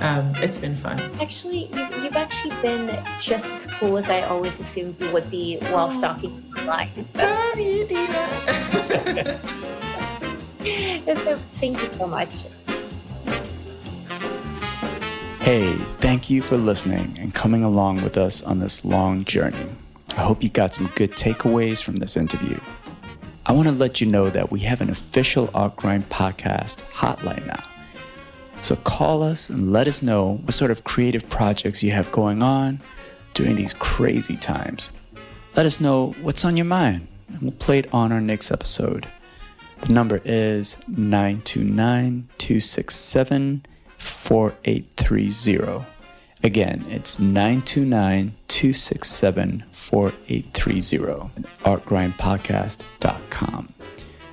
um, 0.00 0.32
it's 0.36 0.58
been 0.58 0.74
fun. 0.74 1.00
Actually, 1.22 1.68
you've, 1.72 2.04
you've, 2.04 2.16
actually 2.16 2.54
been 2.60 3.02
just 3.18 3.46
as 3.46 3.66
cool 3.66 3.96
as 3.96 4.10
I 4.10 4.20
always 4.22 4.60
assumed 4.60 5.00
you 5.00 5.10
would 5.12 5.30
be 5.30 5.58
while 5.70 5.88
stalking 5.88 6.32
online. 6.58 6.90
Love 7.14 7.58
you, 7.58 7.86
Dina. 7.86 8.28
so, 11.16 11.36
thank 11.60 11.80
you 11.80 11.88
so 11.92 12.06
much. 12.06 12.44
Hey, 15.46 15.74
thank 16.00 16.28
you 16.28 16.42
for 16.42 16.56
listening 16.56 17.16
and 17.20 17.32
coming 17.32 17.62
along 17.62 18.02
with 18.02 18.16
us 18.16 18.42
on 18.42 18.58
this 18.58 18.84
long 18.84 19.22
journey. 19.22 19.64
I 20.16 20.22
hope 20.22 20.42
you 20.42 20.48
got 20.48 20.74
some 20.74 20.90
good 20.96 21.12
takeaways 21.12 21.80
from 21.80 21.94
this 21.94 22.16
interview. 22.16 22.58
I 23.46 23.52
want 23.52 23.68
to 23.68 23.72
let 23.72 24.00
you 24.00 24.08
know 24.08 24.28
that 24.28 24.50
we 24.50 24.58
have 24.62 24.80
an 24.80 24.90
official 24.90 25.48
Art 25.54 25.76
Grind 25.76 26.02
podcast 26.06 26.82
hotline 26.90 27.46
now. 27.46 27.62
So 28.60 28.74
call 28.74 29.22
us 29.22 29.48
and 29.48 29.70
let 29.70 29.86
us 29.86 30.02
know 30.02 30.38
what 30.38 30.54
sort 30.54 30.72
of 30.72 30.82
creative 30.82 31.28
projects 31.28 31.80
you 31.80 31.92
have 31.92 32.10
going 32.10 32.42
on 32.42 32.80
during 33.34 33.54
these 33.54 33.72
crazy 33.72 34.36
times. 34.36 34.96
Let 35.54 35.64
us 35.64 35.80
know 35.80 36.16
what's 36.22 36.44
on 36.44 36.56
your 36.56 36.66
mind, 36.66 37.06
and 37.28 37.42
we'll 37.42 37.52
play 37.52 37.78
it 37.78 37.94
on 37.94 38.10
our 38.10 38.20
next 38.20 38.50
episode. 38.50 39.06
The 39.82 39.92
number 39.92 40.20
is 40.24 40.82
929 40.88 42.30
267 42.36 43.64
4830. 44.06 45.84
Again, 46.42 46.84
it's 46.88 47.18
929 47.18 48.32
267 48.46 49.64
4830 49.70 51.30
at 51.36 51.44
artgrindpodcast.com 51.64 53.72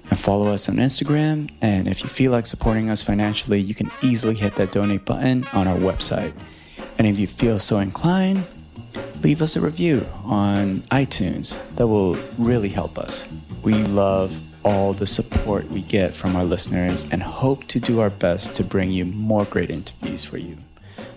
and 0.10 0.20
follow 0.20 0.48
us 0.48 0.70
on 0.70 0.76
Instagram. 0.76 1.52
And 1.62 1.88
if 1.88 2.04
you 2.04 2.10
feel 2.10 2.32
like 2.32 2.46
supporting 2.46 2.90
us 2.90 3.02
financially, 3.02 3.60
you 3.60 3.74
can 3.74 3.92
easily 4.02 4.36
hit 4.36 4.56
that 4.58 4.72
donate 4.72 5.06
button 5.06 5.46
on 5.54 5.68
our 5.68 5.78
website. 5.78 6.34
And 7.00 7.08
if 7.08 7.18
you 7.18 7.26
feel 7.26 7.58
so 7.58 7.80
inclined, 7.80 8.46
leave 9.24 9.42
us 9.42 9.56
a 9.56 9.62
review 9.62 10.06
on 10.24 10.76
iTunes. 10.92 11.58
That 11.76 11.88
will 11.88 12.16
really 12.38 12.70
help 12.70 13.00
us. 13.00 13.28
We 13.64 13.74
love 13.86 14.40
all 14.64 14.94
the 14.94 15.08
support 15.08 15.70
we 15.70 15.82
get 15.82 16.14
from 16.14 16.36
our 16.36 16.44
listeners 16.44 17.10
and 17.12 17.22
hope 17.22 17.66
to 17.66 17.80
do 17.80 18.00
our 18.00 18.10
best 18.10 18.56
to 18.56 18.64
bring 18.64 18.92
you 18.92 19.06
more 19.06 19.46
great 19.46 19.70
interviews 19.70 20.24
for 20.24 20.38
you. 20.38 20.58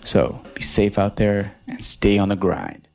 So 0.04 0.40
be 0.54 0.62
safe 0.62 0.98
out 0.98 1.16
there 1.16 1.56
and 1.66 1.84
stay 1.84 2.18
on 2.18 2.28
the 2.28 2.36
grind. 2.36 2.85